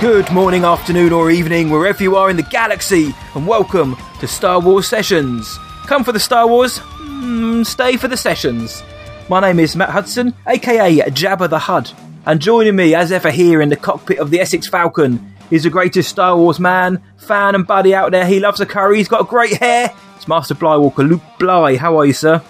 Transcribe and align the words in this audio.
Good 0.00 0.30
morning, 0.30 0.62
afternoon, 0.62 1.12
or 1.12 1.32
evening, 1.32 1.70
wherever 1.70 2.04
you 2.04 2.14
are 2.14 2.30
in 2.30 2.36
the 2.36 2.44
galaxy, 2.44 3.12
and 3.34 3.44
welcome 3.44 3.96
to 4.20 4.28
Star 4.28 4.60
Wars 4.60 4.86
Sessions. 4.86 5.58
Come 5.88 6.04
for 6.04 6.12
the 6.12 6.20
Star 6.20 6.46
Wars, 6.46 6.78
mm, 6.78 7.66
stay 7.66 7.96
for 7.96 8.06
the 8.06 8.16
sessions. 8.16 8.84
My 9.28 9.40
name 9.40 9.58
is 9.58 9.74
Matt 9.74 9.88
Hudson, 9.88 10.34
aka 10.46 10.98
Jabba 11.10 11.50
the 11.50 11.58
Hud, 11.58 11.90
and 12.26 12.40
joining 12.40 12.76
me 12.76 12.94
as 12.94 13.10
ever 13.10 13.32
here 13.32 13.60
in 13.60 13.70
the 13.70 13.76
cockpit 13.76 14.20
of 14.20 14.30
the 14.30 14.38
Essex 14.38 14.68
Falcon 14.68 15.34
is 15.50 15.64
the 15.64 15.70
greatest 15.70 16.10
Star 16.10 16.36
Wars 16.36 16.60
man, 16.60 17.02
fan, 17.16 17.56
and 17.56 17.66
buddy 17.66 17.92
out 17.92 18.12
there. 18.12 18.24
He 18.24 18.38
loves 18.38 18.60
a 18.60 18.66
curry, 18.66 18.98
he's 18.98 19.08
got 19.08 19.26
great 19.26 19.54
hair. 19.54 19.92
It's 20.14 20.28
Master 20.28 20.54
Blywalker, 20.54 21.08
Luke 21.08 21.22
Bly. 21.40 21.76
How 21.76 21.98
are 21.98 22.06
you, 22.06 22.12
sir? 22.12 22.40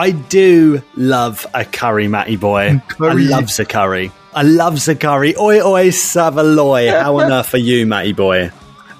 I 0.00 0.12
do 0.12 0.80
love 0.96 1.46
a 1.52 1.62
curry, 1.62 2.08
Matty 2.08 2.36
boy. 2.36 2.82
Curry. 2.88 3.26
I 3.26 3.28
love 3.28 3.54
the 3.54 3.66
curry. 3.66 4.10
I 4.32 4.42
love 4.44 4.82
the 4.82 4.96
curry. 4.96 5.36
Oi, 5.36 5.60
oi, 5.60 5.88
Savaloy. 5.88 6.90
How 6.90 7.20
on 7.20 7.30
earth 7.30 7.52
are 7.52 7.58
you, 7.58 7.84
Matty 7.84 8.14
boy? 8.14 8.50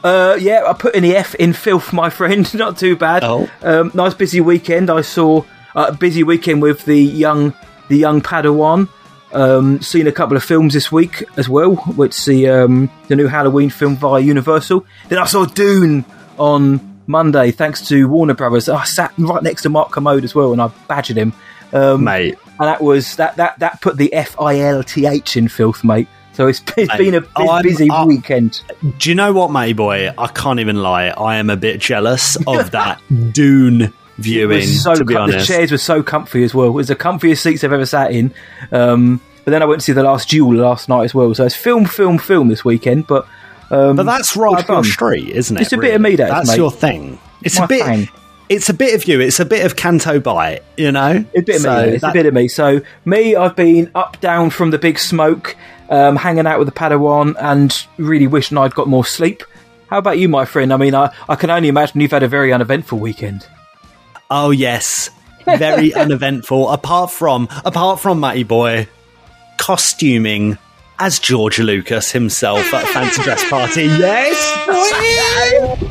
Uh, 0.04 0.36
yeah, 0.38 0.64
I 0.66 0.74
put 0.74 0.94
in 0.94 1.02
the 1.02 1.16
F 1.16 1.34
in 1.36 1.54
filth, 1.54 1.94
my 1.94 2.10
friend. 2.10 2.52
Not 2.58 2.76
too 2.76 2.96
bad. 2.96 3.24
Oh. 3.24 3.48
Um, 3.62 3.90
nice 3.94 4.12
busy 4.12 4.42
weekend. 4.42 4.90
I 4.90 5.00
saw 5.00 5.42
uh, 5.74 5.86
a 5.88 5.92
busy 5.92 6.22
weekend 6.22 6.60
with 6.60 6.84
the 6.84 7.00
young, 7.00 7.54
the 7.88 7.96
young 7.96 8.20
Padawan. 8.20 8.86
Um, 9.32 9.80
seen 9.80 10.06
a 10.06 10.12
couple 10.12 10.36
of 10.36 10.44
films 10.44 10.74
this 10.74 10.92
week 10.92 11.24
as 11.38 11.48
well, 11.48 11.76
which 11.76 12.26
the 12.26 12.46
um, 12.50 12.90
the 13.08 13.16
new 13.16 13.26
Halloween 13.26 13.70
film 13.70 13.96
via 13.96 14.20
Universal. 14.20 14.84
Then 15.08 15.18
I 15.18 15.24
saw 15.24 15.46
Dune 15.46 16.04
on 16.36 16.89
Monday, 17.10 17.50
thanks 17.50 17.86
to 17.88 18.08
Warner 18.08 18.34
Brothers. 18.34 18.68
I 18.68 18.84
sat 18.84 19.12
right 19.18 19.42
next 19.42 19.62
to 19.62 19.68
Mark 19.68 19.90
Kermode 19.90 20.24
as 20.24 20.34
well, 20.34 20.52
and 20.52 20.62
I 20.62 20.68
badgered 20.88 21.16
him. 21.18 21.32
Um, 21.72 22.04
Mate, 22.04 22.36
and 22.58 22.68
that 22.68 22.80
was 22.82 23.16
that 23.16 23.36
that 23.36 23.58
that 23.58 23.80
put 23.80 23.96
the 23.96 24.12
F 24.12 24.40
I 24.40 24.60
L 24.60 24.82
T 24.82 25.06
H 25.06 25.36
in 25.36 25.48
filth, 25.48 25.84
mate. 25.84 26.08
So 26.32 26.46
it's, 26.46 26.62
it's 26.76 26.88
Mate, 26.92 26.98
been 26.98 27.14
a 27.14 27.26
I'm- 27.36 27.62
busy 27.62 27.90
I- 27.90 28.04
weekend. 28.04 28.62
do 28.98 29.08
you 29.10 29.14
know 29.14 29.32
what, 29.32 29.50
Matty 29.50 29.72
boy? 29.74 30.10
I 30.16 30.26
can't 30.28 30.60
even 30.60 30.76
lie. 30.76 31.08
I 31.08 31.36
am 31.36 31.50
a 31.50 31.56
bit 31.56 31.80
jealous 31.80 32.36
of 32.46 32.70
that 32.70 33.00
Dune 33.32 33.92
viewing, 34.18 34.62
so 34.66 34.94
to 34.94 35.04
be 35.04 35.14
com- 35.14 35.24
honest. 35.24 35.48
The 35.48 35.54
chairs 35.54 35.72
were 35.72 35.78
so 35.78 36.02
comfy 36.02 36.44
as 36.44 36.54
well. 36.54 36.68
It 36.68 36.72
was 36.72 36.88
the 36.88 36.96
comfiest 36.96 37.38
seats 37.40 37.64
I've 37.64 37.72
ever 37.72 37.86
sat 37.86 38.12
in. 38.12 38.32
Um, 38.72 39.20
but 39.44 39.50
then 39.52 39.62
I 39.62 39.66
went 39.66 39.80
to 39.80 39.84
see 39.84 39.92
the 39.92 40.02
last 40.02 40.28
duel 40.28 40.54
last 40.54 40.88
night 40.88 41.04
as 41.04 41.14
well. 41.14 41.34
So 41.34 41.44
it's 41.44 41.56
film, 41.56 41.84
film, 41.86 42.18
film 42.18 42.48
this 42.48 42.64
weekend. 42.64 43.06
But 43.06 43.26
um, 43.70 43.96
But 43.96 44.04
that's 44.06 44.36
right 44.36 44.58
up 44.58 44.68
your 44.68 44.84
street, 44.84 45.28
isn't 45.30 45.56
it? 45.56 45.60
It's 45.62 45.72
a 45.72 45.78
bit 45.78 45.94
of 45.94 46.00
me, 46.00 46.16
that 46.16 46.28
That's 46.28 46.48
mate. 46.48 46.56
your 46.56 46.70
thing. 46.70 47.18
It's 47.42 47.58
My 47.58 47.64
a 47.64 47.68
bit. 47.68 47.84
thing. 47.84 48.08
It's 48.48 48.68
a 48.68 48.74
bit 48.74 48.94
of 48.94 49.06
you. 49.06 49.20
It's 49.20 49.38
a 49.38 49.44
bit 49.44 49.64
of 49.64 49.76
Canto 49.76 50.18
Bight, 50.18 50.64
you 50.76 50.90
know. 50.90 51.24
A 51.36 51.40
bit 51.42 51.56
of 51.56 51.62
So 51.62 51.82
me. 51.86 51.88
It's 51.92 52.00
that- 52.02 52.10
a 52.10 52.12
bit 52.12 52.26
of 52.26 52.34
me. 52.34 52.48
So 52.48 52.80
me, 53.04 53.36
I've 53.36 53.54
been 53.54 53.90
up 53.94 54.20
down 54.20 54.50
from 54.50 54.70
the 54.72 54.78
big 54.78 54.98
smoke, 54.98 55.54
um, 55.88 56.16
hanging 56.16 56.46
out 56.48 56.58
with 56.58 56.66
the 56.66 56.74
Padawan, 56.74 57.36
and 57.40 57.86
really 57.96 58.26
wishing 58.26 58.58
I'd 58.58 58.74
got 58.74 58.88
more 58.88 59.04
sleep. 59.04 59.44
How 59.88 59.98
about 59.98 60.18
you, 60.18 60.28
my 60.28 60.44
friend? 60.46 60.72
I 60.72 60.76
mean, 60.78 60.94
I, 60.96 61.12
I 61.28 61.36
can 61.36 61.48
only 61.50 61.68
imagine 61.68 62.00
you've 62.00 62.10
had 62.10 62.22
a 62.24 62.28
very 62.28 62.52
uneventful 62.52 62.98
weekend. 62.98 63.46
Oh 64.30 64.50
yes, 64.50 65.10
very 65.44 65.94
uneventful. 66.04 66.70
Apart 66.70 67.10
from 67.12 67.48
apart 67.64 68.00
from 68.00 68.18
Matty 68.20 68.42
Boy 68.44 68.88
costuming 69.58 70.58
as 71.00 71.18
George 71.18 71.58
Lucas 71.58 72.12
himself 72.12 72.72
at 72.72 72.84
a 72.84 72.86
fancy 72.88 73.22
dress 73.22 73.48
party. 73.48 73.82
Yes, 73.84 74.36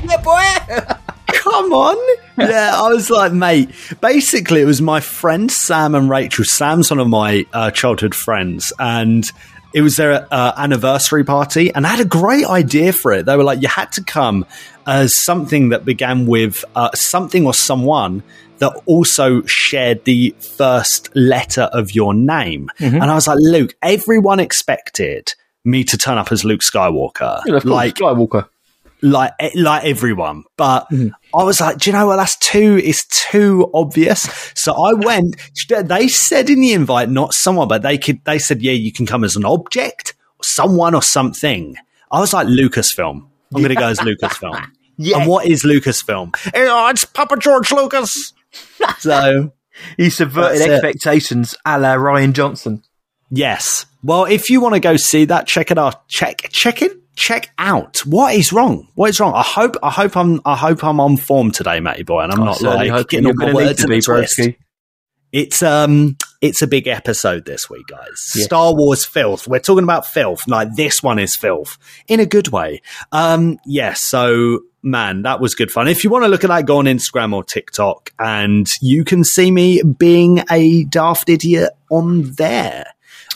Yeah, 0.08 0.18
boy. 0.24 0.96
come 1.34 1.74
on. 1.74 2.18
Yeah, 2.38 2.72
I 2.75 2.90
was 2.90 3.09
like, 3.09 3.34
mate. 3.34 3.69
Basically, 4.02 4.62
it 4.62 4.66
was 4.66 4.81
my 4.81 5.00
friend 5.02 5.52
Sam 5.52 5.96
and 5.96 6.09
Rachel. 6.09 6.46
Sam's 6.46 6.90
one 6.90 7.00
of 7.00 7.08
my 7.09 7.46
uh, 7.52 7.72
childhood 7.72 8.16
friends, 8.16 8.72
and 8.80 9.25
it 9.74 9.81
was 9.81 9.98
their 9.98 10.25
uh, 10.31 10.53
anniversary 10.58 11.24
party, 11.24 11.74
and 11.74 11.86
I 11.86 11.90
had 11.90 12.00
a 12.00 12.06
great 12.06 12.46
idea 12.46 12.94
for 12.94 13.12
it. 13.12 13.25
They 13.25 13.36
were 13.36 13.44
like, 13.44 13.62
you 13.62 13.68
had 13.68 13.92
to 13.94 14.03
come 14.03 14.46
as 14.88 15.16
something 15.16 15.69
that 15.69 15.86
began 15.86 16.25
with 16.28 16.64
uh, 16.75 16.92
something 16.96 17.46
or 17.46 17.53
someone 17.53 18.24
that 18.59 18.74
also 18.86 19.42
shared 19.46 20.06
the 20.06 20.36
first 20.40 21.09
letter 21.16 21.64
of 21.64 21.94
your 21.94 22.14
name. 22.14 22.70
And 22.80 23.03
I 23.03 23.16
was 23.16 23.28
like, 23.28 23.40
Luke, 23.40 23.75
everyone 23.81 24.40
expected 24.40 25.30
me 25.66 25.84
to 25.84 25.97
turn 25.97 26.18
up 26.18 26.31
as 26.31 26.46
Luke 26.46 26.62
Skywalker. 26.62 27.42
Yeah, 27.46 27.59
like 27.64 27.96
Skywalker. 27.96 28.48
like 29.02 29.31
eh, 29.40 29.52
like 29.56 29.86
everyone. 29.86 30.44
But 30.58 30.88
I 31.34 31.44
was 31.44 31.59
like, 31.62 31.78
do 31.78 31.90
you 31.90 31.96
know 31.96 32.08
what? 32.08 32.18
That's 32.18 32.38
too. 32.38 32.80
It's 32.84 33.06
too 33.30 33.69
obvious. 33.74 34.22
So 34.56 34.74
I 34.74 34.94
went. 34.94 35.36
They 35.69 36.08
said 36.08 36.50
in 36.50 36.62
the 36.62 36.74
invite, 36.74 37.09
not 37.09 37.34
someone, 37.34 37.68
but 37.68 37.81
they 37.81 37.98
could. 37.98 38.24
They 38.25 38.40
said, 38.40 38.62
yeah, 38.62 38.74
you 38.74 38.92
can 38.92 39.06
come 39.06 39.24
as 39.24 39.36
an 39.36 39.46
object, 39.46 40.16
or 40.38 40.44
someone, 40.44 40.96
or 40.96 41.02
something. 41.03 41.75
I 42.12 42.19
was 42.19 42.34
like, 42.34 42.48
Lucasfilm. 42.48 43.28
I'm 43.53 43.62
going 43.62 43.69
to 43.69 43.75
go 43.75 43.88
as 43.88 44.00
Lucasfilm. 44.00 44.66
Yeah. 44.98 45.19
And 45.19 45.30
what 45.30 45.46
is 45.48 45.64
Lucasfilm? 45.64 46.36
Oh, 46.56 46.88
it's 46.90 47.06
Papa 47.06 47.38
George 47.38 47.72
Lucas. 47.72 48.34
so 49.00 49.54
He 49.98 50.10
subverted 50.10 50.60
That's 50.62 50.70
it. 50.70 50.74
expectations, 50.74 51.56
a 51.66 51.80
la 51.80 51.96
Rian 51.96 52.34
Johnson. 52.34 52.84
yes. 53.30 53.86
Well, 54.02 54.26
if 54.26 54.50
you 54.50 54.62
want 54.62 54.76
to 54.76 54.80
go 54.80 54.96
see 54.96 55.26
that, 55.26 55.46
check 55.46 55.72
it 55.72 55.78
out. 55.78 56.08
Check 56.08 56.44
check 56.52 56.82
it. 56.82 56.94
Check 57.18 57.50
out 57.58 57.98
what 58.06 58.34
is 58.34 58.54
wrong. 58.54 58.88
What 58.96 59.10
is 59.10 59.20
wrong? 59.20 59.34
I 59.36 59.44
hope. 59.44 59.76
I 59.84 59.90
hope 59.92 60.16
I'm. 60.16 60.40
I 60.46 60.56
hope 60.56 60.86
I'm 60.86 61.02
on 61.02 61.18
form 61.18 61.52
today, 61.52 61.82
matey 61.82 62.04
boy, 62.04 62.22
and 62.22 62.32
I'm 62.32 62.42
I 62.42 62.46
not 62.46 62.62
like 62.62 63.08
getting 63.10 63.26
you're 63.28 63.34
all 63.42 63.48
my 63.48 63.50
to 63.50 63.56
words 63.56 63.82
to 63.82 63.88
be, 63.90 64.00
twist. 64.00 64.40
It's 65.34 65.62
um, 65.62 66.16
it's 66.42 66.62
a 66.62 66.68
big 66.68 66.88
episode 66.88 67.46
this 67.46 67.70
week, 67.70 67.88
guys. 67.88 68.31
Yes. 68.36 68.46
Star 68.46 68.74
Wars 68.74 69.04
filth. 69.06 69.50
We're 69.50 69.60
talking 69.60 69.84
about 69.84 70.08
filth. 70.08 70.48
Like 70.48 70.70
this 70.78 71.04
one 71.04 71.20
is 71.20 71.36
filth 71.36 71.78
in 72.08 72.22
a 72.22 72.26
good 72.26 72.48
way. 72.48 72.81
Um, 73.12 73.60
yeah. 73.66 73.96
So 73.98 74.62
man, 74.82 75.24
that 75.24 75.40
was 75.40 75.56
good 75.56 75.72
fun. 75.72 75.88
If 75.88 76.04
you 76.04 76.10
want 76.10 76.24
to 76.24 76.30
look 76.30 76.44
at 76.44 76.48
that, 76.50 76.66
go 76.66 76.78
on 76.78 76.86
Instagram 76.86 77.34
or 77.34 77.44
TikTok, 77.44 78.12
and 78.20 78.68
you 78.82 79.04
can 79.04 79.24
see 79.24 79.52
me 79.52 79.82
being 79.84 80.44
a 80.50 80.86
daft 80.86 81.30
idiot 81.30 81.72
on 81.90 82.32
there. 82.34 82.86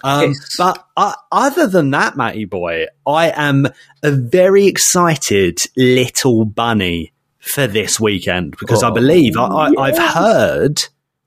Um, 0.03 0.29
Yes. 0.29 0.55
But 0.57 0.85
uh, 0.97 1.13
other 1.31 1.67
than 1.67 1.91
that, 1.91 2.17
Matty 2.17 2.45
boy, 2.45 2.87
I 3.07 3.31
am 3.35 3.67
a 4.01 4.11
very 4.11 4.65
excited 4.67 5.59
little 5.77 6.43
bunny 6.45 7.13
for 7.39 7.67
this 7.67 7.99
weekend 7.99 8.55
because 8.59 8.83
I 8.83 8.89
Oh, 8.89 8.93
believe 8.93 9.37
I, 9.37 9.45
I, 9.45 9.71
I've 9.77 9.97
heard 10.13 10.83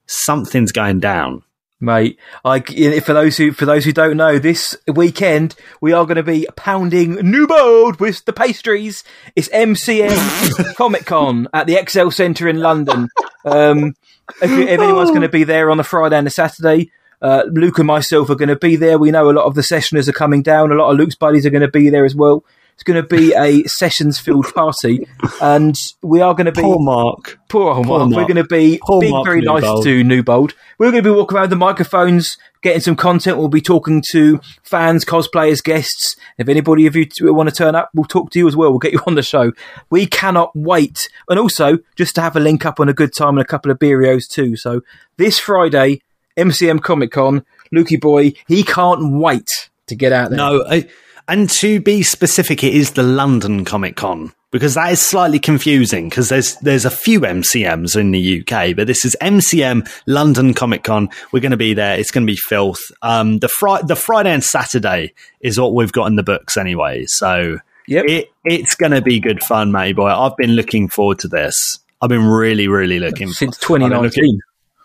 something's 0.06 0.72
going 0.72 1.00
down. 1.00 1.42
Mate, 1.78 2.18
I, 2.42 2.60
for 2.60 3.12
those 3.12 3.36
who 3.36 3.52
for 3.52 3.66
those 3.66 3.84
who 3.84 3.92
don't 3.92 4.16
know, 4.16 4.38
this 4.38 4.74
weekend 4.86 5.54
we 5.78 5.92
are 5.92 6.06
going 6.06 6.16
to 6.16 6.22
be 6.22 6.46
pounding 6.56 7.16
New 7.16 7.22
Newbold 7.22 8.00
with 8.00 8.24
the 8.24 8.32
pastries. 8.32 9.04
It's 9.34 9.50
MCM 9.50 10.74
Comic 10.76 11.04
Con 11.04 11.48
at 11.52 11.66
the 11.66 11.74
ExCeL 11.74 12.14
Centre 12.14 12.48
in 12.48 12.60
London. 12.60 13.10
Um, 13.44 13.94
if, 14.40 14.50
if 14.50 14.80
anyone's 14.80 15.10
going 15.10 15.20
to 15.20 15.28
be 15.28 15.44
there 15.44 15.70
on 15.70 15.76
the 15.76 15.84
Friday 15.84 16.16
and 16.16 16.26
the 16.26 16.30
Saturday, 16.30 16.90
uh, 17.20 17.42
Luke 17.52 17.78
and 17.78 17.86
myself 17.86 18.30
are 18.30 18.36
going 18.36 18.48
to 18.48 18.56
be 18.56 18.76
there. 18.76 18.98
We 18.98 19.10
know 19.10 19.30
a 19.30 19.32
lot 19.32 19.44
of 19.44 19.54
the 19.54 19.62
sessioners 19.62 20.08
are 20.08 20.12
coming 20.12 20.42
down. 20.42 20.72
A 20.72 20.76
lot 20.76 20.90
of 20.90 20.96
Luke's 20.96 21.14
buddies 21.14 21.44
are 21.44 21.50
going 21.50 21.60
to 21.60 21.68
be 21.68 21.90
there 21.90 22.06
as 22.06 22.14
well. 22.14 22.42
It's 22.76 22.82
going 22.82 23.02
to 23.02 23.08
be 23.08 23.32
a 23.32 23.64
sessions 23.64 24.18
filled 24.18 24.52
party, 24.54 25.08
and 25.40 25.74
we 26.02 26.20
are 26.20 26.34
going 26.34 26.44
to 26.44 26.52
be 26.52 26.60
Poor 26.60 26.78
Mark. 26.78 27.38
Poor 27.48 27.72
old 27.72 27.86
Poor 27.86 28.00
Mark. 28.00 28.10
Mark. 28.10 28.20
We're 28.20 28.34
going 28.34 28.46
to 28.46 28.54
be 28.54 28.78
Poor 28.82 29.00
being 29.00 29.12
Mark 29.12 29.24
very 29.24 29.40
nice 29.40 29.82
to 29.82 30.04
Newbold. 30.04 30.52
We're 30.76 30.90
going 30.90 31.02
to 31.02 31.10
be 31.10 31.14
walking 31.14 31.38
around 31.38 31.48
the 31.48 31.56
microphones, 31.56 32.36
getting 32.60 32.82
some 32.82 32.94
content. 32.94 33.38
We'll 33.38 33.48
be 33.48 33.62
talking 33.62 34.02
to 34.10 34.40
fans, 34.62 35.06
cosplayers, 35.06 35.64
guests. 35.64 36.16
If 36.36 36.50
anybody 36.50 36.86
of 36.86 36.94
you 36.94 37.08
want 37.20 37.48
to 37.48 37.54
turn 37.54 37.74
up, 37.74 37.88
we'll 37.94 38.04
talk 38.04 38.30
to 38.32 38.38
you 38.38 38.46
as 38.46 38.54
well. 38.54 38.68
We'll 38.68 38.78
get 38.78 38.92
you 38.92 39.00
on 39.06 39.14
the 39.14 39.22
show. 39.22 39.52
We 39.88 40.04
cannot 40.04 40.54
wait. 40.54 41.08
And 41.30 41.38
also, 41.38 41.78
just 41.94 42.14
to 42.16 42.20
have 42.20 42.36
a 42.36 42.40
link 42.40 42.66
up 42.66 42.78
on 42.78 42.90
a 42.90 42.92
good 42.92 43.14
time 43.14 43.38
and 43.38 43.40
a 43.40 43.46
couple 43.46 43.70
of 43.70 43.78
beerios 43.78 44.28
too. 44.28 44.54
So 44.54 44.82
this 45.16 45.38
Friday, 45.38 46.02
MCM 46.36 46.82
Comic 46.82 47.12
Con, 47.12 47.46
Lukey 47.74 47.98
Boy, 47.98 48.34
he 48.46 48.62
can't 48.62 49.14
wait 49.14 49.70
to 49.86 49.94
get 49.94 50.12
out 50.12 50.28
there. 50.28 50.36
No, 50.36 50.62
I, 50.68 50.86
and 51.28 51.48
to 51.50 51.80
be 51.80 52.02
specific, 52.02 52.62
it 52.64 52.74
is 52.74 52.92
the 52.92 53.02
London 53.02 53.64
Comic 53.64 53.96
Con. 53.96 54.32
because 54.52 54.74
that 54.74 54.92
is 54.92 55.00
slightly 55.00 55.38
confusing 55.38 56.08
because 56.08 56.28
there's 56.28 56.56
there's 56.56 56.84
a 56.84 56.90
few 56.90 57.20
MCMs 57.20 57.96
in 57.98 58.12
the 58.12 58.40
UK, 58.40 58.74
but 58.76 58.86
this 58.86 59.04
is 59.04 59.16
MCM 59.20 59.88
London 60.06 60.54
Comic 60.54 60.84
Con. 60.84 61.08
We're 61.32 61.40
going 61.40 61.50
to 61.50 61.56
be 61.56 61.74
there. 61.74 61.98
It's 61.98 62.10
going 62.10 62.26
to 62.26 62.32
be 62.32 62.36
filth. 62.36 62.80
Um, 63.02 63.38
the 63.40 63.48
fri- 63.48 63.82
the 63.84 63.96
Friday 63.96 64.30
and 64.32 64.42
Saturday 64.44 65.12
is 65.40 65.58
what 65.60 65.74
we've 65.74 65.92
got 65.92 66.06
in 66.06 66.16
the 66.16 66.22
books 66.22 66.56
anyway. 66.56 67.04
So 67.06 67.58
Yep. 67.88 68.04
it 68.08 68.30
it's 68.44 68.74
going 68.74 68.92
to 68.92 69.00
be 69.02 69.20
good 69.20 69.42
fun, 69.42 69.70
matey 69.72 69.92
boy. 69.92 70.08
I've 70.08 70.36
been 70.36 70.52
looking 70.52 70.88
forward 70.88 71.18
to 71.20 71.28
this. 71.28 71.78
I've 72.00 72.08
been 72.08 72.26
really 72.26 72.68
really 72.68 72.98
looking 73.00 73.28
Since 73.32 73.58
2019. 73.58 74.02
looking- 74.02 74.40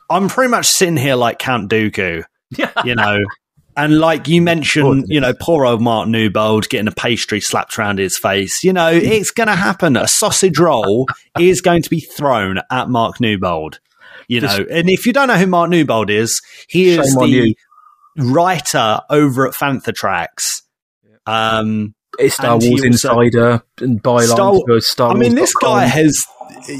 I'm 0.09 0.27
pretty 0.27 0.49
much 0.51 0.65
sitting 0.67 0.97
here 0.97 1.15
like 1.15 1.39
Count 1.39 1.69
Dooku, 1.71 2.23
you 2.85 2.95
know. 2.95 3.19
And 3.77 3.99
like 3.99 4.27
you 4.27 4.41
mentioned, 4.41 5.05
you 5.07 5.19
know, 5.21 5.33
poor 5.39 5.65
old 5.65 5.81
Mark 5.81 6.07
Newbold 6.09 6.67
getting 6.69 6.87
a 6.87 6.91
pastry 6.91 7.39
slapped 7.39 7.77
around 7.79 7.99
his 7.99 8.17
face. 8.17 8.63
You 8.63 8.73
know, 8.73 8.89
it's 8.91 9.31
going 9.31 9.47
to 9.47 9.55
happen. 9.55 9.95
A 9.95 10.07
sausage 10.07 10.59
roll 10.59 11.07
is 11.39 11.61
going 11.61 11.81
to 11.83 11.89
be 11.89 11.99
thrown 12.01 12.59
at 12.69 12.89
Mark 12.89 13.19
Newbold. 13.21 13.79
You 14.27 14.41
know, 14.41 14.65
and 14.69 14.89
if 14.89 15.05
you 15.05 15.13
don't 15.13 15.27
know 15.27 15.37
who 15.37 15.47
Mark 15.47 15.69
Newbold 15.69 16.09
is, 16.09 16.41
he 16.69 16.89
is 16.89 17.13
the 17.15 17.27
you. 17.27 17.53
writer 18.17 18.99
over 19.09 19.47
at 19.47 19.53
Fantha 19.53 19.93
Tracks. 19.93 20.63
Um, 21.25 21.93
It's 22.19 22.35
Star 22.35 22.57
Wars 22.57 22.65
also- 22.65 22.85
Insider 22.85 23.63
and 23.79 24.01
byline 24.01 24.27
Star- 24.27 24.59
for 24.67 24.81
Star 24.81 25.11
I 25.11 25.13
mean, 25.15 25.35
this 25.35 25.53
guy 25.53 25.85
has. 25.85 26.17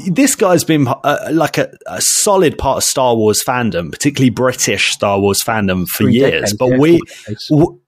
This 0.06 0.34
guy's 0.34 0.64
been 0.64 0.86
uh, 0.88 1.28
like 1.32 1.58
a, 1.58 1.72
a 1.86 2.00
solid 2.00 2.58
part 2.58 2.78
of 2.78 2.84
Star 2.84 3.16
Wars 3.16 3.42
fandom, 3.46 3.90
particularly 3.90 4.30
British 4.30 4.92
Star 4.92 5.20
Wars 5.20 5.40
fandom 5.44 5.86
for 5.88 6.04
Three 6.04 6.14
years. 6.14 6.52
decades, 6.52 6.54
but 6.54 6.68
yeah, 6.70 6.78
we, 6.78 7.00
w- 7.50 7.80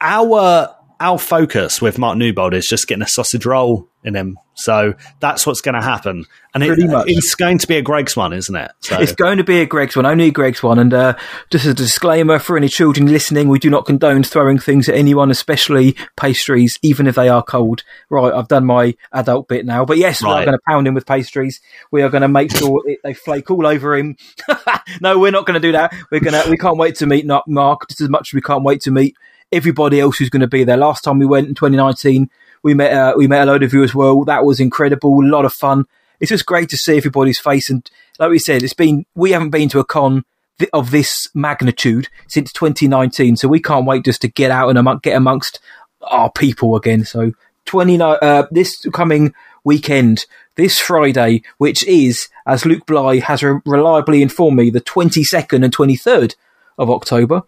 our 0.00 0.74
our 1.00 1.18
focus 1.18 1.80
with 1.80 1.98
Mark 1.98 2.18
Newbold 2.18 2.54
is 2.54 2.66
just 2.66 2.88
getting 2.88 3.02
a 3.02 3.08
sausage 3.08 3.46
roll 3.46 3.88
in 4.08 4.16
him. 4.16 4.38
So 4.54 4.94
that's 5.20 5.46
what's 5.46 5.60
going 5.60 5.76
to 5.76 5.80
happen, 5.80 6.24
and 6.52 6.64
it, 6.64 6.76
it's 7.06 7.36
going 7.36 7.58
to 7.58 7.66
be 7.68 7.76
a 7.76 7.82
Greggs 7.82 8.16
one, 8.16 8.32
isn't 8.32 8.56
it? 8.56 8.72
So 8.80 8.98
It's 8.98 9.12
going 9.12 9.38
to 9.38 9.44
be 9.44 9.60
a 9.60 9.66
Greggs 9.66 9.94
one, 9.94 10.04
only 10.04 10.26
a 10.26 10.30
Greggs 10.32 10.64
one. 10.64 10.80
And 10.80 10.92
uh, 10.92 11.16
just 11.50 11.64
as 11.64 11.70
a 11.70 11.74
disclaimer 11.74 12.40
for 12.40 12.56
any 12.56 12.68
children 12.68 13.06
listening, 13.06 13.48
we 13.48 13.60
do 13.60 13.70
not 13.70 13.86
condone 13.86 14.24
throwing 14.24 14.58
things 14.58 14.88
at 14.88 14.96
anyone, 14.96 15.30
especially 15.30 15.94
pastries, 16.16 16.76
even 16.82 17.06
if 17.06 17.14
they 17.14 17.28
are 17.28 17.44
cold. 17.44 17.84
Right, 18.10 18.32
I've 18.32 18.48
done 18.48 18.66
my 18.66 18.96
adult 19.12 19.46
bit 19.46 19.64
now. 19.64 19.84
But 19.84 19.98
yes, 19.98 20.20
we 20.20 20.28
are 20.28 20.44
going 20.44 20.58
to 20.58 20.62
pound 20.66 20.88
him 20.88 20.94
with 20.94 21.06
pastries. 21.06 21.60
We 21.92 22.02
are 22.02 22.08
going 22.08 22.22
to 22.22 22.28
make 22.28 22.56
sure 22.56 22.82
it, 22.86 22.98
they 23.04 23.14
flake 23.14 23.52
all 23.52 23.64
over 23.64 23.96
him. 23.96 24.16
no, 25.00 25.20
we're 25.20 25.30
not 25.30 25.46
going 25.46 25.60
to 25.60 25.64
do 25.64 25.72
that. 25.72 25.94
We're 26.10 26.18
going 26.18 26.42
to. 26.42 26.50
We 26.50 26.56
can't 26.56 26.78
wait 26.78 26.96
to 26.96 27.06
meet 27.06 27.26
Mark 27.46 27.88
just 27.88 28.00
as 28.00 28.08
much 28.08 28.30
as 28.30 28.34
we 28.34 28.40
can't 28.40 28.64
wait 28.64 28.80
to 28.82 28.90
meet 28.90 29.14
everybody 29.52 30.00
else 30.00 30.18
who's 30.18 30.30
going 30.30 30.40
to 30.40 30.48
be 30.48 30.64
there. 30.64 30.76
Last 30.76 31.04
time 31.04 31.18
we 31.18 31.26
went 31.26 31.48
in 31.48 31.54
2019, 31.54 32.28
we 32.62 32.74
met 32.74 32.92
uh, 32.92 33.14
we 33.16 33.26
met 33.26 33.42
a 33.42 33.50
load 33.50 33.62
of 33.62 33.72
you 33.72 33.82
as 33.82 33.94
well. 33.94 34.24
That 34.24 34.44
was 34.44 34.60
incredible, 34.60 35.12
a 35.12 35.26
lot 35.26 35.44
of 35.44 35.52
fun. 35.52 35.84
It's 36.20 36.30
just 36.30 36.46
great 36.46 36.68
to 36.70 36.76
see 36.76 36.96
everybody's 36.96 37.38
face, 37.38 37.70
and 37.70 37.88
like 38.18 38.30
we 38.30 38.38
said, 38.38 38.62
it's 38.62 38.74
been 38.74 39.06
we 39.14 39.32
haven't 39.32 39.50
been 39.50 39.68
to 39.70 39.78
a 39.78 39.84
con 39.84 40.24
th- 40.58 40.70
of 40.72 40.90
this 40.90 41.28
magnitude 41.34 42.08
since 42.26 42.52
2019, 42.52 43.36
so 43.36 43.48
we 43.48 43.60
can't 43.60 43.86
wait 43.86 44.04
just 44.04 44.22
to 44.22 44.28
get 44.28 44.50
out 44.50 44.68
and 44.76 45.02
get 45.02 45.16
amongst 45.16 45.60
our 46.02 46.30
people 46.30 46.76
again. 46.76 47.04
So 47.04 47.32
29 47.66 48.18
uh, 48.20 48.46
this 48.50 48.84
coming 48.92 49.34
weekend, 49.64 50.24
this 50.56 50.78
Friday, 50.78 51.42
which 51.58 51.84
is 51.86 52.28
as 52.46 52.64
Luke 52.64 52.86
Bly 52.86 53.18
has 53.18 53.42
re- 53.42 53.60
reliably 53.66 54.22
informed 54.22 54.56
me, 54.56 54.70
the 54.70 54.80
22nd 54.80 55.64
and 55.64 55.76
23rd 55.76 56.34
of 56.78 56.90
October, 56.90 57.42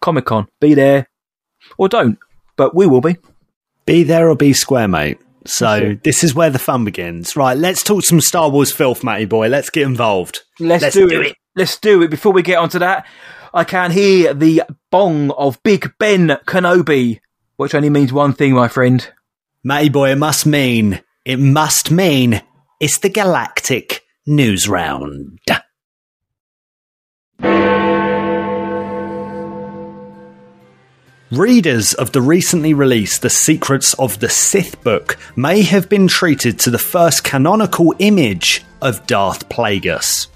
Comic 0.00 0.26
Con. 0.26 0.48
Be 0.60 0.74
there 0.74 1.08
or 1.78 1.88
don't, 1.88 2.18
but 2.56 2.74
we 2.74 2.86
will 2.86 3.00
be. 3.00 3.16
Be 3.90 4.02
there 4.04 4.30
or 4.30 4.36
be 4.36 4.52
square, 4.52 4.86
mate. 4.86 5.18
So 5.46 5.96
this 6.04 6.22
is 6.22 6.34
where 6.34 6.50
the 6.50 6.58
fun 6.58 6.84
begins. 6.84 7.34
Right, 7.34 7.56
let's 7.56 7.82
talk 7.82 8.04
some 8.04 8.20
Star 8.20 8.48
Wars 8.48 8.72
filth, 8.72 9.02
Matty 9.02 9.24
boy. 9.24 9.48
Let's 9.48 9.70
get 9.70 9.82
involved. 9.82 10.42
Let's, 10.60 10.94
do, 10.94 11.08
it. 11.08 11.36
Let's 11.56 11.78
do 11.78 12.02
it. 12.02 12.10
Before 12.10 12.32
we 12.32 12.42
get 12.42 12.58
onto 12.58 12.78
that, 12.78 13.06
I 13.52 13.64
can 13.64 13.90
hear 13.90 14.32
the 14.32 14.62
bong 14.90 15.32
of 15.32 15.60
Big 15.62 15.92
Ben 15.98 16.28
Kenobi, 16.46 17.20
which 17.56 17.74
only 17.74 17.90
means 17.90 18.12
one 18.12 18.32
thing, 18.32 18.54
my 18.54 18.68
friend. 18.68 19.10
Matty 19.64 19.88
boy, 19.88 20.12
it 20.12 20.16
must 20.16 20.46
mean, 20.46 21.02
it 21.24 21.38
must 21.38 21.90
mean 21.90 22.42
it's 22.78 22.98
the 22.98 23.08
Galactic 23.08 24.02
News 24.26 24.68
Round. 24.68 25.40
Readers 31.30 31.94
of 31.94 32.10
the 32.10 32.20
recently 32.20 32.74
released 32.74 33.22
The 33.22 33.30
Secrets 33.30 33.94
of 33.94 34.18
the 34.18 34.28
Sith 34.28 34.82
book 34.82 35.16
may 35.36 35.62
have 35.62 35.88
been 35.88 36.08
treated 36.08 36.58
to 36.58 36.72
the 36.72 36.78
first 36.78 37.22
canonical 37.22 37.94
image 38.00 38.64
of 38.82 39.06
Darth 39.06 39.48
Plagueis. 39.48 40.26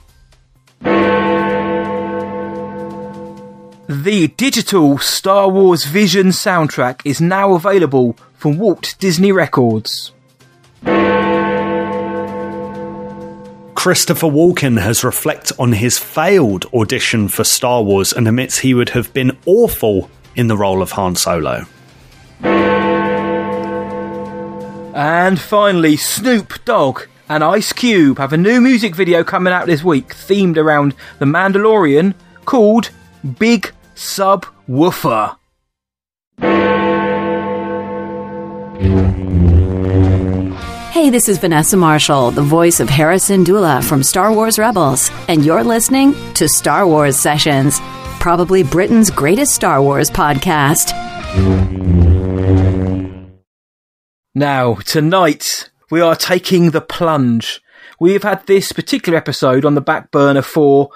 The 3.88 4.28
digital 4.36 4.98
Star 4.98 5.48
Wars 5.48 5.84
Vision 5.84 6.28
soundtrack 6.28 7.00
is 7.04 7.20
now 7.20 7.54
available 7.54 8.16
from 8.36 8.56
Walt 8.56 8.94
Disney 9.00 9.32
Records. 9.32 10.12
Christopher 13.74 14.28
Walken 14.28 14.80
has 14.80 15.02
reflected 15.02 15.56
on 15.58 15.72
his 15.72 15.98
failed 15.98 16.66
audition 16.72 17.26
for 17.26 17.42
Star 17.42 17.82
Wars 17.82 18.12
and 18.12 18.28
admits 18.28 18.60
he 18.60 18.74
would 18.74 18.90
have 18.90 19.12
been 19.12 19.36
awful 19.44 20.08
in 20.36 20.48
the 20.48 20.56
role 20.56 20.82
of 20.82 20.92
Han 20.92 21.16
Solo. 21.16 21.64
And 24.94 25.40
finally, 25.40 25.96
Snoop 25.96 26.64
Dogg 26.64 27.02
and 27.28 27.42
Ice 27.42 27.72
Cube 27.72 28.18
have 28.18 28.32
a 28.32 28.36
new 28.36 28.60
music 28.60 28.94
video 28.94 29.24
coming 29.24 29.52
out 29.52 29.66
this 29.66 29.82
week 29.82 30.08
themed 30.08 30.56
around 30.56 30.94
The 31.18 31.24
Mandalorian 31.24 32.14
called 32.44 32.90
Big 33.38 33.72
Sub 33.94 34.46
Woofer. 34.68 35.36
Hey, 40.92 41.10
this 41.10 41.28
is 41.28 41.38
Vanessa 41.38 41.76
Marshall, 41.76 42.30
the 42.30 42.42
voice 42.42 42.80
of 42.80 42.88
Hera 42.88 43.16
Syndulla 43.16 43.82
from 43.84 44.02
Star 44.02 44.32
Wars 44.32 44.58
Rebels, 44.58 45.10
and 45.28 45.44
you're 45.44 45.64
listening 45.64 46.14
to 46.34 46.48
Star 46.48 46.86
Wars 46.86 47.18
Sessions, 47.18 47.78
probably 48.24 48.62
Britain's 48.62 49.10
greatest 49.10 49.54
Star 49.54 49.82
Wars 49.82 50.08
podcast. 50.08 50.94
Now, 54.34 54.76
tonight, 54.76 55.68
we 55.90 56.00
are 56.00 56.16
taking 56.16 56.70
the 56.70 56.80
plunge. 56.80 57.60
We 58.00 58.14
have 58.14 58.22
had 58.22 58.46
this 58.46 58.72
particular 58.72 59.18
episode 59.18 59.66
on 59.66 59.74
the 59.74 59.82
back 59.82 60.10
burner 60.10 60.40
for 60.40 60.88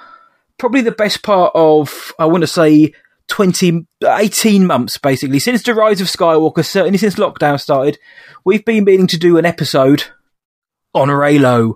probably 0.57 0.81
the 0.81 0.91
best 0.91 1.23
part 1.23 1.53
of, 1.55 2.15
I 2.19 2.25
want 2.25 2.45
to 2.45 2.47
say, 2.47 2.95
20, 3.27 3.87
18 4.03 4.67
months, 4.67 4.97
basically. 4.97 5.39
Since 5.39 5.65
the 5.65 5.75
rise 5.75 6.01
of 6.01 6.07
Skywalker, 6.07 6.65
certainly 6.65 6.97
since 6.97 7.17
lockdown 7.17 7.61
started, 7.61 7.99
we've 8.47 8.65
been 8.65 8.85
meaning 8.85 9.07
to 9.07 9.19
do 9.19 9.37
an 9.37 9.45
episode 9.45 10.05
on 10.95 11.09
Reylo. 11.09 11.75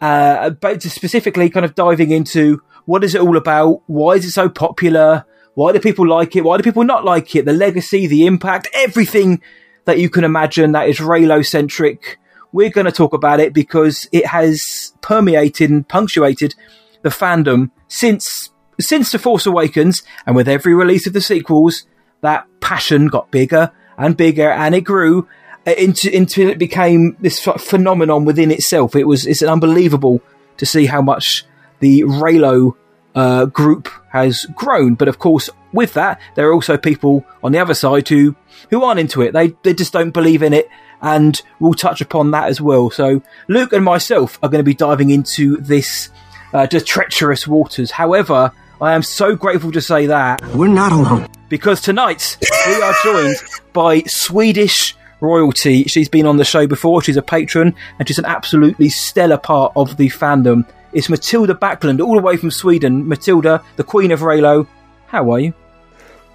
Uh, 0.00 0.48
but 0.48 0.82
specifically 0.82 1.50
kind 1.50 1.66
of 1.66 1.74
diving 1.74 2.10
into 2.10 2.62
what 2.88 3.04
is 3.04 3.14
it 3.14 3.20
all 3.20 3.36
about? 3.36 3.82
Why 3.86 4.14
is 4.14 4.24
it 4.24 4.30
so 4.30 4.48
popular? 4.48 5.26
Why 5.52 5.72
do 5.72 5.78
people 5.78 6.08
like 6.08 6.34
it? 6.36 6.40
Why 6.42 6.56
do 6.56 6.62
people 6.62 6.84
not 6.84 7.04
like 7.04 7.36
it? 7.36 7.44
The 7.44 7.52
legacy, 7.52 8.06
the 8.06 8.24
impact, 8.24 8.66
everything 8.72 9.42
that 9.84 9.98
you 9.98 10.08
can 10.08 10.24
imagine 10.24 10.72
that 10.72 10.88
is 10.88 10.96
Reylo 10.96 11.44
centric. 11.44 12.18
We're 12.50 12.70
going 12.70 12.86
to 12.86 12.90
talk 12.90 13.12
about 13.12 13.40
it 13.40 13.52
because 13.52 14.08
it 14.10 14.24
has 14.24 14.94
permeated 15.02 15.68
and 15.68 15.86
punctuated 15.86 16.54
the 17.02 17.10
fandom 17.10 17.72
since 17.88 18.52
since 18.80 19.12
the 19.12 19.18
Force 19.18 19.44
Awakens, 19.44 20.02
and 20.24 20.34
with 20.34 20.48
every 20.48 20.74
release 20.74 21.06
of 21.06 21.12
the 21.12 21.20
sequels, 21.20 21.84
that 22.22 22.46
passion 22.60 23.08
got 23.08 23.30
bigger 23.30 23.70
and 23.98 24.16
bigger, 24.16 24.48
and 24.48 24.74
it 24.74 24.80
grew 24.80 25.28
into 25.66 26.10
until 26.16 26.48
it 26.48 26.58
became 26.58 27.18
this 27.20 27.38
phenomenon 27.38 28.24
within 28.24 28.50
itself. 28.50 28.96
It 28.96 29.06
was 29.06 29.26
it's 29.26 29.42
unbelievable 29.42 30.22
to 30.56 30.64
see 30.64 30.86
how 30.86 31.02
much 31.02 31.44
the 31.80 32.02
Reylo 32.02 32.74
uh, 33.14 33.46
group 33.46 33.88
has 34.10 34.46
grown. 34.54 34.94
But 34.94 35.08
of 35.08 35.18
course, 35.18 35.50
with 35.72 35.94
that, 35.94 36.20
there 36.34 36.48
are 36.48 36.52
also 36.52 36.76
people 36.76 37.24
on 37.42 37.52
the 37.52 37.58
other 37.58 37.74
side 37.74 38.08
who 38.08 38.34
who 38.70 38.82
aren't 38.84 39.00
into 39.00 39.22
it. 39.22 39.32
They 39.32 39.48
they 39.62 39.74
just 39.74 39.92
don't 39.92 40.10
believe 40.10 40.42
in 40.42 40.52
it, 40.52 40.68
and 41.02 41.40
we'll 41.60 41.74
touch 41.74 42.00
upon 42.00 42.30
that 42.32 42.48
as 42.48 42.60
well. 42.60 42.90
So 42.90 43.22
Luke 43.48 43.72
and 43.72 43.84
myself 43.84 44.38
are 44.42 44.48
going 44.48 44.60
to 44.60 44.64
be 44.64 44.74
diving 44.74 45.10
into 45.10 45.56
this 45.58 46.10
uh, 46.52 46.66
treacherous 46.66 47.46
waters. 47.46 47.90
However, 47.90 48.52
I 48.80 48.94
am 48.94 49.02
so 49.02 49.34
grateful 49.36 49.72
to 49.72 49.80
say 49.80 50.06
that 50.06 50.40
We're 50.54 50.68
not 50.68 50.92
alone. 50.92 51.28
because 51.48 51.80
tonight 51.80 52.38
we 52.66 52.74
are 52.80 52.94
joined 53.04 53.36
by 53.72 54.02
Swedish 54.06 54.96
royalty. 55.20 55.82
She's 55.84 56.08
been 56.08 56.26
on 56.26 56.36
the 56.36 56.44
show 56.44 56.66
before. 56.68 57.02
She's 57.02 57.16
a 57.16 57.22
patron 57.22 57.74
and 57.98 58.06
she's 58.06 58.18
an 58.20 58.24
absolutely 58.24 58.88
stellar 58.88 59.36
part 59.38 59.72
of 59.74 59.96
the 59.96 60.08
fandom. 60.08 60.64
It's 60.92 61.08
Matilda 61.08 61.54
Backlund, 61.54 62.00
all 62.04 62.14
the 62.16 62.22
way 62.22 62.36
from 62.36 62.50
Sweden. 62.50 63.06
Matilda, 63.08 63.62
the 63.76 63.84
Queen 63.84 64.10
of 64.10 64.20
Reylo. 64.20 64.66
How 65.06 65.30
are 65.32 65.38
you? 65.40 65.52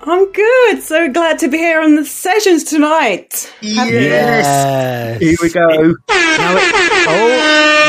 I'm 0.06 0.32
good. 0.32 0.84
So 0.84 1.10
glad 1.12 1.40
to 1.40 1.48
be 1.48 1.58
here 1.58 1.82
on 1.82 1.96
the 1.96 2.06
sessions 2.06 2.64
tonight. 2.66 3.52
Happy- 3.62 3.92
Yes. 3.94 5.20
Here 5.22 5.36
we 5.42 5.50
go. 5.50 5.96
Oh, 6.10 7.28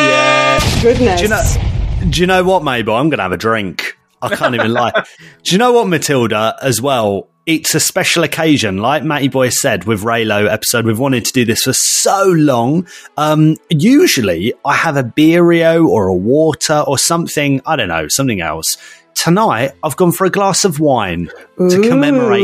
yeah. 0.08 0.60
Goodness. 0.82 1.20
Do 1.20 1.24
you 1.24 1.28
know? 1.30 2.10
Do 2.10 2.20
you 2.20 2.26
know 2.26 2.44
what, 2.44 2.62
Mabel? 2.62 2.94
I'm 2.94 3.08
going 3.08 3.18
to 3.18 3.24
have 3.24 3.32
a 3.32 3.36
drink. 3.36 3.96
I 4.22 4.34
can't 4.34 4.54
even 4.54 4.72
lie. 4.72 4.92
Do 5.42 5.52
you 5.52 5.58
know 5.58 5.72
what, 5.72 5.88
Matilda? 5.88 6.56
As 6.62 6.80
well, 6.80 7.28
it's 7.46 7.74
a 7.74 7.80
special 7.80 8.24
occasion. 8.24 8.78
Like 8.78 9.02
Matty 9.04 9.28
Boy 9.28 9.50
said 9.50 9.84
with 9.84 10.02
Reylo 10.02 10.50
episode, 10.50 10.86
we've 10.86 10.98
wanted 10.98 11.24
to 11.26 11.32
do 11.32 11.44
this 11.44 11.62
for 11.64 11.72
so 11.72 12.24
long. 12.26 12.86
Um, 13.16 13.56
usually, 13.68 14.54
I 14.64 14.74
have 14.74 14.96
a 14.96 15.02
beerio 15.02 15.86
or 15.86 16.08
a 16.08 16.14
water 16.14 16.82
or 16.86 16.98
something. 16.98 17.60
I 17.66 17.76
don't 17.76 17.88
know, 17.88 18.08
something 18.08 18.40
else. 18.40 18.78
Tonight, 19.14 19.70
I've 19.82 19.96
gone 19.96 20.10
for 20.10 20.24
a 20.24 20.30
glass 20.30 20.64
of 20.64 20.80
wine 20.80 21.30
to 21.56 21.82
commemorate 21.82 22.42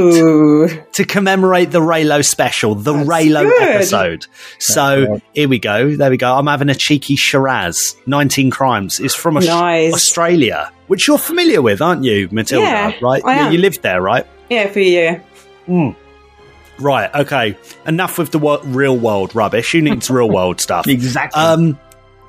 to 0.93 1.05
commemorate 1.05 1.73
the 1.73 1.81
Reylo 1.81 2.25
special, 2.25 2.77
the 2.77 2.93
Reylo 2.93 3.43
good. 3.43 3.63
episode. 3.63 4.27
So 4.61 5.21
here 5.35 5.49
we 5.49 5.59
go. 5.59 5.97
There 5.97 6.11
we 6.11 6.17
go. 6.17 6.33
I'm 6.33 6.47
having 6.47 6.69
a 6.69 6.75
cheeky 6.77 7.17
Shiraz. 7.17 7.97
19 8.07 8.51
Crimes. 8.53 9.01
It's 9.01 9.17
from 9.17 9.35
Nice. 9.35 9.93
Australia, 9.93 10.71
which 10.87 11.09
you're 11.09 11.19
familiar 11.19 11.61
with, 11.61 11.83
aren't 11.83 12.05
you, 12.05 12.29
Matilda? 12.31 12.65
Yeah, 12.67 12.93
right? 13.03 13.25
I 13.25 13.35
am. 13.35 13.53
You 13.53 13.59
lived 13.59 13.83
there, 13.83 14.01
right? 14.01 14.25
Yeah, 14.51 14.67
for 14.69 14.81
you. 14.81 15.23
Right. 16.79 17.15
Okay. 17.15 17.57
Enough 17.87 18.19
with 18.19 18.33
the 18.33 18.39
wo- 18.39 18.63
real 18.65 18.97
world 18.97 19.35
rubbish. 19.35 19.75
You 19.75 19.83
need 19.83 20.09
real 20.11 20.29
world 20.29 20.61
stuff. 20.67 20.89
Exactly. 20.89 21.41
Um, 21.41 21.79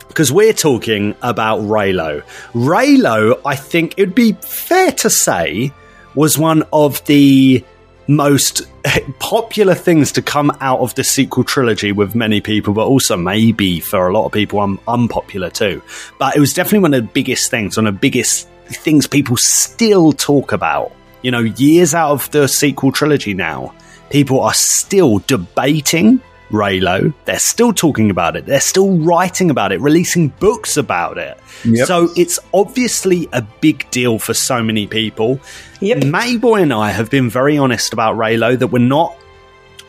because 0.08 0.32
we're 0.32 0.54
talking 0.54 1.16
about 1.22 1.62
Reylo. 1.62 2.22
Reylo, 2.54 3.40
I 3.46 3.56
think 3.56 3.94
it'd 3.98 4.14
be 4.14 4.34
fair 4.34 4.92
to 4.92 5.10
say, 5.10 5.72
was 6.16 6.38
one 6.38 6.64
of 6.74 7.04
the 7.06 7.64
most 8.08 8.64
popular 9.20 9.74
things 9.74 10.12
to 10.12 10.22
come 10.22 10.52
out 10.60 10.80
of 10.82 10.94
the 10.96 11.04
sequel 11.06 11.46
trilogy 11.46 11.94
with 11.94 12.14
many 12.14 12.42
people, 12.42 12.74
but 12.74 12.88
also 12.88 13.16
maybe 13.16 13.80
for 13.80 14.10
a 14.10 14.14
lot 14.14 14.26
of 14.26 14.34
people, 14.34 14.60
um, 14.60 14.82
unpopular 14.86 15.50
too. 15.50 15.82
But 16.20 16.36
it 16.36 16.42
was 16.42 16.54
definitely 16.54 16.80
one 16.80 16.94
of 16.94 17.04
the 17.04 17.12
biggest 17.14 17.50
things, 17.50 17.78
one 17.78 17.88
of 17.88 17.94
the 17.94 18.00
biggest 18.00 18.50
things 18.66 19.08
people 19.08 19.38
still 19.38 20.12
talk 20.12 20.52
about. 20.52 20.92
You 21.22 21.32
know, 21.32 21.40
years 21.40 21.94
out 21.94 22.12
of 22.12 22.32
the 22.32 22.48
sequel 22.48 22.92
trilogy 22.92 23.34
now, 23.34 23.74
people 24.10 24.42
are 24.42 24.54
still 24.54 25.20
debating 25.20 26.22
Reylo. 26.52 27.14
They're 27.26 27.40
still 27.40 27.74
talking 27.74 28.10
about 28.10 28.36
it. 28.36 28.46
They're 28.46 28.60
still 28.60 28.98
writing 28.98 29.50
about 29.50 29.72
it, 29.72 29.80
releasing 29.80 30.30
books 30.30 30.78
about 30.78 31.18
it. 31.18 31.38
Yep. 31.64 31.88
So 31.88 32.10
it's 32.16 32.40
obviously 32.54 33.28
a 33.32 33.42
big 33.42 33.90
deal 33.92 34.20
for 34.20 34.34
so 34.34 34.62
many 34.62 34.88
people. 34.88 35.40
Yep. 35.80 36.00
Mayboy 36.00 36.64
and 36.64 36.74
I 36.74 36.92
have 36.92 37.10
been 37.10 37.30
very 37.30 37.58
honest 37.58 37.94
about 37.94 38.16
Reylo 38.16 38.58
that 38.58 38.68
we're 38.68 38.80
not 38.80 39.16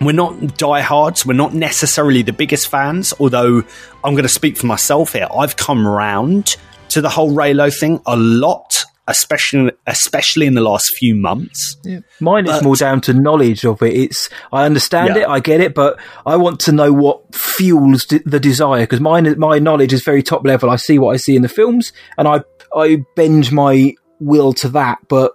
we're 0.00 0.12
not 0.12 0.56
diehards. 0.56 1.24
We're 1.24 1.34
not 1.34 1.54
necessarily 1.54 2.22
the 2.22 2.32
biggest 2.32 2.68
fans. 2.68 3.14
Although 3.20 3.62
I'm 4.02 4.14
going 4.14 4.24
to 4.24 4.28
speak 4.28 4.56
for 4.56 4.66
myself 4.66 5.12
here. 5.12 5.28
I've 5.34 5.56
come 5.56 5.86
round 5.86 6.56
to 6.90 7.00
the 7.00 7.08
whole 7.08 7.32
Reylo 7.32 7.72
thing 7.76 8.00
a 8.06 8.16
lot, 8.16 8.84
especially 9.08 9.72
especially 9.86 10.46
in 10.46 10.54
the 10.54 10.60
last 10.60 10.94
few 10.96 11.14
months. 11.14 11.76
Mine 12.20 12.46
is 12.46 12.62
more 12.62 12.76
down 12.76 13.00
to 13.02 13.12
knowledge 13.14 13.64
of 13.64 13.82
it. 13.82 13.94
It's 13.94 14.28
I 14.52 14.64
understand 14.64 15.16
Yeah. 15.16 15.22
it, 15.22 15.28
I 15.28 15.40
get 15.40 15.60
it, 15.60 15.74
but 15.74 15.98
I 16.24 16.36
want 16.36 16.60
to 16.60 16.72
know 16.72 16.92
what 16.92 17.34
fuels 17.34 18.04
d- 18.04 18.20
the 18.24 18.38
desire 18.40 18.82
because 18.82 19.00
mine, 19.00 19.34
my 19.38 19.58
knowledge 19.58 19.92
is 19.92 20.04
very 20.04 20.22
top 20.22 20.44
level. 20.46 20.70
I 20.70 20.76
see 20.76 20.98
what 20.98 21.12
I 21.14 21.16
see 21.16 21.34
in 21.36 21.42
the 21.42 21.48
films, 21.48 21.92
and 22.16 22.28
I 22.28 22.42
I 22.76 23.04
bend 23.16 23.50
my 23.52 23.94
will 24.20 24.52
to 24.54 24.68
that. 24.70 24.98
But 25.08 25.32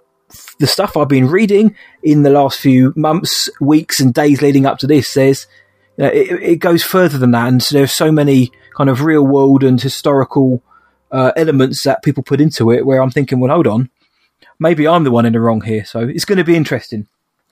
the 0.58 0.66
stuff 0.66 0.96
I've 0.96 1.08
been 1.08 1.28
reading 1.28 1.76
in 2.02 2.22
the 2.22 2.30
last 2.30 2.58
few 2.60 2.92
months, 2.96 3.48
weeks, 3.60 4.00
and 4.00 4.12
days 4.14 4.40
leading 4.42 4.66
up 4.66 4.78
to 4.78 4.86
this 4.86 5.08
says 5.08 5.46
you 5.96 6.04
know, 6.04 6.10
it, 6.10 6.42
it 6.42 6.56
goes 6.56 6.82
further 6.82 7.18
than 7.18 7.32
that, 7.32 7.48
and 7.48 7.62
so 7.62 7.76
there's 7.76 7.94
so 7.94 8.10
many 8.10 8.50
kind 8.76 8.88
of 8.88 9.02
real 9.02 9.26
world 9.26 9.62
and 9.64 9.80
historical 9.80 10.62
uh, 11.10 11.32
elements 11.36 11.82
that 11.84 12.02
people 12.02 12.22
put 12.22 12.40
into 12.40 12.70
it. 12.72 12.84
Where 12.86 13.02
I'm 13.02 13.10
thinking, 13.10 13.40
well, 13.40 13.52
hold 13.52 13.66
on, 13.66 13.90
maybe 14.58 14.86
I'm 14.86 15.04
the 15.04 15.10
one 15.10 15.26
in 15.26 15.32
the 15.32 15.40
wrong 15.40 15.60
here. 15.60 15.84
So 15.84 16.00
it's 16.00 16.24
going 16.24 16.38
to 16.38 16.44
be 16.44 16.56
interesting. 16.56 17.06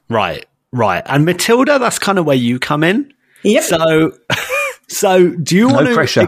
Right, 0.08 0.46
right. 0.72 1.02
And 1.06 1.24
Matilda, 1.24 1.78
that's 1.78 1.98
kind 1.98 2.18
of 2.18 2.26
where 2.26 2.36
you 2.36 2.58
come 2.58 2.84
in. 2.84 3.12
Yep. 3.42 3.62
So, 3.64 4.12
so 4.88 5.30
do 5.30 5.56
you 5.56 5.68
No 5.68 5.74
want 5.74 5.86
to? 5.88 5.94
pressure. 5.94 6.26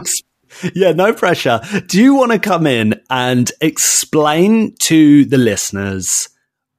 yeah, 0.75 0.91
no 0.91 1.13
pressure. 1.13 1.61
Do 1.87 2.01
you 2.01 2.15
want 2.15 2.31
to 2.31 2.39
come 2.39 2.65
in 2.67 2.99
and 3.09 3.51
explain 3.61 4.75
to 4.83 5.25
the 5.25 5.37
listeners 5.37 6.29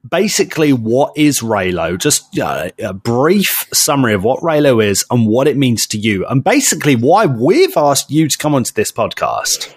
basically 0.09 0.73
what 0.73 1.13
is 1.17 1.41
Reylo? 1.41 1.99
Just 1.99 2.39
uh, 2.39 2.71
a 2.79 2.93
brief 2.95 3.49
summary 3.73 4.15
of 4.15 4.25
what 4.25 4.41
Reylo 4.41 4.83
is 4.85 5.05
and 5.11 5.27
what 5.27 5.47
it 5.47 5.57
means 5.57 5.87
to 5.89 5.99
you, 5.99 6.27
and 6.27 6.43
basically 6.43 6.97
why 6.97 7.27
we've 7.27 7.77
asked 7.77 8.11
you 8.11 8.29
to 8.29 8.39
come 8.39 8.55
onto 8.55 8.73
this 8.73 8.91
podcast. 8.91 9.75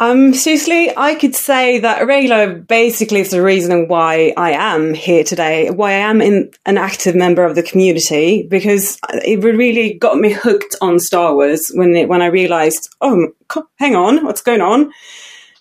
Um, 0.00 0.32
seriously, 0.32 0.90
I 0.96 1.14
could 1.14 1.34
say 1.34 1.78
that 1.80 2.00
Reylo 2.08 2.66
basically 2.66 3.20
is 3.20 3.30
the 3.30 3.42
reason 3.42 3.86
why 3.86 4.32
I 4.34 4.52
am 4.52 4.94
here 4.94 5.22
today, 5.24 5.68
why 5.68 5.90
I 5.90 5.98
am 6.08 6.22
in, 6.22 6.50
an 6.64 6.78
active 6.78 7.14
member 7.14 7.44
of 7.44 7.54
the 7.54 7.62
community, 7.62 8.46
because 8.48 8.98
it 9.10 9.44
really 9.44 9.92
got 9.92 10.16
me 10.16 10.32
hooked 10.32 10.74
on 10.80 10.98
Star 11.00 11.34
Wars 11.34 11.70
when 11.74 11.94
it, 11.94 12.08
when 12.08 12.22
I 12.22 12.26
realized, 12.26 12.88
oh, 13.02 13.28
hang 13.76 13.94
on, 13.94 14.24
what's 14.24 14.40
going 14.40 14.62
on? 14.62 14.90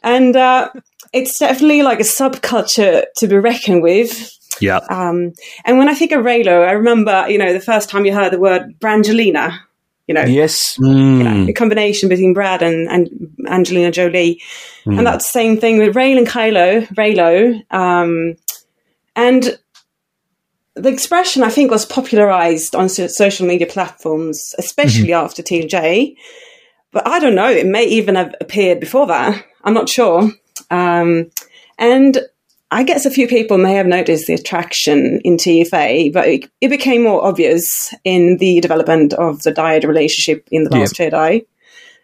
And 0.03 0.37
uh, 0.37 0.69
it's 1.11 1.37
definitely 1.37 1.83
like 1.83 1.99
a 1.99 2.03
subculture 2.03 3.03
to 3.17 3.27
be 3.27 3.37
reckoned 3.37 3.83
with. 3.83 4.37
Yeah, 4.61 4.79
Um, 4.89 5.33
and 5.65 5.77
when 5.77 5.89
I 5.89 5.93
think 5.93 6.13
of 6.13 6.23
Reylo, 6.23 6.65
I 6.65 6.71
remember, 6.71 7.25
you 7.27 7.37
know, 7.37 7.51
the 7.51 7.59
first 7.59 7.89
time 7.89 8.05
you 8.05 8.13
heard 8.13 8.31
the 8.31 8.39
word 8.39 8.79
Brangelina, 8.79 9.59
you 10.09 10.15
know, 10.15 10.23
Yes. 10.25 10.75
Mm. 10.77 11.47
a 11.47 11.53
combination 11.53 12.09
between 12.09 12.33
Brad 12.33 12.63
and, 12.63 12.89
and 12.89 13.31
Angelina 13.47 13.91
Jolie. 13.91 14.41
And 14.85 15.05
that's 15.05 15.25
the 15.25 15.39
same 15.39 15.57
thing 15.57 15.77
with 15.77 15.95
Rey 15.95 16.17
and 16.17 16.25
Kylo, 16.25 16.87
Reylo. 16.95 17.61
Um, 17.71 18.35
and 19.15 19.59
the 20.73 20.89
expression, 20.89 21.43
I 21.43 21.49
think, 21.49 21.69
was 21.69 21.85
popularized 21.85 22.75
on 22.75 22.89
so- 22.89 23.05
social 23.05 23.45
media 23.45 23.67
platforms, 23.67 24.55
especially 24.57 25.13
after 25.13 25.43
TLJ. 25.43 26.15
But 26.91 27.07
I 27.07 27.19
don't 27.19 27.35
know, 27.35 27.49
it 27.51 27.67
may 27.67 27.83
even 27.85 28.15
have 28.15 28.33
appeared 28.41 28.79
before 28.79 29.05
that. 29.07 29.45
I'm 29.63 29.75
not 29.75 29.89
sure. 29.89 30.31
Um, 30.71 31.29
and 31.77 32.17
I 32.71 32.83
guess 32.83 33.05
a 33.05 33.11
few 33.11 33.27
people 33.27 33.57
may 33.57 33.73
have 33.73 33.87
noticed 33.87 34.27
the 34.27 34.35
attraction 34.35 35.21
in 35.23 35.37
TFA, 35.37 36.13
but 36.13 36.27
it, 36.27 36.51
it 36.61 36.67
became 36.67 37.03
more 37.03 37.23
obvious 37.25 37.93
in 38.03 38.37
the 38.37 38.59
development 38.59 39.13
of 39.13 39.41
the 39.41 39.51
dyad 39.51 39.87
relationship 39.87 40.47
in 40.51 40.65
The 40.65 40.77
Last 40.77 40.93
Jedi, 40.95 41.47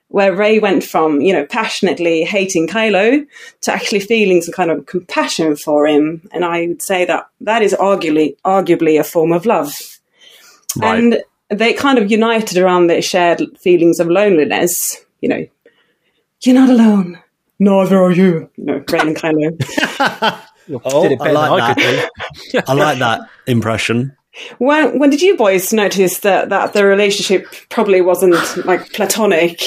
where 0.08 0.36
Rey 0.36 0.58
went 0.58 0.84
from, 0.84 1.22
you 1.22 1.34
know, 1.34 1.46
passionately 1.46 2.24
hating 2.24 2.68
Kylo 2.68 3.28
to 3.62 3.72
actually 3.72 4.00
feeling 4.00 4.42
some 4.42 4.54
kind 4.54 4.72
of 4.72 4.88
compassion 4.88 5.56
for 5.56 5.86
him. 5.86 6.28
And 6.32 6.44
I 6.44 6.66
would 6.66 6.82
say 6.82 7.06
that 7.06 7.30
that 7.42 7.62
is 7.62 7.76
arguably, 7.80 8.36
arguably 8.44 9.00
a 9.00 9.04
form 9.04 9.34
of 9.34 9.46
love. 9.46 10.00
Right. 10.78 10.98
And 10.98 11.24
they 11.50 11.74
kind 11.74 12.00
of 12.00 12.10
united 12.10 12.58
around 12.58 12.88
their 12.88 13.04
shared 13.04 13.44
feelings 13.60 14.00
of 14.00 14.08
loneliness. 14.08 15.06
You 15.22 15.30
know, 15.30 15.48
you're 16.42 16.56
not 16.56 16.70
alone. 16.70 17.20
Neither 17.60 18.02
are 18.02 18.12
you. 18.12 18.50
You 18.56 18.66
know, 18.66 18.84
Rey 18.92 19.00
and 19.00 19.16
Kylo. 19.16 20.42
Oh, 20.84 21.04
Did 21.04 21.14
it 21.14 21.22
I 21.22 21.26
better 21.26 21.34
than 21.34 21.38
I 21.38 21.50
like 21.50 21.78
could 21.78 21.86
that. 22.54 22.64
I 22.70 22.74
like 22.74 23.00
that 23.00 23.22
impression. 23.48 24.16
When 24.58 25.00
when 25.00 25.10
did 25.12 25.22
you 25.22 25.38
boys 25.38 25.72
notice 25.72 26.20
that 26.20 26.50
that 26.50 26.74
the 26.74 26.86
relationship 26.86 27.48
probably 27.70 28.02
wasn't 28.02 28.36
like 28.66 28.92
platonic? 28.92 29.62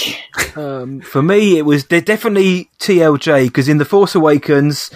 For 0.53 1.23
me, 1.23 1.57
it 1.59 1.65
was 1.65 1.85
de- 1.85 2.01
definitely 2.03 2.69
TLJ 2.79 3.47
because 3.47 3.69
in 3.69 3.79
The 3.79 3.85
Force 3.87 4.15
Awakens, 4.15 4.91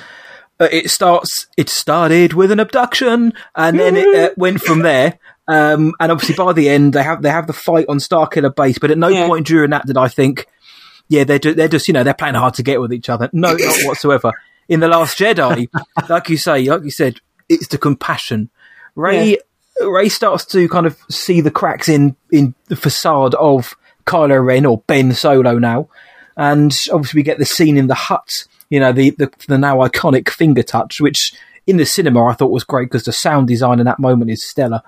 uh, 0.60 0.68
it 0.70 0.90
starts. 0.90 1.46
It 1.56 1.68
started 1.70 2.34
with 2.34 2.50
an 2.50 2.60
abduction, 2.60 3.32
and 3.54 3.78
then 3.78 3.96
it 3.96 4.14
uh, 4.14 4.34
went 4.36 4.60
from 4.60 4.80
there. 4.80 5.18
Um, 5.48 5.92
and 5.98 6.12
obviously, 6.12 6.34
by 6.34 6.52
the 6.52 6.68
end, 6.68 6.92
they 6.92 7.02
have 7.02 7.22
they 7.22 7.30
have 7.30 7.46
the 7.46 7.52
fight 7.54 7.86
on 7.88 7.96
Starkiller 7.98 8.54
Base. 8.54 8.78
But 8.78 8.90
at 8.90 8.98
no 8.98 9.08
Yeah. 9.08 9.26
point 9.26 9.46
during 9.46 9.70
that 9.70 9.86
did 9.86 9.96
I 9.96 10.08
think, 10.08 10.46
yeah, 11.08 11.24
they're 11.24 11.38
ju- 11.38 11.54
they're 11.54 11.68
just 11.68 11.88
you 11.88 11.94
know 11.94 12.04
they're 12.04 12.12
playing 12.14 12.34
hard 12.34 12.54
to 12.54 12.62
get 12.62 12.80
with 12.80 12.92
each 12.92 13.08
other. 13.08 13.30
No, 13.32 13.54
not 13.54 13.76
whatsoever. 13.84 14.32
In 14.68 14.80
the 14.80 14.88
Last 14.88 15.18
Jedi, 15.18 15.68
like 16.08 16.28
you 16.28 16.36
say, 16.36 16.64
like 16.64 16.84
you 16.84 16.90
said, 16.90 17.20
it's 17.48 17.68
the 17.68 17.78
compassion. 17.78 18.50
Rey 18.94 19.38
Rey 19.80 20.08
starts 20.08 20.44
to 20.46 20.68
kind 20.68 20.86
of 20.86 20.98
see 21.10 21.40
the 21.40 21.50
cracks 21.50 21.88
in 21.88 22.16
in 22.30 22.54
the 22.66 22.76
facade 22.76 23.34
of 23.34 23.74
Kylo 24.06 24.44
Ren 24.44 24.66
or 24.66 24.78
Ben 24.86 25.12
Solo 25.12 25.58
now, 25.58 25.88
and 26.36 26.76
obviously 26.92 27.18
we 27.18 27.24
get 27.24 27.38
the 27.38 27.44
scene 27.44 27.76
in 27.76 27.86
the 27.86 27.94
hut. 27.94 28.46
You 28.70 28.80
know 28.80 28.92
the 28.92 29.10
the, 29.10 29.32
the 29.48 29.58
now 29.58 29.78
iconic 29.78 30.28
finger 30.28 30.62
touch, 30.62 31.00
which 31.00 31.32
in 31.66 31.76
the 31.76 31.86
cinema 31.86 32.26
I 32.26 32.34
thought 32.34 32.50
was 32.50 32.64
great 32.64 32.86
because 32.86 33.04
the 33.04 33.12
sound 33.12 33.48
design 33.48 33.78
in 33.78 33.86
that 33.86 33.98
moment 33.98 34.30
is 34.30 34.44
stellar. 34.44 34.82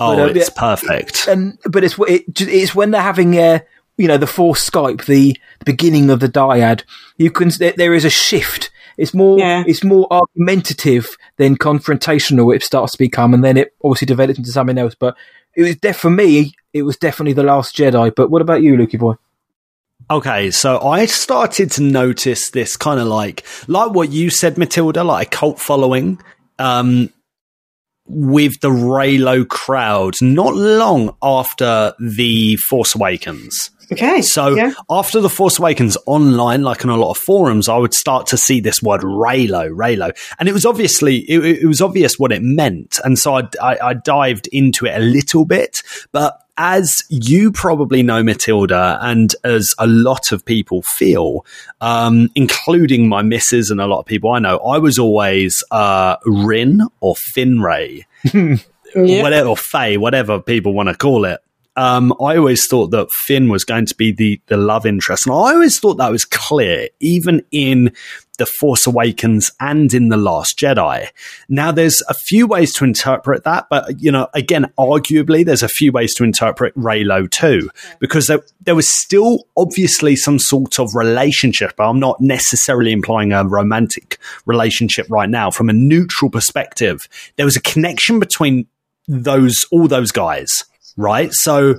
Oh, 0.00 0.16
But, 0.16 0.22
uh, 0.22 0.38
it's 0.38 0.50
yeah. 0.54 0.60
perfect. 0.60 1.28
And 1.28 1.58
but 1.64 1.84
it's 1.84 1.98
it, 1.98 2.40
it's 2.40 2.74
when 2.74 2.90
they're 2.90 3.02
having 3.02 3.38
uh, 3.38 3.60
you 3.96 4.08
know 4.08 4.16
the 4.18 4.26
Force 4.26 4.68
Skype, 4.68 5.04
the, 5.06 5.36
the 5.58 5.64
beginning 5.64 6.10
of 6.10 6.20
the 6.20 6.28
dyad. 6.28 6.84
You 7.16 7.30
can 7.30 7.50
there, 7.58 7.74
there 7.76 7.94
is 7.94 8.04
a 8.04 8.10
shift 8.10 8.70
It's 8.98 9.14
more 9.14 9.38
Yeah. 9.38 9.64
it's 9.66 9.82
more 9.84 10.06
argumentative 10.10 11.16
than 11.38 11.56
confrontational. 11.56 12.54
It 12.54 12.62
starts 12.62 12.92
to 12.92 12.98
become, 12.98 13.32
and 13.32 13.42
then 13.44 13.56
it 13.56 13.72
obviously 13.82 14.06
develops 14.06 14.38
into 14.38 14.50
something 14.52 14.76
else. 14.76 14.94
But 14.98 15.16
it 15.56 15.62
was 15.62 15.76
def- 15.76 15.96
for 15.96 16.10
me, 16.10 16.52
it 16.74 16.82
was 16.82 16.96
definitely 16.96 17.32
the 17.32 17.44
Last 17.44 17.76
Jedi. 17.76 18.14
But 18.14 18.30
what 18.30 18.42
about 18.42 18.62
you, 18.62 18.74
Lukey 18.74 18.98
boy? 18.98 19.14
Okay, 20.10 20.50
so 20.50 20.80
I 20.80 21.06
started 21.06 21.70
to 21.72 21.82
notice 21.82 22.50
this 22.50 22.76
kind 22.76 22.98
of 23.00 23.06
like, 23.06 23.44
like 23.66 23.92
what 23.92 24.10
you 24.10 24.30
said, 24.30 24.56
Matilda, 24.58 25.04
like 25.04 25.26
a 25.26 25.30
cult 25.30 25.60
following, 25.60 26.18
um, 26.58 27.10
with 28.06 28.58
the 28.60 28.70
Reylo 28.70 29.46
crowd 29.46 30.14
not 30.22 30.54
long 30.54 31.14
after 31.22 31.92
The 32.00 32.56
Force 32.56 32.94
Awakens. 32.94 33.70
Okay. 33.92 34.22
So 34.22 34.54
yeah. 34.54 34.72
after 34.90 35.20
The 35.20 35.30
Force 35.30 35.58
Awakens 35.58 35.96
online, 36.06 36.62
like 36.62 36.84
on 36.84 36.90
a 36.90 36.96
lot 36.96 37.10
of 37.10 37.18
forums, 37.18 37.68
I 37.68 37.76
would 37.76 37.94
start 37.94 38.26
to 38.28 38.36
see 38.36 38.60
this 38.60 38.82
word 38.82 39.00
Reylo, 39.00 39.70
Reylo. 39.70 40.16
And 40.38 40.48
it 40.48 40.52
was 40.52 40.66
obviously, 40.66 41.18
it, 41.28 41.62
it 41.62 41.66
was 41.66 41.80
obvious 41.80 42.18
what 42.18 42.32
it 42.32 42.42
meant. 42.42 42.98
And 43.04 43.18
so 43.18 43.36
I, 43.36 43.48
I, 43.62 43.78
I 43.82 43.94
dived 43.94 44.48
into 44.52 44.86
it 44.86 44.94
a 44.94 45.00
little 45.00 45.44
bit. 45.44 45.78
But 46.12 46.38
as 46.58 47.04
you 47.08 47.52
probably 47.52 48.02
know, 48.02 48.22
Matilda, 48.22 48.98
and 49.00 49.34
as 49.44 49.74
a 49.78 49.86
lot 49.86 50.32
of 50.32 50.44
people 50.44 50.82
feel, 50.82 51.46
um, 51.80 52.28
including 52.34 53.08
my 53.08 53.22
missus 53.22 53.70
and 53.70 53.80
a 53.80 53.86
lot 53.86 54.00
of 54.00 54.06
people 54.06 54.32
I 54.32 54.40
know, 54.40 54.58
I 54.58 54.78
was 54.78 54.98
always 54.98 55.62
uh, 55.70 56.16
Rin 56.26 56.82
or 57.00 57.14
Finray 57.14 58.04
Yeah. 58.34 58.56
whatever, 59.22 59.48
or 59.48 59.56
Faye, 59.56 59.96
whatever 59.96 60.40
people 60.40 60.74
want 60.74 60.88
to 60.88 60.94
call 60.94 61.24
it. 61.24 61.40
Um, 61.78 62.12
I 62.20 62.36
always 62.36 62.66
thought 62.66 62.90
that 62.90 63.08
Finn 63.12 63.48
was 63.48 63.64
going 63.64 63.86
to 63.86 63.94
be 63.94 64.10
the, 64.10 64.40
the 64.48 64.56
love 64.56 64.84
interest. 64.84 65.26
And 65.26 65.32
I 65.32 65.54
always 65.54 65.78
thought 65.78 65.98
that 65.98 66.10
was 66.10 66.24
clear, 66.24 66.88
even 66.98 67.44
in 67.52 67.92
The 68.38 68.46
Force 68.46 68.84
Awakens 68.84 69.52
and 69.60 69.94
in 69.94 70.08
The 70.08 70.16
Last 70.16 70.58
Jedi. 70.58 71.08
Now, 71.48 71.70
there's 71.70 72.02
a 72.08 72.14
few 72.14 72.48
ways 72.48 72.74
to 72.74 72.84
interpret 72.84 73.44
that, 73.44 73.68
but, 73.70 74.02
you 74.02 74.10
know, 74.10 74.26
again, 74.34 74.72
arguably, 74.76 75.44
there's 75.44 75.62
a 75.62 75.68
few 75.68 75.92
ways 75.92 76.14
to 76.14 76.24
interpret 76.24 76.74
Reylo 76.74 77.30
too, 77.30 77.70
because 78.00 78.26
there, 78.26 78.42
there 78.60 78.74
was 78.74 78.92
still 78.92 79.46
obviously 79.56 80.16
some 80.16 80.40
sort 80.40 80.80
of 80.80 80.96
relationship. 80.96 81.74
But 81.76 81.88
I'm 81.88 82.00
not 82.00 82.20
necessarily 82.20 82.90
implying 82.90 83.32
a 83.32 83.46
romantic 83.46 84.18
relationship 84.46 85.06
right 85.08 85.30
now. 85.30 85.52
From 85.52 85.68
a 85.68 85.72
neutral 85.72 86.28
perspective, 86.28 87.08
there 87.36 87.46
was 87.46 87.56
a 87.56 87.62
connection 87.62 88.18
between 88.18 88.66
those 89.06 89.64
all 89.70 89.88
those 89.88 90.10
guys, 90.12 90.64
right? 90.98 91.32
So 91.32 91.76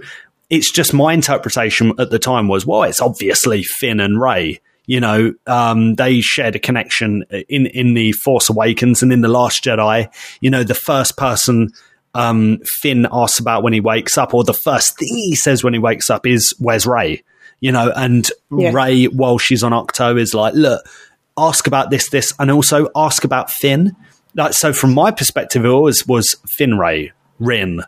it's 0.50 0.72
just 0.72 0.94
my 0.94 1.14
interpretation 1.14 1.94
at 2.00 2.10
the 2.10 2.18
time 2.18 2.48
was, 2.48 2.66
well, 2.66 2.84
it's 2.84 3.02
obviously 3.02 3.62
Finn 3.62 4.00
and 4.00 4.20
Rey. 4.20 4.60
You 4.88 5.00
know, 5.00 5.36
um, 5.46 5.94
they 5.96 6.20
shared 6.22 6.56
a 6.56 6.60
connection 6.60 7.24
in 7.48 7.68
in 7.68 7.94
the 7.94 8.12
Force 8.14 8.50
Awakens 8.50 9.04
and 9.04 9.14
in 9.14 9.22
the 9.22 9.28
Last 9.28 9.64
Jedi. 9.64 10.12
You 10.42 10.50
know, 10.50 10.64
the 10.64 10.74
first 10.74 11.16
person 11.16 11.70
um, 12.16 12.58
Finn 12.66 13.06
asks 13.12 13.40
about 13.40 13.62
when 13.62 13.74
he 13.74 13.82
wakes 13.82 14.18
up, 14.18 14.34
or 14.34 14.44
the 14.44 14.52
first 14.54 14.98
thing 14.98 15.10
he 15.10 15.36
says 15.36 15.64
when 15.64 15.74
he 15.74 15.80
wakes 15.80 16.10
up 16.10 16.26
is, 16.26 16.56
"Where's 16.58 16.88
Rey?" 16.88 17.22
You 17.60 17.72
know, 17.72 17.92
and 17.96 18.28
Yeah. 18.52 18.72
Rey, 18.74 19.06
while 19.06 19.38
she's 19.38 19.62
on 19.62 19.74
Ahch-To, 19.74 20.18
is 20.18 20.34
like, 20.34 20.56
"Look, 20.56 20.82
ask 21.38 21.68
about 21.68 21.92
this, 21.92 22.10
this, 22.10 22.34
and 22.40 22.50
also 22.50 22.88
ask 22.96 23.24
about 23.24 23.52
Finn." 23.52 23.96
Like, 24.34 24.54
so 24.54 24.74
from 24.74 24.96
my 24.96 25.12
perspective, 25.12 25.66
it 25.66 25.70
always 25.70 26.08
was 26.08 26.36
Finn 26.48 26.80
Rey, 26.80 27.12
Rin, 27.40 27.84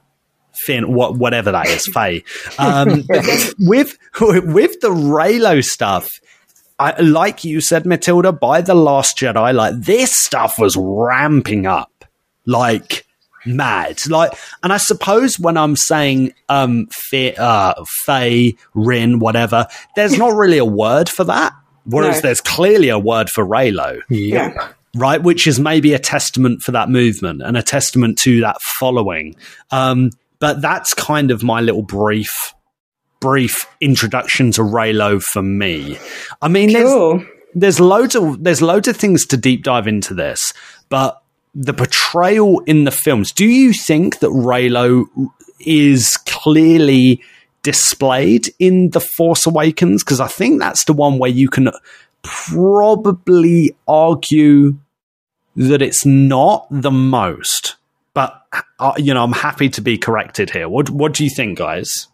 Finn, 0.65 0.93
what, 0.93 1.15
whatever 1.15 1.51
that 1.51 1.67
is, 1.67 1.87
Faye. 1.93 2.23
Um, 2.57 3.03
with 3.59 3.97
with 4.19 4.79
the 4.81 4.89
Reylo 4.89 5.63
stuff, 5.63 6.09
I, 6.79 6.99
like 6.99 7.43
you 7.43 7.61
said, 7.61 7.85
Matilda, 7.85 8.31
by 8.31 8.61
the 8.61 8.75
Last 8.75 9.17
Jedi, 9.17 9.53
like 9.53 9.75
this 9.79 10.15
stuff 10.15 10.57
was 10.57 10.75
ramping 10.77 11.65
up, 11.67 12.05
like 12.45 13.05
mad. 13.45 13.99
Like, 14.07 14.33
and 14.63 14.73
I 14.73 14.77
suppose 14.77 15.39
when 15.39 15.57
I'm 15.57 15.75
saying 15.75 16.33
um, 16.49 16.87
Fe, 16.91 17.35
uh, 17.35 17.73
Faye, 18.05 18.55
Rin, 18.73 19.19
whatever, 19.19 19.67
there's 19.95 20.17
not 20.17 20.33
really 20.35 20.57
a 20.57 20.65
word 20.65 21.09
for 21.09 21.23
that. 21.25 21.53
Whereas 21.85 22.17
No. 22.17 22.21
there's 22.21 22.41
clearly 22.41 22.89
a 22.89 22.99
word 22.99 23.29
for 23.29 23.43
Reylo 23.43 24.01
yeah. 24.09 24.69
right? 24.95 25.21
Which 25.21 25.47
is 25.47 25.59
maybe 25.59 25.93
a 25.93 25.99
testament 25.99 26.61
for 26.61 26.71
that 26.73 26.89
movement 26.89 27.41
and 27.41 27.57
a 27.57 27.63
testament 27.63 28.19
to 28.19 28.41
that 28.41 28.61
following. 28.79 29.35
Um, 29.71 30.11
but 30.41 30.59
that's 30.59 30.93
kind 30.95 31.31
of 31.31 31.43
my 31.43 31.61
little 31.61 31.83
brief, 31.83 32.53
brief 33.21 33.67
introduction 33.79 34.51
to 34.53 34.61
Reylo 34.61 35.21
for 35.21 35.43
me. 35.43 35.97
I 36.41 36.49
mean, 36.49 36.73
there's, 36.73 37.23
there's 37.53 37.79
loads 37.79 38.15
of 38.15 38.43
there's 38.43 38.61
loads 38.61 38.89
of 38.89 38.97
things 38.97 39.25
to 39.27 39.37
deep 39.37 39.63
dive 39.63 39.87
into 39.87 40.13
this, 40.13 40.51
but 40.89 41.21
the 41.53 41.73
portrayal 41.73 42.59
in 42.61 42.85
the 42.85 42.91
films. 42.91 43.31
Do 43.31 43.45
you 43.45 43.71
think 43.71 44.19
that 44.19 44.31
Reylo 44.31 45.05
is 45.59 46.17
clearly 46.25 47.21
displayed 47.61 48.51
in 48.57 48.89
the 48.89 48.99
Force 48.99 49.45
Awakens? 49.45 50.03
Because 50.03 50.19
I 50.19 50.27
think 50.27 50.59
that's 50.59 50.85
the 50.85 50.93
one 50.93 51.19
where 51.19 51.29
you 51.29 51.49
can 51.49 51.69
probably 52.23 53.75
argue 53.87 54.77
that 55.55 55.81
it's 55.83 56.05
not 56.05 56.65
the 56.71 56.91
most. 56.91 57.75
Uh, 58.79 58.93
you 58.97 59.13
know, 59.13 59.23
I'm 59.23 59.31
happy 59.31 59.69
to 59.69 59.81
be 59.81 59.97
corrected 59.97 60.49
here. 60.49 60.67
What 60.67 60.89
What 60.89 61.13
do 61.13 61.23
you 61.23 61.29
think, 61.29 61.57
guys? 61.57 62.07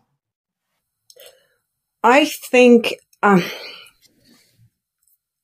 I 2.04 2.26
think 2.26 2.96
um, 3.24 3.44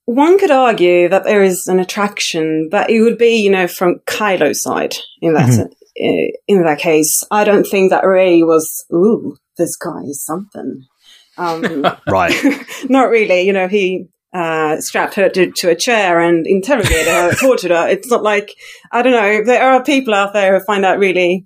one 0.05 0.37
could 0.37 0.51
argue 0.51 1.09
that 1.09 1.23
there 1.23 1.43
is 1.43 1.67
an 1.67 1.79
attraction, 1.79 2.69
but 2.69 2.89
it 2.89 3.01
would 3.01 3.17
be, 3.17 3.37
you 3.37 3.49
know, 3.49 3.67
from 3.67 3.99
Kylo's 4.05 4.61
side 4.61 4.95
in 5.21 5.33
that 5.33 5.59
uh, 5.59 6.37
in 6.47 6.63
that 6.63 6.79
case. 6.79 7.23
I 7.31 7.43
don't 7.43 7.65
think 7.65 7.91
that 7.91 8.05
Rey 8.05 8.43
was, 8.43 8.85
ooh, 8.93 9.37
this 9.57 9.75
guy 9.75 10.01
is 10.03 10.23
something. 10.23 10.85
Um, 11.37 11.85
Right. 12.07 12.35
not 12.89 13.09
really. 13.09 13.41
You 13.41 13.53
know, 13.53 13.67
he 13.67 14.07
uh, 14.33 14.79
strapped 14.81 15.13
her 15.15 15.29
to, 15.29 15.51
to 15.57 15.69
a 15.69 15.75
chair 15.75 16.19
and 16.19 16.45
interrogated 16.47 17.07
her, 17.07 17.33
tortured 17.39 17.71
her. 17.71 17.87
It's 17.87 18.09
not 18.09 18.23
like 18.23 18.53
I 18.91 19.01
don't 19.01 19.13
know. 19.13 19.43
There 19.43 19.61
are 19.63 19.83
people 19.83 20.13
out 20.13 20.33
there 20.33 20.57
who 20.59 20.65
find 20.65 20.83
that 20.83 20.99
really 20.99 21.45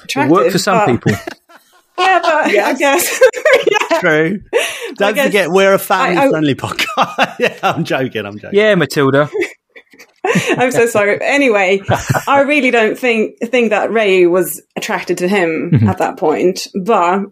It 0.00 0.04
attractive. 0.04 0.30
worked 0.30 0.52
for 0.52 0.58
some 0.58 0.78
but- 0.78 0.86
people. 1.04 1.12
Yeah, 2.00 2.20
but 2.22 2.32
I 2.32 2.74
guess. 2.74 3.20
yeah. 3.90 3.98
True. 3.98 4.40
Don't 4.98 5.14
guess 5.16 5.26
forget, 5.26 5.50
we're 5.50 5.74
a 5.74 5.80
family 5.80 6.16
I- 6.16 6.26
I- 6.26 6.30
friendly 6.30 6.54
podcast. 6.54 7.38
yeah, 7.40 7.58
I'm 7.64 7.82
joking. 7.82 8.24
I'm 8.24 8.38
joking. 8.38 8.56
Yeah, 8.56 8.76
Matilda. 8.76 9.28
I'm 10.24 10.70
so 10.70 10.86
sorry. 10.86 11.18
Anyway, 11.20 11.80
I 12.28 12.42
really 12.42 12.70
don't 12.70 12.96
think 12.96 13.38
think 13.46 13.70
that 13.70 13.90
Rey 13.90 14.26
was 14.26 14.62
attracted 14.76 15.18
to 15.18 15.28
him 15.28 15.88
at 15.88 15.98
that 15.98 16.18
point, 16.18 16.68
but 16.84 17.22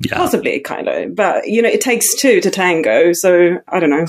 Yeah. 0.00 0.16
possibly 0.16 0.60
Kylo. 0.60 1.14
But 1.14 1.46
you 1.48 1.62
know, 1.62 1.68
it 1.68 1.80
takes 1.80 2.14
two 2.14 2.40
to 2.40 2.50
tango, 2.50 3.12
so 3.12 3.58
I 3.68 3.80
don't 3.80 3.90
know. 3.90 4.06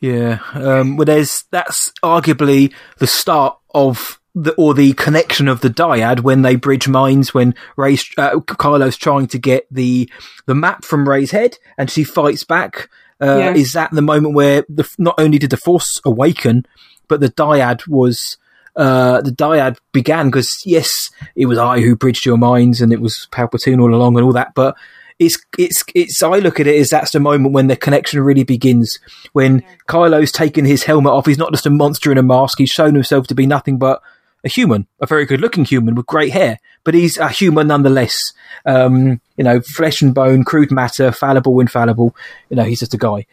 Yeah. 0.00 0.40
Um, 0.54 0.96
well, 0.96 1.04
there's 1.04 1.44
that's 1.50 1.92
arguably 2.02 2.72
the 2.98 3.06
start 3.06 3.58
of 3.74 4.18
the 4.34 4.52
or 4.54 4.74
the 4.74 4.92
connection 4.94 5.48
of 5.48 5.60
the 5.60 5.68
dyad 5.70 6.20
when 6.20 6.42
they 6.42 6.54
bridge 6.56 6.88
minds 6.88 7.34
when 7.34 7.54
Rey's 7.76 8.08
uh, 8.16 8.36
Kylo's 8.40 8.96
trying 8.96 9.26
to 9.28 9.38
get 9.38 9.66
the 9.70 10.08
the 10.46 10.54
map 10.54 10.84
from 10.84 11.08
Rey's 11.08 11.32
head 11.32 11.58
and 11.76 11.90
she 11.90 12.04
fights 12.04 12.44
back. 12.44 12.88
Uh, 13.20 13.36
Yeah. 13.38 13.54
Is 13.54 13.72
that 13.72 13.90
the 13.90 14.02
moment 14.02 14.34
where 14.34 14.64
the 14.68 14.88
not 14.98 15.16
only 15.18 15.38
did 15.38 15.50
the 15.50 15.56
Force 15.56 16.00
awaken, 16.04 16.66
but 17.08 17.20
the 17.20 17.28
dyad 17.30 17.86
was. 17.86 18.36
Uh, 18.76 19.20
the 19.20 19.30
dyad 19.30 19.76
began 19.92 20.26
because 20.26 20.62
yes, 20.64 21.10
it 21.34 21.46
was 21.46 21.58
I 21.58 21.80
who 21.80 21.96
bridged 21.96 22.24
your 22.24 22.38
minds, 22.38 22.80
and 22.80 22.92
it 22.92 23.00
was 23.00 23.28
Palpatine 23.32 23.80
all 23.80 23.94
along, 23.94 24.16
and 24.16 24.24
all 24.24 24.32
that. 24.32 24.54
But 24.54 24.76
it's 25.18 25.38
it's 25.58 25.84
it's 25.94 26.22
I 26.22 26.38
look 26.38 26.58
at 26.60 26.66
it 26.66 26.80
as 26.80 26.88
that's 26.88 27.10
the 27.12 27.20
moment 27.20 27.52
when 27.52 27.66
the 27.66 27.76
connection 27.76 28.20
really 28.20 28.44
begins. 28.44 28.98
When 29.32 29.62
Kylo's 29.88 30.32
taken 30.32 30.64
his 30.64 30.84
helmet 30.84 31.12
off, 31.12 31.26
he's 31.26 31.38
not 31.38 31.52
just 31.52 31.66
a 31.66 31.70
monster 31.70 32.10
in 32.10 32.18
a 32.18 32.22
mask. 32.22 32.58
He's 32.58 32.70
shown 32.70 32.94
himself 32.94 33.26
to 33.28 33.34
be 33.34 33.46
nothing 33.46 33.78
but 33.78 34.02
a 34.44 34.48
human, 34.48 34.86
a 35.00 35.06
very 35.06 35.26
good 35.26 35.40
looking 35.40 35.64
human 35.64 35.94
with 35.94 36.06
great 36.06 36.32
hair, 36.32 36.58
but 36.84 36.94
he's 36.94 37.18
a 37.18 37.28
human 37.28 37.66
nonetheless. 37.66 38.16
Um, 38.64 39.20
you 39.36 39.44
know, 39.44 39.60
flesh 39.60 40.00
and 40.00 40.14
bone, 40.14 40.44
crude 40.44 40.70
matter, 40.70 41.12
fallible, 41.12 41.60
infallible. 41.60 42.16
You 42.48 42.56
know, 42.56 42.64
he's 42.64 42.80
just 42.80 42.94
a 42.94 42.98
guy. 42.98 43.26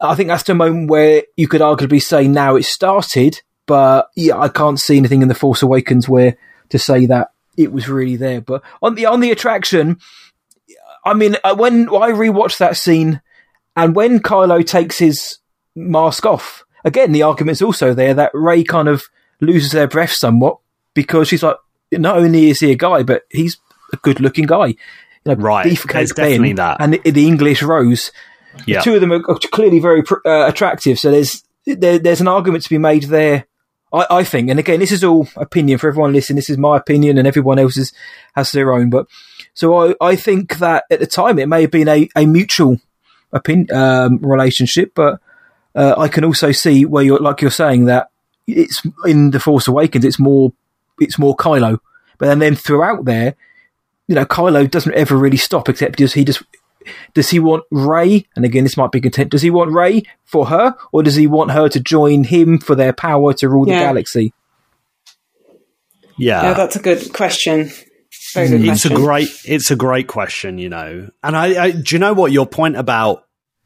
I 0.00 0.14
think 0.14 0.28
that's 0.28 0.44
the 0.44 0.54
moment 0.54 0.88
where 0.88 1.24
you 1.36 1.46
could 1.46 1.60
arguably 1.60 2.02
say 2.02 2.26
now 2.26 2.56
it 2.56 2.64
started, 2.64 3.42
but 3.70 4.10
yeah, 4.16 4.36
I 4.36 4.48
can't 4.48 4.80
see 4.80 4.96
anything 4.96 5.22
in 5.22 5.28
the 5.28 5.34
Force 5.34 5.62
Awakens 5.62 6.08
where 6.08 6.36
to 6.70 6.78
say 6.78 7.06
that 7.06 7.30
it 7.56 7.70
was 7.70 7.88
really 7.88 8.16
there. 8.16 8.40
But 8.40 8.64
on 8.82 8.96
the 8.96 9.06
on 9.06 9.20
the 9.20 9.30
attraction, 9.30 10.00
I 11.04 11.14
mean, 11.14 11.36
uh, 11.44 11.54
when 11.54 11.88
I 11.88 12.10
rewatched 12.10 12.58
that 12.58 12.76
scene, 12.76 13.22
and 13.76 13.94
when 13.94 14.18
Kylo 14.18 14.66
takes 14.66 14.98
his 14.98 15.38
mask 15.76 16.26
off, 16.26 16.64
again 16.84 17.12
the 17.12 17.22
argument's 17.22 17.62
also 17.62 17.94
there 17.94 18.12
that 18.14 18.32
Rey 18.34 18.64
kind 18.64 18.88
of 18.88 19.04
loses 19.40 19.70
their 19.70 19.86
breath 19.86 20.10
somewhat 20.10 20.58
because 20.92 21.28
she's 21.28 21.44
like, 21.44 21.56
not 21.92 22.18
only 22.18 22.50
is 22.50 22.58
he 22.58 22.72
a 22.72 22.76
guy, 22.76 23.04
but 23.04 23.22
he's 23.30 23.56
a 23.92 23.98
good-looking 23.98 24.46
guy. 24.46 24.66
You 24.66 24.76
know, 25.26 25.34
Right. 25.34 25.66
Beefcake 25.66 26.12
definitely 26.16 26.54
Ben 26.54 26.56
that. 26.56 26.78
and 26.80 26.94
the, 26.94 27.10
the 27.12 27.28
English 27.28 27.62
Rose. 27.62 28.10
Yeah. 28.66 28.78
The 28.78 28.82
two 28.82 28.94
of 28.96 29.00
them 29.00 29.12
are 29.12 29.22
clearly 29.52 29.78
very 29.78 30.02
uh, 30.26 30.48
attractive. 30.48 30.98
So 30.98 31.12
there's 31.12 31.44
there, 31.64 32.00
there's 32.00 32.20
an 32.20 32.26
argument 32.26 32.64
to 32.64 32.70
be 32.70 32.78
made 32.78 33.04
there. 33.04 33.46
I, 33.92 34.06
I 34.10 34.24
think, 34.24 34.50
and 34.50 34.58
again, 34.58 34.80
this 34.80 34.92
is 34.92 35.02
all 35.02 35.28
opinion 35.36 35.78
for 35.78 35.88
everyone 35.88 36.12
listening. 36.12 36.36
This 36.36 36.50
is 36.50 36.58
my 36.58 36.76
opinion, 36.76 37.18
and 37.18 37.26
everyone 37.26 37.58
else's 37.58 37.92
has 38.34 38.52
their 38.52 38.72
own. 38.72 38.90
But 38.90 39.06
so 39.54 39.90
I, 39.90 39.94
I 40.00 40.16
think 40.16 40.58
that 40.58 40.84
at 40.90 41.00
the 41.00 41.06
time 41.06 41.38
it 41.38 41.48
may 41.48 41.62
have 41.62 41.70
been 41.70 41.88
a, 41.88 42.08
a 42.16 42.26
mutual 42.26 42.78
opinion 43.32 43.74
um, 43.74 44.18
relationship, 44.18 44.92
but 44.94 45.20
uh, 45.74 45.94
I 45.98 46.08
can 46.08 46.24
also 46.24 46.52
see 46.52 46.84
where 46.84 47.04
you're 47.04 47.18
like 47.18 47.40
you're 47.42 47.50
saying 47.50 47.86
that 47.86 48.10
it's 48.46 48.82
in 49.04 49.30
the 49.30 49.40
Force 49.40 49.68
Awakens. 49.68 50.04
It's 50.04 50.18
more 50.18 50.52
it's 51.00 51.18
more 51.18 51.36
Kylo, 51.36 51.78
but 52.18 52.26
then 52.26 52.38
then 52.38 52.56
throughout 52.56 53.04
there, 53.04 53.34
you 54.06 54.14
know, 54.14 54.24
Kylo 54.24 54.70
doesn't 54.70 54.94
ever 54.94 55.16
really 55.16 55.36
stop. 55.36 55.68
Except 55.68 55.98
does 55.98 56.14
he 56.14 56.24
just 56.24 56.42
does 57.14 57.30
he 57.30 57.38
want 57.38 57.64
Rey? 57.70 58.26
And 58.36 58.44
again, 58.44 58.64
this 58.64 58.76
might 58.76 58.92
be 58.92 59.00
content. 59.00 59.30
Does 59.30 59.42
he 59.42 59.50
want 59.50 59.72
Rey 59.72 60.02
for 60.24 60.46
her, 60.46 60.76
or 60.92 61.02
does 61.02 61.16
he 61.16 61.26
want 61.26 61.50
her 61.52 61.68
to 61.68 61.80
join 61.80 62.24
him 62.24 62.58
for 62.58 62.74
their 62.74 62.92
power 62.92 63.32
to 63.34 63.48
rule 63.48 63.64
the 63.64 63.72
galaxy? 63.72 64.32
Yeah, 66.16 66.42
Yeah, 66.42 66.52
that's 66.54 66.76
a 66.76 66.80
good 66.80 67.12
question. 67.12 67.70
Very 68.34 68.48
good 68.48 68.60
it's 68.60 68.82
question. 68.82 68.92
a 68.92 68.94
great 68.94 69.28
it's 69.44 69.70
a 69.70 69.76
great 69.76 70.06
question 70.06 70.58
you 70.58 70.68
know 70.68 71.08
and 71.22 71.36
I, 71.36 71.64
I 71.64 71.70
do 71.70 71.94
you 71.94 71.98
know 71.98 72.12
what 72.12 72.32
your 72.32 72.46
point 72.46 72.76
about 72.76 73.24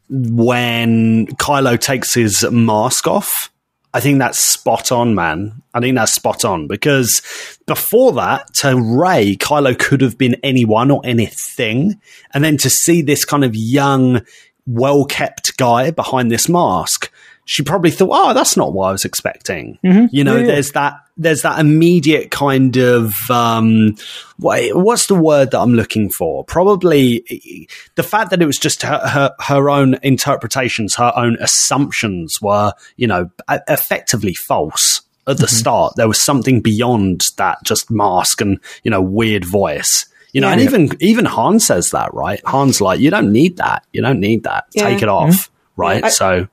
when 0.09 1.27
kylo 1.27 1.79
takes 1.79 2.14
his 2.14 2.44
mask 2.50 3.07
off 3.07 3.50
i 3.95 4.01
think 4.01 4.19
that's 4.19 4.55
spot 4.65 4.93
on 4.93 5.15
man. 5.15 5.63
I 5.75 5.81
think 5.81 5.97
that's 5.97 6.15
spot 6.15 6.45
on 6.45 6.67
because 6.69 7.21
before 7.67 8.13
that 8.13 8.55
to 8.55 8.77
Rey 8.77 9.37
kylo 9.37 9.79
could 9.79 10.01
have 10.01 10.17
been 10.17 10.37
anyone 10.43 10.91
or 10.91 11.01
anything. 11.05 12.01
And 12.33 12.45
then 12.45 12.57
to 12.59 12.71
see 12.71 13.03
this 13.03 13.25
kind 13.25 13.45
of 13.45 13.55
young 13.55 14.25
well 14.67 15.05
kept 15.05 15.57
guy 15.59 15.91
behind 15.91 16.31
this 16.31 16.49
mask 16.49 17.13
she 17.45 17.63
probably 17.63 17.91
thought 17.91 18.11
oh 18.13 18.35
that's 18.35 18.57
not 18.57 18.73
what 18.73 18.89
i 18.89 18.93
was 18.93 19.05
expecting. 19.05 19.79
Mm-hmm. 19.85 20.07
You 20.11 20.25
know 20.25 20.35
Yeah, 20.37 20.41
yeah. 20.41 20.47
there's 20.47 20.73
that 20.73 20.95
there's 21.17 21.43
that 21.43 21.61
immediate 21.61 22.31
kind 22.31 22.77
of 22.77 23.13
um 23.31 23.97
what, 24.39 24.75
what's 24.75 25.07
the 25.07 25.15
word 25.15 25.51
that 25.53 25.61
i'm 25.61 25.75
looking 25.75 26.11
for? 26.11 26.45
Probably 26.45 27.69
the 27.95 28.03
fact 28.03 28.31
that 28.31 28.43
it 28.43 28.47
was 28.47 28.59
just 28.59 28.83
her, 28.83 28.99
her 28.99 29.35
her 29.41 29.71
own 29.71 29.97
interpretations 30.03 30.95
her 30.97 31.13
own 31.17 31.37
assumptions 31.41 32.41
were 32.41 32.73
you 32.97 33.07
know 33.07 33.31
effectively 33.69 34.35
false 34.35 35.03
at 35.27 35.39
the 35.39 35.47
mm-hmm. 35.47 35.57
start. 35.57 35.95
There 35.97 36.09
was 36.09 36.23
something 36.23 36.61
beyond 36.61 37.23
that 37.37 37.59
just 37.65 37.91
mask 37.91 38.41
and 38.41 38.59
you 38.83 38.91
know 38.91 39.01
weird 39.01 39.45
voice. 39.45 40.07
You 40.33 40.41
know 40.41 40.49
and 40.49 40.61
Yeah. 40.61 40.67
even 40.67 40.91
even 41.01 41.25
han 41.27 41.61
says 41.61 41.91
that 41.91 42.13
right? 42.13 42.41
Han's 42.47 42.81
like 42.81 43.01
you 43.01 43.11
don't 43.11 43.33
need 43.33 43.59
that. 43.59 43.87
You 43.93 44.03
don't 44.03 44.21
need 44.21 44.45
that. 44.45 44.71
Take 44.73 45.03
it 45.03 45.07
mm-hmm. 45.09 45.31
off. 45.31 45.51
Right? 45.77 46.05
I- 46.05 46.09
so 46.09 46.49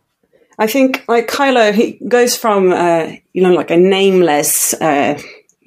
I 0.61 0.67
think 0.67 1.03
like 1.07 1.27
Kylo, 1.27 1.73
he 1.73 1.93
goes 2.07 2.37
from 2.37 2.71
uh, 2.71 3.11
you 3.33 3.41
know 3.41 3.51
like 3.53 3.71
a 3.71 3.77
nameless. 3.77 4.73
Uh, 4.75 5.19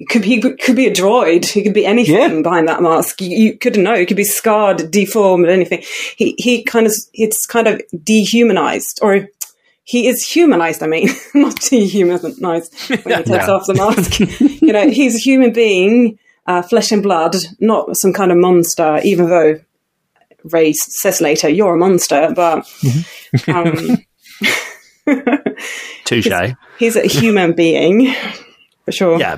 could 0.09 0.21
be 0.23 0.39
could 0.39 0.75
be 0.75 0.87
a 0.87 0.93
droid. 0.93 1.45
He 1.45 1.63
could 1.63 1.73
be 1.73 1.85
anything 1.85 2.15
Yeah. 2.15 2.41
behind 2.41 2.67
that 2.69 2.81
mask. 2.81 3.21
You, 3.21 3.29
you 3.37 3.57
couldn't 3.57 3.83
know. 3.83 3.95
He 3.95 4.05
could 4.05 4.17
be 4.17 4.23
scarred, 4.23 4.89
deformed, 4.91 5.47
anything. 5.49 5.83
He 6.17 6.35
he 6.37 6.63
kind 6.63 6.85
of 6.87 6.93
it's 7.13 7.45
kind 7.45 7.67
of 7.67 7.81
dehumanized, 8.03 8.99
or 9.01 9.27
he 9.83 10.07
is 10.07 10.25
humanized. 10.25 10.81
I 10.81 10.87
mean, 10.87 11.09
not 11.33 11.59
dehumanized 11.59 12.73
when 12.89 12.99
he 12.99 13.23
takes 13.23 13.29
Yeah. 13.29 13.51
off 13.51 13.67
the 13.67 13.73
mask. 13.73 14.19
you 14.61 14.71
know, 14.73 14.89
he's 14.89 15.15
a 15.15 15.19
human 15.19 15.51
being, 15.53 16.17
uh, 16.47 16.61
flesh 16.61 16.91
and 16.93 17.03
blood, 17.03 17.35
not 17.59 17.97
some 17.97 18.13
kind 18.13 18.31
of 18.31 18.37
monster. 18.37 18.99
Even 19.03 19.29
though 19.29 19.59
Rey 20.45 20.71
says 20.73 21.19
later, 21.21 21.49
"You're 21.49 21.75
a 21.75 21.77
monster," 21.77 22.31
but. 22.33 22.65
Um, 23.47 23.97
touche 26.05 26.27
He's 26.77 26.95
a 26.95 27.07
human 27.07 27.53
being, 27.55 28.13
for 28.85 28.91
sure. 28.91 29.19
Yeah, 29.19 29.37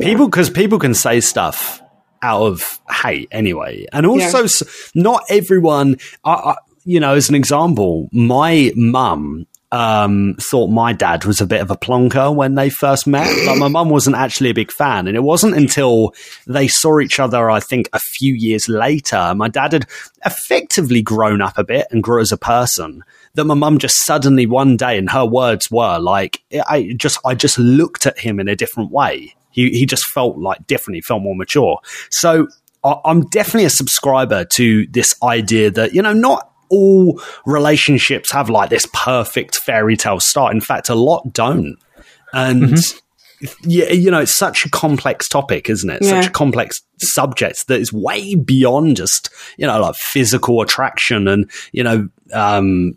people 0.00 0.28
because 0.28 0.50
people 0.50 0.78
can 0.78 0.94
say 0.94 1.20
stuff 1.20 1.80
out 2.22 2.42
of 2.42 2.80
hate 2.90 3.28
anyway, 3.30 3.86
and 3.92 4.06
also 4.06 4.42
Yeah. 4.42 4.70
not 4.94 5.22
everyone. 5.30 5.96
I, 6.24 6.32
I, 6.32 6.54
you 6.84 7.00
know, 7.00 7.14
as 7.14 7.28
an 7.28 7.34
example, 7.34 8.08
my 8.12 8.72
mum 8.74 9.46
um, 9.70 10.34
thought 10.40 10.68
my 10.68 10.94
dad 10.94 11.26
was 11.26 11.42
a 11.42 11.46
bit 11.46 11.60
of 11.60 11.70
a 11.70 11.76
plonker 11.76 12.34
when 12.34 12.54
they 12.54 12.70
first 12.70 13.06
met. 13.06 13.28
Like 13.46 13.58
my 13.58 13.68
mum 13.68 13.90
wasn't 13.90 14.16
actually 14.16 14.48
a 14.50 14.54
big 14.54 14.72
fan, 14.72 15.06
and 15.06 15.14
it 15.16 15.22
wasn't 15.22 15.54
until 15.54 16.14
they 16.46 16.66
saw 16.68 17.00
each 17.00 17.20
other, 17.20 17.50
I 17.50 17.60
think, 17.60 17.88
a 17.92 17.98
few 17.98 18.32
years 18.32 18.68
later. 18.68 19.34
My 19.36 19.48
dad 19.48 19.74
had 19.74 19.86
effectively 20.24 21.02
grown 21.02 21.42
up 21.42 21.58
a 21.58 21.64
bit 21.64 21.86
and 21.90 22.02
grew 22.02 22.22
as 22.22 22.32
a 22.32 22.38
person. 22.38 23.04
That 23.38 23.44
my 23.44 23.54
mum 23.54 23.78
just 23.78 24.04
suddenly 24.04 24.44
one 24.46 24.76
day, 24.76 24.98
and 24.98 25.08
her 25.10 25.24
words 25.24 25.70
were 25.70 25.98
like, 25.98 26.42
"I 26.68 26.92
just, 26.96 27.18
I 27.24 27.34
just 27.34 27.58
looked 27.58 28.04
at 28.04 28.18
him 28.18 28.38
in 28.40 28.48
a 28.48 28.56
different 28.56 28.90
way. 28.90 29.34
He, 29.50 29.70
he 29.70 29.86
just 29.86 30.04
felt 30.10 30.36
like 30.38 30.66
different. 30.66 30.96
He 30.96 31.00
felt 31.00 31.22
more 31.22 31.34
mature." 31.36 31.78
So 32.10 32.48
I- 32.84 33.00
I'm 33.04 33.22
definitely 33.28 33.64
a 33.66 33.70
subscriber 33.70 34.44
to 34.54 34.86
this 34.90 35.14
idea 35.22 35.70
that 35.70 35.94
you 35.94 36.02
know 36.02 36.12
not 36.12 36.50
all 36.70 37.20
relationships 37.46 38.30
have 38.32 38.50
like 38.50 38.68
this 38.70 38.86
perfect 38.92 39.56
fairy 39.56 39.96
tale 39.96 40.20
start. 40.20 40.52
In 40.54 40.60
fact, 40.60 40.88
a 40.90 40.94
lot 40.94 41.32
don't. 41.32 41.76
And 42.34 42.76
yeah, 43.62 43.90
you 43.92 44.10
know, 44.10 44.18
it's 44.20 44.34
such 44.34 44.66
a 44.66 44.70
complex 44.70 45.28
topic, 45.28 45.70
isn't 45.70 45.88
it? 45.88 46.02
Yeah. 46.02 46.20
Such 46.20 46.26
a 46.26 46.32
complex 46.32 46.82
subject 46.98 47.68
that 47.68 47.80
is 47.80 47.92
way 47.92 48.34
beyond 48.34 48.96
just 48.96 49.30
you 49.56 49.66
know 49.66 49.80
like 49.80 49.94
physical 49.94 50.60
attraction 50.60 51.28
and 51.28 51.48
you 51.72 51.84
know 51.84 52.08
um 52.32 52.96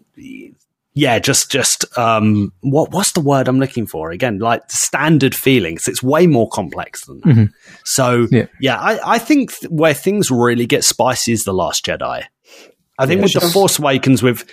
yeah 0.93 1.19
just 1.19 1.49
just 1.49 1.85
um 1.97 2.51
what 2.61 2.91
what's 2.91 3.13
the 3.13 3.21
word 3.21 3.47
i'm 3.47 3.59
looking 3.59 3.87
for 3.87 4.11
again 4.11 4.39
like 4.39 4.61
standard 4.69 5.33
feelings 5.33 5.87
it's 5.87 6.03
way 6.03 6.27
more 6.27 6.49
complex 6.49 7.05
than 7.05 7.21
that 7.21 7.49
so 7.85 8.27
Yeah. 8.29 8.47
yeah, 8.59 8.77
I, 8.77 9.15
I 9.15 9.17
think 9.19 9.53
th- 9.57 9.71
where 9.71 9.93
things 9.93 10.29
really 10.29 10.65
get 10.65 10.83
spicy 10.83 11.31
is 11.31 11.43
the 11.43 11.53
last 11.53 11.85
jedi 11.85 12.23
i 12.99 13.05
think 13.05 13.19
Yeah, 13.19 13.23
with 13.23 13.33
the 13.33 13.49
force 13.53 13.79
awakens 13.79 14.21
with 14.21 14.43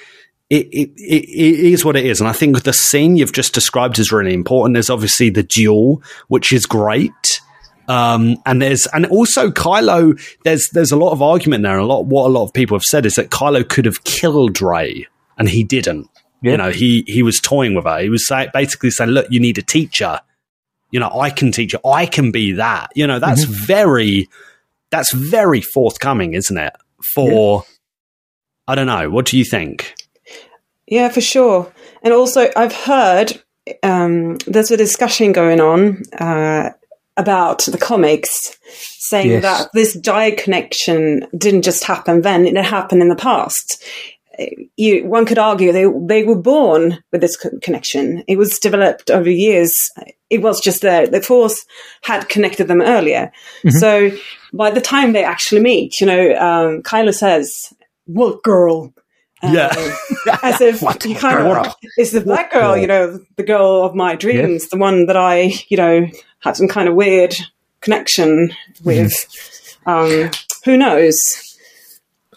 it, 0.51 0.67
it, 0.73 0.91
it, 0.97 1.25
it 1.29 1.73
is 1.75 1.85
what 1.85 1.95
it 1.95 2.07
is. 2.07 2.21
And 2.23 2.29
I 2.29 2.33
think 2.33 2.63
the 2.63 2.73
scene 2.73 3.17
you've 3.17 3.35
just 3.35 3.53
described 3.53 3.99
is 3.99 4.11
really 4.11 4.33
important. 4.33 4.73
There's 4.75 4.89
obviously 4.89 5.29
the 5.29 5.43
duel, 5.43 6.03
which 6.29 6.55
is 6.55 6.65
great. 6.65 7.43
Um, 7.87 8.39
and 8.47 8.63
there's, 8.63 8.87
and 8.95 9.05
also 9.05 9.51
Kylo, 9.51 10.19
there's, 10.45 10.71
there's 10.71 10.91
a 10.91 10.97
lot 10.97 11.13
of 11.13 11.21
argument 11.21 11.65
there. 11.65 11.75
And 11.75 11.83
a 11.83 11.87
lot, 11.87 12.07
what 12.07 12.25
a 12.25 12.33
lot 12.33 12.45
of 12.45 12.55
people 12.55 12.77
have 12.79 12.83
said 12.83 13.05
is 13.05 13.17
that 13.17 13.29
Kylo 13.29 13.69
could 13.69 13.85
have 13.85 14.05
killed 14.05 14.63
Rey 14.63 15.07
and 15.39 15.49
he 15.49 15.65
didn't. 15.65 16.09
Yeah. 16.43 16.53
You 16.53 16.57
know, 16.59 16.71
he, 16.71 17.05
he 17.07 17.23
was 17.23 17.39
toying 17.41 17.75
with 17.75 17.85
her. 17.85 18.01
He 18.01 18.11
was 18.11 18.27
say, 18.27 18.49
basically 18.53 18.91
saying, 18.91 19.11
look, 19.11 19.27
you 19.31 19.41
need 19.41 19.59
a 19.59 19.63
teacher. 19.63 20.21
You 20.91 21.01
know, 21.01 21.11
I 21.11 21.31
can 21.31 21.53
teach 21.53 21.73
you. 21.73 21.81
I 21.85 22.07
can 22.07 22.31
be 22.31 22.53
that. 22.53 22.91
You 22.95 23.07
know, 23.07 23.19
that's 23.19 23.45
very, 23.45 24.29
that's 24.91 25.13
very 25.13 25.61
forthcoming, 25.61 26.35
isn't 26.35 26.57
it? 26.57 26.73
For, 27.15 27.65
I 28.67 28.75
don't 28.75 28.87
know. 28.87 29.11
What 29.11 29.27
do 29.27 29.37
you 29.37 29.45
think? 29.45 29.95
Yeah, 30.87 31.09
for 31.09 31.21
sure. 31.21 31.73
And 32.03 32.15
also, 32.15 32.51
I've 32.57 32.73
heard 32.73 33.43
um, 33.83 34.39
there's 34.47 34.71
a 34.71 34.77
discussion 34.77 35.33
going 35.33 35.61
on 35.61 36.03
uh, 36.19 36.71
about 37.17 37.65
the 37.65 37.79
comics 37.79 38.57
saying 38.71 39.31
Yes. 39.31 39.43
that 39.43 39.71
this 39.75 39.97
dyad 39.97 40.39
connection 40.39 41.27
didn't 41.37 41.63
just 41.63 41.85
happen 41.85 42.23
then, 42.23 42.47
it 42.47 42.65
happened 42.65 43.03
in 43.03 43.09
the 43.09 43.17
past. 43.17 43.83
You, 44.77 45.07
one 45.07 45.27
could 45.27 45.39
argue 45.39 45.73
they 45.73 45.87
they 46.07 46.23
were 46.23 46.41
born 46.41 47.03
with 47.11 47.21
this 47.21 47.37
co- 47.37 47.59
connection. 47.61 48.23
It 48.29 48.37
was 48.37 48.59
developed 48.59 49.11
over 49.11 49.29
years. 49.29 49.91
It 50.31 50.43
was 50.43 50.61
just 50.61 50.83
there. 50.83 51.07
The 51.07 51.21
force 51.23 51.65
had 52.03 52.29
connected 52.29 52.69
them 52.69 52.81
earlier. 52.81 53.33
So 53.71 54.11
by 54.53 54.71
the 54.71 54.81
time 54.81 55.13
they 55.13 55.25
actually 55.25 55.61
meet, 55.61 56.01
you 56.01 56.07
know, 56.07 56.37
um, 56.37 56.83
Kylo 56.83 57.13
says, 57.13 57.73
"What 58.07 58.43
girl?" 58.43 58.93
Yeah. 59.43 59.73
as 60.43 60.61
if 60.61 60.83
you 61.05 61.15
kind 61.15 61.47
of 61.47 61.75
is 61.97 62.13
the 62.13 62.21
black 62.21 62.53
girl, 62.53 62.77
you 62.77 62.87
know, 62.87 63.21
the 63.37 63.45
girl 63.45 63.85
of 63.85 63.95
my 63.95 64.17
dreams, 64.17 64.69
the 64.69 64.77
one 64.77 65.07
that 65.07 65.17
I, 65.17 65.53
you 65.69 65.77
know, 65.77 66.07
have 66.41 66.57
some 66.57 66.69
kind 66.69 66.89
of 66.89 66.95
weird 66.95 67.35
connection 67.81 68.51
with. 68.85 69.79
Um, 69.87 70.31
who 70.65 70.77
knows? 70.77 71.17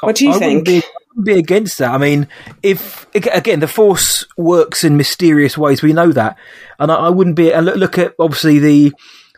What 0.01 0.15
do 0.15 0.25
you 0.25 0.33
I 0.33 0.39
think? 0.39 0.83
Wouldn't 1.15 1.25
be, 1.25 1.31
I 1.31 1.35
wouldn't 1.35 1.49
be 1.49 1.53
against 1.53 1.77
that. 1.79 1.91
I 1.91 1.97
mean, 1.97 2.27
if 2.63 3.07
again 3.15 3.59
the 3.59 3.67
Force 3.67 4.25
works 4.37 4.83
in 4.83 4.97
mysterious 4.97 5.57
ways, 5.57 5.81
we 5.81 5.93
know 5.93 6.11
that, 6.11 6.37
and 6.79 6.91
I, 6.91 6.95
I 6.95 7.09
wouldn't 7.09 7.35
be. 7.35 7.53
And 7.53 7.65
look, 7.65 7.75
look 7.75 7.97
at 7.97 8.15
obviously 8.19 8.59
the 8.59 8.93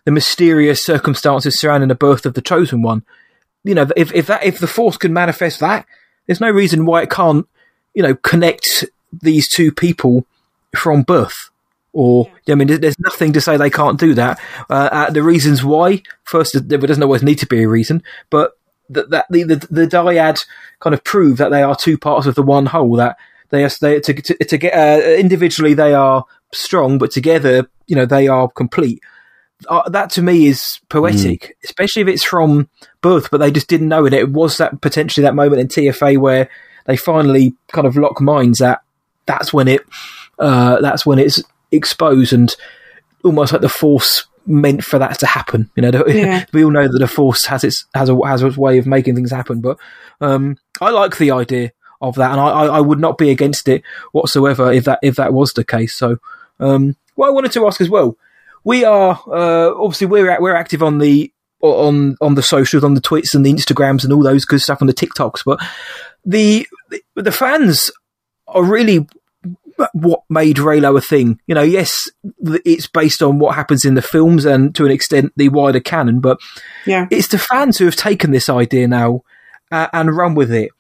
the 0.06 0.12
mysterious 0.12 0.84
circumstances 0.84 1.60
surrounding 1.60 1.90
the 1.90 1.96
birth 1.96 2.26
of 2.26 2.34
the 2.34 2.42
chosen 2.42 2.82
one. 2.82 3.04
You 3.64 3.76
know, 3.76 3.88
if 3.96 4.14
if 4.14 4.28
that 4.28 4.44
if 4.44 4.60
the 4.60 4.68
Force 4.68 4.98
can 4.98 5.14
manifest 5.14 5.60
that, 5.60 5.86
there's 6.26 6.42
no 6.42 6.52
reason 6.52 6.86
why 6.86 7.02
it 7.02 7.10
can't. 7.10 7.48
You 7.94 8.04
know, 8.04 8.16
connect 8.16 8.86
these 9.22 9.48
two 9.48 9.72
people 9.72 10.26
from 10.76 11.04
birth. 11.04 11.50
Or 11.94 12.32
I 12.50 12.56
mean, 12.56 12.68
there's 12.68 13.00
nothing 13.00 13.34
to 13.34 13.42
say 13.42 13.56
they 13.56 13.70
can't 13.70 14.00
do 14.00 14.16
that. 14.16 14.40
Uh, 14.68 14.90
uh, 14.92 15.10
the 15.12 15.22
reasons 15.22 15.64
why, 15.64 16.02
first, 16.24 16.68
there 16.68 16.80
doesn't 16.80 17.04
always 17.04 17.22
need 17.22 17.38
to 17.40 17.46
be 17.46 17.62
a 17.62 17.70
reason, 17.70 18.02
but 18.32 18.58
that, 18.90 19.10
that 19.10 19.26
the, 19.30 19.44
the 19.44 19.56
the 19.70 19.88
dyad 19.88 20.44
kind 20.80 20.94
of 20.94 21.04
prove 21.04 21.38
that 21.38 21.50
they 21.50 21.64
are 21.64 21.76
two 21.76 21.98
parts 21.98 22.28
of 22.28 22.36
the 22.36 22.44
one 22.44 22.66
whole. 22.66 22.96
That 22.96 23.18
they 23.50 23.64
are 23.64 23.70
they 23.82 24.00
to 24.00 24.14
to, 24.14 24.46
to 24.46 24.58
get 24.58 24.74
uh, 24.74 25.08
individually 25.10 25.74
they 25.74 25.94
are 25.94 26.26
strong, 26.52 26.98
but 26.98 27.12
together, 27.12 27.68
you 27.88 27.96
know, 27.96 28.06
they 28.06 28.28
are 28.28 28.50
complete. 28.50 29.02
Uh, 29.70 29.88
that 29.90 30.10
to 30.12 30.22
me 30.22 30.48
is 30.48 30.80
poetic, 30.90 31.42
mm. 31.42 31.52
especially 31.64 32.02
if 32.02 32.08
it's 32.08 32.24
from 32.24 32.70
both, 33.02 33.32
but 33.32 33.38
they 33.38 33.52
just 33.52 33.70
didn't 33.70 33.88
know 33.88 34.06
it. 34.06 34.14
It 34.14 34.30
was 34.30 34.58
that 34.58 34.82
potentially 34.82 35.24
that 35.24 35.36
moment 35.36 35.62
in 35.62 35.68
TFA 35.68 36.18
where 36.18 36.50
they 36.86 36.98
finally 36.98 37.54
kind 37.72 37.88
of 37.88 37.96
lock 37.96 38.20
minds 38.20 38.62
at 38.62 38.82
that's 39.26 39.54
when 39.54 39.70
it, 39.70 39.82
uh, 40.38 40.82
that's 40.82 41.06
when 41.06 41.18
it's 41.18 41.42
exposed 41.72 42.34
and 42.34 42.54
almost 43.24 43.54
like 43.54 43.62
the 43.62 43.70
force 43.70 44.28
meant 44.46 44.84
for 44.84 45.00
that 45.00 45.20
to 45.20 45.26
happen. 45.26 45.70
You 45.76 45.84
know, 45.84 46.06
yeah. 46.08 46.46
we 46.54 46.64
all 46.64 46.72
know 46.72 46.88
that 46.88 47.00
the 47.00 47.08
force 47.08 47.46
has 47.46 47.64
its 47.64 47.86
has 47.94 48.10
a 48.10 48.18
has 48.26 48.42
a 48.42 48.50
way 48.50 48.78
of 48.78 48.88
making 48.88 49.16
things 49.16 49.32
happen. 49.32 49.62
But 49.62 49.78
um, 50.22 50.58
I 50.82 50.90
like 50.90 51.18
the 51.18 51.32
idea 51.32 51.72
of 52.02 52.16
that, 52.16 52.32
and 52.32 52.40
I, 52.40 52.50
I, 52.50 52.82
would 52.82 53.00
not 53.00 53.18
be 53.18 53.30
against 53.30 53.70
it 53.70 53.82
whatsoever 54.12 54.72
if 54.72 54.84
that 54.86 55.00
if 55.02 55.16
that 55.16 55.34
was 55.34 55.54
the 55.54 55.64
case. 55.64 55.96
So, 55.96 56.18
um, 56.60 56.98
what 57.16 57.28
I 57.28 57.32
wanted 57.32 57.54
to 57.54 57.66
ask 57.66 57.80
as 57.80 57.90
well, 57.90 58.18
we 58.64 58.84
are 58.84 59.22
uh, 59.28 59.74
obviously 59.76 60.08
we're 60.08 60.40
we're 60.42 60.56
active 60.56 60.84
on 60.84 61.00
the 61.00 61.32
on 61.62 62.18
on 62.20 62.36
the 62.36 62.44
socials, 62.44 62.84
on 62.84 62.94
the 62.94 63.02
tweets 63.02 63.34
and 63.34 63.46
the 63.46 63.54
Instagrams 63.54 64.04
and 64.04 64.12
all 64.12 64.24
those 64.24 64.46
good 64.46 64.62
stuff 64.62 64.82
on 64.82 64.88
the 64.88 64.94
TikToks, 64.94 65.44
but 65.46 65.60
the 66.26 66.68
the 67.16 67.32
fans 67.32 67.92
are 68.48 68.64
really 68.64 69.08
what 69.94 70.24
made 70.30 70.58
Reylo 70.58 70.98
a 70.98 71.02
thing. 71.02 71.40
You 71.48 71.56
know, 71.56 71.62
yes, 71.62 72.10
it's 72.42 72.88
based 72.88 73.22
on 73.22 73.40
what 73.40 73.56
happens 73.56 73.86
in 73.86 73.96
the 73.96 74.02
films 74.02 74.46
and 74.46 74.74
to 74.76 74.86
an 74.86 74.92
extent 74.92 75.34
the 75.36 75.50
wider 75.50 75.80
canon, 75.80 76.20
but 76.20 76.40
yeah, 76.86 77.08
it's 77.12 77.28
the 77.28 77.38
fans 77.38 77.78
who 77.78 77.86
have 77.86 77.96
taken 77.96 78.32
this 78.32 78.50
idea 78.50 78.88
now 78.88 79.24
uh, 79.72 79.88
and 79.94 80.16
run 80.16 80.36
with 80.36 80.52
it. 80.52 80.72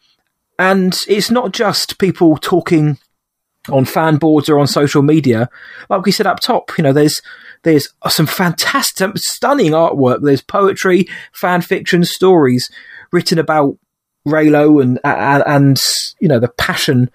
And 0.59 0.97
it's 1.07 1.31
not 1.31 1.51
just 1.51 1.97
people 1.97 2.37
talking 2.37 2.97
on 3.69 3.85
fan 3.85 4.17
boards 4.17 4.49
or 4.49 4.59
on 4.59 4.67
social 4.67 5.01
media. 5.01 5.49
Like 5.89 6.05
we 6.05 6.11
said 6.11 6.27
up 6.27 6.39
top, 6.39 6.71
you 6.77 6.83
know, 6.83 6.93
there's 6.93 7.21
there's 7.63 7.93
some 8.07 8.27
fantastic, 8.27 9.17
stunning 9.17 9.71
artwork. 9.71 10.21
There's 10.21 10.41
poetry, 10.41 11.07
fan 11.31 11.61
fiction, 11.61 12.03
stories 12.03 12.69
written 13.11 13.39
about 13.39 13.77
Reylo 14.27 14.81
and 14.81 14.99
and, 15.03 15.43
and 15.45 15.81
you 16.19 16.27
know 16.27 16.39
the 16.39 16.49
passion 16.49 17.09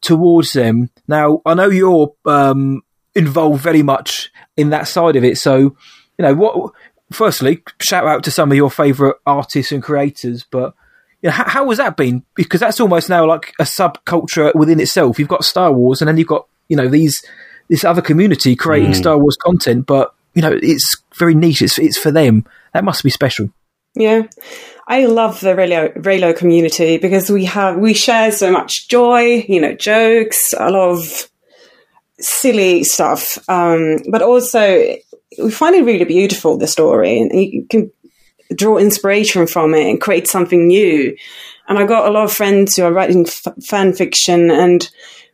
towards 0.00 0.52
them. 0.52 0.90
Now, 1.08 1.42
I 1.44 1.54
know 1.54 1.68
you're 1.68 2.14
um, 2.24 2.82
involved 3.14 3.62
very 3.62 3.82
much 3.82 4.30
in 4.56 4.70
that 4.70 4.88
side 4.88 5.16
of 5.16 5.24
it. 5.24 5.38
So, 5.38 5.56
you 5.58 5.76
know, 6.18 6.34
what? 6.34 6.72
Firstly, 7.12 7.62
shout 7.80 8.06
out 8.06 8.24
to 8.24 8.30
some 8.30 8.50
of 8.50 8.56
your 8.56 8.70
favourite 8.70 9.16
artists 9.26 9.72
and 9.72 9.82
creators, 9.82 10.44
but 10.50 10.74
you 11.20 11.28
know, 11.28 11.32
how, 11.32 11.48
how 11.48 11.68
has 11.68 11.78
that 11.78 11.96
been? 11.96 12.22
Because 12.34 12.60
that's 12.60 12.80
almost 12.80 13.08
now 13.08 13.26
like 13.26 13.54
a 13.58 13.64
subculture 13.64 14.54
within 14.54 14.80
itself. 14.80 15.18
You've 15.18 15.28
got 15.28 15.44
Star 15.44 15.72
Wars, 15.72 16.00
and 16.00 16.08
then 16.08 16.16
you've 16.16 16.28
got 16.28 16.46
you 16.68 16.76
know 16.76 16.88
these 16.88 17.24
this 17.68 17.84
other 17.84 18.02
community 18.02 18.56
creating 18.56 18.92
mm. 18.92 18.96
Star 18.96 19.18
Wars 19.18 19.36
content, 19.36 19.86
but 19.86 20.14
you 20.34 20.42
know 20.42 20.58
it's 20.62 20.96
very 21.16 21.34
niche. 21.34 21.62
It's 21.62 21.78
it's 21.78 21.98
for 21.98 22.10
them. 22.10 22.44
That 22.72 22.84
must 22.84 23.02
be 23.02 23.10
special. 23.10 23.50
Yeah, 23.94 24.24
I 24.86 25.06
love 25.06 25.40
the 25.40 25.54
Reylo, 25.54 25.96
Reylo 25.96 26.36
community 26.36 26.98
because 26.98 27.30
we 27.30 27.46
have 27.46 27.76
we 27.78 27.94
share 27.94 28.30
so 28.32 28.50
much 28.50 28.88
joy, 28.88 29.44
you 29.48 29.60
know, 29.60 29.74
jokes, 29.74 30.52
a 30.58 30.70
lot 30.70 30.90
of 30.90 31.30
silly 32.20 32.84
stuff, 32.84 33.38
um, 33.48 33.98
but 34.10 34.22
also 34.22 34.96
we 35.38 35.50
find 35.50 35.74
it 35.74 35.84
really 35.84 36.04
beautiful 36.04 36.58
the 36.58 36.66
story, 36.66 37.20
and 37.20 37.32
you 37.32 37.66
can 37.68 37.90
draw 38.54 38.76
inspiration 38.76 39.46
from 39.46 39.74
it 39.74 39.88
and 39.88 40.00
create 40.00 40.28
something 40.28 40.66
new. 40.66 41.16
And 41.66 41.78
I 41.78 41.84
got 41.84 42.06
a 42.06 42.12
lot 42.12 42.24
of 42.24 42.32
friends 42.32 42.76
who 42.76 42.84
are 42.84 42.92
writing 42.92 43.26
f- 43.26 43.54
fan 43.64 43.94
fiction, 43.94 44.50
and 44.50 44.88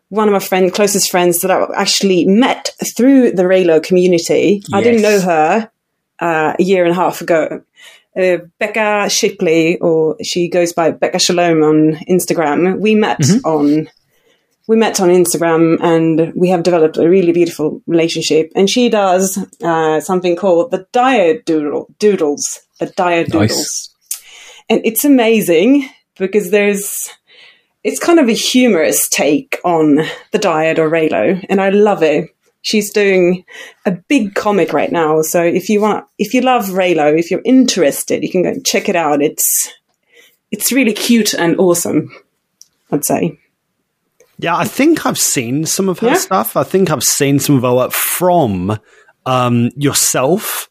one 0.08 0.28
of 0.28 0.32
my 0.32 0.38
friend, 0.38 0.72
closest 0.72 1.10
friends 1.10 1.40
that 1.40 1.50
I 1.50 1.66
actually 1.74 2.24
met 2.24 2.70
through 2.96 3.32
the 3.32 3.42
Reylo 3.42 3.82
community. 3.82 4.62
Yes. 4.62 4.70
I 4.72 4.82
didn't 4.82 5.02
know 5.02 5.20
her 5.20 5.70
uh, 6.20 6.54
a 6.58 6.62
year 6.62 6.84
and 6.84 6.92
a 6.92 6.96
half 6.96 7.20
ago, 7.20 7.62
uh, 8.16 8.38
Becca 8.58 9.08
Shipley, 9.08 9.78
or 9.78 10.16
she 10.22 10.48
goes 10.48 10.72
by 10.72 10.90
Becca 10.90 11.18
Shalom 11.18 11.62
on 11.62 11.96
Instagram. 12.08 12.80
We 12.80 12.94
met 12.94 13.20
mm-hmm. 13.20 13.46
on 13.46 13.88
we 14.66 14.76
met 14.76 15.00
on 15.00 15.08
Instagram 15.08 15.78
and 15.80 16.32
we 16.34 16.48
have 16.48 16.62
developed 16.62 16.96
a 16.96 17.08
really 17.08 17.32
beautiful 17.32 17.82
relationship. 17.88 18.52
And 18.54 18.70
she 18.70 18.88
does 18.88 19.36
uh, 19.64 20.00
something 20.00 20.36
called 20.36 20.70
the 20.70 20.86
Dyad 20.92 21.44
Doodle 21.44 21.92
Doodles, 21.98 22.60
the 22.78 22.86
Dyad 22.86 23.34
nice. 23.34 23.50
Doodles, 23.50 23.94
and 24.68 24.80
it's 24.84 25.04
amazing 25.04 25.88
because 26.18 26.50
there's 26.50 27.08
it's 27.82 27.98
kind 27.98 28.20
of 28.20 28.28
a 28.28 28.32
humorous 28.32 29.08
take 29.08 29.58
on 29.64 29.96
the 30.32 30.38
Dyad 30.38 30.78
or 30.78 30.90
Reylo, 30.90 31.44
and 31.48 31.60
I 31.60 31.70
love 31.70 32.02
it 32.02 32.30
she's 32.62 32.92
doing 32.92 33.44
a 33.86 33.92
big 33.92 34.34
comic 34.34 34.72
right 34.72 34.92
now. 34.92 35.22
So 35.22 35.42
if 35.42 35.68
you 35.68 35.80
want, 35.80 36.06
if 36.18 36.34
you 36.34 36.40
love 36.40 36.66
Reylo, 36.66 37.18
if 37.18 37.30
you're 37.30 37.42
interested, 37.44 38.22
you 38.22 38.30
can 38.30 38.42
go 38.42 38.54
check 38.64 38.88
it 38.88 38.96
out. 38.96 39.22
It's 39.22 39.72
it's 40.50 40.72
really 40.72 40.92
cute 40.92 41.34
and 41.34 41.58
awesome. 41.58 42.10
I'd 42.90 43.04
say. 43.04 43.38
Yeah, 44.38 44.56
I 44.56 44.64
think 44.64 45.04
I've 45.04 45.18
seen 45.18 45.66
some 45.66 45.88
of 45.88 45.98
her 45.98 46.08
yeah. 46.08 46.14
stuff. 46.14 46.56
I 46.56 46.62
think 46.62 46.90
I've 46.90 47.02
seen 47.02 47.38
some 47.38 47.56
of 47.56 47.62
her 47.62 47.74
work 47.74 47.92
from 47.92 48.78
um, 49.26 49.70
yourself. 49.76 50.68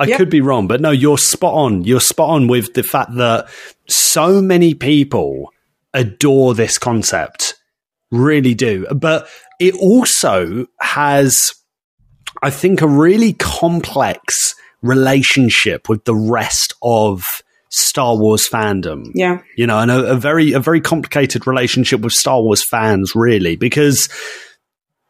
I 0.00 0.04
yep. 0.04 0.18
could 0.18 0.30
be 0.30 0.40
wrong, 0.40 0.68
but 0.68 0.80
no, 0.80 0.90
you're 0.90 1.18
spot 1.18 1.54
on. 1.54 1.84
You're 1.84 2.00
spot 2.00 2.30
on 2.30 2.48
with 2.48 2.74
the 2.74 2.82
fact 2.82 3.14
that 3.16 3.48
so 3.88 4.42
many 4.42 4.74
people 4.74 5.52
adore 5.94 6.54
this 6.54 6.78
concept, 6.78 7.54
really 8.10 8.54
do. 8.54 8.86
But 8.94 9.28
it 9.58 9.74
also 9.74 10.66
has, 10.80 11.52
I 12.42 12.50
think, 12.50 12.80
a 12.80 12.88
really 12.88 13.32
complex 13.34 14.54
relationship 14.82 15.88
with 15.88 16.04
the 16.04 16.14
rest 16.14 16.74
of 16.82 17.22
Star 17.70 18.16
Wars 18.16 18.48
fandom. 18.48 19.10
Yeah. 19.14 19.42
You 19.56 19.66
know, 19.66 19.78
and 19.78 19.90
a, 19.90 20.12
a, 20.12 20.16
very 20.16 20.52
a 20.52 20.60
very 20.60 20.80
complicated 20.80 21.46
relationship 21.46 22.00
with 22.00 22.12
Star 22.12 22.40
Wars 22.40 22.64
fans, 22.68 23.12
really, 23.14 23.56
because 23.56 24.08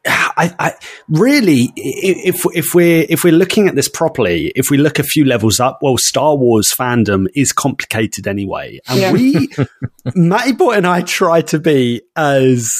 I, 0.05 0.55
I 0.57 0.73
really 1.09 1.71
if 1.75 2.45
if 2.55 2.73
we're 2.73 3.05
if 3.09 3.23
we're 3.23 3.33
looking 3.33 3.67
at 3.67 3.75
this 3.75 3.89
properly, 3.89 4.51
if 4.55 4.69
we 4.69 4.77
look 4.77 4.99
a 4.99 5.03
few 5.03 5.25
levels 5.25 5.59
up, 5.59 5.79
well, 5.81 5.97
Star 5.97 6.35
Wars 6.35 6.73
fandom 6.73 7.27
is 7.35 7.51
complicated 7.51 8.27
anyway. 8.27 8.79
And 8.87 8.99
yeah. 8.99 9.11
we 9.11 9.49
Matty 10.15 10.53
Boy 10.53 10.73
and 10.73 10.87
I 10.87 11.01
try 11.01 11.41
to 11.41 11.59
be 11.59 12.01
as 12.15 12.71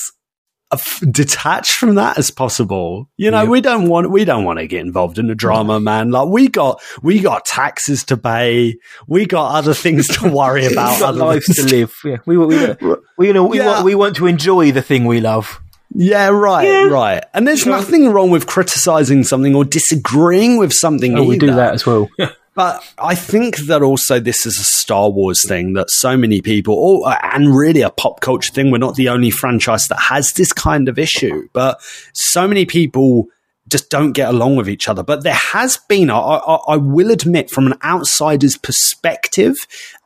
detached 1.12 1.74
from 1.74 1.96
that 1.96 2.18
as 2.18 2.30
possible. 2.30 3.10
You 3.18 3.32
know, 3.32 3.46
we 3.46 3.62
don't 3.62 3.90
want 3.90 4.12
we 4.12 4.26
don't 4.26 4.46
want 4.46 4.60
to 4.60 4.68
get 4.68 4.82
involved 4.82 5.18
in 5.18 5.28
the 5.28 5.36
drama, 5.36 5.80
man. 5.80 6.12
Like 6.12 6.28
we 6.28 6.48
got 6.48 6.82
we 7.02 7.20
got 7.20 7.46
taxes 7.46 8.04
to 8.06 8.18
pay, 8.18 8.78
we 9.08 9.26
got 9.26 9.56
other 9.56 9.74
things 9.74 10.08
to 10.20 10.30
worry 10.32 10.66
about, 10.72 11.00
got 11.00 11.16
lives 11.16 11.46
to 11.56 11.64
live. 11.64 11.96
Yeah, 12.04 12.18
we 12.26 12.38
we, 12.38 12.46
we, 12.46 12.76
we 13.18 13.28
you 13.28 13.34
know 13.34 13.46
we 13.46 13.58
yeah. 13.58 13.66
want 13.68 13.86
we 13.86 13.96
want 13.96 14.16
to 14.18 14.28
enjoy 14.28 14.72
the 14.72 14.82
thing 14.82 15.06
we 15.06 15.22
love. 15.22 15.60
Yeah, 15.92 16.28
right, 16.28 16.68
yeah. 16.68 16.84
right. 16.86 17.24
And 17.34 17.48
there's 17.48 17.66
nothing 17.66 18.10
wrong 18.10 18.30
with 18.30 18.46
criticizing 18.46 19.24
something 19.24 19.56
or 19.56 19.66
disagreeing 19.66 20.58
with 20.58 20.72
something. 20.72 21.18
Oh, 21.18 21.24
we 21.24 21.38
do 21.38 21.48
that 21.56 21.74
as 21.74 21.86
well. 21.86 22.08
But 22.60 22.84
I 22.98 23.16
think 23.16 23.56
that 23.68 23.82
also 23.82 24.20
this 24.20 24.46
is 24.46 24.60
a 24.60 24.66
Star 24.66 25.10
Wars 25.10 25.48
thing 25.48 25.76
that 25.76 25.90
so 25.90 26.18
many 26.18 26.42
people, 26.42 27.08
and 27.24 27.56
really 27.56 27.84
a 27.84 27.90
pop 27.90 28.20
culture 28.20 28.52
thing. 28.52 28.70
We're 28.70 28.80
not 28.80 28.96
the 28.96 29.08
only 29.08 29.30
franchise 29.30 29.88
that 29.88 29.98
has 29.98 30.34
this 30.34 30.52
kind 30.52 30.90
of 30.90 31.00
issue, 31.00 31.48
but 31.54 31.80
so 32.12 32.50
many 32.50 32.66
people 32.66 33.28
just 33.70 33.90
don't 33.90 34.12
get 34.12 34.28
along 34.28 34.58
with 34.58 34.68
each 34.68 34.90
other. 34.90 35.04
But 35.04 35.24
there 35.24 35.40
has 35.54 35.78
been, 35.88 36.10
I, 36.10 36.18
I, 36.20 36.56
I 36.74 36.76
will 36.76 37.12
admit, 37.12 37.50
from 37.50 37.66
an 37.66 37.76
outsider's 37.82 38.58
perspective, 38.58 39.56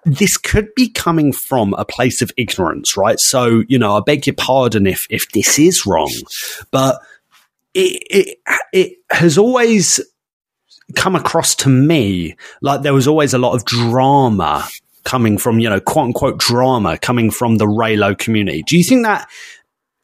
this 0.05 0.37
could 0.37 0.75
be 0.75 0.89
coming 0.89 1.33
from 1.33 1.73
a 1.73 1.85
place 1.85 2.21
of 2.21 2.29
ignorance, 2.37 2.95
right? 2.95 3.19
So, 3.19 3.63
you 3.67 3.79
know, 3.79 3.97
I 3.97 4.01
beg 4.05 4.27
your 4.27 4.35
pardon 4.35 4.85
if 4.85 5.07
if 5.09 5.27
this 5.31 5.57
is 5.57 5.87
wrong, 5.87 6.13
but 6.69 7.01
it, 7.73 8.03
it, 8.11 8.37
it 8.71 8.97
has 9.09 9.39
always 9.39 9.99
come 10.95 11.15
across 11.15 11.55
to 11.55 11.69
me 11.69 12.35
like 12.61 12.81
there 12.81 12.93
was 12.93 13.07
always 13.07 13.33
a 13.33 13.37
lot 13.37 13.53
of 13.53 13.65
drama 13.65 14.67
coming 15.03 15.37
from, 15.37 15.59
you 15.59 15.69
know, 15.69 15.79
quote 15.79 16.05
unquote 16.05 16.39
drama 16.39 16.97
coming 16.97 17.31
from 17.31 17.57
the 17.57 17.65
Reylo 17.65 18.17
community. 18.17 18.63
Do 18.63 18.77
you 18.77 18.83
think 18.83 19.03
that 19.03 19.29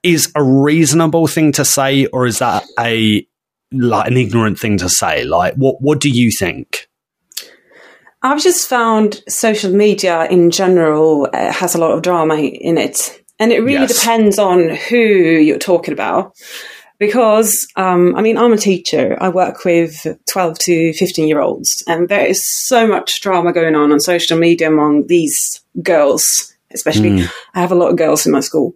is 0.03 0.31
a 0.35 0.43
reasonable 0.43 1.27
thing 1.27 1.51
to 1.53 1.65
say, 1.65 2.05
or 2.07 2.25
is 2.25 2.39
that 2.39 2.63
a 2.79 3.25
like 3.71 4.07
an 4.07 4.17
ignorant 4.17 4.59
thing 4.59 4.77
to 4.77 4.89
say? 4.89 5.23
Like, 5.23 5.55
what 5.55 5.81
what 5.81 5.99
do 5.99 6.09
you 6.09 6.31
think? 6.31 6.87
I've 8.21 8.41
just 8.41 8.67
found 8.67 9.21
social 9.29 9.71
media 9.71 10.25
in 10.25 10.51
general 10.51 11.29
uh, 11.33 11.53
has 11.53 11.73
a 11.73 11.77
lot 11.77 11.91
of 11.91 12.01
drama 12.01 12.35
in 12.35 12.77
it, 12.77 13.23
and 13.39 13.51
it 13.51 13.59
really 13.59 13.81
yes. 13.81 13.99
depends 13.99 14.39
on 14.39 14.69
who 14.69 14.97
you're 14.97 15.57
talking 15.57 15.93
about 15.93 16.35
because 16.99 17.67
um, 17.75 18.15
I 18.15 18.21
mean 18.21 18.37
I'm 18.37 18.53
a 18.53 18.57
teacher. 18.57 19.17
I 19.19 19.29
work 19.29 19.65
with 19.65 20.05
12 20.31 20.59
to 20.59 20.93
15 20.93 21.27
year 21.27 21.41
olds, 21.41 21.83
and 21.87 22.09
there 22.09 22.25
is 22.25 22.45
so 22.67 22.85
much 22.87 23.21
drama 23.21 23.51
going 23.53 23.75
on 23.75 23.91
on 23.91 23.99
social 23.99 24.37
media 24.37 24.67
among 24.67 25.07
these 25.07 25.61
girls, 25.81 26.53
especially. 26.71 27.09
Mm. 27.11 27.31
I 27.55 27.61
have 27.61 27.71
a 27.71 27.75
lot 27.75 27.89
of 27.89 27.97
girls 27.97 28.25
in 28.25 28.31
my 28.33 28.41
school, 28.41 28.75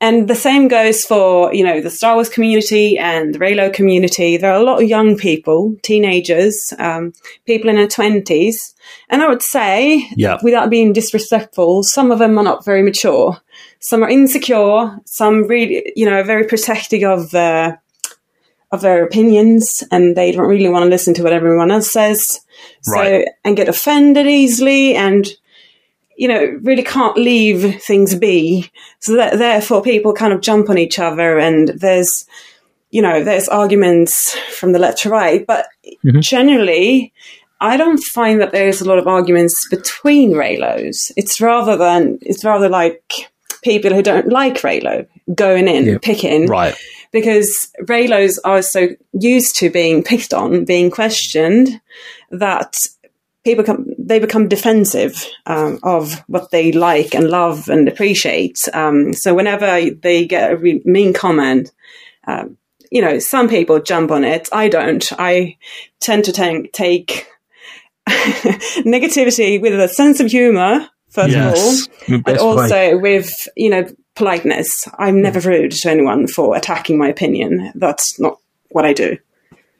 And 0.00 0.28
the 0.28 0.34
same 0.34 0.68
goes 0.68 1.04
for, 1.04 1.54
you 1.54 1.64
know, 1.64 1.80
the 1.80 1.88
Star 1.90 2.14
Wars 2.14 2.28
community 2.28 2.98
and 2.98 3.34
the 3.34 3.38
Reylo 3.38 3.72
community. 3.72 4.36
There 4.36 4.52
are 4.52 4.60
a 4.60 4.62
lot 4.62 4.82
of 4.82 4.88
young 4.88 5.16
people, 5.16 5.74
teenagers, 5.82 6.74
um, 6.78 7.14
people 7.46 7.70
in 7.70 7.76
their 7.76 7.88
20s. 7.88 8.74
And 9.08 9.22
I 9.22 9.28
would 9.28 9.42
say, 9.42 10.06
Yeah. 10.14 10.36
without 10.42 10.68
being 10.68 10.92
disrespectful, 10.92 11.82
some 11.82 12.10
of 12.12 12.18
them 12.18 12.38
are 12.38 12.44
not 12.44 12.64
very 12.64 12.82
mature. 12.82 13.38
Some 13.86 14.02
are 14.02 14.10
insecure. 14.10 14.98
Some 15.04 15.44
really, 15.44 15.92
you 15.94 16.06
know, 16.06 16.24
very 16.24 16.44
protective 16.44 17.04
of 17.04 17.30
their, 17.30 17.80
of 18.72 18.80
their 18.80 19.04
opinions 19.04 19.64
and 19.92 20.16
they 20.16 20.32
don't 20.32 20.48
really 20.48 20.68
want 20.68 20.82
to 20.82 20.88
listen 20.88 21.14
to 21.14 21.22
what 21.22 21.32
everyone 21.32 21.70
else 21.70 21.92
says. 21.92 22.20
So, 22.82 23.00
Right. 23.00 23.28
and 23.44 23.56
get 23.56 23.68
offended 23.68 24.26
easily 24.26 24.96
and, 24.96 25.28
you 26.16 26.26
know, 26.26 26.58
really 26.62 26.82
can't 26.82 27.16
leave 27.16 27.80
things 27.80 28.16
be. 28.16 28.72
So 28.98 29.14
that, 29.14 29.38
therefore 29.38 29.82
people 29.82 30.12
kind 30.12 30.32
of 30.32 30.40
jump 30.40 30.68
on 30.68 30.78
each 30.78 30.98
other 30.98 31.38
and 31.38 31.68
there's, 31.68 32.26
you 32.90 33.02
know, 33.02 33.22
there's 33.22 33.48
arguments 33.48 34.36
from 34.58 34.72
the 34.72 34.80
left 34.80 35.02
to 35.02 35.10
right, 35.10 35.46
but 35.46 35.66
mm-hmm. 36.04 36.18
generally, 36.20 37.12
I 37.60 37.76
don't 37.76 38.02
find 38.14 38.40
that 38.40 38.50
there's 38.50 38.80
a 38.80 38.88
lot 38.88 38.98
of 38.98 39.06
arguments 39.06 39.54
between 39.70 40.32
Reylos. 40.32 41.12
It's 41.16 41.40
rather 41.40 41.76
than, 41.76 42.18
it's 42.22 42.44
rather 42.44 42.68
like 42.68 43.30
people 43.62 43.92
who 43.92 44.02
don't 44.02 44.28
like 44.28 44.60
Reylo 44.62 45.06
going 45.34 45.68
in, 45.68 45.84
Yeah. 45.86 45.98
picking 46.02 46.46
Right. 46.46 46.74
because 47.12 47.70
Reylos 47.82 48.38
are 48.44 48.62
so 48.62 48.88
used 49.12 49.56
to 49.56 49.70
being 49.70 50.02
picked 50.02 50.32
on, 50.34 50.64
being 50.64 50.90
questioned, 50.90 51.80
that 52.30 52.74
people 53.44 53.64
come, 53.64 53.86
they 53.98 54.18
become 54.18 54.48
defensive 54.48 55.24
um, 55.46 55.78
of 55.82 56.22
what 56.26 56.50
they 56.50 56.72
like 56.72 57.14
and 57.14 57.30
love 57.30 57.68
and 57.68 57.88
appreciate. 57.88 58.58
Um, 58.72 59.12
so 59.12 59.34
whenever 59.34 59.90
they 59.90 60.26
get 60.26 60.52
a 60.52 60.56
re- 60.56 60.82
mean 60.84 61.12
comment, 61.12 61.70
um, 62.26 62.56
you 62.90 63.00
know, 63.02 63.18
some 63.18 63.48
people 63.48 63.80
jump 63.80 64.10
on 64.10 64.24
it. 64.24 64.48
I 64.52 64.68
don't. 64.68 65.04
I 65.18 65.56
tend 66.00 66.24
to 66.24 66.32
ta- 66.32 66.68
take 66.72 67.26
negativity 68.08 69.60
with 69.60 69.78
a 69.78 69.88
sense 69.88 70.20
of 70.20 70.28
humor, 70.30 70.88
first 71.16 71.30
Yes. 71.34 71.88
of 72.08 72.12
all, 72.14 72.20
but 72.24 72.38
also 72.38 72.68
way. 72.74 72.94
with 72.94 73.48
you 73.56 73.70
know 73.70 73.84
politeness. 74.14 74.70
I'm 74.98 75.20
never 75.20 75.40
rude 75.40 75.72
to 75.72 75.90
anyone 75.90 76.26
for 76.28 76.56
attacking 76.56 76.96
my 76.98 77.08
opinion. 77.08 77.72
That's 77.74 78.18
not 78.20 78.38
what 78.70 78.84
I 78.84 78.92
do. 78.92 79.18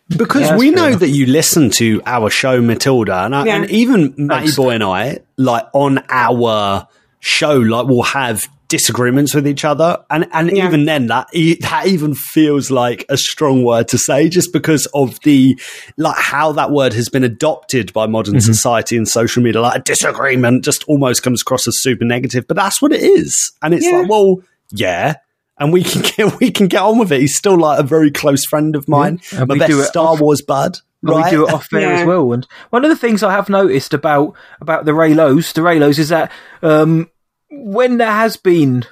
Because 0.08 0.42
Yeah, 0.42 0.56
we 0.56 0.68
fair 0.68 0.76
know 0.76 0.86
enough. 0.88 1.00
that 1.00 1.08
you 1.08 1.26
listen 1.26 1.70
to 1.70 2.00
our 2.06 2.30
show, 2.30 2.60
Matilda, 2.60 3.24
and, 3.24 3.34
I, 3.34 3.44
Yeah. 3.46 3.56
and 3.56 3.70
even 3.70 4.14
Matty 4.16 4.52
Boy 4.54 4.70
and 4.70 4.84
I, 4.84 5.18
like 5.36 5.64
on 5.72 6.02
our 6.08 6.86
show, 7.18 7.54
like 7.56 7.86
we'll 7.88 8.02
have 8.02 8.46
disagreements 8.68 9.34
with 9.34 9.46
each 9.46 9.64
other, 9.64 9.98
and 10.10 10.26
and 10.32 10.50
Yeah. 10.56 10.66
even 10.66 10.84
then, 10.84 11.06
that 11.08 11.28
e- 11.32 11.56
that 11.60 11.86
even 11.86 12.14
feels 12.14 12.70
like 12.70 13.04
a 13.08 13.16
strong 13.16 13.64
word 13.64 13.88
to 13.88 13.98
say, 13.98 14.28
just 14.28 14.52
because 14.52 14.86
of 14.94 15.18
the 15.20 15.58
like 15.96 16.16
how 16.16 16.52
that 16.52 16.70
word 16.70 16.92
has 16.94 17.08
been 17.08 17.24
adopted 17.24 17.92
by 17.92 18.06
modern 18.06 18.34
Mm-hmm. 18.34 18.52
society 18.52 18.96
and 18.96 19.06
social 19.08 19.42
media. 19.42 19.60
Like 19.60 19.78
a 19.80 19.82
disagreement 19.82 20.64
just 20.64 20.84
almost 20.88 21.22
comes 21.22 21.42
across 21.42 21.66
as 21.68 21.80
super 21.80 22.04
negative, 22.04 22.46
but 22.48 22.56
that's 22.56 22.80
what 22.82 22.92
it 22.92 23.02
is, 23.02 23.52
and 23.62 23.74
it's 23.74 23.86
Yeah. 23.86 23.98
like, 23.98 24.08
well, 24.10 24.36
yeah. 24.72 25.14
And 25.58 25.72
we 25.72 25.82
can 25.84 26.02
get 26.16 26.38
we 26.40 26.50
can 26.50 26.66
get 26.68 26.82
on 26.82 26.98
with 26.98 27.12
it. 27.12 27.20
He's 27.20 27.36
still 27.36 27.58
like 27.58 27.78
a 27.78 27.82
very 27.82 28.10
close 28.10 28.44
friend 28.44 28.76
of 28.76 28.88
mine, 28.88 29.20
And 29.32 29.48
my 29.48 29.54
we 29.54 29.58
best 29.60 29.70
do 29.70 29.82
Star 29.84 30.08
off- 30.14 30.20
Wars 30.20 30.42
bud. 30.42 30.78
Right? 31.02 31.24
we 31.26 31.30
do 31.30 31.46
it 31.46 31.52
off 31.54 31.68
there 31.70 31.82
Yeah. 31.82 32.00
as 32.00 32.06
well. 32.06 32.32
And 32.32 32.46
one 32.70 32.84
of 32.84 32.88
the 32.90 32.96
things 32.96 33.22
I 33.22 33.30
have 33.30 33.48
noticed 33.48 33.94
about 33.94 34.34
about 34.60 34.86
the 34.86 34.92
Reylos, 34.92 35.52
the 35.52 35.60
Reylos, 35.60 35.98
is 36.00 36.08
that 36.08 36.32
um, 36.62 37.08
when 37.50 37.98
there 37.98 38.10
has 38.10 38.36
been 38.36 38.84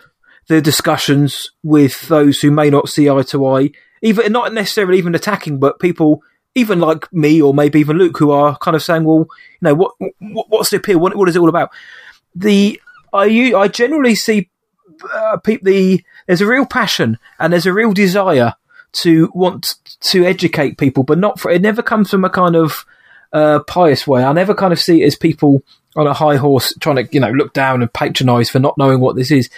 the 0.48 0.60
discussions 0.60 1.50
with 1.62 2.08
those 2.08 2.40
who 2.40 2.50
may 2.50 2.70
not 2.70 2.88
see 2.88 3.08
eye 3.08 3.22
to 3.22 3.46
eye, 3.46 3.70
even 4.02 4.32
not 4.32 4.52
necessarily 4.52 4.98
even 4.98 5.14
attacking, 5.14 5.58
but 5.58 5.80
people 5.80 6.22
even 6.54 6.78
like 6.78 7.12
me 7.12 7.42
or 7.42 7.52
maybe 7.52 7.80
even 7.80 7.98
Luke 7.98 8.18
who 8.18 8.30
are 8.30 8.56
kind 8.58 8.76
of 8.76 8.82
saying, 8.82 9.04
well, 9.04 9.26
you 9.28 9.58
know, 9.62 9.74
what, 9.74 9.92
what 10.20 10.46
what's 10.50 10.70
the 10.70 10.76
appeal? 10.76 10.98
What, 10.98 11.16
what 11.16 11.28
is 11.28 11.36
it 11.36 11.40
all 11.40 11.48
about? 11.48 11.70
The 12.34 12.80
I 13.12 13.52
I 13.54 13.68
generally 13.68 14.14
see 14.14 14.50
uh, 15.12 15.38
the 15.44 16.02
there's 16.26 16.40
a 16.40 16.46
real 16.46 16.66
passion 16.66 17.18
and 17.38 17.52
there's 17.52 17.66
a 17.66 17.72
real 17.72 17.92
desire 17.92 18.54
to 18.92 19.30
want 19.34 19.74
to 20.00 20.24
educate 20.24 20.78
people, 20.78 21.02
but 21.02 21.18
not 21.18 21.40
for 21.40 21.50
it 21.50 21.62
never 21.62 21.82
comes 21.82 22.10
from 22.10 22.24
a 22.24 22.30
kind 22.30 22.54
of 22.54 22.84
uh, 23.34 23.60
pious 23.66 24.06
way. 24.06 24.24
I 24.24 24.32
never 24.32 24.54
kind 24.54 24.72
of 24.72 24.80
see 24.80 25.02
it 25.02 25.06
as 25.06 25.16
people 25.16 25.62
on 25.96 26.06
a 26.06 26.14
high 26.14 26.36
horse 26.36 26.72
trying 26.80 26.96
to 26.96 27.08
you 27.12 27.20
know 27.20 27.30
look 27.30 27.52
down 27.52 27.82
and 27.82 27.92
patronise 27.92 28.48
for 28.48 28.58
not 28.60 28.78
knowing 28.78 29.00
what 29.00 29.16
this 29.16 29.30
is. 29.30 29.50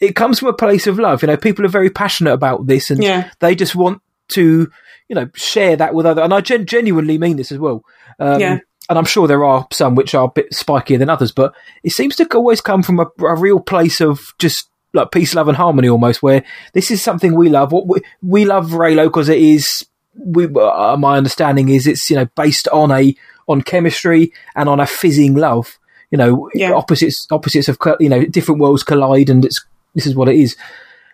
It 0.00 0.16
comes 0.16 0.38
from 0.38 0.48
a 0.48 0.52
place 0.54 0.86
of 0.86 0.98
love. 0.98 1.22
You 1.22 1.28
know, 1.28 1.36
people 1.36 1.64
are 1.64 1.68
very 1.68 1.90
passionate 1.90 2.32
about 2.32 2.66
this, 2.66 2.90
and 2.90 3.02
Yeah. 3.02 3.30
they 3.40 3.54
just 3.54 3.74
want 3.74 4.02
to 4.32 4.70
you 5.08 5.14
know 5.14 5.28
share 5.34 5.76
that 5.76 5.94
with 5.94 6.04
other. 6.06 6.22
And 6.22 6.34
I 6.34 6.40
gen- 6.42 6.66
genuinely 6.66 7.16
mean 7.18 7.36
this 7.36 7.52
as 7.52 7.58
well. 7.58 7.84
Um, 8.18 8.40
Yeah. 8.40 8.58
And 8.88 8.98
I'm 8.98 9.04
sure 9.04 9.28
there 9.28 9.44
are 9.44 9.68
some 9.72 9.94
which 9.94 10.16
are 10.16 10.24
a 10.24 10.30
bit 10.32 10.50
spikier 10.52 10.98
than 10.98 11.08
others, 11.08 11.30
but 11.30 11.54
it 11.84 11.92
seems 11.92 12.16
to 12.16 12.26
always 12.34 12.60
come 12.60 12.82
from 12.82 12.98
a, 12.98 13.06
a 13.24 13.36
real 13.36 13.60
place 13.60 14.00
of 14.00 14.32
just 14.40 14.68
like 14.92 15.12
peace, 15.12 15.32
love, 15.32 15.46
and 15.46 15.56
harmony, 15.56 15.88
almost. 15.88 16.24
Where 16.24 16.42
this 16.72 16.90
is 16.90 17.00
something 17.00 17.36
we 17.36 17.48
love. 17.48 17.70
What 17.70 17.86
we, 17.86 18.00
we 18.20 18.44
love 18.46 18.70
Reylo 18.70 19.04
because 19.04 19.28
it 19.28 19.38
is. 19.38 19.86
We, 20.14 20.46
uh, 20.46 20.96
my 20.96 21.16
understanding 21.16 21.68
is 21.68 21.86
it's 21.86 22.10
you 22.10 22.16
know 22.16 22.26
based 22.36 22.68
on 22.68 22.90
a 22.90 23.14
on 23.48 23.62
chemistry 23.62 24.32
and 24.54 24.68
on 24.68 24.80
a 24.80 24.86
fizzing 24.86 25.34
love. 25.34 25.78
You 26.10 26.18
know, 26.18 26.50
Yeah. 26.54 26.72
opposites 26.72 27.26
opposites 27.30 27.68
of 27.68 27.78
you 28.00 28.08
know 28.08 28.24
different 28.24 28.60
worlds 28.60 28.82
collide, 28.82 29.30
and 29.30 29.44
it's 29.44 29.64
this 29.94 30.06
is 30.06 30.14
what 30.16 30.28
it 30.28 30.36
is. 30.36 30.56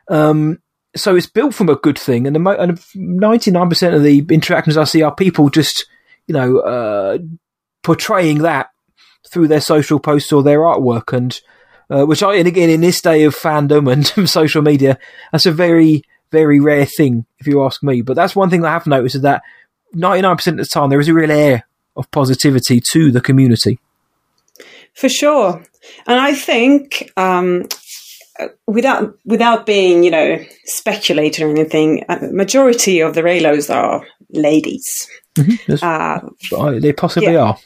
Um, 0.09 0.61
so 0.95 1.15
it's 1.15 1.27
built 1.27 1.55
from 1.55 1.69
a 1.69 1.77
good 1.77 1.99
thing, 1.99 2.27
and 2.27 2.37
and 2.37 2.81
ninety 2.95 3.51
nine 3.51 3.69
percent 3.69 3.95
of 3.95 4.03
the 4.03 4.25
interactions 4.31 4.77
I 4.77 4.85
see 4.85 5.03
are 5.03 5.15
people 5.15 5.51
just 5.51 5.87
you 6.27 6.33
know 6.33 6.59
uh, 6.61 7.19
portraying 7.83 8.39
that 8.39 8.69
through 9.31 9.49
their 9.49 9.61
social 9.61 9.99
posts 10.01 10.33
or 10.33 10.43
their 10.43 10.61
artwork, 10.61 11.13
and 11.15 11.39
uh, 11.91 12.07
which 12.07 12.23
I 12.23 12.37
and 12.37 12.49
again 12.49 12.71
in 12.71 12.81
this 12.81 13.03
day 13.03 13.25
of 13.25 13.37
fandom 13.37 13.93
and 13.93 14.29
social 14.31 14.63
media, 14.63 14.99
that's 15.33 15.47
a 15.47 15.53
very 15.53 16.03
very 16.33 16.61
rare 16.61 16.87
thing 16.87 17.27
if 17.39 17.47
you 17.47 17.65
ask 17.65 17.83
me. 17.83 18.03
But 18.03 18.17
that's 18.17 18.37
one 18.37 18.51
thing 18.51 18.65
I 18.65 18.73
have 18.73 18.87
noticed 18.87 19.17
is 19.17 19.23
that 19.23 19.43
ninety 19.93 20.23
nine 20.23 20.37
percent 20.37 20.61
of 20.61 20.67
the 20.67 20.71
time 20.71 20.91
there 20.91 21.01
is 21.01 21.09
a 21.09 21.15
real 21.15 21.31
air 21.31 21.67
of 21.97 22.11
positivity 22.11 22.81
to 22.93 23.11
the 23.11 23.21
community. 23.21 23.79
For 24.95 25.09
sure. 25.09 25.63
And 26.07 26.19
I 26.21 26.35
think, 26.35 27.11
um, 27.17 27.67
without 28.67 29.17
without 29.25 29.67
being, 29.67 30.03
you 30.03 30.11
know, 30.11 30.39
speculating 30.65 31.47
or 31.47 31.51
anything, 31.51 32.05
majority 32.33 33.01
of 33.01 33.15
the 33.15 33.23
Reylos 33.23 33.73
are 33.75 34.05
ladies. 34.31 35.09
That's- 35.37 35.83
Uh, 35.83 36.21
they 36.81 36.93
possibly 36.93 37.33
yeah. 37.35 37.41
are. 37.43 37.59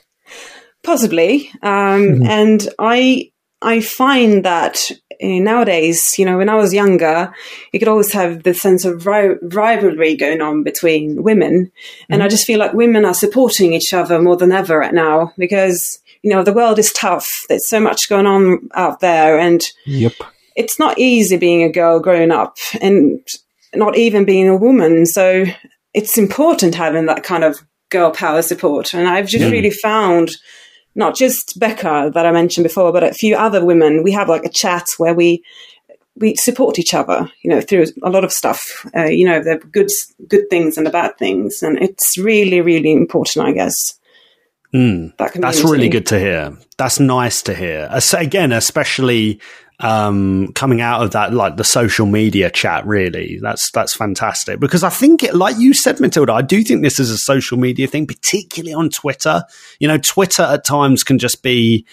possibly. 0.82 1.50
Um, 1.62 2.22
And 2.28 2.68
I 2.78 3.30
I 3.62 3.80
find 3.80 4.44
that 4.44 4.90
uh, 4.90 5.09
Eh, 5.20 5.38
nowadays, 5.38 6.14
you 6.18 6.24
know, 6.24 6.38
when 6.38 6.48
I 6.48 6.54
was 6.54 6.72
younger, 6.72 7.30
you 7.72 7.78
could 7.78 7.88
always 7.88 8.10
have 8.12 8.42
the 8.42 8.54
sense 8.54 8.86
of 8.86 9.06
ri- 9.06 9.36
rivalry 9.42 10.16
going 10.16 10.40
on 10.40 10.62
between 10.62 11.22
women, 11.22 11.70
and 12.08 12.20
mm-hmm. 12.20 12.22
I 12.22 12.28
just 12.28 12.46
feel 12.46 12.58
like 12.58 12.72
women 12.72 13.04
are 13.04 13.12
supporting 13.12 13.74
each 13.74 13.92
other 13.92 14.20
more 14.20 14.36
than 14.36 14.50
ever 14.50 14.78
right 14.78 14.94
now 14.94 15.32
because 15.36 15.98
you 16.22 16.30
know 16.30 16.42
the 16.42 16.54
world 16.54 16.78
is 16.78 16.92
tough. 16.92 17.44
There's 17.48 17.68
so 17.68 17.80
much 17.80 18.08
going 18.08 18.26
on 18.26 18.70
out 18.74 19.00
there, 19.00 19.38
and 19.38 19.60
Yep. 19.84 20.14
it's 20.56 20.78
not 20.78 20.98
easy 20.98 21.36
being 21.36 21.62
a 21.62 21.72
girl 21.72 22.00
growing 22.00 22.30
up 22.30 22.56
and 22.80 23.20
not 23.74 23.98
even 23.98 24.24
being 24.24 24.48
a 24.48 24.56
woman. 24.56 25.04
So 25.04 25.44
it's 25.92 26.16
important 26.16 26.74
having 26.74 27.06
that 27.06 27.24
kind 27.24 27.44
of 27.44 27.60
girl 27.90 28.10
power 28.10 28.40
support. 28.40 28.94
And 28.94 29.06
I've 29.06 29.28
just 29.28 29.50
really 29.50 29.70
found 29.70 30.30
not 30.94 31.16
just 31.16 31.58
Becca 31.58 32.10
that 32.14 32.26
I 32.26 32.32
mentioned 32.32 32.64
before, 32.64 32.92
but 32.92 33.04
a 33.04 33.12
few 33.14 33.36
other 33.36 33.64
women. 33.64 34.02
We 34.02 34.12
have 34.12 34.28
like 34.28 34.44
a 34.44 34.50
chat 34.50 34.84
where 34.98 35.14
we 35.14 35.42
we 36.16 36.34
support 36.36 36.78
each 36.78 36.92
other, 36.92 37.30
you 37.42 37.50
know, 37.50 37.60
through 37.60 37.86
a 38.02 38.10
lot 38.10 38.24
of 38.24 38.32
stuff. 38.32 38.60
Uh, 38.96 39.04
you 39.04 39.24
know, 39.24 39.42
the 39.42 39.58
good 39.72 39.88
good 40.28 40.50
things 40.50 40.76
and 40.76 40.86
the 40.86 40.90
bad 40.90 41.16
things, 41.18 41.62
and 41.62 41.78
it's 41.80 42.18
really, 42.18 42.60
really 42.60 42.92
important, 42.92 43.46
I 43.46 43.52
guess. 43.52 43.74
Mm, 44.74 45.16
That 45.16 45.32
that's 45.34 45.64
really 45.64 45.88
good 45.88 46.06
to 46.06 46.18
hear. 46.18 46.56
That's 46.76 47.00
nice 47.00 47.42
to 47.42 47.54
hear. 47.54 47.88
As- 47.90 48.14
Again, 48.14 48.52
especially 48.52 49.40
um, 49.80 50.52
coming 50.54 50.80
out 50.80 51.02
of 51.02 51.12
that, 51.12 51.32
like 51.32 51.56
the 51.56 51.64
social 51.64 52.06
media 52.06 52.50
chat. 52.50 52.86
Really, 52.86 53.38
that's 53.40 53.70
that's 53.72 53.96
fantastic 53.96 54.60
because 54.60 54.82
I 54.82 54.90
think, 54.90 55.22
it, 55.22 55.34
like 55.34 55.56
you 55.58 55.74
said, 55.74 56.00
Matilda, 56.00 56.32
I 56.32 56.42
do 56.42 56.62
think 56.62 56.82
this 56.82 57.00
is 57.00 57.10
a 57.10 57.18
social 57.18 57.58
media 57.58 57.86
thing, 57.86 58.06
particularly 58.06 58.74
on 58.74 58.90
Twitter. 58.90 59.42
You 59.78 59.88
know, 59.88 59.98
Twitter 59.98 60.42
at 60.42 60.64
times 60.64 61.02
can 61.02 61.18
just 61.18 61.42
be 61.42 61.86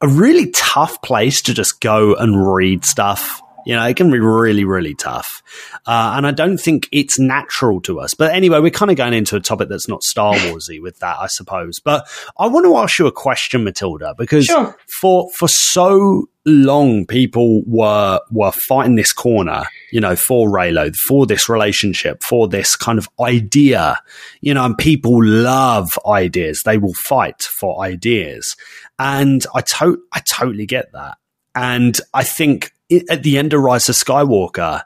a 0.00 0.08
really 0.08 0.50
tough 0.50 1.00
place 1.02 1.40
to 1.42 1.54
just 1.54 1.80
go 1.80 2.14
and 2.14 2.52
read 2.54 2.84
stuff. 2.84 3.40
You 3.64 3.74
know, 3.74 3.84
it 3.84 3.96
can 3.96 4.12
be 4.12 4.20
really, 4.20 4.64
really 4.64 4.94
tough. 4.94 5.42
Uh, 5.86 6.14
and 6.16 6.24
I 6.24 6.30
don't 6.30 6.56
think 6.56 6.88
it's 6.92 7.18
natural 7.18 7.80
to 7.80 7.98
us. 7.98 8.14
But 8.14 8.32
anyway, 8.32 8.60
we're 8.60 8.70
kind 8.70 8.92
of 8.92 8.96
going 8.96 9.12
into 9.12 9.34
a 9.34 9.40
topic 9.40 9.68
that's 9.68 9.88
not 9.88 10.04
Star 10.04 10.34
Warsy 10.36 10.80
with 10.80 11.00
that, 11.00 11.16
I 11.18 11.26
suppose. 11.26 11.80
But 11.80 12.06
I 12.38 12.46
want 12.46 12.64
to 12.66 12.76
ask 12.76 13.00
you 13.00 13.08
a 13.08 13.12
question, 13.12 13.64
Matilda, 13.64 14.14
because 14.16 14.44
Sure. 14.44 14.76
for 15.00 15.28
for 15.36 15.48
so 15.48 16.28
long, 16.46 17.04
people 17.04 17.62
were 17.66 18.20
were 18.30 18.52
fighting 18.52 18.94
this 18.94 19.12
corner, 19.12 19.64
you 19.90 20.00
know, 20.00 20.16
for 20.16 20.48
Reylo, 20.48 20.94
for 20.94 21.26
this 21.26 21.48
relationship, 21.48 22.22
for 22.22 22.48
this 22.48 22.76
kind 22.76 22.98
of 22.98 23.08
idea, 23.20 23.98
you 24.40 24.54
know, 24.54 24.64
and 24.64 24.78
people 24.78 25.22
love 25.22 25.88
ideas. 26.06 26.62
They 26.64 26.78
will 26.78 26.94
fight 26.94 27.42
for 27.42 27.84
ideas, 27.84 28.56
and 28.98 29.44
I 29.54 29.60
to- 29.60 30.02
I 30.12 30.20
totally 30.20 30.66
get 30.66 30.92
that. 30.92 31.18
And 31.54 31.98
I 32.14 32.22
think 32.22 32.72
at 33.10 33.22
the 33.22 33.38
end 33.38 33.52
of 33.52 33.60
Rise 33.62 33.88
of 33.88 33.96
Skywalker, 33.96 34.82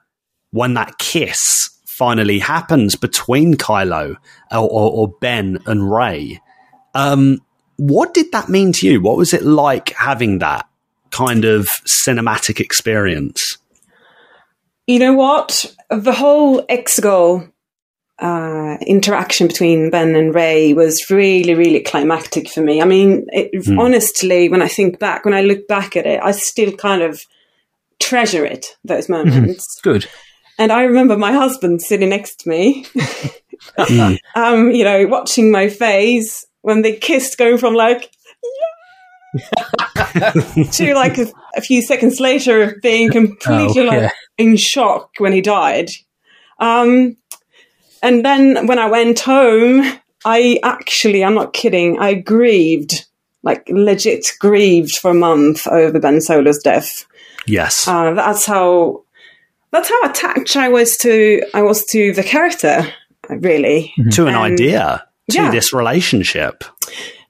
when 0.52 0.74
that 0.74 0.98
kiss 0.98 1.70
finally 1.84 2.38
happens 2.38 2.96
between 2.96 3.54
Kylo 3.54 4.16
or, 4.50 4.58
or, 4.58 4.90
or 4.92 5.14
Ben 5.20 5.58
and 5.66 5.92
Rey, 5.92 6.40
um, 6.94 7.40
what 7.76 8.14
did 8.14 8.32
that 8.32 8.48
mean 8.48 8.72
to 8.74 8.86
you? 8.86 9.00
What 9.02 9.16
was 9.16 9.34
it 9.34 9.42
like 9.42 9.90
having 9.90 10.38
that 10.38 10.66
kind 11.10 11.44
of 11.44 11.68
cinematic 11.86 12.60
experience? 12.60 13.58
You 14.86 14.98
know 14.98 15.14
what? 15.14 15.72
The 15.88 16.12
whole 16.12 16.62
Exegol 16.66 17.50
uh, 18.18 18.76
interaction 18.86 19.46
between 19.46 19.90
Ben 19.90 20.14
and 20.14 20.34
Rey 20.34 20.74
was 20.74 21.10
really, 21.10 21.54
really 21.54 21.80
climactic 21.80 22.48
for 22.48 22.60
me. 22.60 22.82
I 22.82 22.84
mean, 22.84 23.26
it, 23.28 23.66
honestly, 23.78 24.48
when 24.48 24.62
I 24.62 24.68
think 24.68 24.98
back, 24.98 25.24
when 25.24 25.34
I 25.34 25.42
look 25.42 25.66
back 25.66 25.96
at 25.96 26.06
it, 26.06 26.20
I 26.22 26.32
still 26.32 26.72
kind 26.72 27.02
of 27.02 27.20
treasure 27.98 28.44
it, 28.44 28.66
those 28.84 29.08
moments. 29.08 29.80
Good. 29.82 30.06
And 30.58 30.70
I 30.72 30.82
remember 30.82 31.16
my 31.16 31.32
husband 31.32 31.80
sitting 31.80 32.10
next 32.10 32.40
to 32.40 32.48
me, 32.48 32.84
um, 34.34 34.70
you 34.70 34.84
know, 34.84 35.06
watching 35.06 35.50
my 35.50 35.68
face 35.68 36.44
when 36.62 36.82
they 36.82 36.96
kissed, 36.96 37.38
going 37.38 37.56
from 37.56 37.74
like, 37.74 38.02
yeah, 38.42 38.79
to 40.72 40.94
like 40.94 41.18
a, 41.18 41.26
a 41.56 41.60
few 41.60 41.82
seconds 41.82 42.20
later 42.20 42.78
being 42.82 43.10
completely 43.10 43.82
Oh, 43.82 43.86
like 43.86 44.00
yeah. 44.02 44.10
in 44.38 44.56
shock 44.56 45.10
when 45.18 45.32
he 45.32 45.40
died. 45.40 45.88
Um, 46.58 47.16
and 48.02 48.24
then 48.24 48.66
when 48.66 48.78
I 48.78 48.86
went 48.90 49.20
home, 49.20 49.98
I 50.24 50.58
actually, 50.62 51.24
I'm 51.24 51.34
not 51.34 51.52
kidding, 51.52 51.98
I 51.98 52.14
grieved, 52.14 53.06
like 53.42 53.66
legit 53.68 54.26
grieved 54.38 54.92
for 55.00 55.10
a 55.12 55.14
month 55.14 55.66
over 55.66 55.98
Ben 55.98 56.20
Solo's 56.20 56.58
death. 56.62 57.06
Yes. 57.46 57.86
Uh, 57.88 58.12
that's 58.14 58.44
how 58.46 59.04
that's 59.72 59.88
how 59.88 60.02
attached 60.10 60.56
I 60.56 60.68
was 60.68 60.96
to 60.98 61.42
I 61.54 61.62
was 61.62 61.84
to 61.86 62.12
the 62.12 62.22
character, 62.22 62.86
really. 63.28 63.94
to 64.12 64.26
an 64.26 64.34
and- 64.34 64.52
idea, 64.52 65.06
to 65.30 65.36
yeah. 65.36 65.50
this 65.50 65.72
relationship. 65.72 66.64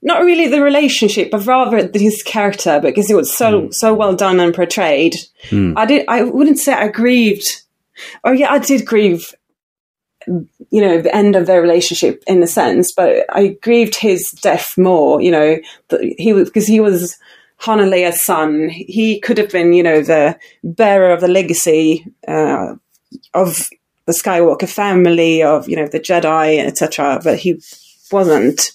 Not 0.03 0.23
really 0.23 0.47
the 0.47 0.61
relationship, 0.61 1.29
but 1.29 1.45
rather 1.45 1.89
his 1.93 2.23
character, 2.23 2.79
because 2.79 3.09
it 3.09 3.15
was 3.15 3.35
so 3.35 3.69
so 3.71 3.93
well 3.93 4.15
done 4.15 4.39
and 4.39 4.53
portrayed. 4.53 5.15
I 5.77 5.85
did. 5.85 6.05
I 6.07 6.23
wouldn't 6.23 6.59
say 6.59 6.73
I 6.73 6.87
grieved. 6.87 7.63
Oh 8.23 8.31
yeah, 8.31 8.51
I 8.51 8.59
did 8.59 8.85
grieve. 8.85 9.33
You 10.27 10.81
know, 10.81 11.01
the 11.01 11.15
end 11.15 11.35
of 11.35 11.45
their 11.45 11.61
relationship 11.61 12.23
in 12.27 12.41
a 12.41 12.47
sense, 12.47 12.93
but 12.95 13.25
I 13.29 13.57
grieved 13.61 13.95
his 13.95 14.31
death 14.31 14.75
more. 14.77 15.21
You 15.21 15.31
know, 15.31 15.57
he 16.17 16.33
was 16.33 16.49
because 16.49 16.67
he 16.67 16.79
was 16.79 17.17
Han 17.57 17.79
and 17.79 17.91
Leia's 17.91 18.21
son. 18.21 18.69
He 18.69 19.19
could 19.19 19.37
have 19.37 19.51
been, 19.51 19.73
you 19.73 19.83
know, 19.83 20.01
the 20.01 20.37
bearer 20.63 21.11
of 21.11 21.21
the 21.21 21.27
legacy 21.27 22.05
uh, 22.27 22.75
of 23.35 23.69
the 24.07 24.13
Skywalker 24.13 24.67
family, 24.67 25.43
of 25.43 25.69
you 25.69 25.75
know 25.75 25.87
the 25.87 25.99
Jedi, 25.99 26.57
etc. 26.65 27.19
But 27.23 27.37
he 27.37 27.61
wasn't. 28.11 28.71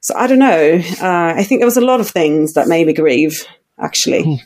So 0.00 0.14
I 0.16 0.26
don't 0.26 0.38
know. 0.38 0.80
Uh, 1.00 1.34
I 1.36 1.44
think 1.44 1.60
there 1.60 1.66
was 1.66 1.76
a 1.76 1.80
lot 1.82 2.00
of 2.00 2.08
things 2.08 2.54
that 2.54 2.68
made 2.68 2.86
me 2.86 2.92
grieve. 2.92 3.46
Actually, 3.78 4.42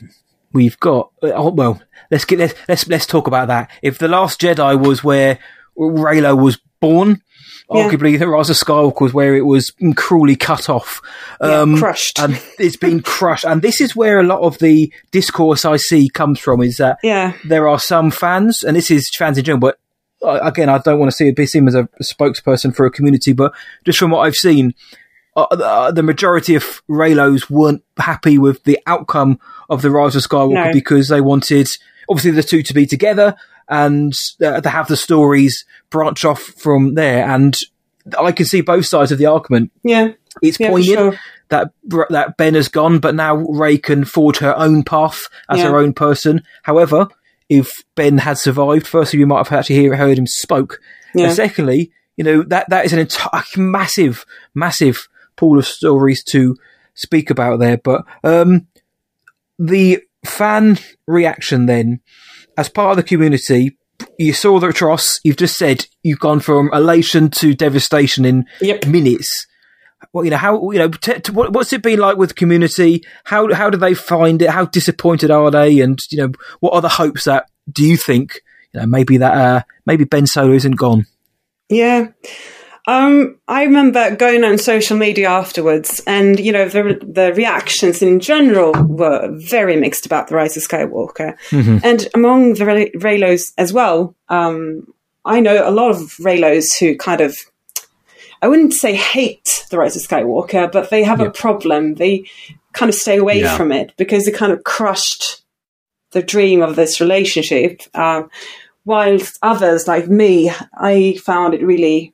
We've 0.53 0.79
got 0.79 1.11
uh, 1.21 1.31
oh, 1.33 1.49
well. 1.49 1.81
Let's 2.11 2.23
get 2.25 2.39
let's, 2.39 2.53
let's 2.69 2.87
let's 2.87 3.05
talk 3.05 3.27
about 3.27 3.47
that. 3.49 3.69
If 3.81 3.97
the 3.97 4.07
Last 4.07 4.39
Jedi 4.39 4.79
was 4.79 5.03
where 5.03 5.39
Reylo 5.77 6.41
was 6.41 6.57
born, 6.79 7.21
Yeah. 7.69 7.89
arguably 7.89 8.17
the 8.19 8.27
Rise 8.27 8.49
of 8.49 8.55
Skywalker 8.57 9.01
was 9.01 9.13
where 9.13 9.35
it 9.35 9.41
was 9.45 9.73
cruelly 9.95 10.35
cut 10.37 10.69
off, 10.69 11.01
Yeah, 11.41 11.61
um, 11.61 11.77
crushed. 11.77 12.19
and 12.19 12.41
it's 12.59 12.77
been 12.77 13.01
crushed. 13.17 13.43
And 13.43 13.61
this 13.61 13.81
is 13.81 13.95
where 13.95 14.19
a 14.19 14.23
lot 14.23 14.41
of 14.41 14.59
the 14.59 14.93
discourse 15.11 15.65
I 15.65 15.77
see 15.77 16.07
comes 16.09 16.39
from. 16.39 16.61
Is 16.61 16.77
that 16.77 16.99
yeah, 17.03 17.33
there 17.43 17.67
are 17.67 17.79
some 17.79 18.11
fans, 18.11 18.63
and 18.63 18.77
this 18.77 18.89
is 18.91 19.09
fans 19.09 19.37
in 19.37 19.43
general, 19.43 19.59
but 19.59 19.79
uh, 20.21 20.39
again, 20.43 20.69
I 20.69 20.77
don't 20.77 20.99
want 20.99 21.11
to 21.11 21.15
see 21.15 21.27
it 21.27 21.35
be 21.35 21.45
seen 21.45 21.67
as 21.67 21.75
a 21.75 21.89
spokesperson 22.01 22.73
for 22.73 22.85
a 22.85 22.91
community, 22.91 23.33
but 23.33 23.51
just 23.83 23.99
from 23.99 24.11
what 24.11 24.19
I've 24.21 24.35
seen, 24.35 24.73
uh, 25.35 25.41
uh, 25.51 25.91
the 25.91 26.03
majority 26.03 26.55
of 26.55 26.63
Reylos 26.89 27.49
weren't 27.49 27.83
happy 27.97 28.37
with 28.37 28.63
the 28.63 28.79
outcome 28.87 29.39
of 29.69 29.81
the 29.81 29.91
Rise 29.91 30.15
of 30.15 30.23
Skywalker 30.23 30.67
No. 30.67 30.73
because 30.73 31.09
they 31.09 31.21
wanted, 31.21 31.67
obviously, 32.09 32.31
the 32.31 32.43
two 32.43 32.63
to 32.63 32.73
be 32.73 32.85
together 32.85 33.35
and 33.67 34.13
uh, 34.43 34.61
to 34.61 34.69
have 34.69 34.87
the 34.87 34.95
stories 34.97 35.65
branch 35.89 36.23
off 36.23 36.39
from 36.41 36.93
there. 36.95 37.25
And 37.27 37.55
I 38.17 38.31
can 38.31 38.45
see 38.45 38.61
both 38.61 38.85
sides 38.85 39.11
of 39.11 39.17
the 39.17 39.25
argument 39.25 39.71
yeah, 39.83 40.09
it's 40.41 40.59
Yeah, 40.59 40.69
poignant 40.69 40.97
sure. 41.13 41.19
that 41.49 41.71
that 42.09 42.37
Ben 42.37 42.53
has 42.53 42.67
gone, 42.67 42.99
but 42.99 43.15
now 43.15 43.35
Rey 43.35 43.77
can 43.77 44.05
forge 44.05 44.37
her 44.37 44.55
own 44.57 44.83
path 44.83 45.23
as 45.49 45.59
Yeah. 45.59 45.69
her 45.69 45.77
own 45.77 45.93
person. 45.93 46.43
However, 46.63 47.07
if 47.49 47.83
Ben 47.95 48.19
had 48.19 48.37
survived, 48.37 48.85
firstly, 48.87 49.19
we 49.19 49.25
might 49.25 49.45
have 49.47 49.51
actually 49.51 49.75
hear, 49.77 49.95
heard 49.95 50.17
him 50.17 50.27
spoke. 50.27 50.79
Yeah. 51.15 51.25
And 51.27 51.33
secondly, 51.35 51.91
you 52.17 52.23
know 52.23 52.43
that 52.43 52.69
that 52.69 52.85
is 52.85 52.93
an 52.93 52.99
entire 52.99 53.43
massive, 53.57 54.25
massive 54.53 55.07
pool 55.35 55.57
of 55.59 55.65
stories 55.65 56.23
to 56.25 56.55
speak 56.93 57.29
about 57.29 57.59
there. 57.59 57.77
But 57.77 58.03
um, 58.23 58.67
the 59.59 60.01
fan 60.25 60.77
reaction 61.07 61.65
then, 61.65 61.99
as 62.57 62.69
part 62.69 62.91
of 62.91 62.97
the 62.97 63.03
community, 63.03 63.77
you 64.17 64.33
saw 64.33 64.59
the 64.59 64.71
TROS. 64.71 65.19
You've 65.23 65.37
just 65.37 65.57
said 65.57 65.85
you've 66.03 66.19
gone 66.19 66.39
from 66.39 66.69
elation 66.73 67.29
to 67.31 67.53
devastation 67.53 68.25
in 68.25 68.45
Yep. 68.61 68.87
minutes. 68.87 69.47
Well, 70.13 70.23
you 70.25 70.31
know 70.31 70.37
how 70.37 70.71
you 70.71 70.77
know 70.79 70.89
t- 70.89 71.19
t- 71.19 71.31
what's 71.31 71.73
it 71.73 71.81
been 71.81 71.99
like 71.99 72.17
with 72.17 72.29
the 72.29 72.35
community? 72.35 73.03
How 73.23 73.51
how 73.53 73.69
do 73.69 73.77
they 73.77 73.93
find 73.93 74.41
it? 74.41 74.49
How 74.49 74.65
disappointed 74.65 75.31
are 75.31 75.49
they? 75.49 75.79
And 75.79 75.99
you 76.11 76.17
know 76.19 76.31
what 76.59 76.73
are 76.73 76.81
the 76.81 76.89
hopes 76.89 77.23
that 77.23 77.49
do 77.71 77.83
you 77.83 77.97
think 77.97 78.41
you 78.73 78.81
know 78.81 78.85
maybe 78.85 79.17
that 79.17 79.33
uh, 79.33 79.61
maybe 79.85 80.03
Ben 80.03 80.27
Solo 80.27 80.53
isn't 80.53 80.75
gone? 80.77 81.05
yeah. 81.69 82.09
Um, 82.87 83.39
I 83.47 83.63
remember 83.63 84.15
going 84.15 84.43
on 84.43 84.57
social 84.59 84.95
media 84.95 85.27
afterwards, 85.27 86.01
and 86.05 86.39
you 86.39 86.51
know 86.51 86.69
the 86.69 86.99
the 87.01 87.33
reactions 87.33 88.01
in 88.03 88.19
general 88.19 88.73
were 88.87 89.29
very 89.33 89.75
mixed 89.75 90.05
about 90.05 90.27
the 90.27 90.35
Rise 90.35 90.55
of 90.55 90.63
Skywalker, 90.63 91.35
and 91.83 92.07
among 92.13 92.53
the 92.55 92.65
Rey- 92.65 92.91
Reylos 92.91 93.51
as 93.57 93.73
well. 93.73 94.15
Um, 94.29 94.87
I 95.25 95.39
know 95.39 95.67
a 95.67 95.71
lot 95.71 95.89
of 95.89 95.97
Reylos 96.19 96.65
who 96.79 96.95
kind 96.95 97.21
of, 97.21 97.35
I 98.43 98.47
wouldn't 98.47 98.73
say 98.75 98.93
hate 98.93 99.65
the 99.71 99.79
Rise 99.79 99.95
of 99.95 100.03
Skywalker, 100.03 100.71
but 100.71 100.91
they 100.91 101.03
have 101.03 101.19
a 101.21 101.31
problem. 101.31 101.95
They 101.95 102.25
kind 102.73 102.89
of 102.89 102.95
stay 102.95 103.17
away 103.17 103.39
Yeah. 103.41 103.57
from 103.57 103.71
it 103.71 103.93
because 103.97 104.27
it 104.27 104.35
kind 104.35 104.51
of 104.51 104.63
crushed 104.63 105.41
the 106.11 106.21
dream 106.21 106.61
of 106.61 106.75
this 106.75 107.01
relationship. 107.01 107.81
Um, 107.95 108.29
whilst 108.85 109.39
others 109.41 109.87
like 109.87 110.07
me, 110.07 110.51
I 110.77 111.17
found 111.25 111.55
it 111.55 111.63
really 111.65 112.13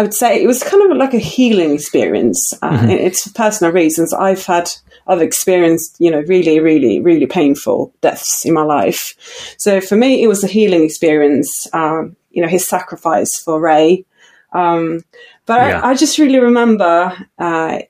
I 0.00 0.02
would 0.02 0.14
say 0.14 0.42
it 0.42 0.46
was 0.46 0.62
kind 0.62 0.90
of 0.90 0.96
like 0.96 1.12
a 1.12 1.18
healing 1.18 1.74
experience. 1.74 2.54
Uh, 2.62 2.86
It's 2.88 3.22
for 3.24 3.34
personal 3.34 3.70
reasons. 3.70 4.14
I've 4.14 4.46
had, 4.46 4.70
I've 5.06 5.20
experienced, 5.20 5.96
you 5.98 6.10
know, 6.10 6.22
really, 6.26 6.58
really, 6.58 7.00
really 7.00 7.26
painful 7.26 7.92
deaths 8.00 8.46
in 8.46 8.54
my 8.54 8.62
life. 8.62 9.14
So 9.58 9.78
for 9.82 9.96
me, 9.96 10.22
it 10.22 10.26
was 10.26 10.42
a 10.42 10.46
healing 10.46 10.84
experience. 10.84 11.66
Um, 11.74 12.16
you 12.30 12.40
know, 12.40 12.48
his 12.48 12.66
sacrifice 12.66 13.38
for 13.44 13.60
Rey. 13.60 14.06
Um, 14.54 15.02
but 15.44 15.58
Yeah. 15.68 15.80
I, 15.82 15.90
I 15.90 15.94
just 15.94 16.18
really 16.18 16.38
remember 16.38 17.12
uh, 17.38 17.80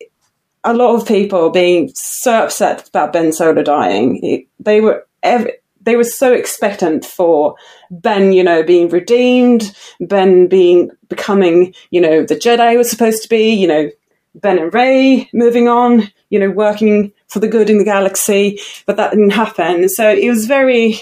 a 0.64 0.74
lot 0.74 0.96
of 0.96 1.06
people 1.06 1.50
being 1.50 1.92
so 1.94 2.42
upset 2.44 2.88
about 2.88 3.12
Ben 3.12 3.32
Solo 3.32 3.62
dying. 3.62 4.18
It, 4.24 4.46
they 4.58 4.80
were 4.80 5.06
ev- 5.22 5.52
they 5.80 5.96
were 5.96 6.04
so 6.04 6.32
expectant 6.32 7.04
for 7.04 7.54
Ben, 7.90 8.32
you 8.32 8.44
know, 8.44 8.62
being 8.62 8.88
redeemed, 8.88 9.74
Ben 10.00 10.46
being 10.46 10.90
becoming, 11.08 11.74
you 11.90 12.00
know, 12.00 12.24
the 12.24 12.36
Jedi 12.36 12.76
was 12.76 12.90
supposed 12.90 13.22
to 13.22 13.28
be, 13.28 13.50
you 13.54 13.66
know, 13.66 13.90
Ben 14.34 14.58
and 14.58 14.72
Rey 14.72 15.28
moving 15.32 15.68
on, 15.68 16.10
you 16.28 16.38
know, 16.38 16.50
working 16.50 17.12
for 17.28 17.40
the 17.40 17.48
good 17.48 17.70
in 17.70 17.78
the 17.78 17.84
galaxy, 17.84 18.60
but 18.86 18.96
that 18.96 19.10
didn't 19.10 19.30
happen. 19.30 19.88
So 19.88 20.08
it 20.08 20.28
was 20.28 20.46
very, 20.46 21.00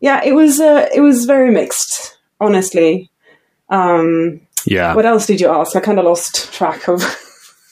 yeah, 0.00 0.22
it 0.24 0.32
was 0.32 0.60
uh, 0.60 0.88
it 0.94 1.00
was 1.00 1.24
very 1.24 1.50
mixed, 1.50 2.16
honestly. 2.40 3.10
Um, 3.68 4.42
Yeah. 4.66 4.94
what 4.94 5.06
else 5.06 5.26
did 5.26 5.40
you 5.40 5.48
ask? 5.48 5.74
I 5.74 5.80
kind 5.80 5.98
of 5.98 6.04
lost 6.04 6.52
track 6.52 6.88
of. 6.88 7.02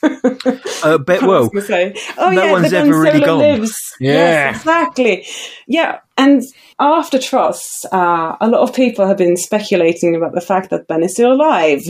Uh, 0.82 0.96
but, 0.96 1.20
well, 1.22 1.42
was 1.42 1.48
gonna 1.50 1.60
say. 1.66 1.94
Oh 2.16 2.30
no 2.30 2.44
yeah, 2.44 2.52
one's 2.52 2.72
ever 2.72 2.90
Ben 2.90 2.98
really 2.98 3.20
Solo 3.20 3.26
gone. 3.26 3.38
Lives. 3.60 3.96
Yeah. 4.00 4.12
Yes, 4.12 4.56
exactly. 4.56 5.26
Yeah, 5.66 5.98
and 6.16 6.42
after 6.78 7.18
TROS, 7.18 7.84
uh, 7.92 8.36
a 8.40 8.48
lot 8.48 8.62
of 8.62 8.74
people 8.74 9.06
have 9.06 9.18
been 9.18 9.36
speculating 9.36 10.16
about 10.16 10.32
the 10.34 10.40
fact 10.40 10.70
that 10.70 10.86
Ben 10.88 11.02
is 11.02 11.12
still 11.12 11.32
alive 11.32 11.82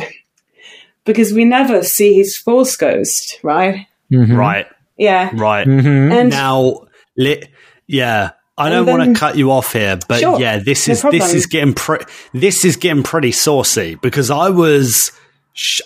because 1.05 1.33
we 1.33 1.45
never 1.45 1.83
see 1.85 2.15
his 2.15 2.37
Force 2.37 2.77
Ghost, 2.77 3.39
right? 3.45 3.87
Right, 4.11 4.67
Yeah, 4.97 5.31
right. 5.35 5.67
Mm-hmm. 5.69 6.13
and 6.13 6.31
Now, 6.31 6.87
li- 7.17 7.45
yeah, 7.87 8.31
I 8.59 8.71
don't 8.71 8.87
want 8.87 9.05
to 9.15 9.19
cut 9.19 9.37
you 9.37 9.53
off 9.53 9.73
here, 9.73 10.01
but 10.09 10.19
Sure, 10.21 10.41
yeah, 10.41 10.59
this 10.59 10.89
is 10.89 11.01
problem. 11.01 11.21
this 11.21 11.33
is 11.33 11.47
getting 11.47 11.75
pre- 11.75 12.05
this 12.35 12.65
is 12.65 12.75
getting 12.77 13.05
pretty 13.05 13.31
saucy 13.31 13.95
because 13.95 14.31
I 14.33 14.51
was 14.51 15.13
sh- 15.17 15.20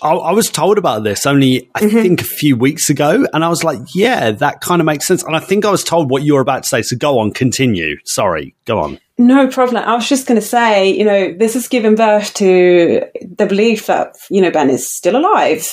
I, 0.01 0.13
I 0.13 0.31
was 0.31 0.49
told 0.49 0.77
about 0.77 1.03
this 1.03 1.25
only 1.25 1.69
I 1.75 1.81
Mm-hmm. 1.81 2.01
think 2.01 2.21
a 2.21 2.25
few 2.25 2.55
weeks 2.55 2.89
ago, 2.89 3.27
and 3.33 3.43
I 3.43 3.49
was 3.49 3.63
like, 3.63 3.79
yeah, 3.93 4.31
that 4.31 4.61
kind 4.61 4.81
of 4.81 4.85
makes 4.85 5.05
sense. 5.05 5.23
And 5.23 5.35
I 5.35 5.39
think 5.39 5.65
I 5.65 5.71
was 5.71 5.83
told 5.83 6.09
what 6.09 6.23
you 6.23 6.33
were 6.35 6.41
about 6.41 6.63
to 6.63 6.69
say. 6.69 6.81
So 6.81 6.95
go 6.95 7.19
on, 7.19 7.31
continue. 7.31 7.97
Sorry, 8.05 8.55
go 8.65 8.79
on. 8.79 8.99
No 9.17 9.47
problem. 9.47 9.83
I 9.83 9.95
was 9.95 10.09
just 10.09 10.27
going 10.27 10.39
to 10.39 10.45
say, 10.45 10.91
you 10.91 11.05
know, 11.05 11.33
this 11.33 11.53
has 11.53 11.67
given 11.69 11.95
birth 11.95 12.33
to 12.35 13.05
the 13.21 13.45
belief 13.45 13.85
that, 13.85 14.15
you 14.29 14.41
know, 14.41 14.51
Ben 14.51 14.69
is 14.69 14.93
still 14.93 15.15
alive. 15.15 15.65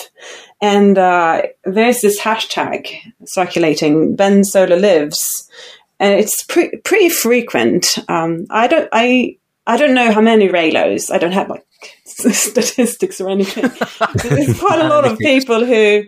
And 0.61 0.97
uh, 0.97 1.43
there's 1.65 2.03
this 2.03 2.21
hashtag 2.21 2.89
circulating, 3.25 4.15
Ben 4.15 4.45
Solo 4.45 4.77
Lives. 4.77 5.51
And 5.99 6.21
it's 6.21 6.45
pre- 6.45 6.77
pretty 6.85 7.09
frequent. 7.09 7.99
Um, 8.09 8.47
I 8.51 8.69
don't, 8.69 8.89
I, 8.93 9.39
I 9.67 9.77
don't 9.77 9.95
know 9.95 10.13
how 10.13 10.21
many 10.21 10.49
Reylos. 10.49 11.11
I 11.11 11.19
don't 11.19 11.33
have 11.33 11.49
like 11.49 11.65
statistics 12.05 13.21
or 13.21 13.31
anything. 13.31 13.65
There's 14.23 14.59
quite 14.59 14.81
a 14.81 14.89
lot 14.89 15.05
of 15.07 15.19
people 15.19 15.65
who, 15.65 16.05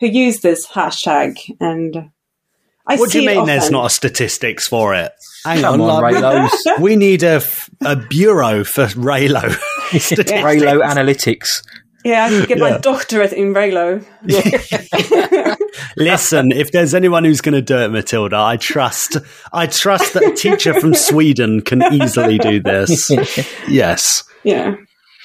who 0.00 0.06
use 0.06 0.40
this 0.40 0.66
hashtag. 0.66 1.38
And 1.60 2.10
I 2.86 2.96
What 2.96 3.10
do 3.10 3.22
you 3.22 3.28
it 3.28 3.36
mean? 3.36 3.46
There's 3.46 3.70
not 3.70 3.86
a 3.86 3.90
statistics 3.90 4.68
for 4.68 4.94
it? 4.94 5.12
Hang 5.44 5.62
Come 5.62 5.80
on, 5.80 6.02
like, 6.02 6.14
Reylos. 6.14 6.50
we 6.80 6.96
need 6.96 7.22
a, 7.22 7.40
a 7.82 7.96
bureau 7.96 8.64
for 8.64 8.86
Reylo. 8.86 9.50
statistics. 9.98 10.32
Reylo 10.32 10.84
Analytics. 10.84 11.62
Yeah, 12.04 12.24
I 12.24 12.28
could 12.30 12.48
get 12.48 12.58
Yeah. 12.58 12.70
my 12.70 12.78
doctorate 12.78 13.32
in 13.32 13.52
Reylo. 13.54 14.04
Listen, 15.96 16.52
if 16.52 16.72
there's 16.72 16.94
anyone 16.94 17.24
who's 17.24 17.40
going 17.40 17.54
to 17.54 17.62
do 17.62 17.78
it, 17.78 17.88
Matilda, 17.90 18.36
I 18.36 18.56
trust. 18.56 19.16
I 19.52 19.66
trust 19.66 20.14
that 20.14 20.22
a 20.24 20.34
teacher 20.34 20.78
from 20.80 20.94
Sweden 20.94 21.60
can 21.60 21.82
easily 21.92 22.38
do 22.38 22.60
this. 22.60 23.10
Yes, 23.68 24.24
Yeah. 24.44 24.76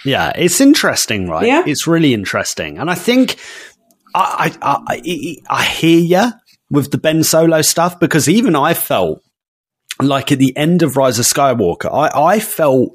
yeah, 0.03 0.31
it's 0.35 0.59
interesting, 0.61 1.27
right? 1.29 1.45
Yeah. 1.47 1.63
it's 1.65 1.87
really 1.87 2.13
interesting, 2.13 2.77
and 2.77 2.89
I 2.91 2.95
think 2.95 3.37
I 4.13 4.51
I, 4.61 4.71
I, 4.71 4.95
I, 4.97 5.35
I 5.49 5.63
hear 5.65 5.99
you 5.99 6.31
with 6.69 6.91
the 6.91 6.97
Ben 6.97 7.23
Solo 7.23 7.61
stuff 7.61 7.99
because 7.99 8.27
even 8.29 8.55
I 8.55 8.73
felt 8.73 9.21
like 10.01 10.31
at 10.31 10.39
the 10.39 10.55
end 10.57 10.83
of 10.83 10.97
Rise 10.97 11.19
of 11.19 11.25
Skywalker, 11.25 11.89
I, 11.91 12.09
I 12.35 12.39
felt 12.39 12.91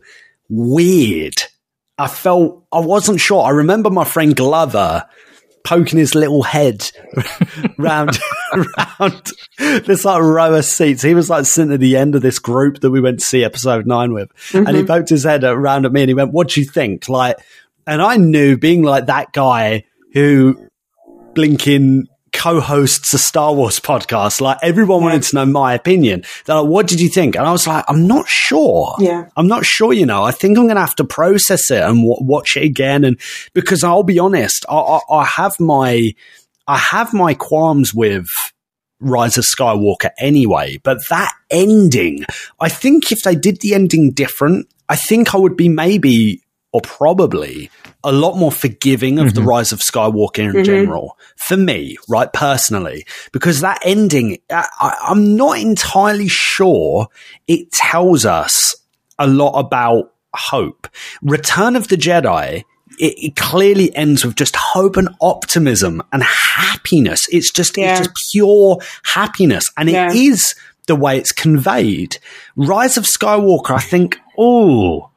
weird. 0.49 1.35
I 2.01 2.07
felt 2.07 2.65
I 2.73 2.81
wasn't 2.81 3.21
sure. 3.21 3.43
I 3.43 3.51
remember 3.51 3.91
my 3.91 4.05
friend 4.05 4.35
Glover 4.35 5.07
poking 5.65 5.99
his 5.99 6.15
little 6.15 6.43
head 6.43 6.91
round 7.79 8.19
round 9.01 9.33
this 9.59 10.07
like 10.07 10.23
row 10.23 10.55
of 10.55 10.65
seats. 10.65 11.03
He 11.03 11.15
was 11.15 11.29
like 11.29 11.45
sitting 11.45 11.75
at 11.75 11.81
the 11.81 11.99
end 11.99 12.15
of 12.15 12.23
this 12.23 12.39
group 12.39 12.81
that 12.81 12.91
we 12.91 13.03
went 13.03 13.21
to 13.21 13.27
see 13.27 13.45
episode 13.45 13.87
nine 13.87 14.15
with, 14.15 14.31
and 14.55 14.69
he 14.69 14.75
mm-hmm. 14.77 14.87
poked 14.87 15.11
his 15.11 15.25
head 15.25 15.45
around 15.45 15.85
at 15.85 15.93
me 15.93 16.01
and 16.01 16.09
he 16.09 16.15
went, 16.15 16.33
"What 16.33 16.49
do 16.49 16.61
you 16.63 16.67
think?" 16.67 17.09
Like, 17.11 17.37
and 17.87 18.01
I 18.01 18.17
knew 18.17 18.57
being 18.57 18.83
like 18.83 19.07
that 19.07 19.33
guy 19.35 19.85
who 20.15 20.69
blinking 21.35 22.09
co-hosts 22.33 23.13
a 23.15 23.19
Star 23.19 23.55
Wars 23.55 23.81
podcast. 23.81 24.41
Like 24.41 24.59
everyone 24.63 25.03
wanted 25.03 25.23
to 25.25 25.37
know 25.37 25.47
my 25.47 25.75
opinion. 25.75 26.25
They're 26.45 26.57
like, 26.57 26.71
"What 26.71 26.87
did 26.87 27.01
you 27.01 27.09
think?" 27.09 27.37
And 27.37 27.47
I 27.47 27.53
was 27.53 27.67
like, 27.67 27.85
"I'm 27.89 28.07
not 28.07 28.29
sure. 28.29 28.97
Yeah. 28.99 29.29
I'm 29.37 29.47
not 29.49 29.65
sure. 29.65 29.93
You 29.93 30.07
know, 30.07 30.23
I 30.23 30.31
think 30.31 30.59
I'm 30.59 30.65
going 30.65 30.77
to 30.77 30.81
have 30.81 30.97
to 30.97 31.05
process 31.05 31.71
it 31.71 31.83
and 31.83 31.97
w- 31.97 32.17
watch 32.21 32.57
it 32.57 32.65
again. 32.65 33.05
And 33.05 33.21
because 33.55 33.85
I'll 33.85 34.03
be 34.03 34.19
honest, 34.19 34.65
I, 34.69 34.77
I, 34.77 35.01
I 35.11 35.25
have 35.25 35.59
my 35.61 36.13
I 36.67 36.79
have 36.79 37.13
my 37.13 37.35
qualms 37.35 37.95
with." 37.95 38.29
Rise 39.03 39.39
of 39.39 39.45
Skywalker 39.45 40.11
anyway, 40.19 40.79
but 40.83 40.99
that 41.09 41.33
ending, 41.51 42.23
I 42.61 42.69
think 42.69 43.11
if 43.11 43.23
they 43.23 43.35
did 43.35 43.63
the 43.63 43.73
ending 43.73 44.11
different, 44.11 44.69
I 44.91 44.97
think 44.97 45.35
I 45.35 45.39
would 45.39 45.57
be 45.57 45.71
maybe 45.71 46.43
or 46.73 46.81
probably 46.83 47.71
a 48.05 48.13
lot 48.13 48.37
more 48.37 48.53
forgiving 48.53 49.19
of 49.19 49.35
the 49.35 49.41
mm-hmm. 49.41 49.51
Rise 49.51 49.73
of 49.73 49.81
Skywalker 49.81 50.39
in 50.39 50.53
mm-hmm. 50.53 50.63
general 50.63 51.19
for 51.37 51.57
me, 51.57 51.97
right? 52.09 52.33
Personally, 52.33 53.05
because 53.33 53.61
that 53.61 53.81
ending, 53.85 54.39
I, 54.51 54.69
I, 54.79 54.97
I'm 55.09 55.37
not 55.37 55.59
entirely 55.59 56.29
sure 56.29 57.09
it 57.47 57.73
tells 57.73 58.25
us 58.25 58.77
a 59.19 59.27
lot 59.27 59.59
about 59.59 60.13
hope. 60.35 60.89
Return 61.23 61.77
of 61.77 61.89
the 61.89 61.97
Jedi. 61.97 62.65
It, 62.99 63.15
it 63.17 63.37
clearly 63.37 63.95
ends 63.97 64.25
with 64.25 64.37
just 64.37 64.57
hope 64.57 64.97
and 64.97 65.09
optimism 65.23 66.03
and 66.13 66.23
happiness. 66.23 67.27
It's 67.33 67.51
just, 67.51 67.77
Yeah. 67.79 67.93
it's 67.99 68.09
just 68.09 68.31
pure 68.31 68.79
happiness. 69.05 69.71
And 69.79 69.89
it 69.89 69.93
Yeah. 69.93 70.13
is 70.13 70.55
the 70.87 70.97
way 70.97 71.17
it's 71.17 71.33
conveyed. 71.33 72.19
Rise 72.57 72.99
of 72.99 73.05
Skywalker, 73.05 73.71
I 73.71 73.81
think, 73.81 74.19
oh, 74.37 75.10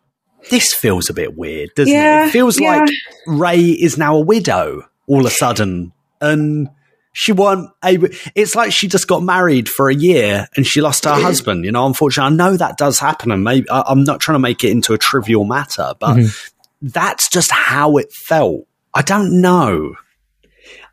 this 0.49 0.73
feels 0.73 1.09
a 1.09 1.13
bit 1.13 1.37
weird, 1.37 1.71
doesn't 1.75 1.93
it? 1.93 1.97
Yeah, 1.97 2.27
It 2.27 2.31
feels 2.31 2.59
yeah. 2.59 2.79
like 2.79 2.89
Rey 3.27 3.61
is 3.61 3.97
now 3.97 4.17
a 4.17 4.21
widow 4.21 4.87
all 5.07 5.21
of 5.21 5.25
a 5.25 5.29
sudden. 5.29 5.93
And 6.21 6.69
she 7.11 7.31
weren't 7.31 7.69
able, 7.83 8.09
it's 8.35 8.55
like 8.55 8.71
she 8.71 8.87
just 8.87 9.07
got 9.07 9.21
married 9.23 9.69
for 9.69 9.89
a 9.89 9.95
year 9.95 10.47
and 10.55 10.65
she 10.65 10.81
lost 10.81 11.05
her 11.05 11.13
husband. 11.13 11.65
You 11.65 11.71
know, 11.71 11.85
unfortunately, 11.85 12.33
I 12.33 12.35
know 12.35 12.57
that 12.57 12.77
does 12.77 12.99
happen. 12.99 13.31
And 13.31 13.43
maybe 13.43 13.69
I, 13.69 13.83
I'm 13.87 14.03
not 14.03 14.19
trying 14.19 14.35
to 14.35 14.39
make 14.39 14.63
it 14.63 14.71
into 14.71 14.93
a 14.93 14.97
trivial 14.97 15.45
matter, 15.45 15.93
but 15.99 16.15
mm-hmm. 16.15 16.87
that's 16.87 17.29
just 17.29 17.51
how 17.51 17.97
it 17.97 18.11
felt. 18.11 18.67
I 18.93 19.01
don't 19.01 19.41
know. 19.41 19.95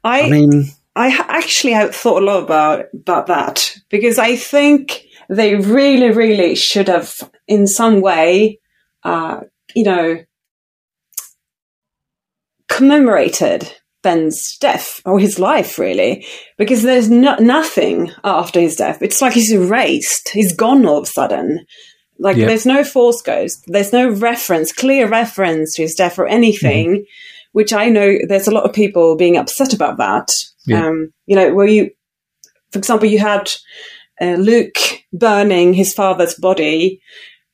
I, 0.04 0.22
I 0.22 0.30
mean, 0.30 0.70
I 0.96 1.08
actually 1.28 1.72
have 1.72 1.94
thought 1.94 2.22
a 2.22 2.24
lot 2.24 2.42
about 2.42 2.86
about 2.94 3.26
that 3.26 3.76
because 3.88 4.18
I 4.18 4.36
think 4.36 5.04
they 5.28 5.54
really, 5.54 6.10
really 6.10 6.54
should 6.54 6.88
have, 6.88 7.30
in 7.46 7.66
some 7.66 8.00
way, 8.00 8.59
uh, 9.04 9.40
you 9.74 9.84
know, 9.84 10.18
commemorated 12.68 13.72
Ben's 14.02 14.56
death 14.58 15.00
or 15.04 15.18
his 15.18 15.38
life, 15.38 15.78
really, 15.78 16.26
because 16.56 16.82
there's 16.82 17.10
no- 17.10 17.36
nothing 17.36 18.10
after 18.24 18.60
his 18.60 18.76
death. 18.76 19.02
It's 19.02 19.20
like 19.20 19.34
he's 19.34 19.52
erased. 19.52 20.30
He's 20.30 20.54
gone 20.54 20.86
all 20.86 20.98
of 20.98 21.04
a 21.04 21.06
sudden. 21.06 21.66
Like 22.18 22.36
Yeah. 22.36 22.46
there's 22.46 22.66
no 22.66 22.82
Force 22.84 23.20
Ghost. 23.22 23.64
There's 23.66 23.92
no 23.92 24.08
reference, 24.08 24.72
clear 24.72 25.06
reference 25.08 25.74
to 25.74 25.82
his 25.82 25.94
death 25.94 26.18
or 26.18 26.26
anything. 26.26 27.04
Which 27.52 27.72
I 27.72 27.88
know 27.88 28.16
there's 28.28 28.46
a 28.46 28.52
lot 28.52 28.62
of 28.64 28.72
people 28.72 29.16
being 29.16 29.36
upset 29.36 29.72
about 29.74 29.98
that. 29.98 30.28
Yeah. 30.66 30.86
Um, 30.86 31.12
you 31.26 31.34
know, 31.34 31.52
where 31.52 31.66
you, 31.66 31.90
for 32.70 32.78
example, 32.78 33.08
you 33.08 33.18
had 33.18 33.50
uh, 34.20 34.34
Luke 34.36 34.78
burning 35.12 35.74
his 35.74 35.92
father's 35.92 36.34
body. 36.36 37.00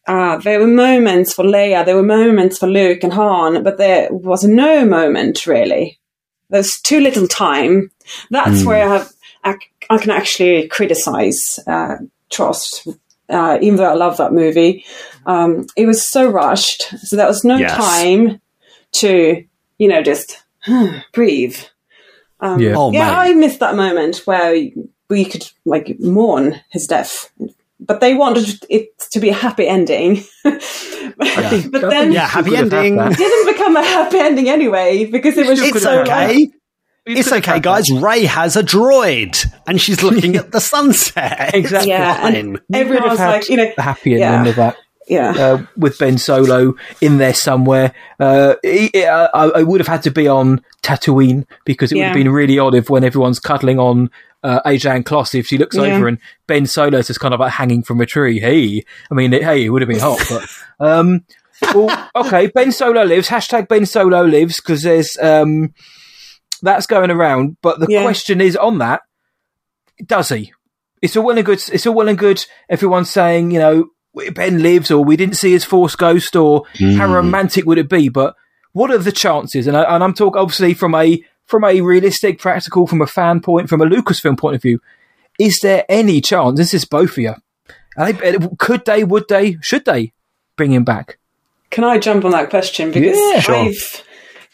Uh, 0.07 0.37
there 0.39 0.61
were 0.61 0.67
moments 0.67 1.33
for 1.35 1.45
Leia, 1.45 1.85
there 1.85 1.97
were 1.97 2.03
moments 2.03 2.59
for 2.59 2.69
Luke 2.69 3.03
and 3.03 3.13
Han, 3.13 3.63
but 3.65 3.77
there 3.79 4.09
was 4.13 4.45
no 4.45 4.85
moment 4.85 5.47
really. 5.47 5.99
There's 6.49 6.81
too 6.81 7.01
little 7.01 7.27
time. 7.27 7.91
That's 8.31 8.65
where 8.65 8.85
I 8.85 8.99
have 8.99 9.13
I, 9.43 9.57
I 9.91 9.99
can 9.99 10.11
actually 10.11 10.69
criticize 10.69 11.59
uh, 11.67 11.97
TROS, 12.31 12.87
uh, 13.29 13.59
even 13.61 13.77
though 13.77 13.91
I 13.91 13.95
love 13.95 14.17
that 14.19 14.33
movie. 14.33 14.85
Um, 15.27 15.67
it 15.77 15.87
was 15.87 16.09
so 16.09 16.29
rushed, 16.29 16.83
so 17.01 17.17
there 17.17 17.27
was 17.27 17.45
no 17.45 17.59
Yes. 17.59 17.77
time 17.77 18.41
to, 18.93 19.45
you 19.79 19.89
know, 19.89 20.03
just 20.03 20.43
breathe. 21.13 21.57
Um, 22.41 22.61
Yeah. 22.61 22.75
oh, 22.77 22.93
yeah. 22.93 23.11
I 23.19 23.35
missed 23.35 23.61
that 23.61 23.77
moment 23.77 24.19
where 24.27 24.55
we 25.09 25.25
could 25.25 25.51
like 25.65 25.97
mourn 26.01 26.61
his 26.71 26.87
death, 26.87 27.31
but 27.87 28.01
they 28.01 28.15
wanted 28.15 28.65
it 28.69 28.99
to 29.13 29.21
be 29.21 29.29
a 29.29 29.35
happy 29.35 29.67
ending. 29.67 30.23
but 30.45 30.61
then 31.73 32.13
yeah, 32.13 32.27
happy 32.27 32.51
could 32.51 32.59
have 32.59 32.73
had 32.73 32.85
ending. 32.85 32.99
it 32.99 33.17
didn't 33.17 33.55
become 33.55 33.77
a 33.77 33.83
happy 33.83 34.19
ending 34.19 34.49
anyway 34.49 35.05
because 35.07 35.37
it 35.37 35.47
was 35.47 35.61
It's 35.61 35.83
so 35.83 36.03
like- 36.03 36.31
okay. 36.31 36.51
It's 37.09 37.31
okay, 37.33 37.61
guys. 37.61 37.89
Rey 37.89 38.25
has 38.25 38.57
a 38.57 38.65
droid, 38.65 39.47
and 39.69 39.81
she's 39.81 40.03
looking 40.03 40.35
at 40.43 40.51
the 40.51 40.59
sunset. 40.59 41.55
Exactly. 41.55 41.91
Yeah, 41.91 42.21
Fine. 42.21 42.59
everyone 42.73 43.11
was 43.11 43.21
like, 43.21 43.49
you 43.49 43.57
know, 43.57 43.73
a 43.79 43.81
happy 43.81 44.15
ending 44.15 44.29
yeah. 44.29 44.45
of 44.47 44.57
that. 44.57 44.77
Yeah, 45.09 45.31
uh, 45.31 45.67
with 45.77 45.99
Ben 45.99 46.19
Solo 46.19 46.75
in 47.01 47.19
there 47.19 47.35
somewhere. 47.35 47.93
Uh, 48.19 48.55
he- 48.63 48.91
uh, 49.05 49.29
I, 49.33 49.61
I 49.61 49.63
would 49.63 49.81
have 49.81 49.87
had 49.89 50.03
to 50.05 50.11
be 50.11 50.27
on 50.29 50.63
Tatooine 50.83 51.47
because 51.65 51.93
it 51.93 51.97
would 51.97 52.05
have 52.05 52.15
been 52.15 52.31
really 52.31 52.59
odd 52.59 52.75
if 52.75 52.91
when 52.91 53.05
everyone's 53.05 53.39
cuddling 53.41 53.79
on 53.79 54.11
uh, 54.43 54.61
Ajan 54.67 55.03
Kloss, 55.05 55.35
if 55.39 55.47
she 55.47 55.59
looks 55.59 55.77
Yeah. 55.77 55.83
over 55.97 56.09
and 56.09 56.19
Ben 56.47 56.67
Solo's 56.67 57.07
just 57.09 57.21
kind 57.21 57.35
of 57.35 57.41
like 57.41 57.53
hanging 57.53 57.83
from 57.83 58.01
a 58.01 58.07
tree. 58.07 58.39
Hey, 58.41 58.85
I 59.11 59.15
mean, 59.15 59.33
it, 59.33 59.43
hey, 59.43 59.65
it 59.65 59.69
would 59.71 59.83
have 59.83 59.89
been 59.89 60.01
hot, 60.01 60.23
but. 60.29 60.49
Um, 60.79 61.25
well, 61.75 62.11
okay, 62.15 62.49
Ben 62.49 62.71
Solo 62.71 63.03
lives. 63.05 63.29
Hashtag 63.29 63.67
Ben 63.69 63.87
Solo 63.87 64.23
lives 64.23 64.57
because 64.57 64.83
there's 64.83 65.17
um, 65.23 65.73
that's 66.61 66.87
going 66.87 67.11
around. 67.11 67.57
But 67.63 67.81
the 67.81 67.87
Yeah. 67.89 68.03
question 68.03 68.43
is 68.43 68.57
on 68.57 68.77
that: 68.79 69.01
Does 70.05 70.29
he? 70.29 70.53
It's 71.01 71.17
all 71.17 71.25
well 71.25 71.37
and 71.39 71.47
good. 71.47 71.63
It's 71.73 71.87
all 71.87 71.95
well 71.95 72.09
and 72.09 72.19
good. 72.19 72.45
Everyone's 72.69 73.09
saying, 73.11 73.53
you 73.53 73.59
know, 73.59 73.89
Ben 74.35 74.63
lives, 74.63 74.91
or 74.91 75.05
we 75.05 75.17
didn't 75.17 75.37
see 75.37 75.53
his 75.53 75.65
Force 75.65 75.97
ghost, 75.97 76.37
or 76.37 76.65
how 76.79 77.07
hmm. 77.07 77.13
romantic 77.13 77.67
would 77.67 77.79
it 77.79 77.89
be? 77.89 78.09
But 78.09 78.35
what 78.73 78.91
are 78.91 78.99
the 78.99 79.13
chances? 79.13 79.67
And, 79.67 79.77
I, 79.77 79.95
and 79.95 80.03
I'm 80.03 80.15
talking 80.15 80.41
obviously 80.41 80.75
from 80.75 80.95
a 80.95 81.23
from 81.45 81.65
a 81.65 81.81
realistic, 81.81 82.39
practical, 82.39 82.87
from 82.87 83.01
a 83.01 83.07
fan 83.07 83.41
point, 83.41 83.69
from 83.69 83.81
a 83.81 83.87
Lucasfilm 83.87 84.39
point 84.39 84.57
of 84.57 84.63
view. 84.63 84.81
Is 85.39 85.61
there 85.61 85.85
any 85.89 86.21
chance? 86.21 86.59
This 86.59 86.75
is 86.75 86.85
both 86.85 87.13
of 87.13 87.19
you. 87.19 87.35
Are 87.97 88.13
they, 88.13 88.35
uh, 88.35 88.49
could 88.59 88.85
they? 88.85 89.05
Would 89.05 89.29
they? 89.29 89.59
Should 89.61 89.85
they 89.85 90.13
bring 90.57 90.73
him 90.73 90.85
back? 90.85 91.19
Can 91.71 91.85
I 91.85 91.99
jump 91.99 92.25
on 92.25 92.33
that 92.33 92.51
question? 92.51 92.91
Because 92.91 93.17
Yeah, 93.17 93.41
sure. 93.41 93.55
I've 93.55 94.05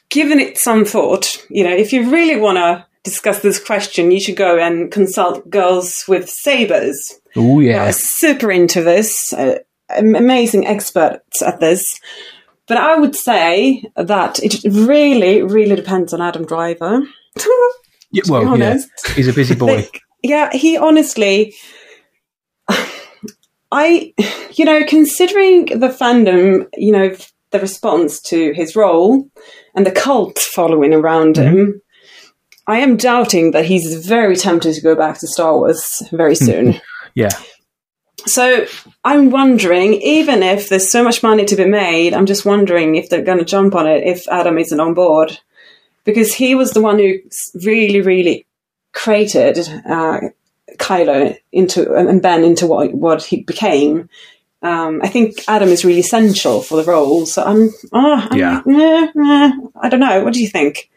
given 0.09 0.39
it 0.41 0.59
some 0.59 0.85
thought. 0.85 1.45
You 1.49 1.65
know, 1.65 1.75
if 1.75 1.93
you 1.93 2.11
really 2.11 2.37
want 2.37 2.59
to 2.59 2.87
discuss 3.05 3.41
this 3.41 3.63
question, 3.63 4.11
you 4.11 4.21
should 4.21 4.37
go 4.37 4.59
and 4.59 4.91
consult 4.91 5.49
Girls 5.51 6.05
with 6.07 6.29
Sabers. 6.29 7.19
Oh 7.37 7.61
yeah, 7.61 7.91
super 7.93 8.51
into 8.51 8.83
this, 8.83 9.33
uh, 9.33 9.59
amazing 9.97 10.67
experts 10.67 11.43
at 11.43 11.61
this. 11.61 11.99
But 12.69 12.77
I 12.77 12.97
would 12.97 13.17
say 13.17 13.85
that 13.97 14.39
it 14.43 14.63
really, 14.65 15.43
really 15.43 15.77
depends 15.77 16.13
on 16.13 16.21
Adam 16.21 16.47
Driver. 16.47 17.03
yeah 18.13 18.23
well, 18.29 18.59
yeah. 18.59 18.79
He's 19.15 19.29
a 19.29 19.33
busy 19.33 19.55
boy. 19.55 19.77
Like, 19.77 20.01
yeah, 20.23 20.51
he 20.53 20.77
honestly, 20.77 21.55
I, 23.73 24.15
you 24.53 24.65
know, 24.65 24.85
considering 24.87 25.67
the 25.67 25.89
fandom, 25.89 26.69
you 26.77 26.93
know, 26.93 27.17
the 27.51 27.61
response 27.61 28.21
to 28.23 28.53
his 28.55 28.77
role 28.77 29.29
and 29.75 29.87
the 29.87 29.91
cult 29.91 30.39
following 30.39 30.95
around 30.95 31.37
him, 31.37 31.81
I 32.67 32.79
am 32.79 32.97
doubting 32.97 33.53
that 33.53 33.65
he's 33.65 34.07
very 34.07 34.37
tempted 34.37 34.75
to 34.75 34.81
go 34.81 34.95
back 34.95 35.19
to 35.19 35.27
Star 35.27 35.57
Wars 35.57 36.03
very 36.13 36.35
soon. 36.37 36.81
yeah, 37.15 37.31
So 38.27 38.67
I'm 39.05 39.31
wondering, 39.31 39.95
even 39.95 40.43
if 40.43 40.69
there's 40.69 40.91
so 40.91 41.03
much 41.03 41.23
money 41.23 41.45
to 41.45 41.57
be 41.57 41.65
made, 41.65 42.15
I'm 42.15 42.27
just 42.27 42.45
wondering 42.45 42.95
if 42.95 43.09
they're 43.09 43.23
going 43.23 43.39
to 43.39 43.45
jump 43.45 43.75
on 43.75 43.87
it 43.87 44.05
if 44.07 44.29
Adam 44.29 44.59
isn't 44.59 44.81
on 44.81 44.95
board, 44.95 45.41
because 46.05 46.35
he 46.35 46.55
was 46.55 46.71
the 46.73 46.81
one 46.81 46.99
who 46.99 47.19
really, 47.65 48.01
really 48.01 48.47
created 48.93 49.59
uh, 49.89 50.21
Kylo 50.77 51.37
into 51.51 51.95
and 51.95 52.23
Ben 52.23 52.45
into 52.45 52.67
what 52.67 52.93
what 52.95 53.25
he 53.25 53.43
became. 53.43 54.09
Um, 54.63 55.01
I 55.03 55.09
think 55.09 55.43
Adam 55.49 55.71
is 55.71 55.85
really 55.85 56.01
essential 56.01 56.63
for 56.63 56.77
the 56.77 56.85
role. 56.85 57.27
So 57.27 57.43
I'm, 57.43 57.71
oh, 57.93 58.29
I'm 58.31 58.39
Yeah. 58.39 58.63
I 59.81 59.89
don't 59.89 59.99
know. 59.99 60.23
What 60.23 60.35
do 60.35 60.41
you 60.41 60.49
think? 60.49 60.89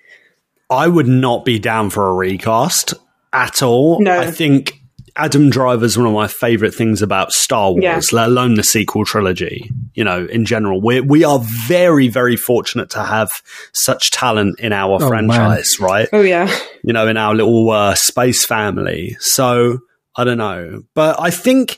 I 0.70 0.88
would 0.88 1.08
not 1.08 1.46
be 1.46 1.60
down 1.60 1.90
for 1.90 2.08
a 2.08 2.14
recast 2.14 2.94
at 3.34 3.62
all. 3.62 4.00
No. 4.02 4.20
I 4.20 4.32
think 4.32 4.80
Adam 5.16 5.50
Driver's 5.50 5.98
one 5.98 6.08
of 6.08 6.14
my 6.14 6.28
favorite 6.28 6.74
things 6.74 7.02
about 7.02 7.32
Star 7.32 7.72
Wars, 7.72 7.84
Yeah. 7.84 8.00
let 8.12 8.28
alone 8.28 8.56
the 8.56 8.64
sequel 8.64 9.06
trilogy. 9.06 9.70
You 9.94 10.04
know, 10.04 10.26
in 10.26 10.44
general, 10.46 10.82
we 10.82 11.00
we 11.02 11.24
are 11.24 11.40
very 11.68 12.08
very 12.10 12.36
fortunate 12.36 12.90
to 12.92 13.04
have 13.04 13.30
such 13.74 14.12
talent 14.12 14.60
in 14.60 14.74
our 14.74 15.02
Oh, 15.02 15.08
franchise, 15.08 15.80
right? 15.80 16.10
Oh 16.12 16.22
yeah, 16.22 16.54
you 16.84 16.92
know, 16.94 17.08
in 17.08 17.16
our 17.18 17.34
little 17.36 17.70
uh, 17.72 17.96
space 17.96 18.46
family. 18.46 19.16
So 19.20 19.80
I 20.18 20.24
don't 20.26 20.38
know, 20.38 20.84
but 20.96 21.18
I 21.20 21.30
think 21.30 21.78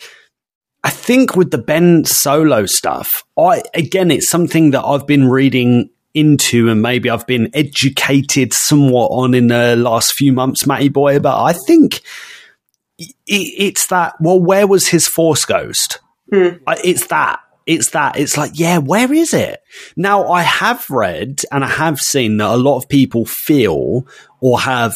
I 0.83 0.89
think 0.89 1.35
with 1.35 1.51
the 1.51 1.57
Ben 1.59 2.05
Solo 2.05 2.65
stuff, 2.65 3.23
I 3.37 3.61
again, 3.75 4.09
it's 4.09 4.29
something 4.29 4.71
that 4.71 4.83
I've 4.83 5.05
been 5.05 5.27
reading 5.27 5.89
into 6.17 6.69
and 6.69 6.81
maybe 6.81 7.09
I've 7.09 7.27
been 7.27 7.49
educated 7.53 8.53
somewhat 8.53 9.09
on 9.09 9.33
in 9.33 9.47
the 9.47 9.75
last 9.75 10.13
few 10.13 10.33
months, 10.33 10.65
Matty 10.65 10.89
boy. 10.89 11.19
But 11.19 11.41
I 11.41 11.53
think 11.53 12.01
it's 13.25 13.87
that. 13.87 14.15
Well, 14.19 14.39
where 14.39 14.67
was 14.67 14.87
his 14.87 15.07
Force 15.07 15.45
Ghost? 15.45 15.99
Hmm. 16.31 16.49
I- 16.65 16.81
It's 16.83 17.07
that. 17.07 17.39
It's 17.65 17.89
that. 17.91 18.17
It's 18.17 18.37
like, 18.37 18.51
yeah, 18.53 18.77
where 18.77 19.11
is 19.11 19.33
it? 19.33 19.59
Now, 19.97 20.29
I 20.29 20.41
have 20.41 20.85
read 20.89 21.41
and 21.51 21.65
I 21.65 21.67
have 21.67 21.99
seen 21.99 22.37
that 22.37 22.49
a 22.49 22.55
lot 22.55 22.77
of 22.77 22.87
people 22.87 23.25
feel 23.25 24.07
or 24.39 24.59
have 24.61 24.95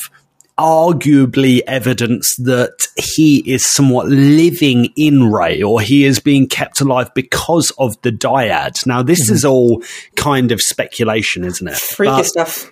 arguably 0.62 1.62
evidence 1.66 2.36
that 2.38 2.86
he 2.96 3.40
is 3.52 3.66
somewhat 3.66 4.08
living 4.08 4.90
in 4.96 5.32
Rey 5.32 5.64
or 5.64 5.82
he 5.82 6.06
is 6.06 6.20
being 6.20 6.48
kept 6.48 6.82
alive 6.82 7.10
because 7.16 7.72
of 7.80 8.00
the 8.04 8.12
dyad. 8.12 8.86
Now, 8.86 9.02
this 9.02 9.26
mm-hmm. 9.26 9.36
is 9.36 9.44
all 9.44 9.84
kind 10.16 10.52
of 10.52 10.62
speculation, 10.62 11.44
isn't 11.44 11.68
it? 11.68 11.76
freaky 11.76 12.12
But- 12.12 12.26
stuff. 12.28 12.72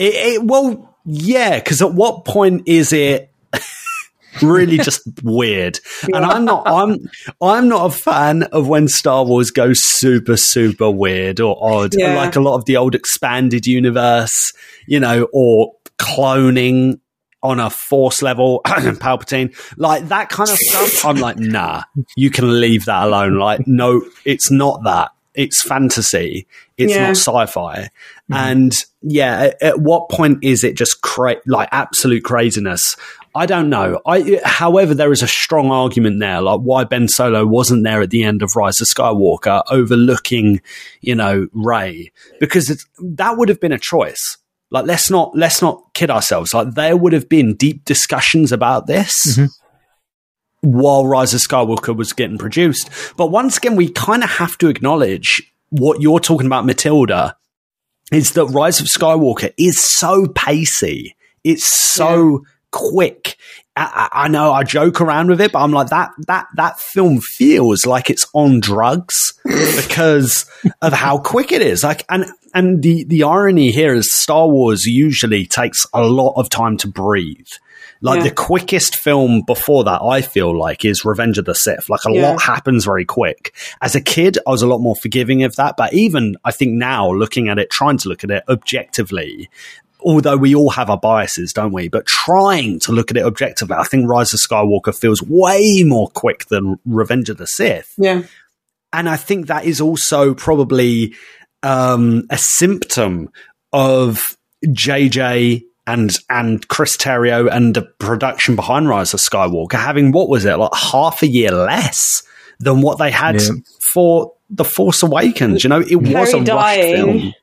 it, 0.00 0.14
it, 0.14 0.42
well, 0.42 0.96
yeah, 1.04 1.60
because 1.60 1.80
at 1.80 1.94
what 1.94 2.24
point 2.24 2.64
is 2.66 2.92
it 2.92 3.32
really 4.42 4.78
just 4.78 5.02
weird? 5.22 5.78
And 6.12 6.24
I'm 6.24 6.44
not, 6.44 6.64
I'm, 6.66 6.96
I'm 7.40 7.68
not 7.68 7.86
a 7.86 7.96
fan 7.96 8.42
of 8.42 8.66
when 8.66 8.88
Star 8.88 9.24
Wars 9.24 9.52
goes 9.52 9.80
super, 9.80 10.36
super 10.36 10.90
weird 10.90 11.38
or 11.38 11.56
odd, 11.60 11.94
Yeah. 11.94 12.16
like 12.16 12.34
a 12.34 12.40
lot 12.40 12.56
of 12.56 12.64
the 12.64 12.76
old 12.76 12.96
expanded 12.96 13.64
universe, 13.64 14.52
you 14.88 14.98
know, 14.98 15.28
or 15.32 15.74
cloning 15.98 16.98
on 17.42 17.60
a 17.60 17.70
force 17.70 18.22
level, 18.22 18.60
Palpatine, 18.66 19.54
like 19.76 20.08
that 20.08 20.28
kind 20.28 20.50
of 20.50 20.56
stuff. 20.56 21.04
I'm 21.04 21.16
like, 21.16 21.38
nah, 21.38 21.82
you 22.16 22.30
can 22.30 22.60
leave 22.60 22.86
that 22.86 23.04
alone. 23.04 23.38
Like, 23.38 23.66
no, 23.66 24.02
it's 24.24 24.50
not 24.50 24.82
that. 24.84 25.12
It's 25.34 25.62
fantasy. 25.62 26.48
It's 26.76 26.92
Yeah. 26.92 27.06
not 27.06 27.10
sci-fi. 27.16 27.76
Mm-hmm. 27.82 28.34
And 28.34 28.72
yeah, 29.02 29.40
at, 29.42 29.62
at 29.62 29.80
what 29.80 30.08
point 30.08 30.38
is 30.42 30.64
it 30.64 30.76
just 30.76 31.00
cra- 31.02 31.36
like 31.46 31.68
absolute 31.70 32.24
craziness? 32.24 32.96
I 33.36 33.46
don't 33.46 33.68
know. 33.70 34.00
I, 34.04 34.40
however, 34.44 34.94
there 34.94 35.12
is 35.12 35.22
a 35.22 35.28
strong 35.28 35.70
argument 35.70 36.18
there, 36.18 36.40
like 36.40 36.58
why 36.60 36.82
Ben 36.82 37.06
Solo 37.06 37.46
wasn't 37.46 37.84
there 37.84 38.00
at 38.02 38.10
the 38.10 38.24
end 38.24 38.42
of 38.42 38.56
Rise 38.56 38.80
of 38.80 38.88
Skywalker, 38.88 39.62
overlooking, 39.70 40.60
you 41.02 41.14
know, 41.14 41.46
Rey, 41.52 42.10
because 42.40 42.68
it's, 42.68 42.84
that 43.00 43.36
would 43.36 43.48
have 43.48 43.60
been 43.60 43.70
a 43.70 43.78
choice. 43.78 44.38
Like, 44.70 44.86
let's 44.86 45.10
not 45.10 45.36
let's 45.36 45.62
not 45.62 45.82
kid 45.94 46.10
ourselves. 46.10 46.52
Like, 46.52 46.74
there 46.74 46.96
would 46.96 47.12
have 47.12 47.28
been 47.28 47.54
deep 47.54 47.84
discussions 47.84 48.52
about 48.52 48.86
this 48.86 49.38
mm-hmm. 49.38 50.70
while 50.70 51.06
Rise 51.06 51.34
of 51.34 51.40
Skywalker 51.40 51.96
was 51.96 52.12
getting 52.12 52.38
produced. 52.38 52.90
But 53.16 53.30
once 53.30 53.56
again, 53.56 53.76
we 53.76 53.88
kind 53.88 54.22
of 54.22 54.30
have 54.30 54.58
to 54.58 54.68
acknowledge 54.68 55.42
what 55.70 56.00
you're 56.00 56.20
talking 56.20 56.46
about, 56.46 56.66
Matilda, 56.66 57.36
is 58.12 58.32
that 58.32 58.46
Rise 58.46 58.80
of 58.80 58.86
Skywalker 58.86 59.52
is 59.58 59.80
so 59.80 60.26
pacey. 60.28 61.16
It's 61.44 61.66
so 61.66 62.44
quick. 62.70 63.36
I, 63.76 64.08
I 64.12 64.24
I 64.24 64.28
know 64.28 64.52
I 64.52 64.64
joke 64.64 65.00
around 65.00 65.28
with 65.28 65.40
it, 65.40 65.52
but 65.52 65.60
I'm 65.60 65.72
like 65.72 65.88
that 65.88 66.10
that 66.26 66.46
that 66.56 66.80
film 66.80 67.20
feels 67.20 67.86
like 67.86 68.10
it's 68.10 68.26
on 68.34 68.60
drugs 68.60 69.34
because 69.44 70.50
of 70.82 70.92
how 70.92 71.18
quick 71.18 71.52
it 71.52 71.62
is. 71.62 71.84
Like 71.84 72.04
and 72.08 72.26
and 72.54 72.82
the 72.82 73.04
the 73.04 73.22
irony 73.22 73.70
here 73.70 73.94
is 73.94 74.14
Star 74.14 74.48
Wars 74.48 74.84
usually 74.86 75.46
takes 75.46 75.86
a 75.92 76.02
lot 76.02 76.34
of 76.36 76.48
time 76.48 76.76
to 76.78 76.88
breathe. 76.88 77.46
Like 78.00 78.18
Yeah. 78.18 78.28
the 78.28 78.34
quickest 78.34 78.94
film 78.94 79.42
before 79.44 79.82
that, 79.84 80.00
I 80.02 80.20
feel 80.22 80.56
like, 80.56 80.84
is 80.84 81.04
Revenge 81.04 81.36
of 81.38 81.46
the 81.46 81.54
Sith. 81.54 81.88
Like 81.90 82.04
a 82.06 82.12
Yeah. 82.12 82.30
lot 82.30 82.42
happens 82.42 82.84
very 82.84 83.04
quick. 83.04 83.52
As 83.82 83.96
a 83.96 84.00
kid, 84.00 84.38
I 84.46 84.50
was 84.50 84.62
a 84.62 84.68
lot 84.68 84.78
more 84.78 84.94
forgiving 84.94 85.42
of 85.42 85.56
that. 85.56 85.74
But 85.76 85.92
even 85.94 86.36
I 86.44 86.52
think 86.52 86.72
now, 86.74 87.10
looking 87.12 87.48
at 87.48 87.58
it, 87.58 87.70
trying 87.70 87.98
to 87.98 88.08
look 88.08 88.22
at 88.22 88.30
it 88.30 88.44
objectively, 88.48 89.50
although 90.00 90.36
we 90.36 90.54
all 90.54 90.70
have 90.70 90.90
our 90.90 90.96
biases, 90.98 91.52
don't 91.52 91.72
we? 91.72 91.88
But 91.88 92.06
trying 92.06 92.78
to 92.80 92.92
look 92.92 93.10
at 93.10 93.16
it 93.16 93.24
objectively, 93.24 93.74
I 93.76 93.82
think 93.82 94.08
Rise 94.08 94.32
of 94.32 94.38
Skywalker 94.38 94.94
feels 94.96 95.20
way 95.20 95.82
more 95.84 96.08
quick 96.08 96.46
than 96.46 96.78
Revenge 96.86 97.28
of 97.30 97.38
the 97.38 97.48
Sith. 97.48 97.94
Yeah, 97.98 98.22
And 98.92 99.08
I 99.08 99.16
think 99.16 99.48
that 99.48 99.64
is 99.64 99.80
also 99.80 100.34
probably 100.34 101.14
um, 101.62 102.24
a 102.30 102.38
symptom 102.38 103.30
of 103.72 104.20
JJ 104.66 105.64
and 105.86 106.10
and 106.28 106.66
Chris 106.68 106.96
Terrio 106.96 107.50
and 107.50 107.74
the 107.74 107.82
production 107.82 108.56
behind 108.56 108.88
Rise 108.88 109.14
of 109.14 109.20
Skywalker 109.20 109.74
having 109.74 110.12
what 110.12 110.28
was 110.28 110.44
it 110.44 110.56
like 110.56 110.74
half 110.74 111.22
a 111.22 111.26
year 111.26 111.50
less 111.50 112.22
than 112.60 112.82
what 112.82 112.98
they 112.98 113.10
had 113.10 113.40
Yeah. 113.40 113.48
for 113.94 114.34
The 114.50 114.64
Force 114.64 115.02
Awakens. 115.02 115.64
You 115.64 115.70
know, 115.70 115.80
it 115.80 115.96
was 115.96 116.08
a 116.10 116.12
Carrie 116.12 116.32
rush 116.40 116.46
dying. 116.46 116.96
film. 116.96 117.34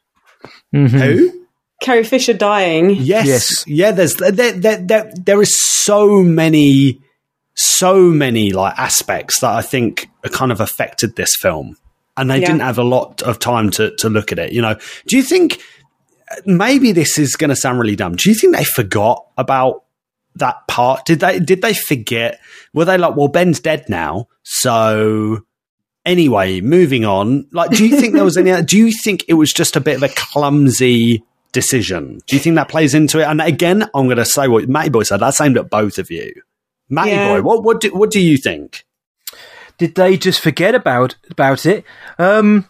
Mhm. 0.76 0.90
Who? 0.90 1.32
Carrie 1.82 2.04
Fisher 2.04 2.34
dying. 2.34 2.92
Yes, 2.92 3.26
Yes. 3.28 3.64
yeah. 3.68 3.92
There's 3.92 4.16
there, 4.16 4.32
there, 4.32 4.78
there, 4.78 5.12
there 5.16 5.42
is 5.42 5.60
so 5.60 6.22
many, 6.22 7.00
so 7.56 7.96
many 8.00 8.52
like 8.52 8.78
aspects 8.78 9.40
that 9.40 9.52
I 9.52 9.62
think 9.62 10.08
kind 10.32 10.52
of 10.52 10.60
affected 10.62 11.16
this 11.16 11.36
film, 11.36 11.78
and 12.18 12.30
they 12.30 12.40
Yeah. 12.40 12.48
didn't 12.48 12.62
have 12.62 12.78
a 12.78 12.84
lot 12.84 13.22
of 13.24 13.40
time 13.40 13.70
to 13.72 13.96
to 13.98 14.10
look 14.10 14.32
at 14.32 14.40
it. 14.40 14.52
You 14.54 14.62
know, 14.62 14.76
do 15.08 15.18
you 15.18 15.24
think 15.24 15.62
maybe 16.46 16.92
this 16.92 17.18
is 17.18 17.36
going 17.36 17.50
to 17.50 17.56
sound 17.56 17.80
really 17.80 17.96
dumb? 17.96 18.16
Do 18.16 18.30
you 18.30 18.36
think 18.36 18.56
they 18.56 18.64
forgot 18.64 19.26
about 19.38 19.84
that 20.36 20.68
part? 20.68 21.06
Did 21.06 21.20
they 21.20 21.40
did 21.40 21.62
they 21.62 21.74
forget? 21.74 22.40
Were 22.74 22.86
they 22.86 22.98
like, 22.98 23.16
well, 23.16 23.28
Ben's 23.28 23.60
dead 23.60 23.86
now, 23.90 24.28
so 24.44 25.42
anyway, 26.06 26.62
moving 26.62 27.06
on. 27.06 27.48
Like, 27.52 27.72
do 27.72 27.86
you 27.88 28.00
think 28.00 28.14
there 28.14 28.24
was 28.24 28.38
any? 28.38 28.62
Do 28.64 28.78
you 28.78 28.92
think 29.04 29.26
it 29.28 29.34
was 29.36 29.52
just 29.54 29.76
a 29.76 29.82
bit 29.82 29.96
of 29.98 30.04
a 30.04 30.10
clumsy 30.10 31.24
decision? 31.52 32.20
Do 32.28 32.36
you 32.36 32.40
think 32.42 32.56
that 32.58 32.70
plays 32.70 32.94
into 32.94 33.20
it? 33.20 33.24
And 33.24 33.42
again, 33.42 33.84
I'm 33.94 34.06
going 34.06 34.18
to 34.18 34.26
say 34.26 34.48
what 34.48 34.68
Matty 34.68 34.90
Boy 34.90 35.04
said. 35.04 35.18
That's 35.22 35.40
aimed 35.42 35.58
at 35.58 35.70
both 35.70 35.98
of 35.98 36.12
you. 36.12 36.34
Matty 36.90 37.12
Yeah. 37.12 37.34
Boy, 37.34 37.42
what 37.42 37.64
what 37.64 37.82
do, 37.82 37.90
what 37.96 38.12
do 38.12 38.20
you 38.20 38.38
think? 38.38 38.85
Did 39.78 39.96
they 39.96 40.18
just 40.18 40.40
forget 40.40 40.76
about 40.76 41.16
about 41.30 41.66
it? 41.66 41.84
Um, 42.18 42.66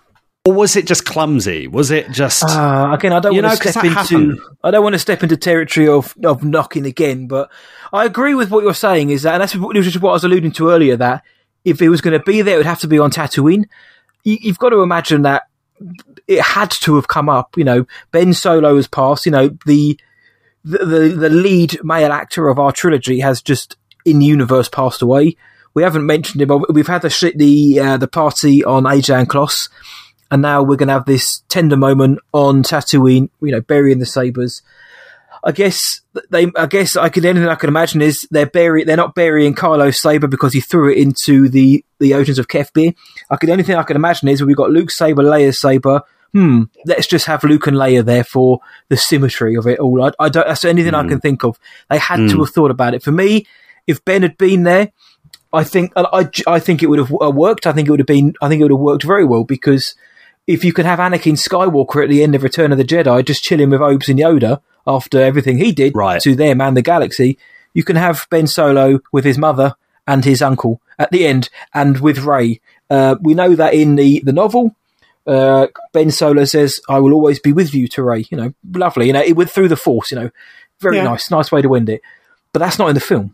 Or 0.45 0.53
was 0.53 0.75
it 0.75 0.85
just 0.85 1.05
clumsy? 1.05 1.67
Was 1.67 1.89
it 1.91 2.11
just 2.11 2.43
Uh, 2.43 2.91
again, 2.93 3.13
I 3.13 3.19
don't 3.19 3.33
want 3.33 3.43
know, 3.43 3.55
to 3.55 3.71
step 3.71 3.83
into. 3.83 3.95
happened. 3.95 4.39
I 4.63 4.71
don't 4.71 4.83
want 4.83 4.93
to 4.93 4.99
step 4.99 5.23
into 5.23 5.37
territory 5.37 5.87
of 5.87 6.13
of 6.23 6.43
knocking 6.43 6.85
again, 6.85 7.27
but 7.27 7.49
I 7.91 8.05
agree 8.05 8.35
with 8.35 8.51
what 8.51 8.63
you're 8.63 8.73
saying. 8.73 9.09
Is 9.09 9.23
that 9.23 9.33
and 9.33 9.41
that's 9.41 9.55
what, 9.55 9.75
what 9.75 10.09
I 10.09 10.13
was 10.13 10.23
alluding 10.23 10.51
to 10.53 10.69
earlier. 10.69 10.97
That 10.97 11.23
if 11.63 11.81
it 11.81 11.89
was 11.89 12.01
going 12.01 12.17
to 12.17 12.23
be 12.23 12.41
there, 12.41 12.55
it 12.55 12.57
would 12.57 12.65
have 12.65 12.79
to 12.81 12.87
be 12.87 12.99
on 12.99 13.11
Tatooine. 13.11 13.65
You, 14.23 14.37
you've 14.41 14.59
got 14.59 14.69
to 14.69 14.81
imagine 14.81 15.23
that 15.23 15.43
it 16.27 16.41
had 16.41 16.71
to 16.81 16.95
have 16.95 17.07
come 17.07 17.27
up. 17.29 17.57
You 17.57 17.63
know, 17.63 17.87
Ben 18.11 18.33
Solo 18.33 18.75
has 18.75 18.87
passed. 18.87 19.25
You 19.25 19.31
know, 19.31 19.49
the 19.65 19.99
the 20.63 20.85
the, 20.85 20.99
the 21.09 21.29
lead 21.29 21.83
male 21.83 22.11
actor 22.11 22.47
of 22.49 22.59
our 22.59 22.71
trilogy 22.71 23.19
has 23.19 23.41
just 23.41 23.77
in 24.05 24.19
the 24.19 24.25
universe 24.25 24.69
passed 24.69 25.01
away. 25.01 25.37
We 25.75 25.83
haven't 25.83 26.05
mentioned 26.05 26.41
him. 26.41 26.63
We've 26.69 26.87
had 26.87 27.03
the 27.03 27.33
the 27.35 27.79
uh, 27.79 27.97
the 27.97 28.07
party 28.07 28.63
on 28.63 28.85
Ajan 28.85 29.25
Kloss, 29.27 29.69
and 30.31 30.41
now 30.41 30.63
we're 30.63 30.77
going 30.77 30.87
to 30.87 30.93
have 30.93 31.05
this 31.05 31.43
tender 31.49 31.77
moment 31.77 32.19
on 32.33 32.63
Tatooine. 32.63 33.29
You 33.41 33.51
know, 33.51 33.61
burying 33.61 33.99
the 33.99 34.05
sabers. 34.05 34.63
I 35.43 35.51
guess 35.51 36.01
they. 36.31 36.47
I 36.55 36.65
guess 36.65 36.95
I 36.95 37.09
could. 37.09 37.25
Anything 37.25 37.49
I 37.49 37.55
can 37.55 37.69
imagine 37.69 38.01
is 38.01 38.25
they're 38.31 38.47
bury. 38.47 38.83
They're 38.83 38.97
not 38.97 39.13
burying 39.13 39.53
Kylo's 39.53 40.01
saber 40.01 40.27
because 40.27 40.53
he 40.53 40.61
threw 40.61 40.91
it 40.91 40.97
into 40.97 41.49
the 41.49 41.85
the 41.99 42.15
oceans 42.15 42.39
of 42.39 42.47
Kef 42.47 42.73
Bir. 42.73 42.93
I 43.29 43.35
could. 43.35 43.49
Anything 43.49 43.75
I 43.75 43.83
can 43.83 43.97
imagine 43.97 44.29
is 44.29 44.41
we've 44.41 44.55
got 44.55 44.71
Luke's 44.71 44.97
saber, 44.97 45.21
Leia's 45.21 45.59
saber. 45.59 46.01
Hmm. 46.33 46.63
Let's 46.85 47.07
just 47.07 47.27
have 47.27 47.43
Luke 47.43 47.67
and 47.67 47.77
Leia 47.77 48.03
there 48.03 48.23
for 48.23 48.59
the 48.89 48.97
symmetry 48.97 49.55
of 49.55 49.67
it 49.67 49.79
all. 49.79 50.03
I, 50.03 50.11
I 50.19 50.29
don't. 50.29 50.47
That's 50.47 50.65
anything 50.65 50.93
I 50.93 51.07
can 51.07 51.19
think 51.19 51.43
of. 51.43 51.59
They 51.89 51.97
had 51.97 52.27
to 52.29 52.39
have 52.39 52.49
thought 52.49 52.71
about 52.71 52.93
it. 52.93 53.03
For 53.03 53.11
me, 53.11 53.45
if 53.87 54.03
Ben 54.03 54.23
had 54.23 54.37
been 54.37 54.63
there, 54.63 54.91
I 55.55 55.63
think 55.63 55.91
I, 55.95 56.29
I 56.47 56.59
think 56.59 56.83
it 56.83 56.87
would 56.87 56.99
have 56.99 57.11
uh, 57.21 57.31
worked. 57.31 57.65
I 57.67 57.71
think 57.71 57.87
it 57.87 57.91
would 57.91 57.99
have 57.99 58.07
been. 58.07 58.33
I 58.41 58.47
think 58.49 58.59
it 58.59 58.63
would 58.65 58.71
have 58.71 58.79
worked 58.79 59.03
very 59.03 59.25
well 59.25 59.43
because 59.43 59.95
if 60.47 60.63
you 60.63 60.73
can 60.73 60.85
have 60.85 60.99
Anakin 60.99 61.33
Skywalker 61.37 62.03
at 62.03 62.09
the 62.09 62.21
end 62.23 62.35
of 62.35 62.43
Return 62.43 62.71
of 62.71 62.77
the 62.77 62.83
Jedi 62.83 63.25
just 63.25 63.43
chilling 63.43 63.69
with 63.71 63.81
Obes 63.81 64.09
and 64.09 64.19
Yoda 64.19 64.61
after 64.85 65.19
everything 65.21 65.57
he 65.57 65.71
did 65.71 65.95
Right. 65.95 66.21
to 66.21 66.35
them 66.35 66.61
and 66.61 66.77
the 66.77 66.81
galaxy, 66.83 67.37
you 67.73 67.83
can 67.83 67.95
have 67.95 68.27
Ben 68.29 68.45
Solo 68.47 68.99
with 69.11 69.25
his 69.25 69.37
mother 69.37 69.73
and 70.05 70.23
his 70.23 70.41
uncle 70.41 70.81
at 70.99 71.09
the 71.11 71.25
end, 71.25 71.49
and 71.73 71.99
with 71.99 72.19
Rey. 72.19 72.61
Uh, 72.89 73.15
we 73.21 73.33
know 73.33 73.55
that 73.55 73.73
in 73.73 73.95
the 73.95 74.21
the 74.23 74.33
novel. 74.33 74.75
Uh, 75.27 75.65
ben 75.91 76.11
Solo 76.11 76.43
says, 76.45 76.79
"I 76.87 76.99
will 76.99 77.13
always 77.13 77.39
be 77.39 77.51
with 77.51 77.73
you." 77.73 77.87
To 77.89 78.03
Rey, 78.03 78.25
you 78.29 78.37
know, 78.37 78.53
lovely. 78.73 79.07
You 79.07 79.13
know, 79.13 79.21
it 79.23 79.35
went 79.35 79.49
through 79.49 79.69
the 79.69 79.75
Force. 79.75 80.11
You 80.11 80.19
know, 80.19 80.29
very 80.79 80.97
Yeah. 80.97 81.05
nice, 81.05 81.31
nice 81.31 81.51
way 81.51 81.63
to 81.63 81.73
end 81.73 81.89
it. 81.89 82.01
But 82.53 82.59
that's 82.59 82.77
not 82.77 82.89
in 82.89 82.93
the 82.95 83.01
film 83.01 83.33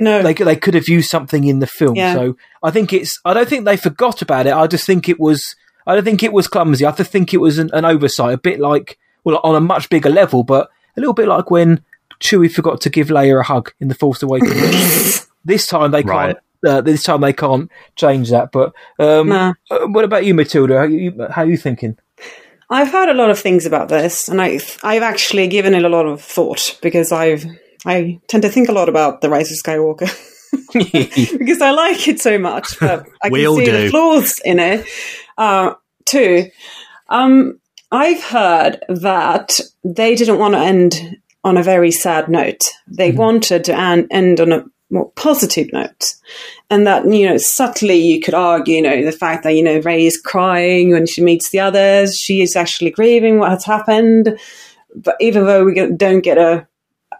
No, 0.00 0.22
they 0.22 0.32
they 0.34 0.56
could 0.56 0.74
have 0.74 0.88
used 0.88 1.10
something 1.10 1.44
in 1.44 1.58
the 1.58 1.66
film. 1.66 1.96
Yeah. 1.96 2.14
So 2.14 2.36
I 2.62 2.70
think 2.70 2.92
it's. 2.92 3.20
I 3.24 3.34
don't 3.34 3.48
think 3.48 3.64
they 3.64 3.76
forgot 3.76 4.22
about 4.22 4.46
it. 4.46 4.52
I 4.52 4.66
just 4.66 4.86
think 4.86 5.08
it 5.08 5.18
was. 5.18 5.56
I 5.86 5.94
don't 5.94 6.04
think 6.04 6.22
it 6.22 6.32
was 6.32 6.46
clumsy. 6.48 6.84
I 6.84 6.92
just 6.92 7.10
think 7.10 7.32
it 7.32 7.38
was 7.38 7.58
an, 7.58 7.70
an 7.72 7.84
oversight, 7.84 8.34
a 8.34 8.38
bit 8.38 8.60
like 8.60 8.98
well, 9.24 9.40
on 9.42 9.54
a 9.54 9.60
much 9.60 9.88
bigger 9.88 10.10
level, 10.10 10.44
but 10.44 10.68
a 10.96 11.00
little 11.00 11.14
bit 11.14 11.28
like 11.28 11.50
when 11.50 11.82
Chewie 12.20 12.50
forgot 12.52 12.80
to 12.82 12.90
give 12.90 13.08
Leia 13.08 13.40
a 13.40 13.42
hug 13.42 13.72
in 13.80 13.88
the 13.88 13.94
Force 13.94 14.22
Awakens. 14.22 15.26
this 15.44 15.66
time 15.66 15.90
they 15.90 16.02
Right. 16.02 16.34
can't. 16.34 16.38
Uh, 16.66 16.80
this 16.80 17.04
time 17.04 17.20
they 17.20 17.32
can't 17.32 17.70
change 17.94 18.30
that. 18.30 18.50
But 18.52 18.72
um, 18.98 19.28
Nah. 19.28 19.52
uh, 19.70 19.86
what 19.86 20.04
about 20.04 20.24
you, 20.24 20.34
Matilda? 20.34 20.78
How 20.78 20.84
you, 20.84 21.26
how 21.30 21.44
you 21.44 21.56
thinking? 21.56 21.96
I've 22.68 22.90
heard 22.90 23.08
a 23.08 23.14
lot 23.14 23.30
of 23.30 23.38
things 23.38 23.64
about 23.64 23.88
this, 23.88 24.28
and 24.28 24.42
I 24.42 24.58
I've 24.82 25.02
actually 25.02 25.46
given 25.48 25.74
it 25.74 25.84
a 25.84 25.88
lot 25.88 26.04
of 26.06 26.20
thought 26.20 26.76
because 26.82 27.12
I've 27.12 27.46
I 27.84 28.20
tend 28.28 28.42
to 28.42 28.48
think 28.48 28.68
a 28.68 28.72
lot 28.72 28.88
about 28.88 29.20
the 29.20 29.30
Rise 29.30 29.50
of 29.50 29.58
Skywalker 29.58 30.08
because 31.38 31.62
I 31.62 31.70
like 31.70 32.08
it 32.08 32.20
so 32.20 32.38
much, 32.38 32.78
but 32.80 33.06
I 33.22 33.30
can 33.30 33.56
see 33.56 33.64
do. 33.64 33.72
the 33.72 33.90
flaws 33.90 34.40
in 34.44 34.58
it 34.58 34.86
uh, 35.36 35.74
too. 36.04 36.50
Um, 37.08 37.60
I've 37.90 38.22
heard 38.22 38.84
that 38.88 39.60
they 39.84 40.14
didn't 40.14 40.38
want 40.38 40.54
to 40.54 40.60
end 40.60 41.18
on 41.44 41.56
a 41.56 41.62
very 41.62 41.90
sad 41.90 42.28
note. 42.28 42.64
They 42.86 43.12
wanted 43.12 43.64
to 43.64 43.74
an- 43.74 44.08
end 44.10 44.40
on 44.40 44.52
a 44.52 44.64
more 44.90 45.10
positive 45.12 45.72
note. 45.72 46.14
And 46.70 46.86
that, 46.86 47.10
you 47.10 47.28
know, 47.28 47.36
subtly 47.36 47.96
you 47.96 48.20
could 48.20 48.34
argue, 48.34 48.76
you 48.76 48.82
know, 48.82 49.04
the 49.04 49.12
fact 49.12 49.44
that, 49.44 49.54
you 49.54 49.62
know, 49.62 49.80
Rey 49.80 50.06
is 50.06 50.20
crying 50.20 50.90
when 50.90 51.06
she 51.06 51.22
meets 51.22 51.50
the 51.50 51.60
others, 51.60 52.16
she 52.16 52.42
is 52.42 52.56
actually 52.56 52.90
grieving 52.90 53.38
what 53.38 53.50
has 53.50 53.64
happened. 53.64 54.38
But 54.94 55.16
even 55.20 55.44
though 55.44 55.64
we 55.64 55.74
don't 55.96 56.20
get 56.20 56.38
a, 56.38 56.66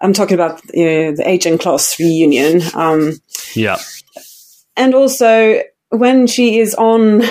I'm 0.01 0.13
talking 0.13 0.35
about 0.35 0.61
you 0.73 0.85
know, 0.85 1.13
the 1.13 1.25
Ajan 1.25 1.59
Kloss 1.59 1.99
reunion. 1.99 2.63
Um, 2.75 3.21
yeah? 3.55 3.79
and 4.79 4.95
also 4.95 5.61
when 5.91 6.27
she 6.27 6.61
is 6.61 6.75
on 6.75 7.23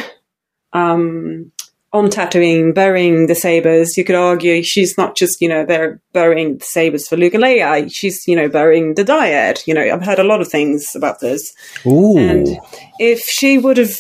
um 0.74 1.52
on 1.94 2.10
Tatooine 2.10 2.76
burying 2.76 3.28
the 3.28 3.34
sabers, 3.34 3.98
you 3.98 4.04
could 4.04 4.16
argue 4.16 4.62
she's 4.62 4.98
not 4.98 5.16
just 5.16 5.42
you 5.42 5.50
know 5.50 5.66
they're 5.66 6.00
burying 6.14 6.58
the 6.58 6.66
sabers 6.66 7.08
for 7.08 7.18
Luke 7.18 7.34
and 7.34 7.44
Leia. 7.44 7.90
She's 7.92 8.28
you 8.28 8.36
know 8.36 8.50
burying 8.50 8.94
the 8.94 9.06
dyad. 9.06 9.66
You 9.66 9.74
know 9.74 9.82
I've 9.82 10.06
heard 10.06 10.20
a 10.20 10.24
lot 10.24 10.42
of 10.42 10.50
things 10.50 10.96
about 10.96 11.22
this. 11.22 11.56
Ooh, 11.86 12.18
And 12.18 12.60
if 13.00 13.22
she 13.22 13.58
would 13.58 13.78
have, 13.78 13.98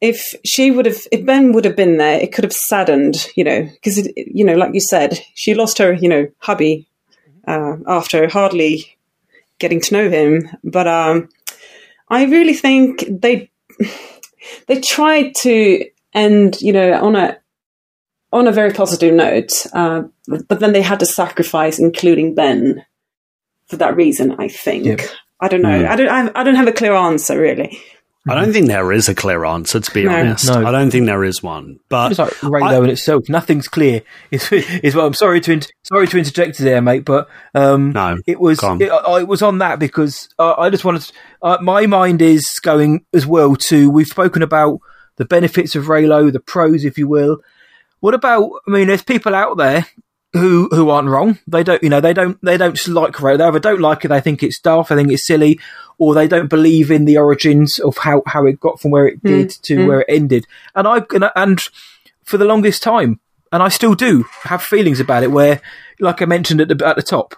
if 0.00 0.22
she 0.44 0.70
would 0.70 0.86
have, 0.86 1.06
if 1.10 1.24
Ben 1.24 1.52
would 1.52 1.64
have 1.64 1.74
been 1.74 1.96
there, 1.96 2.20
it 2.20 2.32
could 2.32 2.44
have 2.44 2.52
saddened, 2.52 3.28
you 3.34 3.44
know, 3.44 3.62
because 3.62 4.06
you 4.14 4.44
know, 4.44 4.54
like 4.54 4.74
you 4.74 4.80
said, 4.80 5.18
she 5.34 5.54
lost 5.54 5.78
her, 5.78 5.94
you 5.94 6.10
know, 6.10 6.28
hubby 6.38 6.86
uh, 7.46 7.76
after 7.86 8.28
hardly 8.28 8.96
getting 9.58 9.80
to 9.80 9.94
know 9.94 10.10
him. 10.10 10.48
But 10.64 10.86
um, 10.86 11.28
I 12.08 12.24
really 12.24 12.54
think 12.54 13.04
they 13.08 13.50
they 14.66 14.80
tried 14.80 15.34
to 15.42 15.84
end, 16.12 16.60
you 16.60 16.72
know, 16.72 16.92
on 16.94 17.16
a 17.16 17.38
on 18.32 18.46
a 18.46 18.52
very 18.52 18.72
positive 18.72 19.14
note, 19.14 19.66
uh, 19.72 20.02
but 20.26 20.60
then 20.60 20.72
they 20.72 20.82
had 20.82 21.00
to 21.00 21.06
sacrifice 21.06 21.78
including 21.78 22.34
Ben 22.34 22.84
for 23.66 23.76
that 23.76 23.96
reason. 23.96 24.36
I 24.38 24.48
think. 24.48 24.86
Yep. 24.86 25.00
I 25.38 25.48
don't 25.48 25.62
know. 25.62 25.86
I 25.86 25.96
don't. 25.96 26.08
I, 26.08 26.40
I 26.40 26.44
don't 26.44 26.54
have 26.54 26.68
a 26.68 26.72
clear 26.72 26.94
answer 26.94 27.38
really. 27.38 27.78
I 28.28 28.34
don't 28.34 28.52
think 28.52 28.66
there 28.66 28.92
is 28.92 29.08
a 29.08 29.14
clear 29.14 29.44
answer. 29.44 29.78
To 29.80 29.90
be 29.92 30.04
No. 30.04 30.10
honest, 30.16 30.48
No. 30.48 30.66
I 30.66 30.70
don't 30.72 30.90
think 30.90 31.06
there 31.06 31.22
is 31.24 31.42
one. 31.42 31.78
But 31.88 32.10
It's 32.12 32.18
like 32.18 32.42
Rey 32.42 32.60
I- 32.62 32.72
though 32.74 32.82
in 32.84 32.90
itself. 32.90 33.28
Nothing's 33.28 33.68
clear. 33.68 34.02
Is 34.30 34.50
is 34.52 34.94
what 34.96 35.04
I'm 35.04 35.14
sorry 35.14 35.40
to 35.42 35.52
in- 35.52 35.62
sorry 35.84 36.06
to 36.08 36.18
interject 36.18 36.58
there, 36.58 36.80
mate. 36.82 37.04
But 37.04 37.28
um, 37.54 37.92
No, 37.92 38.18
it 38.26 38.40
was 38.40 38.60
on. 38.60 38.80
it, 38.82 38.90
I 38.90 39.20
it 39.20 39.28
was 39.28 39.42
on 39.42 39.58
that 39.58 39.78
because 39.78 40.28
uh, 40.38 40.54
I 40.58 40.70
just 40.70 40.84
wanted. 40.84 41.02
To, 41.02 41.12
uh, 41.42 41.58
my 41.62 41.86
mind 41.86 42.20
is 42.22 42.58
going 42.62 43.04
as 43.14 43.26
well 43.26 43.54
to. 43.68 43.90
We've 43.90 44.06
spoken 44.06 44.42
about 44.42 44.80
the 45.16 45.24
benefits 45.24 45.74
of 45.76 45.84
Reylo, 45.84 46.32
the 46.32 46.40
pros, 46.40 46.84
if 46.84 46.98
you 46.98 47.08
will. 47.08 47.38
What 48.00 48.14
about? 48.14 48.50
I 48.66 48.70
mean, 48.70 48.88
there's 48.88 49.02
people 49.02 49.34
out 49.34 49.56
there 49.56 49.86
who 50.36 50.68
who 50.70 50.90
aren't 50.90 51.08
wrong. 51.08 51.38
They 51.46 51.62
don't, 51.62 51.82
you 51.82 51.88
know, 51.88 52.00
they 52.00 52.12
don't 52.12 52.38
they 52.42 52.56
don't 52.56 52.88
like 52.88 53.14
Reylo. 53.14 53.38
They 53.38 53.44
either 53.44 53.58
don't 53.58 53.80
like 53.80 54.04
it. 54.04 54.08
They 54.08 54.20
think 54.20 54.42
it's 54.42 54.60
daft. 54.60 54.88
They 54.88 54.96
think 54.96 55.10
it's 55.12 55.26
silly, 55.26 55.58
or 55.98 56.14
they 56.14 56.28
don't 56.28 56.48
believe 56.48 56.90
in 56.90 57.04
the 57.04 57.18
origins 57.18 57.78
of 57.78 57.98
how 57.98 58.22
how 58.26 58.46
it 58.46 58.60
got 58.60 58.80
from 58.80 58.90
where 58.90 59.06
it 59.06 59.22
did 59.22 59.50
to 59.62 59.86
where 59.86 60.00
it 60.00 60.06
ended. 60.08 60.46
And 60.74 60.86
I 60.86 61.02
and, 61.14 61.30
and 61.34 61.60
for 62.24 62.38
the 62.38 62.44
longest 62.44 62.82
time, 62.82 63.20
and 63.52 63.62
I 63.62 63.68
still 63.68 63.94
do 63.94 64.24
have 64.42 64.62
feelings 64.62 65.00
about 65.00 65.22
it. 65.22 65.30
Where, 65.30 65.60
like 66.00 66.22
I 66.22 66.26
mentioned 66.26 66.60
at 66.60 66.68
the 66.68 66.86
at 66.86 66.96
the 66.96 67.02
top, 67.02 67.34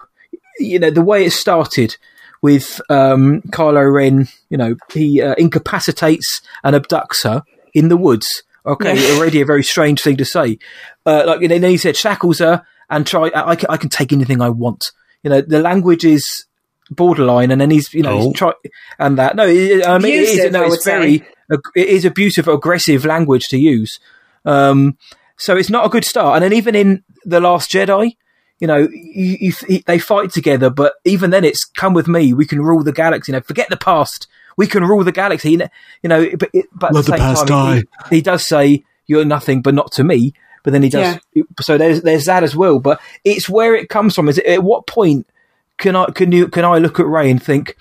you 0.59 0.79
know, 0.79 0.91
the 0.91 1.01
way 1.01 1.25
it 1.25 1.31
started 1.31 1.97
with 2.41 2.81
um, 2.89 3.41
Kylo 3.49 3.93
Ren, 3.93 4.27
you 4.49 4.57
know, 4.57 4.75
he 4.93 5.21
uh, 5.21 5.35
incapacitates 5.37 6.41
and 6.63 6.75
abducts 6.75 7.23
her 7.23 7.43
in 7.73 7.89
the 7.89 7.97
woods. 7.97 8.43
Okay, 8.65 9.15
already 9.15 9.41
a 9.41 9.45
very 9.45 9.63
strange 9.63 10.01
thing 10.01 10.17
to 10.17 10.25
say. 10.25 10.59
Uh, 11.05 11.23
like, 11.25 11.41
and 11.41 11.51
then 11.51 11.63
he 11.63 11.77
said 11.77 11.95
shackles 11.95 12.39
her 12.39 12.65
and 12.89 13.05
try. 13.05 13.29
I, 13.35 13.51
I 13.51 13.77
can, 13.77 13.89
take 13.89 14.11
anything 14.13 14.41
I 14.41 14.49
want. 14.49 14.91
You 15.23 15.29
know, 15.29 15.41
the 15.41 15.59
language 15.59 16.05
is 16.05 16.45
borderline, 16.89 17.51
and 17.51 17.59
then 17.61 17.69
he's 17.71 17.93
you 17.93 18.01
know 18.03 18.17
Oh. 18.17 18.21
he's 18.29 18.33
try 18.33 18.53
and 18.97 19.17
that. 19.17 19.35
No, 19.35 19.45
it, 19.47 19.85
I 19.87 19.97
mean, 19.97 20.13
it 20.13 20.23
is, 20.29 20.51
no, 20.51 20.63
it's 20.63 20.85
very 20.85 21.23
ag- 21.51 21.59
it 21.75 21.87
is 21.87 22.05
abusive, 22.05 22.47
aggressive 22.47 23.05
language 23.05 23.47
to 23.49 23.57
use. 23.57 23.99
Um, 24.45 24.97
so 25.37 25.55
it's 25.55 25.69
not 25.69 25.85
a 25.85 25.89
good 25.89 26.05
start. 26.05 26.35
And 26.35 26.43
then 26.43 26.53
even 26.53 26.75
in 26.75 27.03
the 27.25 27.39
Last 27.39 27.71
Jedi, 27.71 28.15
you 28.59 28.67
know, 28.67 28.77
you, 28.91 29.37
you, 29.39 29.51
th- 29.51 29.85
they 29.85 29.99
fight 29.99 30.31
together, 30.31 30.69
but 30.69 30.93
even 31.05 31.29
then, 31.29 31.43
it's 31.45 31.63
come 31.65 31.93
with 31.93 32.07
me. 32.07 32.33
We 32.33 32.45
can 32.45 32.61
rule 32.61 32.83
the 32.83 32.91
galaxy. 32.91 33.31
You 33.31 33.37
know, 33.37 33.41
forget 33.43 33.69
the 33.69 33.77
past. 33.77 34.27
We 34.57 34.67
can 34.67 34.83
rule 34.83 35.03
the 35.03 35.11
galaxy. 35.13 35.51
You 35.51 36.09
know, 36.09 36.29
but, 36.37 36.49
it, 36.53 36.65
but 36.73 36.87
at 36.87 36.93
Let 36.93 37.05
the 37.05 37.11
the 37.11 37.17
same 37.17 37.25
past 37.35 37.47
time, 37.47 37.75
he- 37.77 38.09
He, 38.09 38.15
he 38.17 38.21
does 38.21 38.47
say 38.47 38.83
you're 39.07 39.25
nothing, 39.25 39.61
but 39.61 39.73
not 39.73 39.91
to 39.93 40.03
me. 40.03 40.33
But 40.63 40.73
then 40.73 40.83
he 40.83 40.89
does. 40.89 41.19
So 41.61 41.77
there's 41.77 42.01
there's 42.01 42.25
that 42.25 42.43
as 42.43 42.55
well. 42.55 42.79
But 42.79 42.99
it's 43.23 43.49
where 43.49 43.75
it 43.75 43.89
comes 43.89 44.15
from. 44.15 44.29
Is 44.29 44.37
it, 44.37 44.45
at 44.45 44.63
what 44.63 44.87
point 44.87 45.27
can 45.77 45.95
I 45.95 46.05
can 46.11 46.31
you 46.31 46.47
can 46.47 46.65
I 46.65 46.77
look 46.77 46.99
at 46.99 47.05
Rey 47.05 47.31
and 47.31 47.41
think 47.41 47.77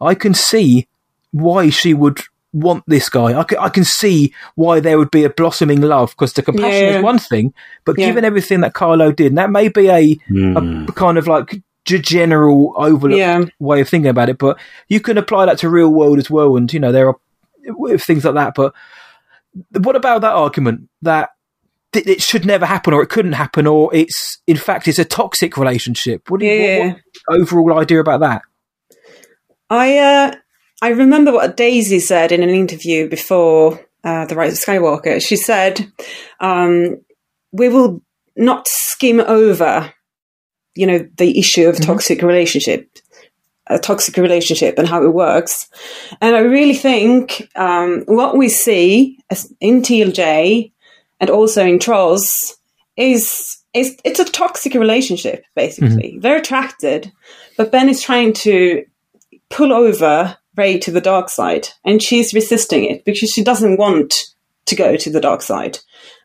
I 0.00 0.14
can 0.14 0.34
see 0.34 0.88
why 1.32 1.70
she 1.70 1.94
would 1.94 2.20
want 2.52 2.84
this 2.86 3.08
guy. 3.08 3.38
I 3.38 3.44
can, 3.44 3.58
I 3.58 3.68
can 3.68 3.84
see 3.84 4.34
why 4.54 4.80
there 4.80 4.98
would 4.98 5.10
be 5.10 5.24
a 5.24 5.30
blossoming 5.30 5.80
love 5.80 6.10
because 6.10 6.34
the 6.34 6.42
compassion 6.42 6.84
Yeah. 6.84 6.98
is 6.98 7.02
one 7.02 7.18
thing, 7.18 7.54
but 7.84 7.98
Yeah. 7.98 8.08
given 8.08 8.24
everything 8.24 8.60
that 8.60 8.74
Kylo 8.74 9.14
did, 9.14 9.28
and 9.28 9.38
that 9.38 9.50
may 9.50 9.68
be 9.68 9.88
a, 9.88 9.96
a 9.96 10.16
hmm. 10.28 10.86
kind 10.86 11.16
of 11.18 11.26
like 11.26 11.62
general 11.84 12.74
overlook 12.76 13.18
Yeah. 13.18 13.44
way 13.58 13.80
of 13.80 13.88
thinking 13.88 14.10
about 14.10 14.28
it, 14.28 14.38
but 14.38 14.58
you 14.88 15.00
can 15.00 15.18
apply 15.18 15.46
that 15.46 15.58
to 15.58 15.68
real 15.68 15.88
world 15.88 16.18
as 16.18 16.30
well. 16.30 16.56
And 16.56 16.72
you 16.72 16.78
know 16.78 16.92
there 16.92 17.08
are 17.08 17.98
things 17.98 18.24
like 18.24 18.34
that. 18.34 18.54
But 18.54 18.74
what 19.78 19.96
about 19.96 20.20
that 20.20 20.34
argument 20.34 20.88
that 21.02 21.30
th- 21.92 22.06
it 22.06 22.22
should 22.22 22.44
never 22.44 22.66
happen, 22.66 22.94
or 22.94 23.02
it 23.02 23.08
couldn't 23.08 23.32
happen, 23.32 23.66
or 23.66 23.94
it's 23.94 24.40
in 24.46 24.56
fact 24.56 24.88
it's 24.88 24.98
a 24.98 25.04
toxic 25.04 25.56
relationship? 25.56 26.30
What 26.30 26.40
do 26.40 26.46
you 26.46 26.52
Yeah. 26.52 26.86
what, 26.86 26.96
what 27.26 27.40
overall 27.40 27.78
idea 27.78 28.00
about 28.00 28.20
that? 28.20 28.42
I 29.70 29.98
uh, 29.98 30.34
I 30.82 30.88
remember 30.90 31.32
what 31.32 31.56
Daisy 31.56 32.00
said 32.00 32.32
in 32.32 32.42
an 32.42 32.50
interview 32.50 33.08
before 33.08 33.80
uh, 34.04 34.26
the 34.26 34.34
Rise 34.34 34.52
of 34.52 34.58
Skywalker. 34.58 35.22
She 35.22 35.36
said, 35.36 35.90
um, 36.40 37.00
"We 37.52 37.68
will 37.68 38.02
not 38.36 38.66
skim 38.68 39.20
over, 39.20 39.92
you 40.74 40.86
know, 40.86 41.06
the 41.16 41.38
issue 41.38 41.68
of 41.68 41.80
toxic 41.80 42.22
relationship, 42.22 42.88
a 43.68 43.78
toxic 43.78 44.16
relationship, 44.16 44.78
and 44.78 44.88
how 44.88 45.04
it 45.04 45.14
works." 45.14 45.68
And 46.20 46.36
I 46.36 46.40
really 46.40 46.74
think 46.74 47.48
um, 47.54 48.02
what 48.06 48.36
we 48.36 48.48
see 48.48 49.18
in 49.60 49.82
TLJ 49.82 50.72
and 51.22 51.30
also 51.30 51.64
in 51.64 51.78
TROS 51.78 52.56
is 52.96 53.58
is 53.72 53.96
it's 54.04 54.20
a 54.20 54.24
toxic 54.24 54.74
relationship. 54.74 55.44
Basically, 55.54 56.18
they're 56.20 56.36
attracted, 56.36 57.10
but 57.56 57.72
Ben 57.72 57.88
is 57.88 58.02
trying 58.02 58.34
to 58.34 58.84
pull 59.48 59.72
over 59.72 60.36
Rey 60.56 60.78
to 60.80 60.90
the 60.90 61.00
dark 61.00 61.30
side, 61.30 61.68
and 61.84 62.02
she's 62.02 62.34
resisting 62.34 62.84
it 62.84 63.06
because 63.06 63.30
she 63.30 63.42
doesn't 63.42 63.78
want 63.78 64.12
to 64.66 64.74
go 64.74 64.96
to 64.96 65.10
the 65.10 65.20
dark 65.20 65.40
side, 65.40 65.78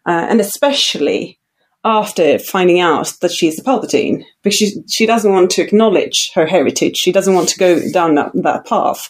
uh, 0.05 0.25
and 0.29 0.41
especially 0.41 1.39
after 1.85 2.39
finding 2.39 2.81
out 2.81 3.13
that 3.21 3.31
she's 3.31 3.59
a 3.59 3.63
Palpatine, 3.63 4.23
because 4.41 4.57
she 4.57 4.73
she 4.89 5.05
doesn't 5.05 5.31
want 5.31 5.51
to 5.51 5.61
acknowledge 5.61 6.31
her 6.33 6.47
heritage. 6.47 6.97
She 6.97 7.11
doesn't 7.11 7.35
want 7.35 7.49
to 7.49 7.59
go 7.59 7.79
down 7.91 8.15
that 8.15 8.31
that 8.33 8.65
path. 8.65 9.09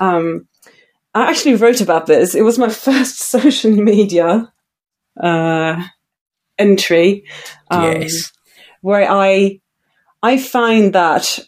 Um, 0.00 0.48
I 1.14 1.28
actually 1.28 1.56
wrote 1.56 1.82
about 1.82 2.06
this. 2.06 2.34
It 2.34 2.42
was 2.42 2.58
my 2.58 2.68
first 2.88 3.18
social 3.18 3.70
media 3.70 4.50
uh, 5.22 5.82
entry. 6.58 7.24
um, 7.70 8.00
yes. 8.02 8.32
where 8.82 9.06
I 9.10 9.60
I 10.22 10.38
find 10.38 10.94
that 10.94 11.38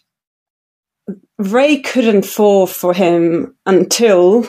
Rey 1.39 1.79
couldn't 1.81 2.25
fall 2.27 2.67
for 2.67 2.95
him 2.95 3.57
until 3.67 4.47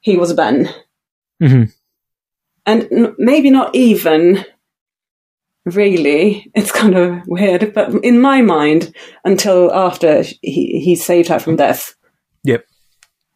he 0.00 0.16
was 0.16 0.32
Ben, 0.34 0.68
Mhm. 1.42 1.72
and 2.66 2.88
n- 2.92 3.14
maybe 3.18 3.50
not 3.50 3.74
even 3.74 4.44
really. 5.64 6.50
It's 6.54 6.70
kind 6.72 6.94
of 6.96 7.26
weird, 7.26 7.72
but 7.74 7.92
in 8.04 8.20
my 8.20 8.42
mind, 8.42 8.92
until 9.24 9.72
after 9.72 10.22
he 10.42 10.80
he 10.80 10.94
saved 10.96 11.28
her 11.28 11.38
from 11.38 11.56
death. 11.56 11.94
Yep. 12.44 12.64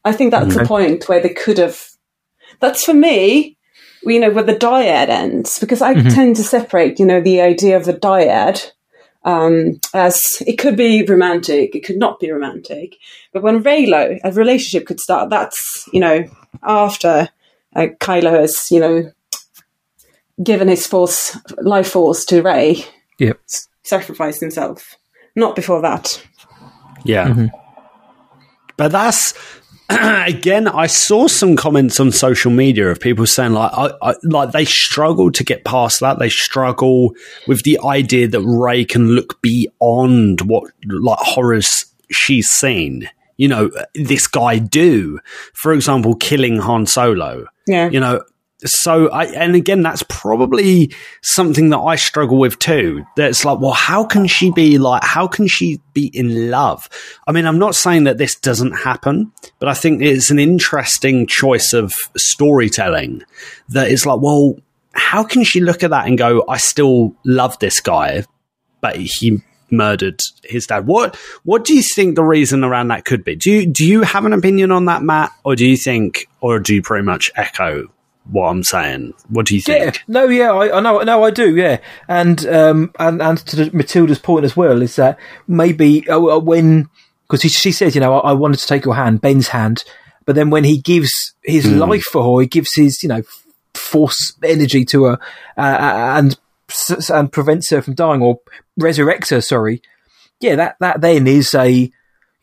I 0.05 0.13
think 0.13 0.31
that's 0.31 0.55
the 0.55 0.65
point 0.65 1.09
where 1.09 1.21
they 1.21 1.31
could 1.35 1.59
have. 1.59 1.79
That's 2.61 2.85
for 2.85 2.95
me, 2.95 3.57
you 4.03 4.21
know, 4.21 4.31
where 4.31 4.45
the 4.45 4.55
dyad 4.55 5.09
ends, 5.09 5.59
because 5.59 5.83
I 5.83 5.95
tend 5.95 6.37
to 6.37 6.45
separate, 6.45 6.99
you 6.99 7.07
know, 7.07 7.21
the 7.21 7.41
idea 7.41 7.77
of 7.77 7.89
a 7.89 7.95
dyad 7.95 8.71
um, 9.25 9.81
as 9.93 10.43
it 10.47 10.57
could 10.57 10.77
be 10.77 11.05
romantic, 11.05 11.75
it 11.75 11.85
could 11.85 11.99
not 11.99 12.21
be 12.21 12.31
romantic. 12.31 12.97
But 13.33 13.43
when 13.43 13.63
Reylo, 13.63 14.19
a 14.25 14.33
relationship 14.33 14.87
could 14.87 15.01
start, 15.01 15.31
that's, 15.31 15.89
you 15.93 16.01
know, 16.01 16.25
after 16.63 17.29
uh, 17.75 17.87
Kylo 18.01 18.41
has, 18.41 18.71
you 18.71 18.81
know, 18.81 19.13
given 20.43 20.69
his 20.69 20.87
force, 20.87 21.37
life 21.59 21.91
force 21.91 22.25
to 22.27 22.43
Rey, 22.43 22.85
Yep. 23.19 23.41
sacrificed 23.83 24.41
himself. 24.41 24.97
Not 25.35 25.57
before 25.57 25.83
that. 25.83 26.25
Yeah. 27.05 27.49
But 28.77 28.93
that's 28.93 29.35
again, 30.27 30.69
I 30.69 30.87
saw 30.87 31.29
some 31.29 31.57
comments 31.57 31.99
on 31.99 32.13
social 32.13 32.51
media 32.51 32.89
of 32.89 33.01
people 33.01 33.27
saying 33.27 33.53
like, 33.53 33.73
I, 33.73 33.93
I, 34.03 34.15
like 34.23 34.53
they 34.53 34.65
struggle 34.65 35.33
to 35.33 35.45
get 35.45 35.65
past 35.65 36.01
that. 36.01 36.19
They 36.19 36.29
struggle 36.29 37.15
with 37.47 37.63
the 37.63 37.79
idea 37.83 38.29
that 38.29 38.43
Rey 38.43 38.85
can 38.85 39.09
look 39.09 39.41
beyond 39.41 40.43
what 40.43 40.71
like 40.85 41.19
horrors 41.21 41.87
she's 42.11 42.49
seen. 42.49 43.09
You 43.39 43.49
know, 43.49 43.71
this 43.95 44.27
guy 44.27 44.59
do, 44.59 45.21
for 45.55 45.73
example, 45.73 46.15
killing 46.17 46.59
Han 46.59 46.87
Solo. 46.87 47.47
Yeah. 47.67 47.89
You 47.89 48.01
know, 48.01 48.25
so 48.65 49.09
I, 49.11 49.27
and 49.27 49.55
again, 49.55 49.83
that's 49.83 50.03
probably 50.09 50.93
something 51.23 51.71
that 51.71 51.79
I 51.79 51.95
struggle 51.97 52.39
with 52.39 52.59
too. 52.59 53.05
That's 53.17 53.45
like, 53.45 53.61
well, 53.61 53.73
how 53.73 54.05
can 54.05 54.27
she 54.27 54.51
be 54.51 54.79
like, 54.79 55.05
how 55.05 55.29
can 55.29 55.47
she 55.47 55.81
be 55.95 56.11
in 56.13 56.51
love? 56.51 56.89
I 57.27 57.33
mean, 57.33 57.47
I'm 57.47 57.59
not 57.59 57.77
saying 57.77 58.05
that 58.05 58.19
this 58.19 58.35
doesn't 58.35 58.73
happen, 58.73 59.33
but 59.61 59.69
I 59.69 59.75
think 59.75 60.03
it's 60.03 60.31
an 60.31 60.39
interesting 60.41 61.27
choice 61.27 61.73
of 61.73 61.93
storytelling 62.17 63.23
that 63.69 63.89
is 63.89 64.05
like, 64.05 64.21
well, 64.21 64.57
how 64.93 65.23
can 65.23 65.45
she 65.45 65.61
look 65.61 65.85
at 65.85 65.91
that 65.91 66.09
and 66.09 66.19
go, 66.19 66.45
I 66.49 66.57
still 66.57 67.15
love 67.25 67.59
this 67.61 67.81
guy, 67.81 68.25
but 68.81 68.97
he 68.97 69.41
murdered 69.71 70.21
his 70.45 70.67
dad. 70.67 70.87
What 70.87 71.15
what 71.45 71.65
do 71.65 71.75
you 71.75 71.83
think 71.83 72.17
the 72.17 72.25
reason 72.25 72.65
around 72.65 72.89
that 72.89 73.05
could 73.05 73.23
be? 73.23 73.37
Do 73.37 73.51
you 73.51 73.67
do 73.67 73.87
you 73.87 74.03
have 74.03 74.25
an 74.25 74.33
opinion 74.33 74.73
on 74.73 74.87
that, 74.87 75.03
Matt, 75.03 75.31
or 75.45 75.55
do 75.57 75.67
you 75.67 75.77
think, 75.77 76.27
or 76.41 76.59
do 76.59 76.75
you 76.75 76.83
pretty 76.83 77.05
much 77.05 77.31
echo 77.37 77.89
what 78.31 78.49
I'm 78.49 78.63
saying? 78.63 79.15
What 79.29 79.47
do 79.47 79.55
you 79.55 79.61
think? 79.61 79.97
Yeah, 79.97 80.03
no, 80.07 80.29
yeah, 80.29 80.53
I, 80.53 80.79
I 80.79 80.81
know, 80.81 81.01
no, 81.01 81.25
I 81.25 81.31
do, 81.31 81.57
yeah, 81.57 81.79
and 82.09 82.45
um, 82.47 82.93
and 82.99 83.23
and 83.23 83.39
to 83.39 83.75
Matilda's 83.75 84.19
point 84.19 84.45
as 84.45 84.57
well 84.57 84.83
is 84.83 84.97
that 84.97 85.19
maybe 85.47 86.09
uh, 86.09 86.19
uh, 86.19 86.39
when 86.39 86.89
because 87.29 87.43
she 87.53 87.73
says, 87.73 87.95
you 87.95 88.01
know, 88.01 88.19
I, 88.21 88.31
I 88.31 88.33
wanted 88.33 88.59
to 88.59 88.67
take 88.67 88.85
your 88.85 88.95
hand, 88.95 89.21
Ben's 89.21 89.49
hand, 89.49 89.85
but 90.25 90.35
then 90.35 90.51
when 90.51 90.65
he 90.65 90.79
gives 90.79 91.35
his 91.43 91.67
life 91.67 92.05
for 92.05 92.37
her, 92.37 92.43
he 92.43 92.47
gives 92.47 92.75
his, 92.75 93.03
you 93.03 93.09
know, 93.09 93.23
force 93.75 94.35
energy 94.43 94.85
to 94.87 95.05
her 95.05 95.19
uh, 95.57 96.17
and 96.19 96.39
and 97.11 97.33
prevents 97.33 97.71
her 97.71 97.81
from 97.81 97.95
dying 97.95 98.21
or 98.21 98.41
resurrects 98.79 99.31
her. 99.31 99.41
Sorry, 99.41 99.81
yeah, 100.41 100.57
that 100.57 100.77
that 100.81 101.01
then 101.01 101.27
is 101.27 101.55
a 101.55 101.71
you 101.71 101.91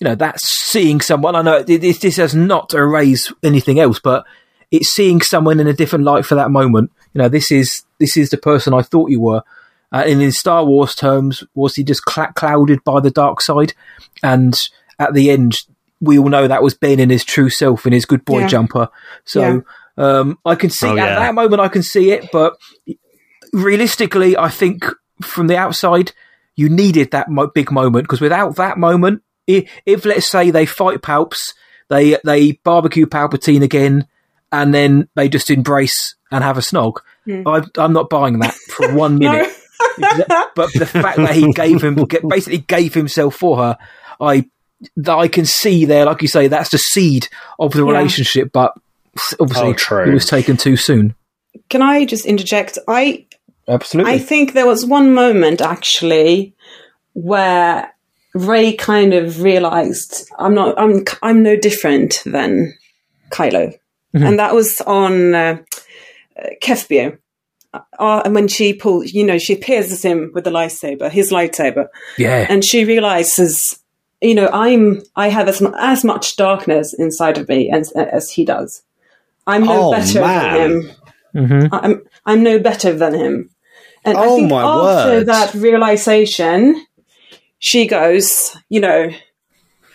know 0.02 0.16
that's 0.16 0.48
seeing 0.48 1.00
someone. 1.00 1.36
I 1.36 1.42
know 1.44 1.58
it, 1.58 1.70
it, 1.70 2.02
this 2.02 2.16
does 2.16 2.34
not 2.34 2.74
erase 2.74 3.32
anything 3.44 3.80
else, 3.80 4.00
but 4.00 4.26
it's 4.72 4.90
seeing 4.90 5.22
someone 5.22 5.60
in 5.60 5.68
a 5.68 5.74
different 5.74 6.06
light 6.06 6.26
for 6.26 6.36
that 6.36 6.52
moment. 6.52 6.92
You 7.14 7.22
know, 7.22 7.30
this 7.30 7.52
is 7.52 7.84
this 8.00 8.18
is 8.18 8.30
the 8.30 8.38
person 8.38 8.74
I 8.74 8.82
thought 8.82 9.10
you 9.12 9.22
were. 9.22 9.42
Uh, 9.92 10.04
and 10.06 10.22
in 10.22 10.32
Star 10.32 10.66
Wars 10.66 10.96
terms, 10.96 11.44
was 11.54 11.76
he 11.76 11.84
just 11.84 12.02
cl- 12.10 12.34
clouded 12.34 12.84
by 12.84 13.00
the 13.00 13.12
dark 13.12 13.40
side? 13.42 13.74
And 14.24 14.60
at 15.00 15.14
the 15.14 15.30
end, 15.30 15.56
we 16.02 16.18
all 16.20 16.28
know 16.30 16.48
that 16.48 16.64
was 16.64 16.74
Ben 16.74 17.00
in 17.00 17.10
his 17.10 17.24
true 17.24 17.50
self 17.50 17.86
in 17.86 17.94
his 17.94 18.06
good 18.06 18.26
boy 18.26 18.40
Yeah. 18.42 18.48
jumper. 18.48 18.90
So 19.24 19.64
um, 19.98 20.38
I 20.46 20.56
can 20.56 20.70
see 20.70 20.88
Oh, 20.88 20.92
at 20.92 20.98
yeah. 20.98 21.20
that 21.20 21.36
moment, 21.36 21.62
I 21.62 21.68
can 21.70 21.84
see 21.84 22.12
it, 22.12 22.30
but 22.34 22.58
realistically, 23.54 24.38
I 24.38 24.50
think 24.50 24.86
from 25.22 25.48
the 25.48 25.58
outside, 25.58 26.12
you 26.56 26.70
needed 26.70 27.12
that 27.12 27.30
mo- 27.30 27.48
big 27.54 27.72
moment 27.72 28.04
because 28.06 28.22
without 28.22 28.56
that 28.58 28.78
moment, 28.78 29.22
if, 29.48 29.70
if 29.86 30.06
let's 30.06 30.30
say 30.30 30.52
they 30.52 30.66
fight 30.66 31.02
Palps, 31.02 31.54
they 31.90 32.18
they 32.26 32.54
barbecue 32.64 33.06
Palpatine 33.06 33.62
again, 33.64 34.08
and 34.62 34.74
then 34.74 35.08
they 35.16 35.30
just 35.30 35.50
embrace 35.50 36.16
and 36.32 36.44
have 36.44 36.58
a 36.58 36.62
snog. 36.62 36.98
Hmm. 37.26 37.48
I, 37.48 37.64
I'm 37.78 37.94
not 37.94 38.10
buying 38.10 38.40
that 38.40 38.54
for 38.54 38.94
one 38.96 39.18
minute. 39.20 39.50
but 40.56 40.72
the 40.74 40.86
fact 40.86 41.18
that 41.18 41.34
he 41.36 41.52
gave 41.54 41.84
him 41.84 41.96
basically 42.28 42.60
gave 42.60 42.94
himself 42.94 43.36
for 43.36 43.58
her, 43.58 43.78
I 44.20 44.46
that 44.98 45.18
I 45.18 45.28
can 45.28 45.46
see 45.46 45.86
there, 45.86 46.06
like 46.06 46.22
you 46.22 46.28
say, 46.28 46.48
that's 46.48 46.70
the 46.70 46.78
seed 46.78 47.28
of 47.60 47.72
the 47.74 47.86
Yeah. 47.86 47.92
relationship. 47.92 48.52
But 48.52 48.74
obviously, 49.40 49.70
Oh, 49.70 49.74
true. 49.74 50.10
it 50.10 50.14
was 50.14 50.26
taken 50.26 50.58
too 50.58 50.76
soon. 50.78 51.16
Can 51.70 51.82
I 51.82 52.06
just 52.06 52.26
interject? 52.26 52.78
I 52.88 53.26
Absolutely. 53.68 54.12
I 54.14 54.20
think 54.20 54.54
there 54.54 54.68
was 54.68 54.86
one 54.86 55.14
moment 55.14 55.62
actually 55.62 56.54
where 57.14 57.92
Rey 58.34 58.74
kind 58.74 59.14
of 59.14 59.42
realized 59.42 60.30
I'm 60.38 60.54
not 60.54 60.78
I'm 60.78 61.04
I'm 61.24 61.42
no 61.42 61.56
different 61.56 62.22
than 62.26 62.74
Kylo, 63.32 63.74
and 64.16 64.40
that 64.40 64.54
was 64.56 64.82
on 64.82 65.36
uh, 65.36 65.58
uh, 66.40 66.48
Kef 66.64 66.88
Bir. 66.88 67.20
Uh, 68.00 68.22
and 68.24 68.34
when 68.34 68.48
she 68.48 68.74
pulls, 68.74 69.12
you 69.14 69.26
know, 69.26 69.38
she 69.38 69.56
pierces 69.58 70.02
him 70.02 70.32
with 70.34 70.46
the 70.46 70.50
lightsaber, 70.50 71.12
his 71.12 71.30
lightsaber, 71.32 71.88
yeah. 72.18 72.46
and 72.50 72.64
she 72.64 72.86
realizes, 72.86 73.80
you 74.22 74.34
know, 74.34 74.48
I'm 74.48 75.02
I 75.18 75.28
have 75.28 75.50
as, 75.50 75.62
as 75.80 76.06
much 76.06 76.38
darkness 76.38 76.94
inside 76.94 77.38
of 77.38 77.50
me 77.50 77.70
as 77.70 77.92
as 77.92 78.32
he 78.32 78.46
does. 78.46 78.82
I'm 79.46 79.66
no 79.66 79.90
Oh, 79.90 79.92
better 79.92 80.22
man. 80.22 80.54
than 80.54 80.72
him. 80.72 80.92
Mhm. 81.36 81.70
I'm 81.74 82.02
I'm 82.26 82.44
no 82.44 82.60
better 82.60 82.94
than 82.94 83.14
him. 83.14 83.50
And 84.06 84.18
I 84.18 84.26
Oh, 84.26 84.36
think 84.38 84.50
my 84.52 84.62
after 84.64 85.12
word. 85.18 85.26
that 85.28 85.54
realization, 85.56 86.86
she 87.60 87.88
goes, 87.88 88.56
you 88.70 88.80
know, 88.80 89.10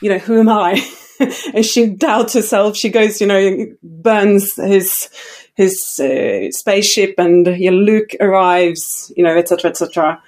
you 0.02 0.10
know, 0.10 0.18
who 0.18 0.38
am 0.40 0.48
I? 0.50 0.86
and 1.54 1.64
she 1.64 1.86
doubts 1.86 2.34
herself. 2.34 2.76
She 2.76 2.88
goes, 2.88 3.20
you 3.20 3.26
know, 3.26 3.66
burns 3.82 4.54
his 4.56 5.08
his 5.54 6.00
uh, 6.00 6.50
spaceship, 6.50 7.14
and 7.18 7.46
Luke 7.46 8.10
arrives, 8.20 9.12
you 9.16 9.22
know, 9.22 9.36
etc. 9.36 9.70
etc. 9.70 10.22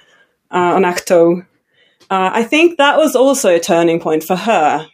Uh, 0.51 0.57
on 0.77 0.83
Ahch-To. 0.83 1.47
Uh, 2.11 2.31
I 2.35 2.43
think 2.45 2.77
that 2.77 2.99
was 2.99 3.17
also 3.17 3.55
a 3.55 3.61
turning 3.61 3.99
point 4.01 4.23
for 4.23 4.37
her. 4.37 4.87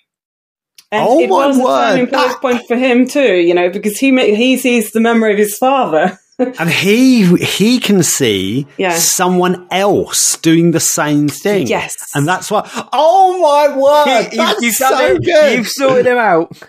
And 0.92 1.07
Oh 1.07 1.18
it 1.20 1.28
my 1.28 1.49
was 1.49 1.59
word, 1.59 1.64
a 1.64 1.90
turning 1.90 2.07
point, 2.07 2.11
that- 2.12 2.40
point 2.40 2.66
for 2.68 2.76
him 2.76 3.07
too, 3.09 3.34
you 3.34 3.55
know, 3.55 3.68
because 3.70 3.99
he 3.99 4.34
he 4.36 4.57
sees 4.57 4.92
the 4.92 5.01
memory 5.01 5.32
of 5.32 5.38
his 5.38 5.59
father. 5.59 6.18
And 6.39 6.70
he 6.70 7.24
he 7.36 7.80
can 7.80 8.03
see 8.05 8.66
Yeah. 8.76 8.95
someone 8.97 9.66
else 9.72 10.36
doing 10.39 10.70
the 10.70 10.78
same 10.80 11.28
thing. 11.28 11.66
Yes. 11.66 11.97
And 12.14 12.28
that's 12.28 12.49
why 12.51 12.68
Oh 12.93 13.41
my 13.43 13.76
word. 13.76 14.28
You- 14.32 14.39
That's 14.39 14.62
you've 14.62 14.74
so 14.74 14.89
done 14.91 15.16
it. 15.16 15.24
good. 15.24 15.59
You've 15.59 15.68
sorted 15.68 16.07
him 16.07 16.18
out. 16.18 16.53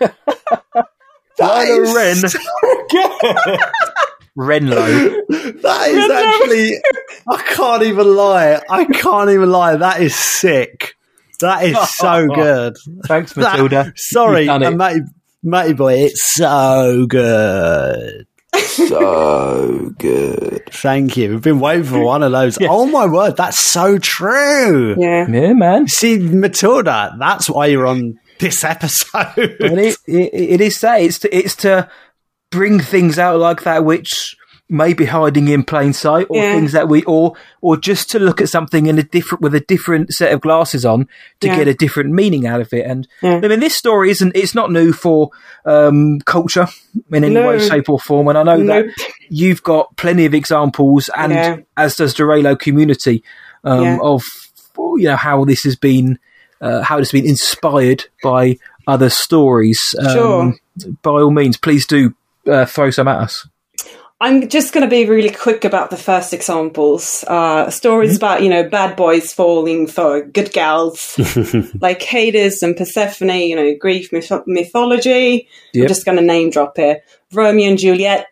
That 1.38 1.48
Lionel 1.54 1.84
is 1.84 1.94
Ren. 1.94 2.16
so 2.30 2.38
good. 2.90 3.60
Renlo. 4.36 5.62
That 5.62 5.88
is 5.88 6.10
actually 6.10 6.74
I 7.28 7.42
can't 7.54 7.82
even 7.84 8.14
lie. 8.14 8.60
I 8.68 8.84
can't 8.84 9.30
even 9.30 9.50
lie. 9.50 9.76
That 9.76 10.02
is 10.02 10.14
sick. 10.14 10.94
That 11.40 11.64
is 11.64 11.76
so 11.96 12.26
good. 12.34 12.76
Thanks, 13.06 13.32
That- 13.34 13.52
Matilda. 13.52 13.92
sorry, 13.96 14.42
You've 14.46 14.60
and 14.62 14.76
Matty, 14.76 15.00
Matty 15.42 15.72
boy, 15.72 15.94
it's 15.94 16.34
so 16.34 17.06
good. 17.08 18.26
So 18.66 19.92
good. 19.98 20.62
Thank 20.70 21.16
you. 21.16 21.30
We've 21.30 21.42
been 21.42 21.60
waiting 21.60 21.84
for 21.84 22.00
one 22.00 22.22
of 22.22 22.32
those. 22.32 22.58
Oh 22.62 22.86
my 22.86 23.06
word, 23.06 23.36
that's 23.36 23.58
so 23.58 23.98
true. 23.98 24.96
Yeah. 24.98 25.26
Yeah, 25.28 25.52
man. 25.52 25.88
See, 25.88 26.18
Matilda, 26.18 27.16
that's 27.18 27.48
why 27.50 27.66
you're 27.66 27.86
on 27.86 28.18
this 28.38 28.64
episode. 28.64 29.34
It, 29.36 29.96
it, 30.06 30.30
it 30.32 30.60
is 30.60 30.80
that 30.80 31.00
it's 31.00 31.18
to, 31.20 31.36
it's 31.36 31.56
to 31.56 31.88
bring 32.50 32.80
things 32.80 33.18
out 33.18 33.38
like 33.38 33.62
that 33.62 33.84
which 33.84 34.36
may 34.70 34.92
be 34.94 35.04
hiding 35.06 35.48
in 35.48 35.64
plain 35.64 35.92
sight, 35.92 36.26
or 36.30 36.36
Yeah. 36.36 36.54
things 36.54 36.72
that 36.72 36.88
we, 36.88 37.02
or 37.04 37.34
or 37.60 37.76
just 37.76 38.08
to 38.10 38.18
look 38.18 38.40
at 38.40 38.48
something 38.48 38.86
in 38.86 38.98
a 38.98 39.02
different 39.02 39.42
with 39.42 39.54
a 39.54 39.60
different 39.60 40.12
set 40.12 40.32
of 40.32 40.40
glasses 40.40 40.84
on 40.86 41.08
to 41.40 41.48
Yeah. 41.48 41.56
get 41.56 41.68
a 41.68 41.74
different 41.74 42.10
meaning 42.12 42.46
out 42.46 42.60
of 42.60 42.72
it. 42.72 42.86
And 42.86 43.06
Yeah. 43.22 43.40
I 43.42 43.48
mean, 43.48 43.60
this 43.60 43.74
story 43.74 44.10
isn't 44.10 44.32
it's 44.34 44.54
not 44.54 44.70
new 44.72 44.92
for 44.92 45.30
um, 45.66 46.20
culture 46.24 46.68
in 47.12 47.24
any 47.24 47.34
No. 47.34 47.48
way, 47.48 47.58
shape, 47.58 47.88
or 47.90 47.98
form. 47.98 48.28
And 48.28 48.38
I 48.38 48.42
know 48.44 48.56
Nope. 48.56 48.86
that 48.96 49.06
you've 49.28 49.62
got 49.62 49.96
plenty 49.96 50.24
of 50.24 50.34
examples, 50.34 51.10
and 51.16 51.64
as 51.76 51.96
does 51.96 52.14
the 52.14 52.22
Reylo 52.22 52.58
community 52.58 53.22
um, 53.64 54.00
of 54.00 54.22
you 54.96 55.04
know 55.08 55.16
how 55.16 55.44
this 55.44 55.62
has 55.64 55.76
been. 55.76 56.18
Uh, 56.62 56.82
how 56.82 56.98
it's 56.98 57.10
been 57.10 57.26
inspired 57.26 58.04
by 58.22 58.54
other 58.86 59.08
stories. 59.08 59.80
Um, 59.98 60.12
Sure. 60.12 60.54
By 61.00 61.10
all 61.12 61.30
means, 61.30 61.56
please 61.56 61.86
do 61.86 62.12
uh, 62.46 62.66
throw 62.66 62.90
some 62.90 63.08
at 63.08 63.16
us. 63.18 63.48
I'm 64.22 64.48
just 64.48 64.74
going 64.74 64.84
to 64.84 64.90
be 64.90 65.08
really 65.08 65.30
quick 65.30 65.64
about 65.64 65.88
the 65.90 65.96
first 65.96 66.34
examples. 66.34 67.24
Uh, 67.26 67.70
stories 67.70 68.10
Mm-hmm. 68.10 68.16
about, 68.24 68.42
you 68.42 68.50
know, 68.50 68.68
bad 68.68 68.94
boys 68.96 69.32
falling 69.32 69.86
for 69.86 70.22
good 70.22 70.52
gals, 70.52 71.18
like 71.80 72.02
Hades 72.02 72.62
and 72.62 72.76
Persephone, 72.76 73.30
you 73.30 73.56
know, 73.56 73.74
Greek 73.80 74.12
myth- 74.12 74.42
mythology. 74.46 75.48
I'm 75.74 75.88
just 75.88 76.04
going 76.04 76.18
to 76.18 76.22
name 76.24 76.50
drop 76.50 76.76
here. 76.76 77.00
Romeo 77.32 77.70
and 77.70 77.78
Juliet. 77.78 78.28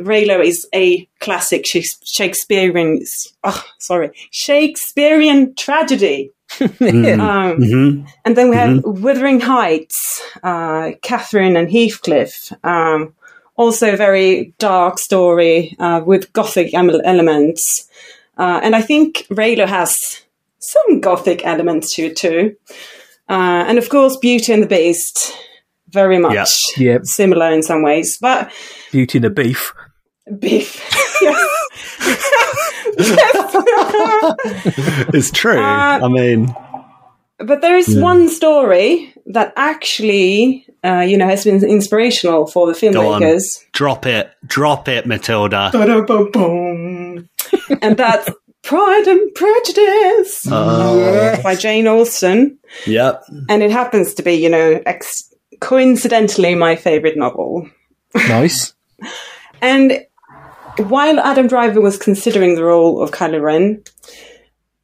Reylo 0.00 0.44
is 0.44 0.66
a 0.74 1.06
classic 1.20 1.64
Shakespearean, 1.66 3.02
oh, 3.44 3.64
sorry, 3.78 4.10
Shakespearean 4.30 5.54
tragedy. 5.54 6.30
Um, 6.60 6.68
Mhm. 7.58 8.06
and 8.26 8.36
then 8.36 8.50
we 8.50 8.56
have 8.56 8.82
Wuthering 8.84 9.40
Heights, 9.40 10.20
uh, 10.42 10.90
Catherine 11.00 11.56
and 11.56 11.70
Heathcliff. 11.70 12.52
Um, 12.62 13.14
also 13.56 13.92
a 13.92 13.96
very 13.96 14.54
dark 14.58 14.98
story 14.98 15.76
uh, 15.78 16.00
with 16.04 16.32
gothic 16.32 16.72
elements. 16.74 17.88
Uh, 18.38 18.60
and 18.62 18.74
I 18.74 18.80
think 18.82 19.26
Reylo 19.30 19.66
has 19.66 20.22
some 20.58 21.00
gothic 21.00 21.44
elements 21.44 21.94
to 21.96 22.06
it 22.06 22.16
too. 22.16 22.56
Uh, 23.28 23.64
and 23.68 23.78
of 23.78 23.88
course, 23.88 24.16
Beauty 24.16 24.52
and 24.52 24.62
the 24.62 24.66
Beast, 24.66 25.32
very 25.88 26.18
much 26.18 26.34
Yeah. 26.34 26.92
Yep. 26.92 27.02
similar 27.06 27.50
in 27.52 27.62
some 27.62 27.82
ways. 27.82 28.18
But 28.20 28.50
Beauty 28.90 29.18
and 29.18 29.24
the 29.24 29.30
Beef. 29.30 29.72
beef. 30.38 30.80
yes. 31.22 31.48
yes. 32.98 33.48
It's 35.14 35.30
true. 35.30 35.58
Uh, 35.60 36.00
I 36.02 36.08
mean, 36.08 36.54
But 37.44 37.60
there 37.60 37.76
is 37.76 37.96
one 37.96 38.28
story 38.28 39.14
that 39.26 39.52
actually, 39.56 40.66
uh, 40.84 41.00
you 41.00 41.16
know, 41.16 41.26
has 41.26 41.44
been 41.44 41.64
inspirational 41.64 42.46
for 42.46 42.66
the 42.66 42.72
filmmakers. 42.72 43.42
Drop 43.72 44.06
it. 44.06 44.30
Drop 44.46 44.88
it, 44.88 45.06
Matilda. 45.06 45.70
And 47.82 47.96
that's 47.96 48.28
Pride 48.62 49.06
and 49.08 49.34
Prejudice 49.34 50.46
Oh. 50.50 51.38
by 51.42 51.54
Jane 51.54 51.86
Austen. 51.88 52.58
Yep. 52.86 53.24
And 53.48 53.62
it 53.62 53.70
happens 53.70 54.14
to 54.14 54.22
be, 54.22 54.34
you 54.34 54.48
know, 54.48 54.80
ex- 54.86 55.32
coincidentally 55.60 56.54
my 56.54 56.76
favorite 56.76 57.16
novel. 57.16 57.68
Nice. 58.14 58.74
And 59.60 60.04
while 60.88 61.20
Adam 61.20 61.46
Driver 61.46 61.80
was 61.80 61.96
considering 61.96 62.56
the 62.56 62.64
role 62.64 63.00
of 63.00 63.12
Kylo 63.12 63.40
Ren, 63.40 63.80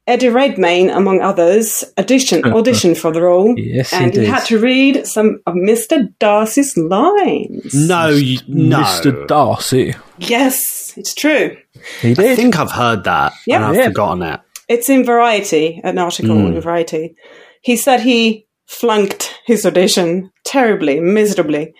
Eddie 0.09 0.29
Redmayne, 0.29 0.89
among 0.89 1.21
others, 1.21 1.83
auditioned, 1.97 2.41
auditioned 2.59 2.97
for 2.97 3.11
the 3.11 3.21
role. 3.21 3.53
Yes, 3.57 3.93
and 3.93 4.05
he 4.13 4.21
did. 4.21 4.29
had 4.29 4.43
to 4.45 4.59
read 4.59 5.05
some 5.07 5.39
of 5.45 5.53
Mr. 5.53 6.11
Darcy's 6.19 6.75
lines. 6.75 7.73
No, 7.73 8.07
you, 8.09 8.39
no. 8.47 8.79
Mr. 8.79 9.27
Darcy. 9.27 9.95
Yes, 10.17 10.93
it's 10.97 11.13
true. 11.13 11.55
He 12.01 12.13
did. 12.15 12.31
I 12.31 12.35
think 12.35 12.59
I've 12.59 12.71
heard 12.71 13.03
that. 13.05 13.33
Yeah. 13.47 13.57
and 13.57 13.65
I've 13.65 13.75
Yeah. 13.75 13.85
forgotten 13.89 14.23
it. 14.23 14.39
It's 14.67 14.89
in 14.89 15.03
Variety, 15.05 15.79
an 15.83 15.97
article 15.97 16.35
Hmm. 16.35 16.47
in 16.55 16.61
Variety. 16.61 17.15
He 17.61 17.75
said 17.75 18.01
he 18.01 18.47
flunked 18.65 19.33
his 19.45 19.65
audition 19.65 20.31
terribly, 20.45 20.99
miserably. 20.99 21.73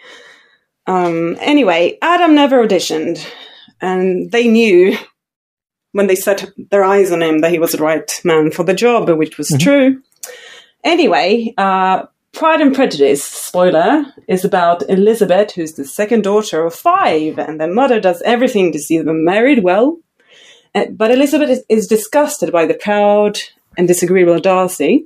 Um, 0.88 1.38
anyway, 1.40 1.98
Adam 2.02 2.34
never 2.34 2.66
auditioned, 2.66 3.24
and 3.82 4.32
they 4.32 4.48
knew 4.48 4.98
when 5.92 6.08
they 6.08 6.16
set 6.16 6.50
their 6.70 6.84
eyes 6.84 7.12
on 7.12 7.22
him 7.24 7.40
that 7.40 7.52
he 7.52 7.60
was 7.60 7.72
the 7.72 7.78
right 7.84 8.10
man 8.24 8.52
for 8.52 8.64
the 8.64 8.74
job, 8.74 9.10
which 9.10 9.38
was 9.38 9.50
true. 9.60 10.02
Anyway, 10.84 11.54
uh, 11.58 12.06
Pride 12.32 12.62
and 12.62 12.76
Prejudice, 12.76 13.24
spoiler, 13.24 14.06
is 14.28 14.46
about 14.46 14.88
Elizabeth, 14.90 15.52
who's 15.54 15.74
the 15.74 15.86
second 15.86 16.24
daughter 16.24 16.64
of 16.66 16.76
five, 16.76 17.38
and 17.40 17.60
their 17.60 17.74
mother 17.74 18.00
does 18.00 18.22
everything 18.22 18.72
to 18.72 18.80
see 18.80 19.00
them 19.00 19.26
married 19.26 19.64
well. 19.64 19.98
Uh, 20.76 20.86
But 20.92 21.12
Elizabeth 21.12 21.50
is, 21.50 21.64
is 21.70 21.88
disgusted 21.88 22.52
by 22.52 22.66
the 22.66 22.76
proud 22.76 23.40
and 23.78 23.88
disagreeable 23.88 24.40
Darcy, 24.40 25.06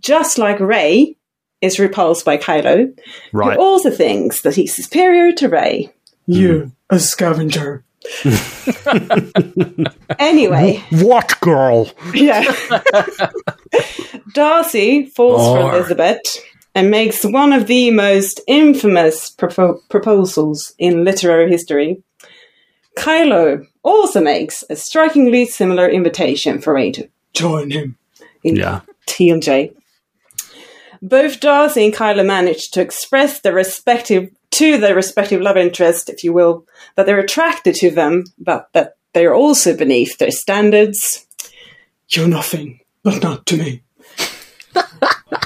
just 0.00 0.38
like 0.38 0.58
Rey 0.60 1.16
is 1.60 1.78
repulsed 1.78 2.24
by 2.24 2.38
Kylo, 2.38 2.96
Right. 3.32 3.56
who 3.56 3.62
also 3.62 3.90
thinks 3.90 4.40
that 4.42 4.54
he's 4.54 4.74
superior 4.74 5.32
to 5.32 5.48
Rey. 5.48 5.92
You, 6.26 6.72
a 6.88 6.98
scavenger. 6.98 7.84
anyway, 10.18 10.82
What 10.90 11.38
girl? 11.40 11.90
yeah. 12.14 12.44
Darcy 14.34 15.06
falls 15.06 15.46
for 15.46 15.74
Elizabeth 15.74 16.20
and 16.74 16.90
makes 16.90 17.24
one 17.24 17.52
of 17.52 17.66
the 17.66 17.90
most 17.90 18.40
infamous 18.46 19.30
propo- 19.34 19.78
proposals 19.88 20.74
in 20.78 21.04
literary 21.04 21.50
history. 21.50 22.02
Kylo 22.96 23.66
also 23.82 24.20
makes 24.20 24.64
a 24.70 24.76
strikingly 24.76 25.44
similar 25.46 25.88
invitation 25.88 26.60
for 26.60 26.74
Rey 26.74 26.92
to 26.92 27.08
join 27.32 27.70
him 27.70 27.96
in 28.44 28.56
Yeah. 28.56 28.80
TLJ. 29.06 29.74
Both 31.00 31.38
Darcy 31.40 31.84
and 31.84 31.94
Kylo 31.94 32.26
manage 32.26 32.70
to 32.72 32.80
express 32.80 33.40
their 33.40 33.54
respective 33.54 34.30
to 34.52 34.78
their 34.78 34.94
respective 34.94 35.40
love 35.40 35.56
interest, 35.56 36.08
if 36.08 36.24
you 36.24 36.32
will, 36.32 36.66
that 36.94 37.06
they're 37.06 37.18
attracted 37.18 37.74
to 37.76 37.90
them, 37.90 38.24
but 38.38 38.68
that 38.72 38.96
they're 39.12 39.34
also 39.34 39.76
beneath 39.76 40.18
their 40.18 40.30
standards. 40.30 41.26
You're 42.08 42.28
nothing, 42.28 42.80
but 43.02 43.22
not 43.22 43.46
to 43.46 43.56
me. 43.56 43.82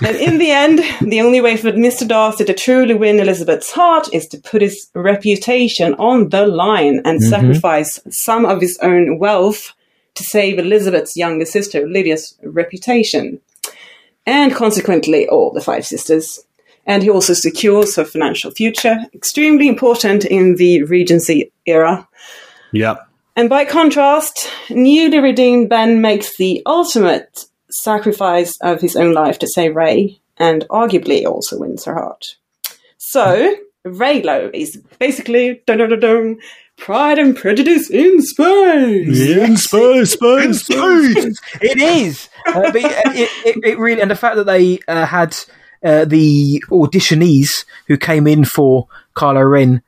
and 0.04 0.16
in 0.16 0.38
the 0.38 0.50
end, 0.50 0.80
the 1.00 1.20
only 1.20 1.40
way 1.40 1.56
for 1.56 1.72
Mr. 1.72 2.06
Darcy 2.06 2.44
to 2.44 2.54
truly 2.54 2.94
win 2.94 3.18
Elizabeth's 3.18 3.72
heart 3.72 4.08
is 4.12 4.26
to 4.28 4.38
put 4.38 4.62
his 4.62 4.90
reputation 4.94 5.94
on 5.94 6.28
the 6.28 6.46
line 6.46 7.00
and 7.04 7.20
mm-hmm. 7.20 7.30
sacrifice 7.30 7.98
some 8.10 8.44
of 8.44 8.60
his 8.60 8.78
own 8.82 9.18
wealth 9.18 9.72
to 10.14 10.24
save 10.24 10.58
Elizabeth's 10.58 11.16
younger 11.16 11.44
sister, 11.44 11.86
Lydia's 11.86 12.38
reputation, 12.42 13.40
and 14.26 14.54
consequently 14.54 15.28
all 15.28 15.52
the 15.52 15.60
five 15.60 15.86
sisters. 15.86 16.40
And 16.86 17.02
he 17.02 17.10
also 17.10 17.32
secures 17.32 17.96
her 17.96 18.04
financial 18.04 18.50
future, 18.50 18.96
extremely 19.14 19.68
important 19.68 20.24
in 20.24 20.56
the 20.56 20.82
Regency 20.82 21.52
era. 21.64 22.08
Yep. 22.72 23.06
And 23.36 23.48
by 23.48 23.64
contrast, 23.64 24.50
newly 24.68 25.18
redeemed 25.18 25.68
Ben 25.68 26.00
makes 26.00 26.36
the 26.36 26.62
ultimate 26.66 27.46
sacrifice 27.70 28.58
of 28.60 28.80
his 28.80 28.96
own 28.96 29.14
life 29.14 29.38
to 29.38 29.48
save 29.48 29.76
Rey, 29.76 30.20
and 30.36 30.66
arguably 30.68 31.24
also 31.24 31.58
wins 31.58 31.84
her 31.84 31.94
heart. 31.94 32.36
So 32.98 33.54
Reylo 33.86 34.50
is 34.52 34.76
basically 34.98 35.62
dun, 35.66 35.78
dun, 35.78 35.90
dun, 35.90 36.00
dun, 36.00 36.38
Pride 36.76 37.18
and 37.18 37.36
Prejudice 37.36 37.90
in 37.90 38.20
space. 38.22 39.20
In 39.20 39.56
space, 39.56 40.12
space, 40.14 40.64
space. 40.64 41.40
it 41.60 41.78
is. 41.78 42.28
Uh, 42.46 42.72
but 42.72 42.76
it, 42.76 43.30
it, 43.44 43.64
it 43.64 43.78
really, 43.78 44.00
and 44.00 44.10
the 44.10 44.16
fact 44.16 44.36
that 44.36 44.46
they 44.46 44.80
uh, 44.88 45.06
had 45.06 45.36
uh, 45.84 46.04
the 46.04 46.62
auditionees 46.70 47.64
who 47.88 47.96
came 47.96 48.26
in 48.26 48.44
for 48.44 48.88
Kylo 49.16 49.50
Ren 49.50 49.82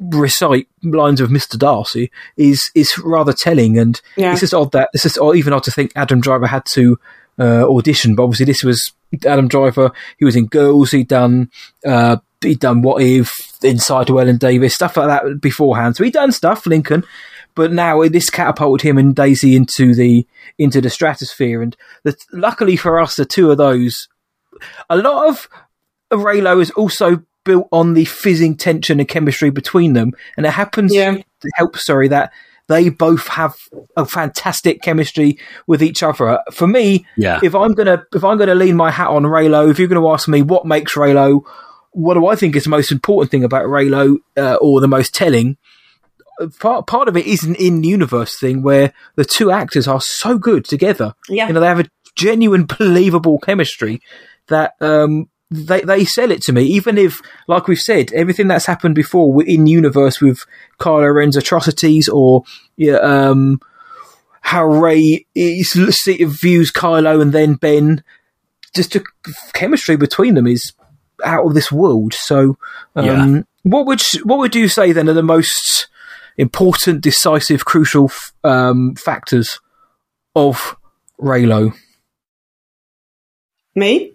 recite 0.00 0.68
lines 0.82 1.20
of 1.20 1.30
Mr. 1.30 1.58
Darcy 1.58 2.10
is 2.36 2.70
is 2.74 2.98
rather 2.98 3.32
telling, 3.32 3.78
and 3.78 4.00
Yeah. 4.16 4.32
it's 4.32 4.40
just 4.40 4.54
odd 4.54 4.72
that 4.72 4.90
it's 4.92 5.04
just 5.04 5.18
odd, 5.18 5.36
even 5.36 5.52
odd 5.52 5.64
to 5.64 5.70
think 5.70 5.92
Adam 5.96 6.20
Driver 6.20 6.46
had 6.46 6.64
to 6.72 6.98
uh, 7.38 7.64
audition, 7.68 8.14
but 8.14 8.24
obviously 8.24 8.46
this 8.46 8.62
was 8.64 8.92
Adam 9.26 9.48
Driver. 9.48 9.90
He 10.18 10.24
was 10.24 10.36
in 10.36 10.46
Girls. 10.46 10.90
He'd 10.90 11.08
done 11.08 11.50
uh, 11.86 12.16
he'd 12.40 12.60
done 12.60 12.82
What 12.82 13.02
If, 13.02 13.32
Inside 13.62 14.08
Llewyn 14.08 14.38
Davis, 14.38 14.74
stuff 14.74 14.96
like 14.96 15.08
that 15.08 15.40
beforehand. 15.40 15.96
So 15.96 16.04
he'd 16.04 16.12
done 16.12 16.32
stuff, 16.32 16.66
Lincoln. 16.66 17.04
But 17.56 17.72
now 17.72 18.02
this 18.08 18.30
catapulted 18.30 18.84
him 18.86 18.98
and 18.98 19.14
Daisy 19.14 19.54
into 19.54 19.94
the 19.94 20.26
into 20.58 20.80
the 20.80 20.90
stratosphere, 20.90 21.62
and 21.62 21.76
the, 22.02 22.16
luckily 22.32 22.76
for 22.76 23.00
us, 23.00 23.14
the 23.16 23.24
two 23.24 23.50
of 23.52 23.58
those, 23.58 24.08
a 24.90 24.96
lot 24.96 25.28
of 25.28 25.48
Reylo 26.12 26.60
is 26.60 26.70
also 26.72 27.22
built 27.44 27.68
on 27.72 27.94
the 27.94 28.04
fizzing 28.06 28.56
tension 28.56 29.00
and 29.00 29.08
chemistry 29.08 29.50
between 29.50 29.92
them, 29.92 30.12
and 30.36 30.46
it 30.46 30.50
happens 30.52 30.94
Yeah. 30.94 31.16
to 31.16 31.50
help. 31.56 31.76
Sorry, 31.76 32.08
that 32.08 32.32
they 32.68 32.88
both 32.88 33.26
have 33.28 33.54
a 33.96 34.06
fantastic 34.06 34.80
chemistry 34.80 35.38
with 35.66 35.82
each 35.82 36.02
other. 36.02 36.40
For 36.52 36.66
me, 36.66 37.04
Yeah. 37.16 37.40
if 37.42 37.54
I'm 37.54 37.72
gonna 37.74 38.04
if 38.14 38.24
I'm 38.24 38.38
gonna 38.38 38.54
lean 38.54 38.76
my 38.76 38.90
hat 38.90 39.08
on 39.08 39.24
Reylo, 39.24 39.70
if 39.70 39.78
you're 39.78 39.88
gonna 39.88 40.08
ask 40.08 40.28
me 40.28 40.40
what 40.42 40.64
makes 40.64 40.94
Reylo, 40.94 41.42
what 41.90 42.14
do 42.14 42.26
I 42.26 42.34
think 42.36 42.56
is 42.56 42.64
the 42.64 42.70
most 42.70 42.90
important 42.90 43.30
thing 43.30 43.44
about 43.44 43.66
Reylo, 43.66 44.16
uh, 44.38 44.54
or 44.60 44.80
the 44.80 44.88
most 44.88 45.14
telling? 45.14 45.56
Part 46.58 46.86
part 46.88 47.08
of 47.08 47.16
it 47.16 47.26
is 47.26 47.44
an 47.44 47.54
in 47.56 47.84
universe 47.84 48.36
thing 48.38 48.62
where 48.62 48.92
the 49.14 49.24
two 49.24 49.50
actors 49.52 49.86
are 49.86 50.00
so 50.00 50.36
good 50.38 50.64
together. 50.64 51.14
Yeah. 51.28 51.46
you 51.46 51.52
know 51.52 51.60
they 51.60 51.66
have 51.68 51.78
a 51.80 51.84
genuine, 52.16 52.64
believable 52.78 53.38
chemistry 53.38 54.00
that 54.48 54.74
um, 54.80 55.28
they 55.50 55.80
they 55.82 56.04
sell 56.04 56.30
it 56.30 56.42
to 56.42 56.52
me. 56.52 56.62
Even 56.64 56.98
if, 56.98 57.20
like 57.48 57.68
we've 57.68 57.78
said, 57.80 58.12
everything 58.12 58.48
that's 58.48 58.66
happened 58.66 58.94
before 58.94 59.42
in 59.44 59.66
universe 59.66 60.20
with 60.20 60.44
Kylo 60.80 61.14
Ren's 61.14 61.36
atrocities 61.36 62.08
or 62.08 62.44
yeah, 62.76 62.96
um, 62.96 63.60
how 64.40 64.64
Rey 64.66 65.26
is, 65.34 65.72
views 65.74 66.70
Kylo 66.72 67.22
and 67.22 67.32
then 67.32 67.54
Ben, 67.54 68.02
just 68.74 68.92
the 68.92 69.04
chemistry 69.52 69.96
between 69.96 70.34
them 70.34 70.46
is 70.46 70.72
out 71.24 71.46
of 71.46 71.54
this 71.54 71.70
world. 71.72 72.12
So, 72.12 72.58
um, 72.96 73.04
Yeah. 73.06 73.42
what 73.62 73.86
would 73.86 74.02
what 74.24 74.38
would 74.38 74.54
you 74.54 74.68
say 74.68 74.92
then 74.92 75.08
are 75.08 75.14
the 75.14 75.22
most 75.22 75.86
important, 76.36 77.00
decisive, 77.00 77.64
crucial 77.64 78.06
f- 78.06 78.32
um, 78.42 78.96
factors 78.96 79.60
of 80.34 80.76
Reylo? 81.20 81.72
Me? 83.76 84.13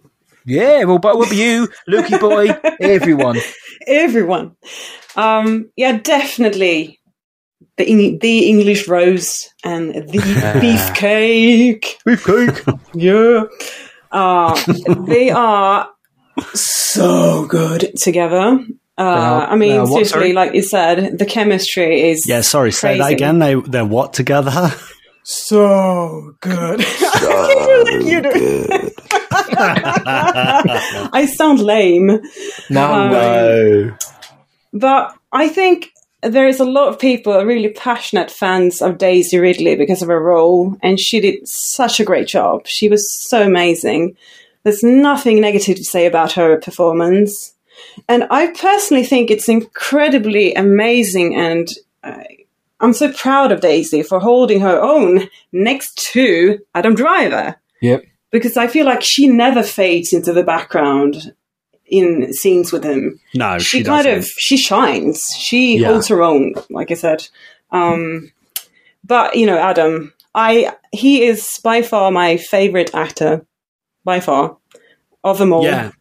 Yeah, 0.49 0.83
well, 0.85 0.97
but 0.97 1.15
what 1.17 1.27
about 1.27 1.37
you, 1.37 1.67
Lukey 1.87 2.19
boy, 2.19 2.49
everyone? 2.81 3.37
Everyone. 3.87 4.55
Um, 5.15 5.69
yeah, 5.77 5.97
definitely 5.99 6.99
the 7.77 8.17
the 8.19 8.49
English 8.49 8.87
rose 8.87 9.47
and 9.63 9.93
the 9.93 10.19
beefcake. 10.61 11.85
Beefcake. 12.05 12.79
Yeah. 12.93 13.43
Uh, 14.11 14.55
they 15.07 15.29
are 15.29 15.89
so 16.53 17.45
good 17.45 17.91
together. 17.97 18.59
Uh, 18.97 19.01
are- 19.01 19.47
I 19.51 19.55
mean, 19.55 19.79
what, 19.81 19.87
seriously, 19.89 20.05
sorry? 20.09 20.33
like 20.33 20.53
you 20.55 20.63
said, 20.63 21.17
the 21.17 21.25
chemistry 21.25 22.09
is 22.09 22.25
Yeah, 22.27 22.41
sorry, 22.41 22.71
say 22.71 22.97
that 22.97 23.11
again. 23.13 23.39
They 23.39 23.53
they're 23.55 23.85
what 23.85 24.13
together? 24.13 24.71
so 25.23 26.33
good. 26.41 26.81
I 26.81 27.85
can 27.99 28.91
do 29.29 29.55
like 29.55 29.77
you 29.77 29.83
do. 29.83 31.09
I 31.13 31.25
sound 31.37 31.59
lame. 31.59 32.21
No, 32.69 32.93
Um, 32.93 33.11
No. 33.11 33.97
But 34.73 35.15
I 35.31 35.47
think 35.47 35.91
there 36.21 36.47
is 36.47 36.59
a 36.59 36.65
lot 36.65 36.89
of 36.89 36.99
people, 36.99 37.43
really 37.43 37.69
passionate 37.69 38.29
fans 38.29 38.81
of 38.81 38.97
Daisy 38.97 39.39
Ridley 39.39 39.75
because 39.75 40.01
of 40.01 40.09
her 40.09 40.21
role, 40.21 40.75
and 40.83 40.99
she 40.99 41.19
did 41.19 41.47
such 41.47 41.99
a 41.99 42.05
great 42.05 42.27
job. 42.27 42.67
She 42.67 42.89
was 42.89 43.09
so 43.29 43.41
amazing. 43.43 44.15
There's 44.63 44.83
nothing 44.83 45.39
negative 45.39 45.77
to 45.77 45.83
say 45.83 46.05
about 46.05 46.33
her 46.33 46.57
performance. 46.57 47.55
And 48.07 48.25
I 48.29 48.47
personally 48.47 49.05
think 49.05 49.31
it's 49.31 49.47
incredibly 49.47 50.53
amazing, 50.53 51.35
and 51.35 51.69
uh, 52.03 52.23
I'm 52.81 52.93
so 52.93 53.11
proud 53.13 53.51
of 53.51 53.61
Daisy 53.61 54.03
for 54.03 54.19
holding 54.19 54.59
her 54.59 54.79
own 54.81 55.29
next 55.51 55.97
to 56.13 56.59
Adam 56.75 56.95
Driver 56.95 57.55
Yep. 57.81 58.03
Because 58.31 58.57
I 58.57 58.67
feel 58.67 58.85
like 58.85 59.01
she 59.01 59.27
never 59.27 59.63
fades 59.63 60.13
into 60.13 60.33
the 60.33 60.43
background 60.43 61.33
in 61.85 62.31
scenes 62.33 62.71
with 62.71 62.83
him 62.83 63.19
No, 63.33 63.57
she, 63.57 63.79
she, 63.79 63.83
kind 63.83 64.05
of 64.07 64.23
she 64.25 64.57
shines 64.57 65.23
she 65.39 65.77
Yeah. 65.79 65.87
holds 65.87 66.07
her 66.09 66.21
own 66.21 66.53
like 66.69 66.91
i 66.91 66.93
said 66.93 67.27
um 67.71 68.31
but 69.03 69.35
you 69.35 69.47
know 69.47 69.57
adam 69.57 70.13
i 70.35 70.71
he 70.91 71.23
is 71.23 71.59
by 71.63 71.81
far 71.81 72.11
my 72.11 72.37
favorite 72.37 72.93
actor 72.93 73.43
by 74.03 74.19
far 74.19 74.57
of 75.23 75.39
them 75.39 75.51
all 75.51 75.63
Yeah. 75.63 75.91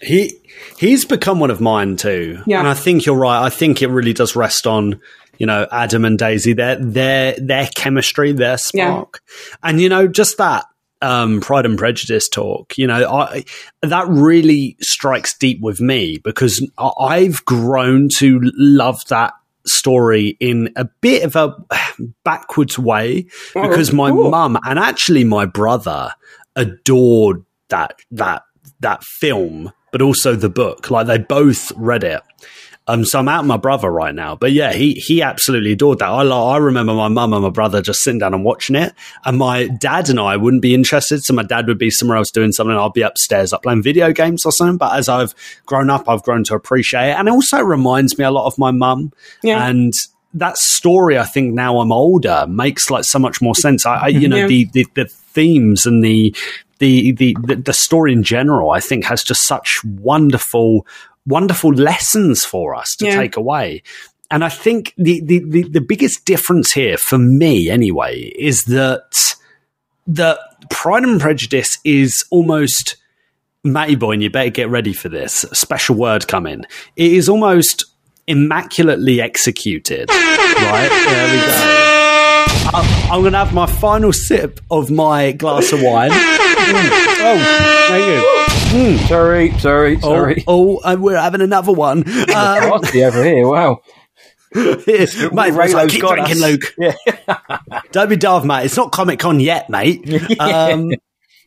He 0.00 0.32
he's 0.78 1.04
become 1.04 1.38
one 1.38 1.50
of 1.52 1.60
mine 1.60 1.96
too. 1.96 2.42
Yeah. 2.46 2.58
And 2.58 2.66
I 2.66 2.74
think 2.74 3.06
you're 3.06 3.14
right. 3.16 3.44
I 3.44 3.50
think 3.50 3.82
it 3.82 3.86
really 3.88 4.12
does 4.12 4.34
rest 4.34 4.66
on, 4.66 5.00
you 5.38 5.46
know, 5.46 5.68
Adam 5.70 6.04
and 6.04 6.18
Daisy, 6.18 6.54
their 6.54 6.74
their 6.74 7.36
their 7.38 7.68
chemistry, 7.76 8.32
their 8.32 8.58
spark. 8.58 9.20
And 9.62 9.80
you 9.80 9.88
know, 9.88 10.08
just 10.08 10.38
that 10.38 10.64
um, 11.02 11.40
Pride 11.40 11.66
and 11.66 11.78
Prejudice 11.78 12.28
talk, 12.28 12.78
you 12.78 12.86
know, 12.86 13.10
I 13.10 13.44
that 13.82 14.08
really 14.08 14.76
strikes 14.80 15.36
deep 15.36 15.60
with 15.60 15.80
me 15.80 16.18
because 16.18 16.66
I've 16.78 17.44
grown 17.44 18.08
to 18.16 18.40
love 18.56 19.00
that 19.08 19.34
story 19.66 20.36
in 20.40 20.72
a 20.76 20.84
bit 21.00 21.24
of 21.24 21.36
a 21.36 21.54
backwards 22.24 22.78
way 22.78 23.26
because 23.54 23.92
my 23.92 24.10
cool. 24.10 24.30
mum 24.30 24.58
and 24.64 24.78
actually 24.78 25.24
my 25.24 25.46
brother 25.46 26.12
adored 26.56 27.44
that 27.68 28.00
that 28.10 28.42
that 28.80 29.02
film, 29.04 29.72
but 29.90 30.02
also 30.02 30.36
the 30.36 30.48
book. 30.48 30.90
Like 30.90 31.06
they 31.06 31.18
both 31.18 31.72
read 31.76 32.04
it. 32.04 32.22
Um, 32.88 33.04
so 33.04 33.20
I'm 33.20 33.28
out 33.28 33.42
with 33.42 33.48
my 33.48 33.56
brother 33.56 33.88
right 33.90 34.14
now, 34.14 34.34
but 34.34 34.50
yeah, 34.50 34.72
he 34.72 34.94
he 34.94 35.22
absolutely 35.22 35.72
adored 35.72 36.00
that. 36.00 36.08
I 36.08 36.22
I 36.24 36.56
remember 36.56 36.94
my 36.94 37.06
mum 37.08 37.32
and 37.32 37.42
my 37.42 37.50
brother 37.50 37.80
just 37.80 38.00
sitting 38.00 38.18
down 38.18 38.34
and 38.34 38.44
watching 38.44 38.74
it, 38.74 38.92
and 39.24 39.38
my 39.38 39.68
dad 39.68 40.08
and 40.08 40.18
I 40.18 40.36
wouldn't 40.36 40.62
be 40.62 40.74
interested. 40.74 41.22
So 41.22 41.32
my 41.32 41.44
dad 41.44 41.68
would 41.68 41.78
be 41.78 41.90
somewhere 41.90 42.16
else 42.18 42.32
doing 42.32 42.50
something. 42.50 42.74
I'll 42.74 42.90
be 42.90 43.02
upstairs, 43.02 43.52
up 43.52 43.62
playing 43.62 43.82
video 43.84 44.12
games 44.12 44.44
or 44.44 44.50
something. 44.50 44.78
But 44.78 44.96
as 44.96 45.08
I've 45.08 45.32
grown 45.64 45.90
up, 45.90 46.08
I've 46.08 46.24
grown 46.24 46.42
to 46.44 46.54
appreciate 46.54 47.10
it, 47.10 47.16
and 47.18 47.28
it 47.28 47.30
also 47.30 47.60
reminds 47.60 48.18
me 48.18 48.24
a 48.24 48.32
lot 48.32 48.46
of 48.46 48.58
my 48.58 48.72
mum. 48.72 49.12
Yeah. 49.44 49.64
And 49.68 49.92
that 50.34 50.56
story, 50.56 51.18
I 51.18 51.24
think 51.24 51.54
now 51.54 51.78
I'm 51.78 51.92
older, 51.92 52.46
makes 52.48 52.90
like 52.90 53.04
so 53.04 53.18
much 53.20 53.40
more 53.40 53.54
sense. 53.54 53.86
I, 53.86 53.96
I 53.96 54.08
you 54.08 54.26
know, 54.26 54.38
Yeah. 54.38 54.46
the, 54.48 54.64
the 54.72 54.86
the 54.94 55.04
themes 55.04 55.86
and 55.86 56.02
the 56.02 56.34
the, 56.80 57.12
the 57.12 57.36
the 57.44 57.54
the 57.54 57.72
story 57.72 58.12
in 58.12 58.24
general, 58.24 58.72
I 58.72 58.80
think, 58.80 59.04
has 59.04 59.22
just 59.22 59.46
such 59.46 59.68
wonderful 59.84 60.84
wonderful 61.26 61.72
lessons 61.72 62.44
for 62.44 62.74
us 62.74 62.94
to 62.98 63.06
Yeah. 63.06 63.16
take 63.16 63.36
away. 63.36 63.82
And 64.30 64.42
I 64.44 64.48
think 64.48 64.94
the, 64.96 65.20
the, 65.24 65.40
the, 65.46 65.62
the 65.64 65.80
biggest 65.80 66.24
difference 66.24 66.72
here 66.72 66.96
for 66.96 67.18
me 67.18 67.68
anyway 67.68 68.32
is 68.36 68.64
that 68.64 69.12
that 70.06 70.38
Pride 70.70 71.04
and 71.04 71.20
Prejudice 71.20 71.78
is 71.84 72.24
almost 72.30 72.96
Matty 73.64 73.94
boy, 73.94 74.12
and 74.12 74.22
you 74.22 74.28
better 74.30 74.50
get 74.50 74.68
ready 74.70 74.92
for 74.92 75.08
this. 75.08 75.44
A 75.44 75.54
special 75.54 75.94
word 75.94 76.26
coming. 76.26 76.64
It 76.96 77.12
is 77.12 77.28
almost 77.28 77.84
immaculately 78.26 79.20
executed. 79.20 80.08
right? 80.10 80.88
There 81.06 81.32
we 81.32 81.40
go. 81.46 82.78
I'm, 82.78 83.12
I'm 83.12 83.20
going 83.20 83.32
to 83.34 83.38
have 83.38 83.54
my 83.54 83.66
final 83.66 84.12
sip 84.12 84.60
of 84.70 84.90
my 84.90 85.30
glass 85.32 85.72
of 85.72 85.80
wine. 85.82 86.10
Oh, 86.64 87.86
Thank 87.88 88.06
you. 88.06 88.41
Sorry, 88.72 89.50
sorry, 89.58 89.96
Oh, 89.96 90.00
sorry. 90.00 90.44
oh, 90.46 90.80
and 90.84 91.02
we're 91.02 91.20
having 91.20 91.42
another 91.42 91.72
one. 91.72 92.04
Um, 92.34 92.72
over 92.72 92.86
here. 93.24 93.46
Wow. 93.46 93.80
mate, 94.54 94.74
like, 95.32 95.88
keep 95.90 96.00
got 96.02 96.14
drinking, 96.14 96.42
us. 96.42 96.50
Luke. 96.50 96.74
Yeah. 96.78 96.94
Don't 97.92 98.08
be 98.08 98.16
daft, 98.16 98.46
mate. 98.46 98.64
It's 98.64 98.76
not 98.76 98.90
Comic 98.92 99.18
Con 99.18 99.40
yet, 99.40 99.68
mate. 99.68 100.40
Um, 100.40 100.92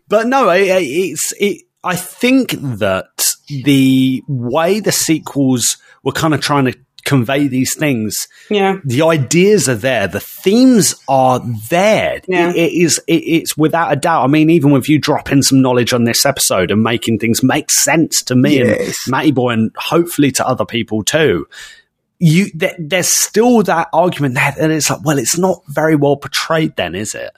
but 0.08 0.28
no, 0.28 0.50
it, 0.52 0.68
it's. 0.68 1.34
It, 1.40 1.64
I 1.84 1.96
think 1.96 2.52
that 2.52 3.06
the 3.48 4.24
way 4.28 4.80
the 4.80 4.92
sequels 4.92 5.78
were 6.04 6.12
kind 6.12 6.34
of 6.34 6.42
trying 6.42 6.66
to 6.66 6.78
convey 7.06 7.48
these 7.48 7.76
things. 7.76 8.28
Yeah. 8.50 8.80
The 8.84 9.04
ideas 9.04 9.70
are 9.70 9.76
there. 9.76 10.08
The 10.08 10.20
themes 10.20 10.96
are 11.08 11.40
there. 11.70 12.20
Yeah. 12.28 12.50
It- 12.50 12.56
it 12.58 12.74
is. 12.74 13.00
It, 13.08 13.14
it's 13.24 13.56
without 13.58 13.94
a 13.94 13.96
doubt. 13.96 14.24
I 14.24 14.28
mean, 14.28 14.50
even 14.50 14.72
with 14.72 14.90
you 14.90 15.00
dropping 15.00 15.44
some 15.44 15.62
knowledge 15.62 15.94
on 15.94 16.04
this 16.04 16.26
episode 16.26 16.72
and 16.72 16.82
making 16.84 17.20
things 17.20 17.44
make 17.44 17.70
sense 17.72 18.24
to 18.24 18.36
me 18.36 18.60
and 18.60 18.70
Yes. 18.72 18.96
Matty 19.08 19.32
Boy, 19.32 19.52
and 19.52 19.72
hopefully 19.78 20.32
to 20.34 20.48
other 20.48 20.66
people 20.66 21.04
too. 21.04 21.48
You, 22.18 22.46
there, 22.54 22.76
there's 22.80 23.10
still 23.10 23.62
that 23.64 23.90
argument 23.94 24.36
there, 24.36 24.54
and 24.60 24.72
it's 24.72 24.90
like, 24.90 25.04
well, 25.04 25.18
it's 25.18 25.38
not 25.38 25.62
very 25.68 25.96
well 25.96 26.16
portrayed, 26.18 26.76
then, 26.78 26.96
is 26.96 27.14
it? 27.14 27.32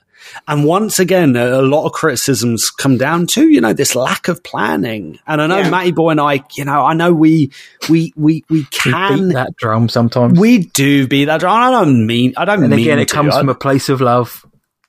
And 0.46 0.64
once 0.64 0.98
again, 0.98 1.36
a, 1.36 1.60
a 1.60 1.62
lot 1.62 1.86
of 1.86 1.92
criticisms 1.92 2.70
come 2.70 2.96
down 2.98 3.26
to 3.28 3.48
you 3.48 3.60
know 3.60 3.72
this 3.72 3.94
lack 3.94 4.28
of 4.28 4.42
planning. 4.42 5.18
And 5.26 5.40
I 5.42 5.46
know 5.46 5.58
Yeah. 5.58 5.70
Matty 5.70 5.92
Boy 5.92 6.10
and 6.10 6.20
I, 6.20 6.42
you 6.56 6.64
know, 6.64 6.84
I 6.84 6.94
know 6.94 7.12
we 7.12 7.50
we 7.88 8.12
we 8.16 8.44
we 8.48 8.60
We 8.60 8.64
can 8.70 9.28
beat 9.28 9.34
that 9.34 9.56
drum 9.56 9.88
sometimes. 9.88 10.38
we 10.38 10.58
do 10.58 11.06
beat 11.08 11.26
that. 11.26 11.40
Drum. 11.40 11.54
I 11.56 11.70
don't 11.70 12.06
mean. 12.06 12.34
I 12.36 12.44
don't 12.44 12.60
and 12.62 12.70
mean. 12.70 12.80
again, 12.80 12.98
it 12.98 13.08
to. 13.08 13.14
comes 13.14 13.34
I- 13.34 13.40
from 13.40 13.48
a 13.48 13.54
place 13.54 13.88
of 13.88 14.00
love. 14.00 14.44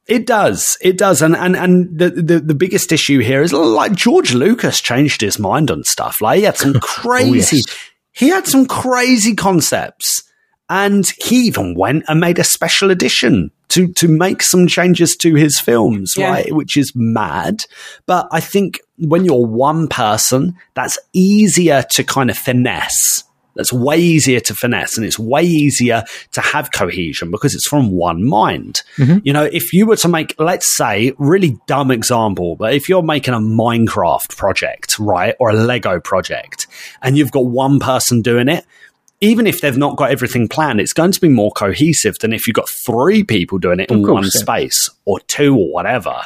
It 0.07 0.25
does. 0.25 0.75
It 0.81 0.97
does. 0.97 1.21
And 1.21 1.35
and 1.35 1.55
and 1.55 1.99
the, 1.99 2.09
the 2.09 2.39
the 2.39 2.55
biggest 2.55 2.91
issue 2.91 3.19
here 3.19 3.43
is 3.43 3.53
like 3.53 3.93
George 3.93 4.33
Lucas 4.33 4.81
changed 4.81 5.21
his 5.21 5.37
mind 5.37 5.69
on 5.69 5.83
stuff. 5.83 6.19
Like 6.19 6.39
he 6.39 6.45
had 6.45 6.57
some 6.57 6.73
oh, 6.75 6.79
crazy. 6.79 7.61
He 8.11 8.29
had 8.29 8.47
some 8.47 8.65
crazy 8.65 9.35
concepts, 9.35 10.23
and 10.69 11.05
he 11.25 11.37
even 11.47 11.75
went 11.75 12.03
and 12.07 12.19
made 12.19 12.39
a 12.39 12.43
special 12.43 12.91
edition 12.91 13.51
to 13.69 13.87
to 13.93 14.07
make 14.07 14.41
some 14.41 14.67
changes 14.67 15.15
to 15.17 15.35
his 15.35 15.59
films, 15.59 16.13
Yeah. 16.17 16.29
right? 16.29 16.53
Which 16.55 16.77
is 16.77 16.91
mad. 16.95 17.63
But 18.05 18.27
I 18.31 18.39
think 18.39 18.79
when 18.97 19.25
you're 19.25 19.45
one 19.45 19.87
person, 19.87 20.55
that's 20.75 20.97
easier 21.13 21.83
to 21.91 22.03
kind 22.03 22.29
of 22.29 22.37
finesse. 22.37 23.23
That's 23.55 23.73
way 23.73 23.97
easier 23.97 24.39
to 24.41 24.53
finesse 24.53 24.95
and 24.95 25.05
it's 25.05 25.19
way 25.19 25.43
easier 25.43 26.05
to 26.31 26.39
have 26.39 26.71
cohesion 26.71 27.29
because 27.29 27.53
it's 27.53 27.67
from 27.67 27.91
one 27.91 28.23
mind. 28.23 28.81
Mm-hmm. 28.97 29.17
You 29.23 29.33
know, 29.33 29.43
if 29.43 29.73
you 29.73 29.85
were 29.85 29.97
to 29.97 30.07
make, 30.07 30.33
let's 30.39 30.77
say, 30.77 31.11
really 31.17 31.57
dumb 31.67 31.91
example, 31.91 32.55
but 32.55 32.73
if 32.73 32.87
you're 32.87 33.03
making 33.03 33.33
a 33.33 33.39
Minecraft 33.39 34.37
project, 34.37 34.97
right, 34.97 35.35
or 35.39 35.49
a 35.49 35.55
Lego 35.55 35.99
project, 35.99 36.67
and 37.01 37.17
you've 37.17 37.31
got 37.31 37.47
one 37.47 37.79
person 37.79 38.21
doing 38.21 38.47
it, 38.47 38.65
even 39.21 39.47
if 39.47 39.61
they've 39.61 39.77
not 39.77 39.97
got 39.97 40.11
everything 40.11 40.47
planned, 40.47 40.79
it's 40.79 40.93
going 40.93 41.11
to 41.11 41.19
be 41.19 41.27
more 41.27 41.51
cohesive 41.51 42.19
than 42.19 42.31
if 42.31 42.47
you've 42.47 42.53
got 42.53 42.69
three 42.69 43.23
people 43.23 43.57
doing 43.57 43.79
it 43.79 43.91
in 43.91 44.03
course, 44.03 44.13
one 44.13 44.23
yeah. 44.23 44.29
space 44.29 44.89
or 45.05 45.19
two 45.21 45.55
or 45.55 45.71
whatever. 45.71 46.21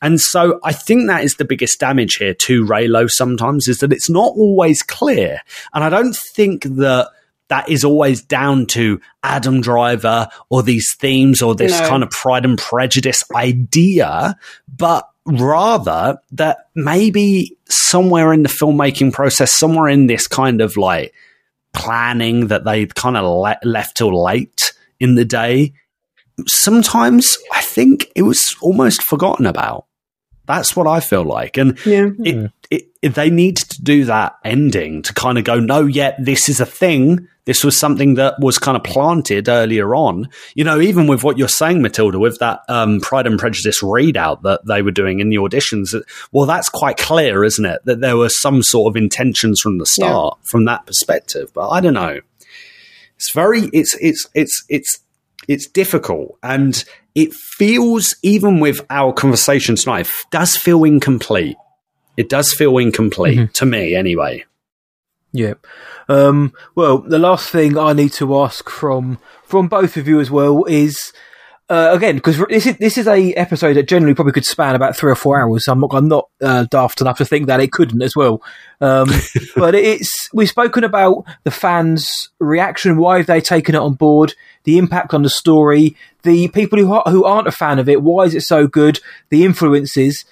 And 0.00 0.20
so 0.20 0.58
I 0.64 0.72
think 0.72 1.08
that 1.08 1.24
is 1.24 1.34
the 1.34 1.44
biggest 1.44 1.78
damage 1.78 2.14
here 2.16 2.34
to 2.34 2.64
Reylo 2.64 3.10
sometimes 3.10 3.68
is 3.68 3.78
that 3.78 3.92
it's 3.92 4.08
not 4.08 4.32
always 4.36 4.82
clear. 4.82 5.40
And 5.74 5.84
I 5.84 5.90
don't 5.90 6.16
think 6.34 6.62
that 6.64 7.10
that 7.48 7.68
is 7.68 7.82
always 7.84 8.22
down 8.22 8.66
to 8.66 9.00
Adam 9.22 9.60
Driver 9.60 10.28
or 10.50 10.62
these 10.62 10.94
themes 10.94 11.42
or 11.42 11.54
this 11.54 11.78
No. 11.80 11.88
kind 11.88 12.02
of 12.02 12.10
pride 12.10 12.44
and 12.44 12.58
prejudice 12.58 13.22
idea, 13.34 14.36
but 14.74 15.08
rather 15.26 16.18
that 16.32 16.58
maybe 16.74 17.56
somewhere 17.68 18.32
in 18.32 18.42
the 18.42 18.48
filmmaking 18.48 19.12
process, 19.12 19.52
somewhere 19.52 19.88
in 19.88 20.06
this 20.06 20.26
kind 20.26 20.60
of 20.60 20.76
like 20.76 21.12
planning 21.74 22.48
that 22.48 22.64
they 22.64 22.86
kind 22.86 23.16
of 23.16 23.24
le- 23.24 23.58
left 23.62 23.96
till 23.96 24.22
late 24.24 24.72
in 25.00 25.14
the 25.14 25.24
day, 25.24 25.72
sometimes 26.46 27.36
I 27.52 27.62
think 27.62 28.08
it 28.14 28.22
was 28.22 28.54
almost 28.60 29.02
forgotten 29.02 29.46
about. 29.46 29.86
That's 30.46 30.74
what 30.74 30.86
I 30.86 31.00
feel 31.00 31.24
like. 31.24 31.56
And 31.58 31.78
Yeah. 31.84 32.08
it, 32.24 32.50
it, 32.70 32.82
it- 33.02 33.14
they 33.14 33.30
need 33.30 33.56
to 33.58 33.82
do 33.82 34.04
that 34.06 34.36
ending 34.44 35.02
to 35.02 35.12
kind 35.14 35.38
of 35.38 35.44
go, 35.44 35.60
no, 35.60 35.84
yet 35.86 36.16
this 36.18 36.48
is 36.48 36.60
a 36.60 36.66
thing. 36.66 37.28
This 37.48 37.64
was 37.64 37.80
something 37.80 38.16
that 38.16 38.34
was 38.40 38.58
kind 38.58 38.76
of 38.76 38.84
planted 38.84 39.48
earlier 39.48 39.94
on. 39.94 40.28
You 40.54 40.64
know, 40.64 40.82
even 40.82 41.06
with 41.06 41.24
what 41.24 41.38
you're 41.38 41.48
saying, 41.48 41.80
Matilda, 41.80 42.18
with 42.18 42.38
that 42.40 42.60
um, 42.68 43.00
Pride 43.00 43.26
and 43.26 43.38
Prejudice 43.38 43.82
readout 43.82 44.42
that 44.42 44.66
they 44.66 44.82
were 44.82 44.90
doing 44.90 45.20
in 45.20 45.30
the 45.30 45.36
auditions, 45.36 45.98
well, 46.30 46.44
that's 46.44 46.68
quite 46.68 46.98
clear, 46.98 47.42
isn't 47.44 47.64
it? 47.64 47.80
That 47.86 48.02
there 48.02 48.18
were 48.18 48.28
some 48.28 48.62
sort 48.62 48.92
of 48.92 48.98
intentions 49.02 49.60
from 49.62 49.78
the 49.78 49.86
start 49.86 50.36
from 50.50 50.66
that 50.66 50.84
perspective. 50.84 51.50
But 51.54 51.70
I 51.70 51.80
don't 51.80 51.94
know. 51.94 52.20
It's 53.16 53.32
very, 53.32 53.62
it's, 53.72 53.96
it's, 53.98 54.28
it's, 54.34 54.62
it's, 54.68 54.98
it's 55.48 55.66
difficult 55.66 56.36
and 56.42 56.84
it 57.14 57.32
feels 57.32 58.14
even 58.22 58.60
with 58.60 58.84
our 58.90 59.14
conversation 59.14 59.74
tonight 59.74 60.06
it 60.06 60.30
does 60.30 60.54
feel 60.54 60.84
incomplete 60.84 61.56
it 62.18 62.28
does 62.28 62.52
feel 62.52 62.76
incomplete 62.76 63.54
to 63.54 63.64
me 63.64 63.94
anyway 63.94 64.44
Yeah. 65.32 65.54
Um, 66.08 66.52
well, 66.74 66.98
the 66.98 67.18
last 67.18 67.50
thing 67.50 67.76
I 67.76 67.92
need 67.92 68.12
to 68.14 68.38
ask 68.38 68.68
from 68.70 69.18
from 69.44 69.68
both 69.68 69.96
of 69.96 70.08
you 70.08 70.20
as 70.20 70.30
well 70.30 70.64
is 70.64 71.12
uh, 71.68 71.90
again 71.92 72.16
because 72.16 72.38
this 72.48 72.66
is 72.66 72.76
this 72.78 72.96
is 72.96 73.06
a 73.06 73.34
episode 73.34 73.74
that 73.74 73.88
generally 73.88 74.14
probably 74.14 74.32
could 74.32 74.46
span 74.46 74.74
about 74.74 74.96
three 74.96 75.12
or 75.12 75.16
four 75.16 75.38
hours. 75.38 75.68
I'm 75.68 75.80
not 75.80 75.90
I'm 75.92 76.08
not 76.08 76.28
uh, 76.40 76.64
daft 76.70 77.02
enough 77.02 77.18
to 77.18 77.26
think 77.26 77.46
that 77.46 77.60
it 77.60 77.72
couldn't 77.72 78.02
as 78.02 78.16
well. 78.16 78.42
Um, 78.80 79.08
but 79.56 79.74
it's 79.74 80.30
we've 80.32 80.48
spoken 80.48 80.82
about 80.82 81.24
the 81.44 81.50
fans' 81.50 82.30
reaction, 82.38 82.96
why 82.96 83.18
have 83.18 83.26
they 83.26 83.42
taken 83.42 83.74
it 83.74 83.78
on 83.78 83.94
board, 83.94 84.34
the 84.64 84.78
impact 84.78 85.12
on 85.12 85.22
the 85.22 85.30
story, 85.30 85.94
the 86.22 86.48
people 86.48 86.78
who 86.78 86.92
are, 86.92 87.02
who 87.06 87.24
aren't 87.24 87.48
a 87.48 87.52
fan 87.52 87.78
of 87.78 87.88
it, 87.88 88.02
why 88.02 88.24
is 88.24 88.34
it 88.34 88.42
so 88.42 88.66
good, 88.66 89.00
the 89.28 89.44
influences. 89.44 90.24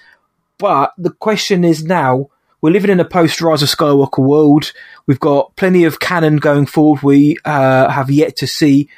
But 0.57 0.93
the 0.97 1.11
question 1.11 1.63
is 1.63 1.83
now, 1.83 2.31
we're 2.61 2.71
living 2.71 2.89
in 2.89 2.99
a 2.99 3.05
post 3.05 3.41
Rise 3.41 3.61
of 3.61 3.69
Skywalker 3.69 4.23
world. 4.23 4.71
We've 5.05 5.19
got 5.19 5.55
plenty 5.55 5.83
of 5.83 5.99
canon 5.99 6.37
going 6.37 6.65
forward 6.65 7.03
we 7.03 7.37
uh, 7.45 7.89
have 7.89 8.09
yet 8.09 8.35
to 8.37 8.47
see. 8.47 8.89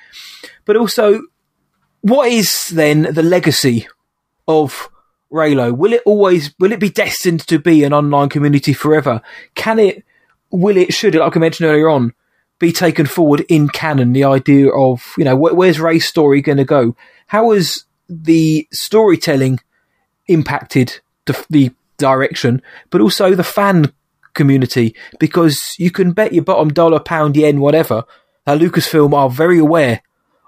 But 0.66 0.78
also, 0.78 1.22
what 2.02 2.32
is 2.32 2.70
then 2.70 3.14
the 3.14 3.24
legacy 3.24 3.88
of 4.48 4.90
Reylo? 5.32 5.76
Will 5.76 5.94
it 5.94 6.02
always, 6.06 6.54
will 6.60 6.72
it 6.72 6.80
be 6.80 6.90
destined 6.90 7.46
to 7.48 7.60
be 7.60 7.84
an 7.84 7.94
online 7.94 8.30
community 8.30 8.74
forever? 8.74 9.22
Can 9.56 9.80
it, 9.80 10.06
will 10.50 10.78
it, 10.78 10.94
should 10.94 11.16
it, 11.16 11.20
like 11.20 11.36
I 11.36 11.40
mentioned 11.40 11.70
earlier 11.70 11.90
on, 11.90 12.14
be 12.60 12.72
taken 12.72 13.06
forward 13.06 13.46
in 13.50 13.68
canon? 13.68 14.14
The 14.14 14.24
idea 14.24 14.70
of, 14.70 15.14
you 15.18 15.26
know, 15.26 15.36
wh- 15.36 15.56
where's 15.56 15.80
Rey's 15.80 16.08
story 16.08 16.42
going 16.42 16.58
to 16.58 16.66
go? 16.66 16.96
How 17.28 17.52
has 17.52 17.84
the 18.08 18.68
storytelling 18.72 19.60
impacted 20.28 21.00
the, 21.26 21.46
the 21.50 21.72
direction, 22.00 22.62
but 22.90 23.02
also 23.02 23.36
the 23.36 23.44
fan 23.44 23.94
community 24.34 24.96
because 25.20 25.76
you 25.78 25.92
can 25.92 26.12
bet 26.12 26.34
your 26.34 26.44
bottom 26.44 26.70
dollar, 26.70 27.00
pound, 27.00 27.36
yen, 27.36 27.60
whatever, 27.60 28.04
that 28.46 28.60
Lucasfilm 28.60 29.14
are 29.14 29.30
very 29.30 29.60
aware 29.60 30.02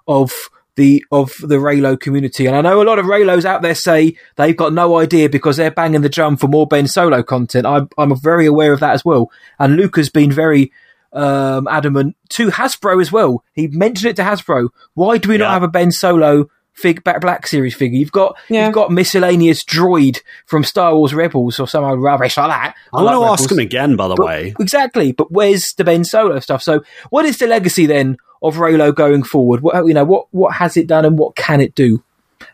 of 0.07 0.31
the 0.75 1.03
of 1.11 1.33
the 1.41 1.57
Reylo 1.57 1.99
community. 1.99 2.45
And 2.45 2.55
I 2.55 2.61
know 2.61 2.81
a 2.81 2.83
lot 2.83 2.99
of 2.99 3.05
Reylos 3.05 3.45
out 3.45 3.61
there 3.61 3.75
say 3.75 4.15
they've 4.37 4.55
got 4.55 4.73
no 4.73 4.97
idea 4.97 5.29
because 5.29 5.57
they're 5.57 5.71
banging 5.71 6.01
the 6.01 6.09
drum 6.09 6.37
for 6.37 6.47
more 6.47 6.65
Ben 6.65 6.87
Solo 6.87 7.21
content. 7.23 7.65
I'm 7.65 7.89
I'm 7.97 8.15
very 8.19 8.45
aware 8.45 8.73
of 8.73 8.79
that 8.79 8.93
as 8.93 9.05
well. 9.05 9.29
And 9.59 9.75
Luke 9.75 9.97
has 9.97 10.09
been 10.09 10.31
very 10.31 10.71
um, 11.13 11.67
adamant 11.67 12.15
to 12.29 12.47
Hasbro 12.47 13.01
as 13.01 13.11
well. 13.11 13.43
He 13.53 13.67
mentioned 13.67 14.11
it 14.11 14.15
to 14.15 14.23
Hasbro. 14.23 14.69
Why 14.93 15.17
do 15.17 15.29
we 15.29 15.37
not 15.37 15.51
have 15.51 15.63
a 15.63 15.67
Ben 15.67 15.91
Solo 15.91 16.49
fig 16.73 17.03
Black 17.03 17.45
Series 17.47 17.75
figure? 17.75 17.97
You've 17.99 18.11
got 18.11 18.35
Yeah. 18.49 18.65
you've 18.65 18.73
got 18.73 18.91
miscellaneous 18.91 19.63
droid 19.63 20.21
from 20.45 20.63
Star 20.63 20.95
Wars 20.95 21.13
Rebels 21.13 21.59
or 21.59 21.67
some 21.67 21.83
other 21.83 21.97
rubbish 21.97 22.37
like 22.37 22.49
that. 22.49 22.75
i 22.93 22.97
want 23.01 23.05
like 23.17 23.37
to 23.37 23.43
ask 23.43 23.51
him 23.51 23.59
again 23.59 23.95
by 23.95 24.07
the 24.07 24.15
But- 24.15 24.25
way 24.25 24.53
Exactly, 24.59 25.11
but 25.11 25.31
where's 25.31 25.73
the 25.73 25.83
Ben 25.83 26.03
Solo 26.03 26.39
stuff? 26.39 26.63
So, 26.63 26.81
what 27.09 27.25
is 27.25 27.37
the 27.37 27.47
legacy 27.47 27.85
then 27.85 28.17
of 28.41 28.55
Reylo 28.55 28.93
going 28.95 29.23
forward? 29.23 29.61
What 29.61 29.85
you 29.85 29.93
know, 29.93 30.05
what 30.05 30.27
what 30.31 30.55
has 30.55 30.77
it 30.77 30.87
done 30.87 31.05
and 31.05 31.17
what 31.19 31.35
can 31.35 31.61
it 31.61 31.75
do? 31.75 32.03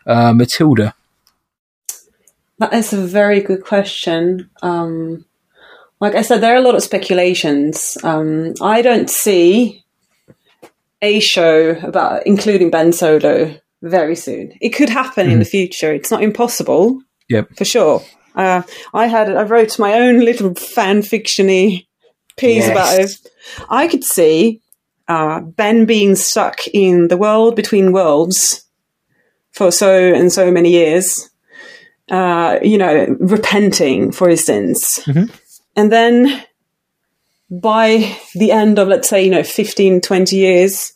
Uh, 0.06 0.32
Matilda, 0.34 0.94
That 2.58 2.74
is 2.74 2.92
a 2.92 2.98
very 3.06 3.40
good 3.40 3.64
question. 3.64 4.50
Um, 4.62 5.24
like 6.00 6.14
I 6.14 6.22
said, 6.22 6.40
there 6.40 6.52
are 6.54 6.58
a 6.58 6.60
lot 6.62 6.74
of 6.74 6.82
speculations. 6.82 7.96
Um, 8.02 8.54
I 8.60 8.82
don't 8.82 9.08
see 9.08 9.84
a 11.00 11.20
show 11.20 11.70
about 11.82 12.26
including 12.26 12.70
Ben 12.70 12.92
Solo 12.92 13.54
very 13.82 14.16
soon. 14.16 14.52
It 14.60 14.70
could 14.70 14.88
happen 14.88 15.30
in 15.30 15.38
the 15.38 15.44
future. 15.44 15.92
It's 15.92 16.10
not 16.10 16.22
impossible, 16.22 17.00
yep, 17.28 17.48
for 17.56 17.64
sure. 17.64 18.02
Uh, 18.34 18.62
I 18.94 19.06
had 19.06 19.34
I 19.34 19.42
wrote 19.42 19.78
my 19.78 19.94
own 19.94 20.20
little 20.20 20.54
fan 20.54 21.02
fictiony 21.02 21.86
piece 22.36 22.66
Yes. 22.66 22.70
about 22.70 23.00
it. 23.00 23.10
I 23.68 23.88
could 23.88 24.04
see 24.04 24.60
uh, 25.08 25.40
Ben 25.40 25.84
being 25.86 26.14
stuck 26.16 26.66
in 26.68 27.08
the 27.08 27.16
world 27.16 27.56
between 27.56 27.92
worlds 27.92 28.64
for 29.52 29.70
so 29.72 30.12
and 30.14 30.32
so 30.32 30.50
many 30.50 30.70
years. 30.70 31.30
Uh, 32.10 32.58
you 32.62 32.78
know, 32.78 33.16
repenting, 33.20 34.12
for 34.12 34.30
instance, 34.30 35.06
and 35.76 35.92
then 35.92 36.42
by 37.50 38.16
the 38.34 38.50
end 38.52 38.78
of 38.78 38.88
let's 38.88 39.08
say 39.08 39.24
you 39.24 39.30
know 39.30 39.42
15 39.42 40.00
20 40.02 40.36
years 40.36 40.92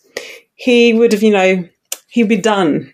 he 0.54 0.92
would 0.92 1.12
have 1.12 1.22
you 1.22 1.30
know 1.30 1.66
he'd 2.12 2.28
be 2.28 2.36
done 2.36 2.92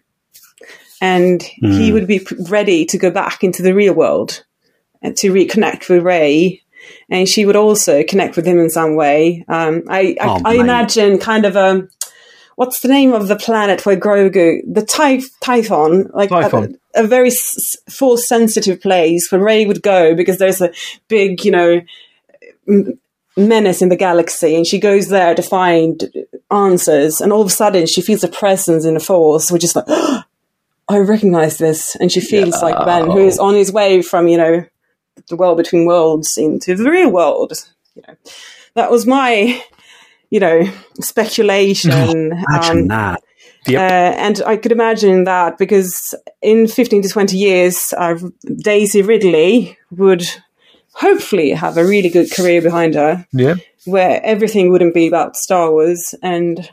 and 1.00 1.42
he 1.42 1.88
hmm. 1.88 1.94
would 1.94 2.06
be 2.06 2.24
ready 2.48 2.84
to 2.86 2.98
go 2.98 3.10
back 3.10 3.42
into 3.42 3.62
the 3.62 3.74
real 3.74 3.94
world 3.94 4.44
and 5.02 5.16
to 5.16 5.32
reconnect 5.32 5.88
with 5.88 6.04
Rey 6.04 6.62
and 7.10 7.28
she 7.28 7.44
would 7.44 7.56
also 7.56 8.04
connect 8.04 8.36
with 8.36 8.46
him 8.46 8.58
in 8.58 8.70
some 8.70 8.94
way. 8.94 9.44
Um, 9.48 9.82
I 9.88 10.16
I, 10.20 10.28
Oh, 10.28 10.42
I 10.44 10.54
imagine 10.54 11.18
kind 11.18 11.44
of 11.44 11.56
a 11.56 11.88
what's 12.54 12.80
the 12.80 12.88
name 12.88 13.12
of 13.12 13.28
the 13.28 13.36
planet 13.36 13.84
where 13.84 13.96
Grogu 13.96 14.60
the 14.66 14.84
Typh- 14.84 15.30
Tython 15.42 16.10
like 16.14 16.30
Tython. 16.30 16.76
A, 16.94 17.04
a 17.04 17.06
very 17.06 17.28
s- 17.28 17.76
force 17.90 18.28
sensitive 18.28 18.80
place 18.80 19.30
where 19.30 19.42
Rey 19.42 19.66
would 19.66 19.82
go 19.82 20.14
because 20.14 20.38
there's 20.38 20.60
a 20.60 20.72
big 21.08 21.44
you 21.44 21.50
know 21.50 21.80
m- 22.68 22.98
menace 23.38 23.80
in 23.80 23.88
the 23.88 23.96
galaxy 23.96 24.56
and 24.56 24.66
she 24.66 24.78
goes 24.78 25.08
there 25.08 25.34
to 25.34 25.42
find 25.42 26.10
answers 26.50 27.20
and 27.20 27.32
all 27.32 27.40
of 27.40 27.46
a 27.46 27.50
sudden 27.50 27.86
she 27.86 28.02
feels 28.02 28.24
a 28.24 28.28
presence 28.28 28.84
in 28.84 28.94
the 28.94 29.00
force 29.00 29.50
which 29.50 29.64
is 29.64 29.76
like 29.76 29.86
I 30.90 30.98
recognize 30.98 31.58
this 31.58 31.94
and 31.96 32.10
she 32.10 32.20
feels 32.20 32.62
like 32.62 32.84
Ben 32.86 33.10
who 33.10 33.18
is 33.18 33.38
on 33.38 33.54
his 33.54 33.70
way 33.70 34.02
from 34.02 34.26
you 34.26 34.38
know 34.38 34.64
the 35.28 35.36
world 35.36 35.58
between 35.58 35.86
worlds 35.86 36.36
into 36.36 36.74
the 36.74 36.90
real 36.90 37.10
world 37.10 37.52
you 37.94 38.02
know 38.08 38.14
that 38.74 38.90
was 38.90 39.06
my 39.06 39.62
you 40.30 40.40
know 40.40 40.64
speculation 41.00 42.32
Imagine 42.50 42.78
um, 42.78 42.88
that. 42.88 43.22
uh, 43.68 43.72
and 43.72 44.42
I 44.46 44.56
could 44.56 44.72
imagine 44.72 45.24
that 45.24 45.58
because 45.58 46.14
in 46.40 46.66
15 46.66 47.02
to 47.02 47.08
20 47.08 47.36
years, 47.36 47.92
uh, 47.98 48.18
Daisy 48.62 49.02
Ridley 49.02 49.76
would 49.90 50.22
hopefully 50.98 51.50
have 51.50 51.76
a 51.76 51.84
really 51.84 52.08
good 52.08 52.30
career 52.32 52.60
behind 52.62 52.94
her 52.94 53.26
Yeah. 53.32 53.54
where 53.84 54.20
everything 54.24 54.70
wouldn't 54.70 54.94
be 54.94 55.06
about 55.06 55.36
Star 55.36 55.70
Wars 55.70 56.14
and 56.22 56.70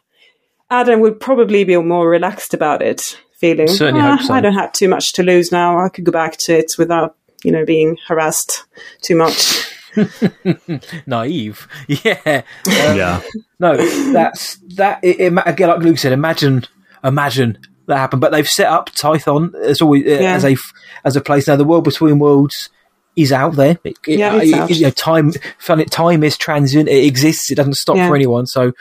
Adam 0.69 0.99
would 1.01 1.19
probably 1.19 1.63
be 1.63 1.77
more 1.77 2.09
relaxed 2.09 2.53
about 2.53 2.81
it, 2.81 3.17
feeling, 3.39 3.67
Certainly 3.67 4.01
"Ah, 4.01 4.15
hope 4.17 4.27
so." 4.27 4.33
I 4.33 4.41
don't 4.41 4.53
have 4.53 4.71
too 4.73 4.89
much 4.89 5.13
to 5.13 5.23
lose 5.23 5.51
now. 5.51 5.77
I 5.77 5.89
could 5.89 6.03
go 6.05 6.11
back 6.11 6.37
to 6.45 6.57
it 6.57 6.71
without, 6.79 7.15
you 7.43 7.51
know, 7.51 7.63
being 7.65 7.97
harassed 8.07 8.65
too 9.01 9.15
much. 9.15 9.71
Naive. 11.05 11.67
Yeah. 11.87 12.19
Um, 12.25 12.97
Yeah. 12.97 13.21
No, 13.59 13.77
that's 14.11 14.55
that. 14.75 14.99
It, 15.03 15.19
it, 15.19 15.33
again, 15.45 15.69
like 15.69 15.79
Luke 15.79 15.97
said, 15.97 16.11
imagine, 16.13 16.65
imagine 17.03 17.57
that 17.87 17.97
happened. 17.97 18.21
But 18.21 18.31
they've 18.31 18.47
set 18.49 18.67
up 18.67 18.89
Tython 18.91 19.53
as 19.55 19.81
always 19.81 20.03
Yeah. 20.05 20.33
as 20.35 20.43
a 20.45 20.55
as 21.03 21.15
a 21.15 21.21
place 21.21 21.47
now. 21.47 21.55
The 21.55 21.63
world 21.63 21.83
between 21.83 22.19
worlds 22.19 22.69
is 23.15 23.31
out 23.31 23.55
there. 23.55 23.77
It, 23.83 23.97
it- 24.07 24.19
Yeah, 24.19 24.35
it's 24.35 24.51
it- 24.51 24.53
out. 24.53 24.69
you 24.69 24.81
know, 24.81 24.89
time, 24.91 25.31
fun 25.59 25.83
time 25.85 26.23
is 26.23 26.37
transient. 26.37 26.89
It 26.89 27.05
exists. 27.05 27.51
It 27.51 27.55
doesn't 27.55 27.75
stop 27.75 27.95
Yeah. 27.97 28.07
for 28.07 28.15
anyone. 28.15 28.45
So 28.45 28.73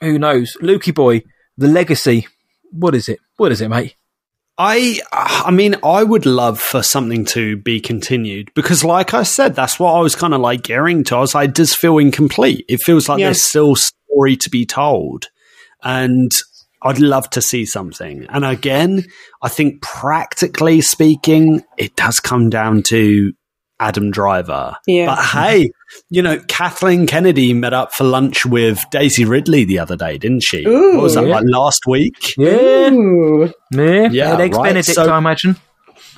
who 0.00 0.18
knows? 0.18 0.56
Lukey 0.62 0.94
boy, 0.94 1.22
the 1.56 1.68
legacy. 1.68 2.26
What 2.72 2.94
is 2.94 3.08
it? 3.08 3.18
What 3.36 3.52
is 3.52 3.60
it, 3.60 3.68
mate? 3.68 3.94
I 4.58 5.00
I 5.10 5.50
mean 5.50 5.76
I 5.82 6.04
would 6.04 6.26
love 6.26 6.60
for 6.60 6.82
something 6.82 7.24
to 7.26 7.56
be 7.56 7.80
continued 7.80 8.50
because 8.54 8.84
like 8.84 9.14
I 9.14 9.22
said 9.22 9.54
that's 9.54 9.80
what 9.80 9.94
I 9.94 10.00
was 10.00 10.14
kind 10.14 10.34
of 10.34 10.40
like 10.42 10.62
gearing 10.62 11.02
to 11.04 11.16
I 11.16 11.20
was 11.20 11.34
like 11.34 11.54
does 11.54 11.74
feel 11.74 11.96
incomplete 11.96 12.66
it 12.68 12.82
feels 12.82 13.08
like 13.08 13.20
Yeah. 13.20 13.28
there's 13.28 13.42
still 13.42 13.74
story 13.74 14.36
to 14.36 14.50
be 14.50 14.66
told 14.66 15.28
and 15.82 16.30
I'd 16.82 16.98
love 16.98 17.30
to 17.30 17.40
see 17.40 17.64
something 17.64 18.26
and 18.28 18.44
again 18.44 19.06
I 19.40 19.48
think 19.48 19.80
practically 19.80 20.82
speaking 20.82 21.62
it 21.78 21.96
does 21.96 22.20
come 22.20 22.50
down 22.50 22.82
to 22.88 23.32
Adam 23.80 24.10
Driver 24.12 24.74
Yeah. 24.86 25.06
but 25.06 25.24
hey 25.24 25.70
you 26.10 26.22
know 26.22 26.38
Kathleen 26.46 27.06
Kennedy 27.06 27.52
met 27.54 27.72
up 27.72 27.92
for 27.92 28.04
lunch 28.04 28.46
with 28.46 28.78
Daisy 28.92 29.24
Ridley 29.24 29.64
the 29.64 29.78
other 29.80 29.96
day 29.96 30.18
didn't 30.18 30.42
she 30.42 30.64
Ooh, 30.66 30.94
what 30.94 31.02
was 31.02 31.14
that 31.14 31.26
yeah. 31.26 31.34
like 31.34 31.44
last 31.46 31.80
week 31.88 32.14
Yeah, 32.38 32.90
Ooh. 32.92 33.52
yeah, 33.72 34.08
Yeah, 34.12 34.38
Eggs 34.38 34.56
right. 34.56 34.64
Benedict, 34.68 34.94
So- 34.94 35.10
I 35.10 35.18
imagine. 35.18 35.56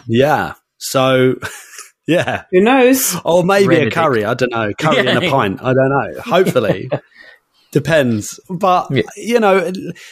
yeah 0.06 0.54
so 0.78 1.36
yeah 2.08 2.42
Who 2.50 2.60
knows? 2.60 3.16
Or 3.24 3.44
maybe 3.44 3.68
Benedict. 3.68 3.96
a 3.96 4.00
curry. 4.00 4.24
I 4.24 4.34
don't 4.34 4.50
know. 4.50 4.72
Curry 4.76 5.06
and 5.06 5.24
a 5.24 5.30
pint. 5.30 5.60
I 5.62 5.72
don't 5.72 5.88
know. 5.88 6.20
Hopefully. 6.24 6.90
Depends. 7.70 8.38
But, 8.50 8.88
Yeah. 8.90 9.02
you 9.16 9.38
know, 9.40 9.70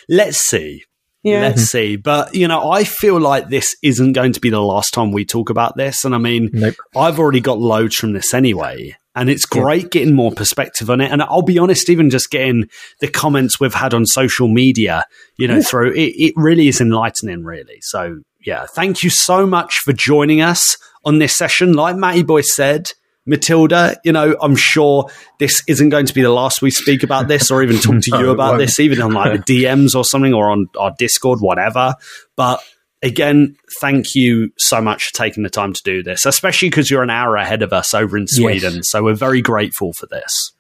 let's 0.09 0.39
see. 0.39 0.85
Yeah. 1.22 1.42
Let's 1.42 1.64
see. 1.64 1.97
But, 1.97 2.34
you 2.34 2.48
know, 2.48 2.70
I 2.70 2.84
feel 2.84 3.20
like 3.20 3.48
this 3.48 3.76
isn't 3.82 4.12
going 4.12 4.32
to 4.32 4.40
be 4.40 4.51
the 4.51 4.60
last 4.60 4.94
time 4.94 5.12
we 5.12 5.24
talk 5.24 5.51
about 5.51 5.76
this. 5.76 6.05
And 6.05 6.14
I 6.14 6.18
mean, 6.18 6.51
Nope. 6.52 6.74
I've 6.97 7.18
already 7.18 7.40
got 7.40 7.59
loads 7.59 7.97
from 7.97 8.12
this 8.12 8.32
anyway. 8.32 8.97
And 9.14 9.28
it's 9.28 9.44
great 9.44 9.90
getting 9.90 10.14
more 10.14 10.30
perspective 10.30 10.88
on 10.88 11.01
it. 11.01 11.10
And 11.10 11.20
I'll 11.20 11.42
be 11.42 11.59
honest, 11.59 11.90
even 11.90 12.10
just 12.10 12.30
getting 12.30 12.68
the 13.01 13.09
comments 13.09 13.59
we've 13.59 13.74
had 13.74 13.92
on 13.92 14.06
social 14.06 14.47
media, 14.47 15.05
you 15.36 15.48
know, 15.48 15.60
through 15.60 15.92
it, 15.92 16.14
it 16.16 16.32
really 16.36 16.68
is 16.68 16.80
enlightening, 16.80 17.44
really. 17.44 17.78
So, 17.80 18.20
yeah, 18.47 18.66
thank 18.66 19.02
you 19.02 19.10
so 19.10 19.47
much 19.47 19.78
for 19.84 19.92
joining 19.92 20.40
us 20.40 20.76
on 21.05 21.18
this 21.18 21.36
session. 21.36 21.72
Like 21.72 21.97
Matty 21.97 22.22
Boy 22.22 22.42
said, 22.42 22.92
Matilda, 23.26 23.97
you 24.05 24.12
know, 24.12 24.36
I'm 24.40 24.56
sure 24.56 25.09
this 25.38 25.62
isn't 25.68 25.88
going 25.90 26.06
to 26.06 26.14
be 26.14 26.22
the 26.22 26.30
last 26.30 26.62
we 26.62 26.70
speak 26.70 27.02
about 27.02 27.28
this 27.28 27.51
or 27.51 27.62
even 27.62 27.76
talk 27.78 28.01
to 28.02 28.10
No, 28.10 28.20
you 28.20 28.30
about 28.30 28.59
this, 28.59 28.80
even 28.80 29.01
on 29.02 29.12
like 29.12 29.44
the 29.44 29.62
DMs 29.64 29.94
or 29.94 30.05
something 30.05 30.34
or 30.34 30.51
on 30.51 30.66
our 30.78 30.92
Discord, 30.98 31.40
whatever. 31.40 31.94
But 32.36 32.62
again, 33.02 33.56
thank 33.80 34.14
you 34.14 34.51
so 34.59 34.80
much 34.80 35.06
for 35.06 35.14
taking 35.14 35.42
the 35.42 35.51
time 35.51 35.72
to 35.72 35.80
do 35.84 36.02
this, 36.02 36.24
especially 36.26 36.70
because 36.70 36.90
you're 36.90 37.02
an 37.02 37.10
hour 37.10 37.36
ahead 37.36 37.62
of 37.62 37.72
us 37.72 37.94
over 37.94 38.16
in 38.16 38.26
Sweden. 38.26 38.82
So 38.82 39.02
we're 39.05 39.14
very 39.14 39.42
grateful 39.42 39.92
for 39.92 40.06
this. 40.06 40.52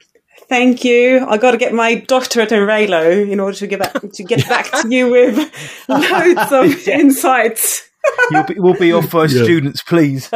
Thank 0.48 0.84
you. 0.84 1.24
I 1.28 1.38
got 1.38 1.52
to 1.52 1.56
get 1.58 1.72
my 1.72 1.94
doctorate 1.94 2.50
in 2.50 2.58
Reylo 2.60 3.30
in 3.30 3.38
order 3.38 3.56
to 3.58 3.66
get 3.68 3.78
back 3.78 4.02
to 4.12 4.24
get 4.24 4.48
back 4.48 4.70
to 4.82 4.88
you 4.88 5.08
with 5.10 5.36
loads 5.88 6.52
of 6.52 6.88
insights. 6.88 7.88
You'll 8.32 8.42
be, 8.44 8.54
we'll 8.58 8.74
be 8.74 8.88
your 8.88 9.02
first 9.02 9.34
Yeah. 9.36 9.44
students, 9.44 9.82
please. 9.82 10.28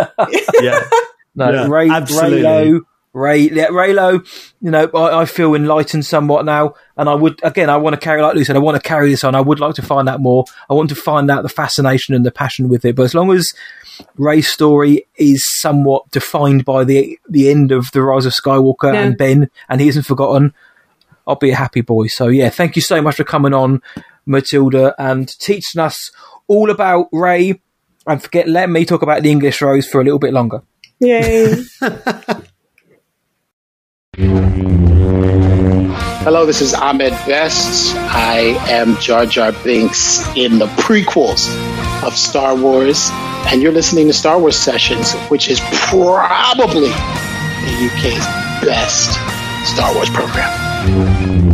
Yeah. 0.61 0.83
No, 1.35 1.51
Yeah, 1.51 1.67
Rey, 1.67 1.91
absolutely. 1.91 2.43
Reylo, 2.43 2.81
Rey, 3.13 3.39
yeah, 3.51 3.69
Reylo. 3.69 4.27
You 4.61 4.71
know, 4.71 4.91
I, 4.95 5.21
I 5.21 5.25
feel 5.25 5.55
enlightened 5.55 6.05
somewhat 6.05 6.45
now, 6.45 6.75
and 6.97 7.09
I 7.09 7.15
would 7.15 7.39
again. 7.45 7.71
I 7.71 7.77
want 7.77 7.95
to 7.95 8.01
carry, 8.01 8.21
like 8.23 8.35
Lou 8.35 8.45
said, 8.45 8.57
I 8.57 8.61
want 8.61 8.77
to 8.77 8.89
carry 8.89 9.09
this 9.11 9.23
on. 9.25 9.35
I 9.35 9.41
would 9.41 9.61
like 9.61 9.77
to 9.77 9.83
find 9.83 10.09
out 10.09 10.21
more. 10.21 10.45
I 10.69 10.75
want 10.75 10.89
to 10.89 10.97
find 10.97 11.31
out 11.31 11.43
the 11.43 11.49
fascination 11.49 12.15
and 12.15 12.27
the 12.27 12.33
passion 12.33 12.69
with 12.69 12.85
it. 12.85 12.97
But 12.97 13.05
as 13.05 13.15
long 13.15 13.31
as 13.31 13.53
Rey's 14.17 14.49
story 14.49 15.07
is 15.17 15.47
somewhat 15.61 16.11
defined 16.11 16.65
by 16.65 16.83
the 16.83 17.19
the 17.29 17.51
end 17.51 17.71
of 17.71 17.93
the 17.93 18.03
Rise 18.03 18.27
of 18.27 18.33
Skywalker 18.33 18.93
Yeah. 18.93 19.03
and 19.03 19.17
Ben, 19.17 19.49
and 19.69 19.81
he 19.81 19.87
isn't 19.89 20.03
forgotten, 20.05 20.53
I'll 21.27 21.37
be 21.37 21.51
a 21.51 21.57
happy 21.57 21.83
boy. 21.83 22.09
So 22.09 22.27
yeah, 22.27 22.49
thank 22.49 22.75
you 22.75 22.83
so 22.83 23.01
much 23.01 23.15
for 23.17 23.25
coming 23.25 23.55
on, 23.55 23.81
Matilda, 24.27 24.95
and 24.99 25.29
teaching 25.39 25.81
us 25.81 26.11
all 26.49 26.69
about 26.71 27.07
Rey. 27.13 27.61
And 28.07 28.21
forget, 28.23 28.49
let 28.49 28.69
me 28.69 28.85
talk 28.85 29.03
about 29.03 29.23
the 29.23 29.31
English 29.31 29.63
Rose 29.63 29.87
for 29.87 30.01
a 30.01 30.05
little 30.05 30.19
bit 30.19 30.33
longer. 30.33 30.63
Yay. 31.01 31.57
Hello, 36.23 36.47
this 36.47 36.61
is 36.61 36.73
Ahmed 36.73 37.13
Best. 37.27 37.95
I 37.97 38.57
am 38.69 38.97
Jar 38.99 39.27
Jar 39.27 39.53
Binks 39.65 40.27
in 40.37 40.59
the 40.59 40.67
prequels 40.79 41.49
of 42.03 42.15
Star 42.15 42.57
Wars, 42.57 43.11
and 43.47 43.61
you're 43.61 43.73
listening 43.73 44.07
to 44.07 44.13
Star 44.13 44.39
Wars 44.39 44.57
Sessions, 44.57 45.13
which 45.29 45.49
is 45.49 45.61
probably 45.73 46.89
the 46.89 47.91
UK's 47.91 48.25
best 48.65 49.13
Star 49.67 49.95
Wars 49.95 50.11
program. 50.11 51.54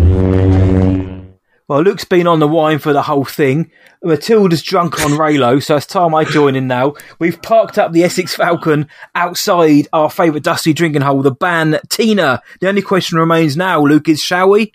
Well, 1.70 1.82
Luke's 1.82 2.04
been 2.04 2.26
on 2.26 2.40
the 2.40 2.48
wine 2.48 2.80
for 2.80 2.92
the 2.92 3.02
whole 3.02 3.24
thing. 3.24 3.70
Matilda's 4.02 4.60
drunk 4.60 5.00
on 5.02 5.12
Reylo, 5.12 5.62
so 5.62 5.76
it's 5.76 5.86
time 5.86 6.16
I 6.16 6.24
join 6.24 6.56
in 6.56 6.66
now. 6.66 6.94
We've 7.20 7.40
parked 7.40 7.78
up 7.78 7.92
the 7.92 8.02
Essex 8.02 8.34
Falcon 8.34 8.88
outside 9.14 9.86
our 9.92 10.10
favourite 10.10 10.42
dusty 10.42 10.72
drinking 10.72 11.02
hole, 11.02 11.22
the 11.22 11.30
Ban 11.30 11.78
Tina. 11.88 12.42
The 12.58 12.66
only 12.66 12.82
question 12.82 13.18
remains 13.18 13.56
now, 13.56 13.80
Luke, 13.84 14.08
is 14.08 14.18
shall 14.18 14.50
we? 14.50 14.72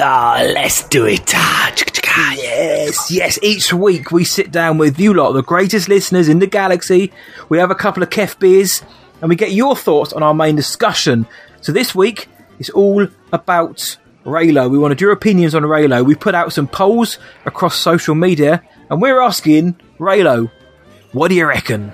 Ah, 0.00 0.40
let's 0.54 0.88
do 0.88 1.04
it. 1.04 1.30
Yes, 1.30 3.10
yes. 3.10 3.38
Each 3.42 3.74
week 3.74 4.10
we 4.10 4.24
sit 4.24 4.50
down 4.50 4.78
with 4.78 4.98
you 4.98 5.12
lot, 5.12 5.32
the 5.32 5.42
greatest 5.42 5.90
listeners 5.90 6.30
in 6.30 6.38
the 6.38 6.46
galaxy. 6.46 7.12
We 7.50 7.58
have 7.58 7.70
a 7.70 7.74
couple 7.74 8.02
of 8.02 8.08
Kef 8.08 8.38
beers 8.38 8.82
and 9.20 9.28
we 9.28 9.36
get 9.36 9.52
your 9.52 9.76
thoughts 9.76 10.14
on 10.14 10.22
our 10.22 10.32
main 10.32 10.56
discussion. 10.56 11.26
So 11.60 11.70
this 11.70 11.94
week 11.94 12.28
it's 12.58 12.70
all 12.70 13.08
about 13.30 13.98
Reylo. 14.24 14.70
We 14.70 14.78
wanted 14.78 15.00
your 15.00 15.12
opinions 15.12 15.54
on 15.54 15.62
Reylo. 15.62 16.04
We 16.04 16.14
put 16.14 16.34
out 16.34 16.52
some 16.52 16.68
polls 16.68 17.18
across 17.46 17.76
social 17.76 18.14
media 18.14 18.62
and 18.88 19.00
we're 19.00 19.20
asking 19.20 19.76
Reylo, 19.98 20.50
what 21.12 21.28
do 21.28 21.34
you 21.34 21.46
reckon? 21.46 21.92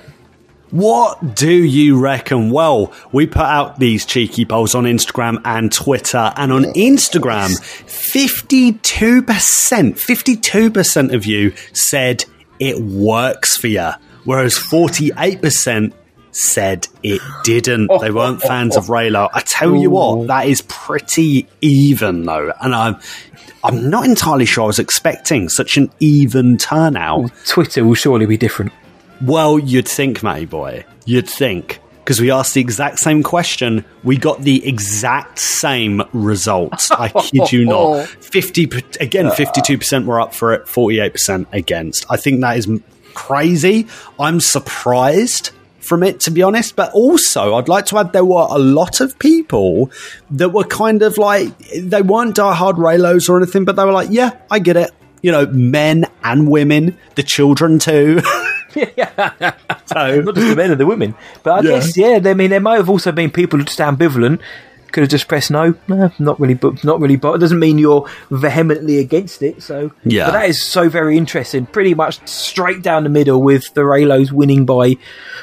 What 0.71 1.37
do 1.37 1.51
you 1.51 2.01
reckon? 2.01 2.51
Well, 2.51 2.93
we 3.13 3.27
put 3.27 3.43
out 3.43 3.79
these 3.79 4.05
cheeky 4.05 4.45
polls 4.45 4.75
on 4.75 4.85
Instagram 4.85 5.41
and 5.45 5.73
Twitter, 5.73 6.33
and 6.37 6.53
on 6.53 6.65
Instagram, 6.65 7.57
52%, 7.87 8.81
52% 8.81 11.15
of 11.15 11.25
you 11.25 11.53
said 11.73 12.25
it 12.59 12.83
works 12.83 13.57
for 13.57 13.69
you, 13.69 13.91
whereas 14.25 14.55
48% 14.55 15.93
said 16.37 16.87
it 17.03 17.21
didn't. 17.45 17.91
They 18.01 18.11
weren't 18.11 18.43
fans 18.43 18.77
of 18.77 18.87
Reylo. 18.87 19.29
I 19.33 19.41
tell 19.41 19.75
you 19.75 19.91
what, 19.91 20.29
that 20.29 20.47
is 20.47 20.63
pretty 20.69 21.49
even 21.61 22.25
though, 22.25 22.53
and 22.61 22.75
I'm 22.75 23.01
I'm 23.65 23.91
not 23.91 24.05
entirely 24.05 24.45
sure 24.45 24.65
I 24.65 24.67
was 24.67 24.79
expecting 24.79 25.49
such 25.49 25.77
an 25.77 25.91
even 25.99 26.57
turnout. 26.59 27.31
Twitter 27.47 27.85
will 27.85 27.95
surely 27.95 28.27
be 28.27 28.37
different. 28.37 28.73
Well, 29.21 29.59
you'd 29.59 29.89
think, 29.89 30.23
Matty 30.23 30.45
boy. 30.45 30.85
You'd 31.05 31.29
think. 31.29 31.81
because 32.07 32.21
we 32.21 32.31
asked 32.31 32.55
the 32.55 32.61
exact 32.61 33.01
same 33.01 33.25
question. 33.25 33.85
We 34.05 34.17
got 34.17 34.43
the 34.43 34.65
exact 34.65 35.41
same 35.41 36.03
results. 36.13 36.91
I 36.93 37.09
kid 37.09 37.51
you 37.51 37.65
not. 37.65 38.07
50 38.07 38.65
again, 39.01 39.27
uh. 39.27 39.35
52% 39.35 40.05
were 40.05 40.21
up 40.21 40.33
for 40.33 40.55
it, 40.55 40.67
48% 40.67 41.47
against. 41.53 42.07
I 42.09 42.17
think 42.17 42.41
that 42.43 42.57
is 42.59 42.69
crazy. 43.15 43.89
I'm 44.21 44.39
surprised 44.39 45.51
from 45.87 46.03
it, 46.03 46.21
to 46.21 46.31
be 46.31 46.43
honest. 46.43 46.77
But 46.77 46.93
also, 46.93 47.55
I'd 47.55 47.69
like 47.69 47.87
to 47.87 47.99
add 47.99 48.13
there 48.13 48.25
were 48.25 48.47
a 48.51 48.59
lot 48.59 49.01
of 49.01 49.19
people 49.19 49.91
that 50.31 50.51
were 50.51 50.65
kind 50.65 51.03
of 51.03 51.17
like, 51.19 51.57
they 51.79 52.03
weren't 52.03 52.37
diehard 52.37 52.75
Reylos 52.75 53.29
or 53.29 53.39
anything, 53.41 53.65
but 53.65 53.77
they 53.77 53.85
were 53.85 53.93
like, 53.93 54.09
yeah, 54.11 54.33
I 54.51 54.59
get 54.59 54.77
it. 54.77 54.91
You 55.23 55.33
know, 55.33 55.47
men 55.47 56.05
and 56.23 56.49
women, 56.51 56.99
the 57.15 57.23
children 57.23 57.79
too. 57.79 58.21
so, 58.77 58.81
Not 58.85 60.35
just 60.35 60.49
the 60.49 60.55
men 60.57 60.71
and 60.73 60.81
the 60.81 60.87
women. 60.87 61.15
But 61.43 61.53
I 61.53 61.69
Yeah. 61.69 61.71
guess, 61.81 61.97
yeah, 61.97 62.21
I 62.25 62.35
mean, 62.35 62.51
there 62.51 62.61
might 62.61 62.77
have 62.77 62.91
also 62.91 63.13
been 63.13 63.31
people 63.31 63.59
just 63.61 63.79
ambivalent. 63.79 64.41
Could 64.97 65.03
have 65.03 65.11
just 65.11 65.29
pressed 65.29 65.51
no. 65.51 65.75
No, 65.89 66.11
not 66.19 66.41
really, 66.41 66.55
but 66.55 66.83
not 66.83 67.03
really. 67.03 67.17
But 67.17 67.35
it 67.35 67.39
doesn't 67.39 67.59
mean 67.59 67.77
you're 67.77 68.09
vehemently 68.31 68.97
against 68.97 69.43
it. 69.43 69.63
So, 69.63 69.93
Yeah. 70.05 70.25
But 70.29 70.33
that 70.33 70.49
is 70.49 70.63
so 70.63 70.89
very 70.89 71.19
interesting. 71.19 71.67
Pretty 71.67 71.93
much 71.93 72.27
straight 72.27 72.81
down 72.81 73.05
the 73.05 73.11
middle 73.11 73.43
with 73.43 73.75
the 73.75 73.83
Reylos 73.83 74.33
winning 74.33 74.65
by 74.65 74.97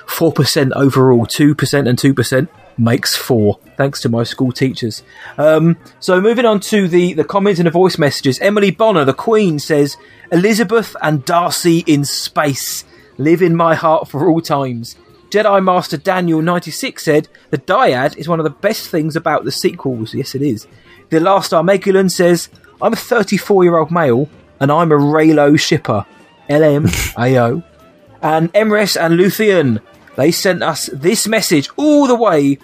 four 0.08 0.34
percent 0.34 0.74
overall. 0.76 1.28
Two 1.28 1.54
percent 1.54 1.88
and 1.88 2.00
two 2.00 2.16
percent 2.16 2.50
makes 2.80 3.16
four. 3.16 3.60
Thanks 3.78 4.02
to 4.02 4.10
my 4.10 4.24
school 4.24 4.52
teachers. 4.52 5.04
Um, 5.38 5.78
so 6.00 6.20
moving 6.20 6.46
on 6.46 6.60
to 6.62 6.88
the 6.88 7.14
the 7.14 7.24
comments 7.24 7.60
and 7.60 7.68
the 7.68 7.72
voice 7.72 8.00
messages. 8.00 8.40
Emily 8.40 8.72
Bonner, 8.72 9.06
the 9.06 9.14
Queen, 9.14 9.60
says 9.60 9.98
Elizabeth 10.32 10.96
and 11.00 11.24
Darcy 11.26 11.84
in 11.86 12.06
space 12.06 12.86
live 13.20 13.44
in 13.44 13.56
my 13.56 13.76
heart 13.76 14.08
for 14.08 14.28
all 14.28 14.42
times. 14.42 14.96
Jedi 15.34 15.64
Master 15.64 15.98
Daniel96 15.98 17.00
said, 17.00 17.28
The 17.50 17.58
dyad 17.58 18.16
is 18.18 18.28
one 18.28 18.40
of 18.40 18.44
the 18.44 18.52
best 18.52 18.90
things 18.90 19.16
about 19.16 19.46
the 19.46 19.52
sequels. 19.52 20.14
Yes, 20.14 20.36
it 20.36 20.44
is. 20.44 20.68
The 21.10 21.20
Last 21.20 21.54
Armagulan 21.54 22.12
says, 22.12 22.50
I'm 22.80 22.94
a 22.94 22.96
34 22.96 23.64
year 23.64 23.78
old 23.78 23.90
male 23.90 24.30
and 24.60 24.72
I'm 24.72 24.92
a 24.92 24.96
Reylo 24.96 25.60
shipper. 25.60 26.06
LMAO. 26.50 27.64
and 28.22 28.54
Emrys 28.54 28.96
and 28.96 29.20
Luthien, 29.20 29.82
they 30.18 30.30
sent 30.30 30.62
us 30.62 30.86
this 30.94 31.28
message 31.28 31.68
all 31.78 32.06
the 32.06 32.14
way 32.14 32.60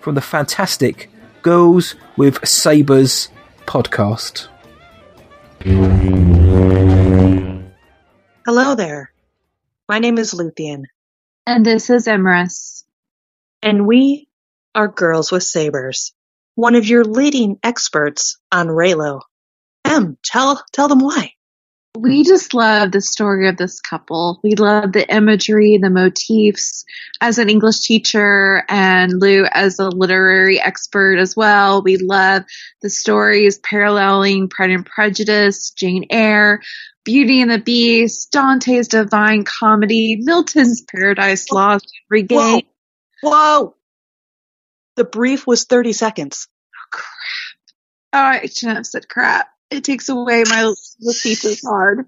from 0.00 0.14
the 0.14 0.20
fantastic 0.20 1.10
Girls 1.42 1.96
with 2.16 2.46
Sabres 2.46 3.30
podcast. 3.66 4.46
Hello 8.46 8.76
there. 8.76 9.10
My 9.88 9.98
name 9.98 10.18
is 10.18 10.34
Luthien. 10.34 10.84
And 11.46 11.66
this 11.66 11.90
is 11.90 12.08
Emrys. 12.08 12.84
And 13.62 13.86
we 13.86 14.28
are 14.74 14.88
Girls 14.88 15.32
with 15.32 15.44
Sabers, 15.44 16.14
one 16.56 16.74
of 16.76 16.86
your 16.86 17.04
leading 17.04 17.58
experts 17.62 18.38
on 18.52 18.68
Reylo. 18.68 19.22
Em, 19.84 20.18
tell 20.24 20.64
tell 20.72 20.88
them 20.88 21.00
why. 21.00 21.32
We 21.96 22.24
just 22.24 22.52
love 22.52 22.92
the 22.92 23.00
story 23.00 23.48
of 23.48 23.56
this 23.56 23.80
couple. 23.80 24.38
We 24.42 24.54
love 24.54 24.92
the 24.92 25.08
imagery, 25.12 25.78
the 25.80 25.90
motifs. 25.90 26.84
As 27.20 27.38
an 27.38 27.48
English 27.48 27.80
teacher 27.80 28.64
and 28.68 29.20
Lou 29.20 29.46
as 29.50 29.78
a 29.78 29.88
literary 29.88 30.60
expert 30.60 31.18
as 31.18 31.34
well, 31.34 31.82
we 31.82 31.96
love 31.96 32.44
the 32.82 32.90
stories 32.90 33.58
paralleling 33.58 34.48
Pride 34.48 34.70
and 34.70 34.84
Prejudice, 34.84 35.70
Jane 35.70 36.06
Eyre, 36.10 36.60
Beauty 37.04 37.40
and 37.40 37.50
the 37.50 37.58
Beast, 37.58 38.30
Dante's 38.30 38.88
Divine 38.88 39.44
Comedy, 39.44 40.16
Milton's 40.20 40.82
Paradise 40.82 41.50
Lost, 41.50 41.90
Regain. 42.10 42.62
Whoa. 43.22 43.30
Whoa. 43.30 43.76
The 44.96 45.04
brief 45.04 45.46
was 45.46 45.64
30 45.64 45.92
seconds. 45.92 46.48
Oh, 48.12 48.18
I 48.18 48.46
shouldn't 48.46 48.78
have 48.78 48.86
said 48.86 49.08
crap. 49.08 49.48
It 49.70 49.84
takes 49.84 50.08
away 50.08 50.44
my 50.48 50.74
is 51.44 51.62
hard. 51.66 52.06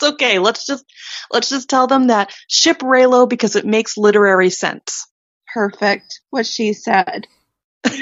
It's 0.00 0.12
okay. 0.12 0.38
Let's 0.38 0.66
just 0.66 0.84
let's 1.30 1.48
just 1.48 1.68
tell 1.68 1.86
them 1.86 2.06
that 2.08 2.32
ship 2.48 2.78
Reylo 2.78 3.28
because 3.28 3.56
it 3.56 3.66
makes 3.66 3.96
literary 3.98 4.50
sense. 4.50 5.06
Perfect. 5.52 6.20
What 6.30 6.46
she 6.46 6.72
said. 6.72 7.26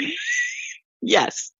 Yes. 1.01 1.53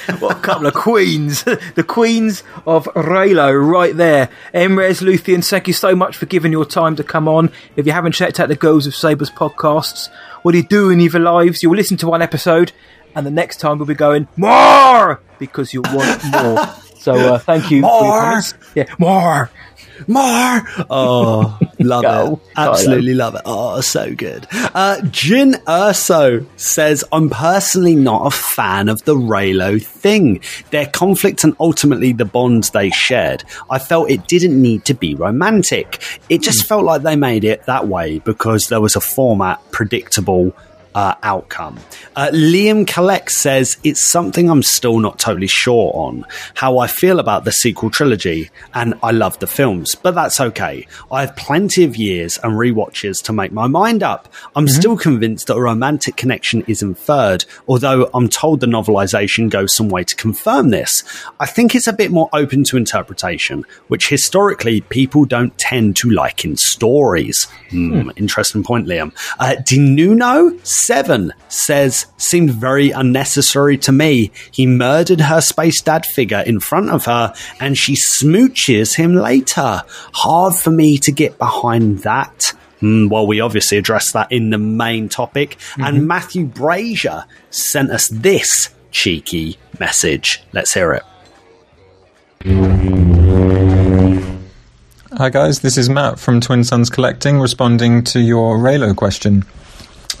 what 0.18 0.36
a 0.36 0.40
couple 0.40 0.66
of 0.66 0.74
queens. 0.74 1.44
the 1.74 1.84
queens 1.86 2.42
of 2.66 2.86
Reylo 2.94 3.54
right 3.70 3.96
there. 3.96 4.28
Emrys, 4.52 5.02
Luthien, 5.02 5.48
thank 5.48 5.66
you 5.66 5.74
so 5.74 5.94
much 5.94 6.16
for 6.16 6.26
giving 6.26 6.52
your 6.52 6.64
time 6.64 6.96
to 6.96 7.04
come 7.04 7.28
on. 7.28 7.50
If 7.76 7.86
you 7.86 7.92
haven't 7.92 8.12
checked 8.12 8.40
out 8.40 8.48
the 8.48 8.56
Girls 8.56 8.86
of 8.86 8.94
Sabres 8.94 9.30
podcasts, 9.30 10.08
what 10.42 10.54
are 10.54 10.58
you 10.58 10.64
doing 10.64 11.00
in 11.00 11.10
your 11.10 11.20
lives? 11.20 11.62
You'll 11.62 11.76
listen 11.76 11.96
to 11.98 12.06
one 12.08 12.22
episode 12.22 12.72
and 13.14 13.26
the 13.26 13.30
next 13.30 13.58
time 13.58 13.78
we'll 13.78 13.86
be 13.86 13.94
going, 13.94 14.28
more! 14.36 15.20
Because 15.38 15.72
you'll 15.72 15.84
want 15.84 16.24
more. 16.30 16.66
So 17.04 17.34
uh, 17.34 17.38
thank 17.38 17.70
you 17.70 17.82
More! 17.82 18.40
Yeah, 18.74 18.86
more! 18.98 19.50
More! 20.08 20.62
Oh, 20.88 21.58
love 21.78 22.02
Go. 22.02 22.40
it. 22.44 22.52
Absolutely 22.56 23.14
love 23.14 23.34
it. 23.34 23.42
Oh, 23.44 23.80
so 23.80 24.14
good. 24.14 24.46
Uh, 24.52 24.98
Jyn 25.02 25.54
Erso 25.64 26.46
says, 26.56 27.04
I'm 27.12 27.30
personally 27.30 27.96
not 27.96 28.26
a 28.26 28.30
fan 28.30 28.88
of 28.88 29.04
the 29.04 29.14
Reylo 29.16 29.82
thing. 29.82 30.40
Their 30.70 30.86
conflict 30.86 31.44
and 31.44 31.56
ultimately 31.58 32.12
the 32.12 32.24
bonds 32.24 32.70
they 32.70 32.90
shared. 32.90 33.44
I 33.70 33.78
felt 33.78 34.10
it 34.10 34.28
didn't 34.28 34.60
need 34.60 34.84
to 34.86 34.94
be 34.94 35.14
romantic. 35.14 36.02
It 36.28 36.42
just 36.42 36.66
felt 36.66 36.84
like 36.84 37.02
they 37.02 37.16
made 37.16 37.44
it 37.44 37.66
that 37.66 37.88
way 37.88 38.18
because 38.20 38.68
there 38.68 38.80
was 38.80 38.96
a 38.96 39.00
format 39.00 39.60
predictable 39.72 40.54
uh, 40.94 41.14
outcome. 41.22 41.78
Uh, 42.16 42.30
Liam 42.32 42.86
Collect 42.86 43.30
says 43.30 43.76
it's 43.84 44.10
something 44.10 44.48
I'm 44.50 44.62
still 44.62 44.98
not 45.00 45.18
totally 45.18 45.46
sure 45.46 45.92
on 45.94 46.24
how 46.54 46.78
I 46.78 46.86
feel 46.86 47.18
about 47.18 47.44
the 47.44 47.52
sequel 47.52 47.90
trilogy, 47.90 48.50
and 48.74 48.94
I 49.02 49.10
love 49.10 49.38
the 49.38 49.46
films, 49.46 49.94
but 49.94 50.14
that's 50.14 50.40
okay. 50.40 50.86
I 51.10 51.22
have 51.22 51.36
plenty 51.36 51.84
of 51.84 51.96
years 51.96 52.38
and 52.42 52.54
rewatches 52.54 53.22
to 53.24 53.32
make 53.32 53.52
my 53.52 53.66
mind 53.66 54.02
up. 54.02 54.32
I'm 54.54 54.68
still 54.68 54.96
convinced 54.96 55.48
that 55.48 55.56
a 55.56 55.60
romantic 55.60 56.16
connection 56.16 56.62
is 56.66 56.82
inferred, 56.82 57.44
although 57.66 58.10
I'm 58.14 58.28
told 58.28 58.60
the 58.60 58.66
novelization 58.66 59.50
goes 59.50 59.74
some 59.74 59.88
way 59.88 60.04
to 60.04 60.14
confirm 60.14 60.70
this. 60.70 61.02
I 61.40 61.46
think 61.46 61.74
it's 61.74 61.86
a 61.88 61.92
bit 61.92 62.10
more 62.10 62.28
open 62.32 62.64
to 62.64 62.76
interpretation, 62.76 63.64
which 63.88 64.08
historically 64.08 64.80
people 64.82 65.24
don't 65.24 65.56
tend 65.58 65.96
to 65.96 66.10
like 66.10 66.44
in 66.44 66.56
stories. 66.56 67.44
Hmm, 67.70 68.10
Interesting 68.16 68.62
point, 68.62 68.86
Liam. 68.86 69.12
Uh, 69.38 69.56
Dinuno 69.60 70.64
Seven 70.84 71.32
says 71.48 72.04
seemed 72.18 72.50
very 72.50 72.90
unnecessary 72.90 73.78
to 73.78 73.90
me. 73.90 74.30
He 74.50 74.66
murdered 74.66 75.22
her 75.22 75.40
space 75.40 75.80
dad 75.80 76.04
figure 76.04 76.42
in 76.44 76.60
front 76.60 76.90
of 76.90 77.06
her, 77.06 77.32
and 77.58 77.78
she 77.78 77.94
smooches 77.94 78.94
him 78.94 79.14
later. 79.14 79.82
Hard 80.12 80.54
for 80.54 80.70
me 80.70 80.98
to 80.98 81.10
get 81.10 81.38
behind 81.38 82.00
that. 82.00 82.52
Hmm, 82.80 83.08
well, 83.08 83.26
we 83.26 83.40
obviously 83.40 83.78
addressed 83.78 84.12
that 84.12 84.30
in 84.30 84.50
the 84.50 84.58
main 84.58 85.08
topic, 85.08 85.56
and 85.78 86.06
Matthew 86.06 86.44
Brazier 86.44 87.24
sent 87.48 87.90
us 87.90 88.08
this 88.08 88.68
cheeky 88.90 89.56
message. 89.80 90.42
Let's 90.52 90.74
hear 90.74 90.92
it. 90.92 91.02
Hi 95.16 95.30
guys, 95.30 95.60
this 95.60 95.78
is 95.78 95.88
Matt 95.88 96.18
from 96.18 96.42
Twin 96.42 96.62
Sons 96.62 96.90
Collecting 96.90 97.40
responding 97.40 98.04
to 98.04 98.20
your 98.20 98.58
Reylo 98.58 98.94
question. 98.94 99.46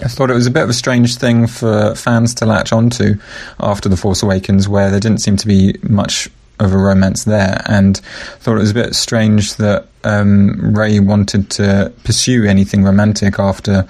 I 0.00 0.08
thought 0.08 0.30
it 0.30 0.34
was 0.34 0.46
a 0.46 0.50
bit 0.50 0.62
of 0.62 0.70
a 0.70 0.74
strange 0.74 1.16
thing 1.16 1.46
for 1.46 1.94
fans 1.94 2.34
to 2.34 2.46
latch 2.46 2.72
onto 2.72 3.16
after 3.60 3.88
The 3.88 3.96
Force 3.96 4.22
Awakens, 4.22 4.68
where 4.68 4.90
there 4.90 5.00
didn't 5.00 5.20
seem 5.20 5.36
to 5.36 5.46
be 5.46 5.76
much 5.82 6.28
of 6.60 6.72
a 6.72 6.78
romance 6.78 7.24
there, 7.24 7.62
and 7.66 7.98
thought 8.38 8.56
it 8.56 8.60
was 8.60 8.70
a 8.70 8.74
bit 8.74 8.94
strange 8.94 9.54
that 9.56 9.88
um, 10.04 10.74
Rey 10.74 11.00
wanted 11.00 11.50
to 11.50 11.92
pursue 12.04 12.44
anything 12.44 12.84
romantic 12.84 13.38
after, 13.38 13.86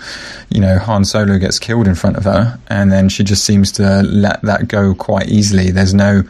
you 0.50 0.60
know, 0.60 0.78
Han 0.78 1.04
Solo 1.04 1.38
gets 1.38 1.58
killed 1.58 1.86
in 1.86 1.94
front 1.94 2.16
of 2.16 2.24
her, 2.24 2.58
and 2.68 2.90
then 2.90 3.08
she 3.08 3.24
just 3.24 3.44
seems 3.44 3.72
to 3.72 4.02
let 4.02 4.40
that 4.42 4.68
go 4.68 4.94
quite 4.94 5.28
easily. 5.28 5.70
There's 5.70 5.94
no 5.94 6.22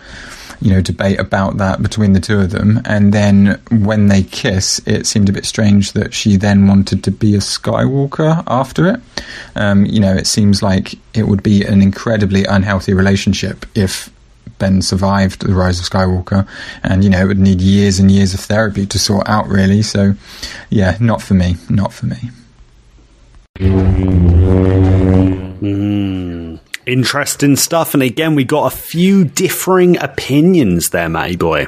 you 0.60 0.70
know 0.70 0.80
debate 0.80 1.18
about 1.18 1.58
that 1.58 1.82
between 1.82 2.12
the 2.12 2.20
two 2.20 2.38
of 2.38 2.50
them 2.50 2.80
and 2.84 3.12
then 3.12 3.60
when 3.70 4.08
they 4.08 4.22
kiss 4.22 4.80
it 4.86 5.06
seemed 5.06 5.28
a 5.28 5.32
bit 5.32 5.44
strange 5.44 5.92
that 5.92 6.14
she 6.14 6.36
then 6.36 6.66
wanted 6.66 7.02
to 7.04 7.10
be 7.10 7.34
a 7.34 7.38
skywalker 7.38 8.42
after 8.46 8.86
it 8.86 9.00
um, 9.56 9.84
you 9.86 10.00
know 10.00 10.14
it 10.14 10.26
seems 10.26 10.62
like 10.62 10.94
it 11.14 11.28
would 11.28 11.42
be 11.42 11.64
an 11.64 11.82
incredibly 11.82 12.44
unhealthy 12.44 12.92
relationship 12.92 13.66
if 13.74 14.10
Ben 14.58 14.82
survived 14.82 15.46
the 15.46 15.54
rise 15.54 15.80
of 15.80 15.86
Skywalker, 15.86 16.46
and 16.82 17.02
you 17.02 17.10
know 17.10 17.20
it 17.20 17.26
would 17.26 17.38
need 17.38 17.60
years 17.60 17.98
and 17.98 18.10
years 18.10 18.34
of 18.34 18.40
therapy 18.40 18.86
to 18.86 18.98
sort 18.98 19.28
out. 19.28 19.48
Really, 19.48 19.82
so 19.82 20.14
yeah, 20.70 20.96
not 21.00 21.20
for 21.22 21.34
me. 21.34 21.56
Not 21.68 21.92
for 21.92 22.06
me. 22.06 22.30
Hmm. 25.60 26.56
Interesting 26.86 27.56
stuff. 27.56 27.94
And 27.94 28.02
again, 28.02 28.34
we 28.34 28.44
got 28.44 28.72
a 28.72 28.76
few 28.76 29.24
differing 29.24 29.96
opinions 29.98 30.90
there, 30.90 31.08
Matty 31.08 31.36
boy. 31.36 31.66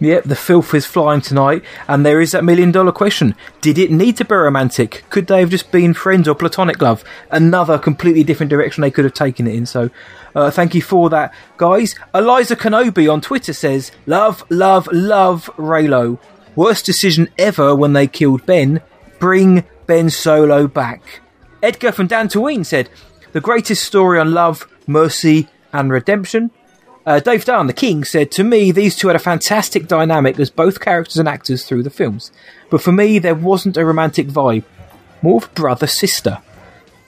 Yep, 0.00 0.24
the 0.24 0.34
filth 0.34 0.72
is 0.74 0.86
flying 0.86 1.20
tonight, 1.20 1.62
and 1.86 2.06
there 2.06 2.22
is 2.22 2.32
that 2.32 2.42
million 2.42 2.72
dollar 2.72 2.90
question. 2.90 3.34
Did 3.60 3.78
it 3.78 3.90
need 3.90 4.16
to 4.16 4.24
be 4.24 4.34
romantic? 4.34 5.04
Could 5.10 5.26
they 5.26 5.40
have 5.40 5.50
just 5.50 5.70
been 5.70 5.92
friends 5.92 6.26
or 6.26 6.34
platonic 6.34 6.80
love? 6.80 7.04
Another 7.30 7.78
completely 7.78 8.24
different 8.24 8.48
direction 8.48 8.80
they 8.80 8.90
could 8.90 9.04
have 9.04 9.12
taken 9.12 9.46
it 9.46 9.54
in. 9.54 9.66
So, 9.66 9.90
uh, 10.34 10.50
thank 10.50 10.74
you 10.74 10.80
for 10.80 11.10
that, 11.10 11.34
guys. 11.58 11.94
Eliza 12.14 12.56
Kenobi 12.56 13.12
on 13.12 13.20
Twitter 13.20 13.52
says, 13.52 13.92
Love, 14.06 14.42
love, 14.48 14.88
love 14.90 15.50
Reylo. 15.58 16.18
Worst 16.56 16.86
decision 16.86 17.28
ever 17.38 17.76
when 17.76 17.92
they 17.92 18.06
killed 18.06 18.46
Ben. 18.46 18.80
Bring 19.18 19.64
Ben 19.86 20.08
Solo 20.08 20.66
back. 20.66 21.20
Edgar 21.62 21.92
from 21.92 22.08
Dantooine 22.08 22.64
said, 22.64 22.88
The 23.32 23.40
greatest 23.40 23.84
story 23.84 24.18
on 24.18 24.32
love, 24.32 24.68
mercy, 24.86 25.48
and 25.72 25.92
redemption. 25.92 26.50
Uh, 27.06 27.20
Dave 27.20 27.44
Dunn, 27.44 27.68
the 27.68 27.72
King, 27.72 28.04
said, 28.04 28.30
To 28.32 28.44
me, 28.44 28.72
these 28.72 28.96
two 28.96 29.06
had 29.06 29.16
a 29.16 29.20
fantastic 29.20 29.86
dynamic 29.86 30.38
as 30.38 30.50
both 30.50 30.80
characters 30.80 31.16
and 31.16 31.28
actors 31.28 31.64
through 31.64 31.84
the 31.84 31.90
films. 31.90 32.32
But 32.70 32.82
for 32.82 32.92
me, 32.92 33.18
there 33.18 33.34
wasn't 33.34 33.76
a 33.76 33.84
romantic 33.84 34.28
vibe. 34.28 34.64
More 35.22 35.38
of 35.42 35.54
brother 35.54 35.86
sister. 35.86 36.38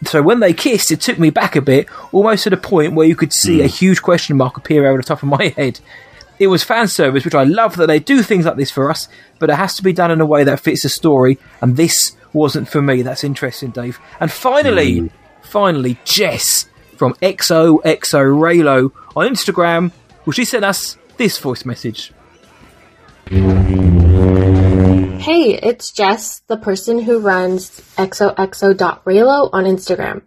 So 0.04 0.22
when 0.22 0.40
they 0.40 0.52
kissed, 0.52 0.90
it 0.90 1.00
took 1.00 1.18
me 1.18 1.30
back 1.30 1.56
a 1.56 1.62
bit, 1.62 1.88
almost 2.12 2.44
to 2.44 2.50
the 2.50 2.56
point 2.56 2.94
where 2.94 3.06
you 3.06 3.16
could 3.16 3.32
see 3.32 3.60
a 3.62 3.66
huge 3.66 4.02
question 4.02 4.36
mark 4.36 4.56
appear 4.56 4.86
over 4.86 4.98
the 4.98 5.06
top 5.06 5.22
of 5.22 5.28
my 5.28 5.48
head. 5.56 5.80
It 6.38 6.48
was 6.48 6.64
fan 6.64 6.88
service, 6.88 7.24
which 7.24 7.34
I 7.34 7.44
love 7.44 7.76
that 7.76 7.86
they 7.86 8.00
do 8.00 8.22
things 8.22 8.46
like 8.46 8.56
this 8.56 8.70
for 8.70 8.90
us, 8.90 9.08
but 9.38 9.50
it 9.50 9.56
has 9.56 9.74
to 9.76 9.82
be 9.82 9.92
done 9.92 10.10
in 10.10 10.20
a 10.20 10.26
way 10.26 10.44
that 10.44 10.60
fits 10.60 10.82
the 10.82 10.88
story, 10.88 11.38
and 11.60 11.76
this 11.76 12.16
wasn't 12.32 12.68
for 12.68 12.82
me. 12.82 13.02
That's 13.02 13.22
interesting, 13.22 13.70
Dave. 13.70 14.00
And 14.18 14.32
finally, 14.32 15.10
finally, 15.52 15.98
Jess 16.06 16.70
from 16.96 17.12
XOXO 17.20 17.82
Reylo 17.84 18.90
on 19.14 19.28
Instagram, 19.28 19.92
well, 20.24 20.32
she 20.32 20.46
sent 20.46 20.64
us 20.64 20.96
this 21.18 21.38
voice 21.38 21.66
message. 21.66 22.10
Hey, 23.28 23.44
it's 25.54 25.92
Jess, 25.92 26.40
the 26.46 26.56
person 26.56 27.00
who 27.00 27.18
runs 27.18 27.68
xoxo.reylo 27.98 29.50
on 29.52 29.64
Instagram. 29.64 30.22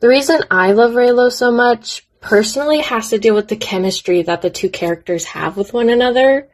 The 0.00 0.08
reason 0.08 0.40
I 0.50 0.72
love 0.72 0.92
Reylo 0.92 1.30
so 1.30 1.52
much 1.52 2.08
personally 2.20 2.80
has 2.80 3.10
to 3.10 3.18
do 3.18 3.34
with 3.34 3.48
the 3.48 3.56
chemistry 3.56 4.22
that 4.22 4.40
the 4.40 4.48
two 4.48 4.70
characters 4.70 5.26
have 5.26 5.58
with 5.58 5.74
one 5.74 5.90
another. 5.90 6.48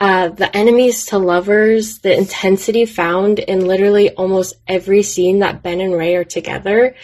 Uh, 0.00 0.30
the 0.30 0.54
enemies 0.54 1.06
to 1.06 1.18
lovers, 1.18 2.00
the 2.00 2.14
intensity 2.14 2.84
found 2.86 3.38
in 3.38 3.66
literally 3.66 4.10
almost 4.10 4.56
every 4.66 5.02
scene 5.02 5.38
that 5.38 5.62
Ben 5.62 5.80
and 5.80 5.94
Rey 5.94 6.16
are 6.16 6.24
together 6.24 6.94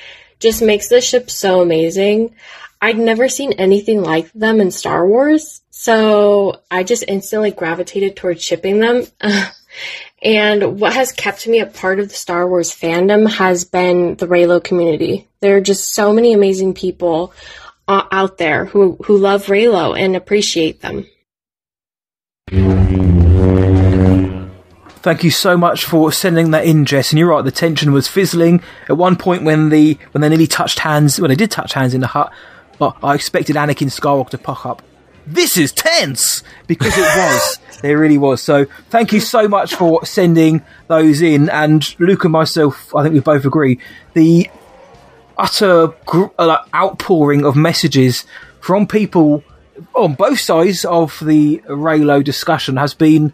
just 0.43 0.61
makes 0.61 0.89
the 0.89 1.01
ship 1.01 1.31
so 1.31 1.63
amazing. 1.63 2.35
I'd 2.81 2.99
never 2.99 3.29
seen 3.29 3.53
anything 3.53 4.03
like 4.03 4.31
them 4.33 4.61
in 4.61 4.73
Star 4.73 5.07
Wars, 5.07 5.63
so 5.71 6.61
I 6.71 6.83
just 6.83 7.05
instantly 7.07 7.53
gravitated 7.53 8.17
towards 8.17 8.43
shipping 8.43 8.81
them. 8.81 9.07
and 10.23 10.81
what 10.81 10.93
has 10.93 11.13
kept 11.13 11.47
me 11.47 11.61
a 11.61 11.67
part 11.67 12.01
of 12.01 12.09
the 12.09 12.15
Star 12.15 12.47
Wars 12.49 12.75
fandom 12.75 13.31
has 13.31 13.65
been 13.65 14.17
the 14.17 14.27
Reylo 14.27 14.63
community. 14.63 15.29
There 15.41 15.57
are 15.57 15.61
just 15.61 15.95
so 15.95 16.13
many 16.13 16.33
amazing 16.33 16.75
people 16.75 17.33
uh, 17.87 18.03
out 18.11 18.39
there 18.39 18.65
who, 18.65 18.99
who 19.05 19.17
love 19.17 19.47
Reylo 19.47 19.97
and 19.97 20.17
appreciate 20.17 20.81
them. 20.81 21.07
Thank 25.03 25.25
you 25.25 25.33
so 25.33 25.57
much 25.57 25.85
for 25.85 26.13
sending 26.13 26.53
that 26.53 26.65
in, 26.65 26.85
Jess. 26.85 27.11
And 27.11 27.19
you're 27.19 27.31
right, 27.31 27.45
the 27.45 27.51
tension 27.51 27.93
was 27.93 28.07
fizzling 28.07 28.63
at 28.89 28.97
one 28.97 29.17
point 29.17 29.43
when 29.43 29.69
the 29.69 29.99
when 30.13 30.23
they 30.23 30.29
nearly 30.29 30.47
touched 30.47 30.79
hands. 30.79 31.21
When 31.21 31.29
they 31.29 31.35
did 31.35 31.51
touch 31.51 31.73
hands 31.73 31.93
in 31.93 32.01
the 32.01 32.07
hut, 32.07 32.33
but 32.79 32.97
I 33.03 33.17
expected 33.17 33.57
Anakin 33.57 33.89
Skywalker 33.89 34.31
to 34.31 34.39
puck 34.39 34.65
up. 34.65 34.81
This 35.27 35.57
is 35.57 35.73
tense 35.73 36.45
because 36.69 36.97
it 36.97 37.01
was. 37.01 37.59
there 37.83 37.99
really 37.99 38.17
was. 38.17 38.41
So 38.43 38.67
thank 38.91 39.13
you 39.13 39.19
so 39.19 39.49
much 39.49 39.75
for 39.75 40.07
sending 40.07 40.63
those 40.87 41.21
in. 41.21 41.49
And 41.49 41.99
Luke 41.99 42.23
and 42.23 42.33
myself, 42.33 42.95
I 42.95 43.03
think 43.03 43.15
we 43.15 43.21
both 43.21 43.45
agree 43.45 43.81
the 44.15 44.49
utter 45.37 45.89
gr- 46.07 46.27
uh, 46.39 46.59
outpouring 46.73 47.45
of 47.45 47.57
messages 47.57 48.25
from 48.61 48.87
people 48.87 49.43
on 49.97 50.15
both 50.15 50.39
sides 50.39 50.85
of 50.85 51.19
the 51.25 51.59
Reylo 51.67 52.23
discussion 52.23 52.77
has 52.77 52.95
been 52.95 53.33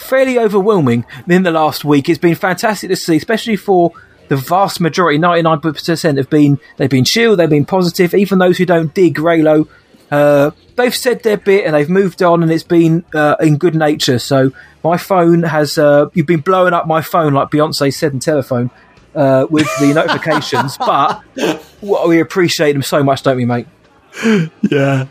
fairly 0.00 0.38
overwhelming 0.38 1.04
in 1.28 1.42
the 1.42 1.50
last 1.50 1.84
week. 1.84 2.08
It's 2.08 2.18
been 2.18 2.34
fantastic 2.34 2.90
to 2.90 2.96
see, 2.96 3.16
especially 3.16 3.56
for 3.56 3.92
the 4.28 4.36
vast 4.36 4.80
majority, 4.80 5.18
99% 5.18 6.16
have 6.16 6.30
been, 6.30 6.58
they've 6.76 6.88
been 6.88 7.04
chill, 7.04 7.34
they've 7.36 7.50
been 7.50 7.66
positive. 7.66 8.14
Even 8.14 8.38
those 8.38 8.58
who 8.58 8.64
don't 8.64 8.94
dig 8.94 9.16
Reylo, 9.16 9.68
uh, 10.10 10.52
they've 10.76 10.94
said 10.94 11.24
their 11.24 11.36
bit 11.36 11.66
and 11.66 11.74
they've 11.74 11.90
moved 11.90 12.22
on 12.22 12.42
and 12.42 12.50
it's 12.50 12.62
been 12.62 13.04
uh, 13.12 13.34
in 13.40 13.58
good 13.58 13.74
nature. 13.74 14.20
So 14.20 14.52
my 14.84 14.96
phone 14.96 15.42
has, 15.42 15.78
uh, 15.78 16.10
you've 16.14 16.28
been 16.28 16.40
blowing 16.40 16.74
up 16.74 16.86
my 16.86 17.02
phone 17.02 17.34
like 17.34 17.50
Beyonce 17.50 17.92
said 17.92 18.12
in 18.12 18.20
telephone. 18.20 18.70
Uh, 19.12 19.44
with 19.50 19.66
the 19.80 19.92
notifications, 19.92 20.78
but 20.78 21.24
well, 21.80 22.06
we 22.06 22.20
appreciate 22.20 22.74
them 22.74 22.82
so 22.82 23.02
much, 23.02 23.24
don't 23.24 23.36
we, 23.36 23.44
mate? 23.44 23.66
Yeah. 24.70 25.08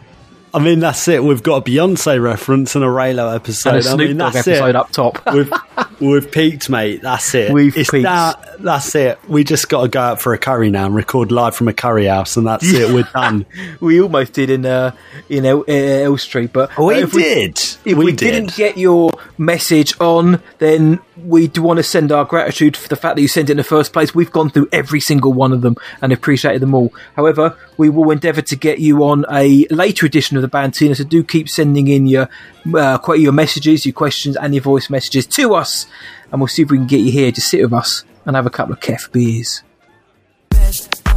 I 0.54 0.60
mean, 0.60 0.80
that's 0.80 1.08
it. 1.08 1.24
We've 1.24 1.44
got 1.44 1.58
a 1.68 1.70
Beyonce 1.70 2.22
reference 2.22 2.76
and 2.76 2.84
a 2.84 2.88
Reylo 2.88 3.36
episode. 3.36 3.70
And 3.70 3.78
a 3.80 3.84
Snoop 3.84 4.00
I 4.00 4.08
mean, 4.08 4.18
Dogg 4.18 4.34
that's 4.34 4.48
episode 4.48 4.70
it. 4.70 4.76
up 4.76 4.92
top. 4.92 5.34
we've, 5.34 5.52
we've 6.00 6.32
peaked, 6.32 6.70
mate. 6.70 7.02
That's 7.02 7.36
it. 7.36 7.52
We've 7.52 7.78
it's 7.78 7.92
peaked. 7.92 8.04
That, 8.04 8.56
that's 8.60 8.96
it. 8.96 9.20
We 9.30 9.44
just 9.44 9.70
got 9.70 9.84
to 9.84 9.88
go 9.90 10.00
out 10.02 10.22
for 10.22 10.34
a 10.34 10.38
curry 10.38 10.70
now 10.72 10.88
and 10.88 10.96
record 10.96 11.32
live 11.32 11.56
from 11.56 11.68
a 11.68 11.74
curry 11.74 12.06
house, 12.06 12.36
and 12.36 12.48
that's 12.48 12.66
it. 12.72 12.92
We're 12.94 13.04
done. 13.14 13.46
we 13.80 14.02
almost 14.02 14.34
did 14.34 14.50
in 14.50 14.66
uh, 14.66 14.96
in 15.30 15.46
El, 15.46 15.60
uh, 15.62 15.64
El 15.72 16.18
Street, 16.18 16.52
but 16.52 16.76
We 16.78 16.96
uh, 16.96 16.98
if 17.00 17.12
did. 17.12 17.58
If 17.86 17.98
We 17.98 18.06
we, 18.06 18.12
did. 18.12 18.32
didn't 18.32 18.56
get 18.56 18.78
your 18.78 19.12
message 19.38 19.94
on, 20.00 20.42
then 20.58 21.00
we 21.16 21.48
do 21.48 21.62
want 21.62 21.78
to 21.78 21.84
send 21.84 22.12
our 22.12 22.26
gratitude 22.26 22.76
for 22.76 22.88
the 22.88 22.96
fact 22.96 23.16
that 23.18 23.22
you 23.22 23.28
sent 23.28 23.50
it 23.50 23.52
in 23.54 23.58
the 23.58 23.64
first 23.64 23.94
place. 23.94 24.16
We've 24.16 24.32
gone 24.32 24.50
through 24.50 24.70
every 24.72 25.00
single 25.00 25.34
one 25.34 25.52
of 25.54 25.62
them 25.62 25.76
and 26.02 26.12
appreciated 26.12 26.62
them 26.62 26.74
all. 26.74 26.92
However, 27.16 27.58
we 27.80 27.90
will 27.90 28.12
endeavour 28.12 28.42
to 28.42 28.58
get 28.58 28.80
you 28.80 29.06
on 29.06 29.26
a 29.32 29.66
later 29.70 30.06
edition 30.06 30.36
of 30.36 30.42
the 30.42 30.50
Bantina, 30.50 30.94
so 30.96 31.06
do 31.06 31.24
keep 31.24 31.48
sending 31.48 31.88
in 31.88 32.06
your 32.06 32.28
uh, 32.76 33.00
your 33.16 33.32
messages, 33.32 33.86
your 33.86 33.94
questions, 33.94 34.36
and 34.36 34.54
your 34.54 34.62
voice 34.62 34.90
messages 34.90 35.26
to 35.26 35.56
us, 35.56 35.88
and 36.30 36.42
we'll 36.42 36.50
see 36.50 36.62
if 36.62 36.70
we 36.70 36.78
can 36.78 36.88
get 36.88 37.00
you 37.00 37.12
here 37.12 37.32
to 37.32 37.40
sit 37.40 37.62
with 37.64 37.72
us 37.72 38.04
and 38.26 38.36
have 38.36 38.46
a 38.46 38.50
couple 38.50 38.74
of 38.74 38.82
kef 38.82 39.10
beers. 39.14 39.64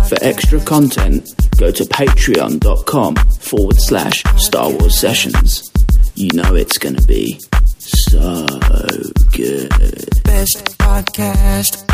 For 0.08 0.16
extra 0.22 0.60
content, 0.60 1.28
go 1.58 1.72
to 1.72 1.82
patreon.com 1.82 3.16
forward 3.16 3.76
slash 3.80 4.22
Star 4.36 4.70
Wars 4.70 4.96
Sessions. 4.96 5.68
You 6.14 6.30
know 6.34 6.54
it's 6.54 6.78
going 6.78 6.94
to 6.94 7.06
be 7.08 7.40
so 7.78 8.46
good. 9.32 9.68
Best 10.22 10.78
podcast. 10.78 11.88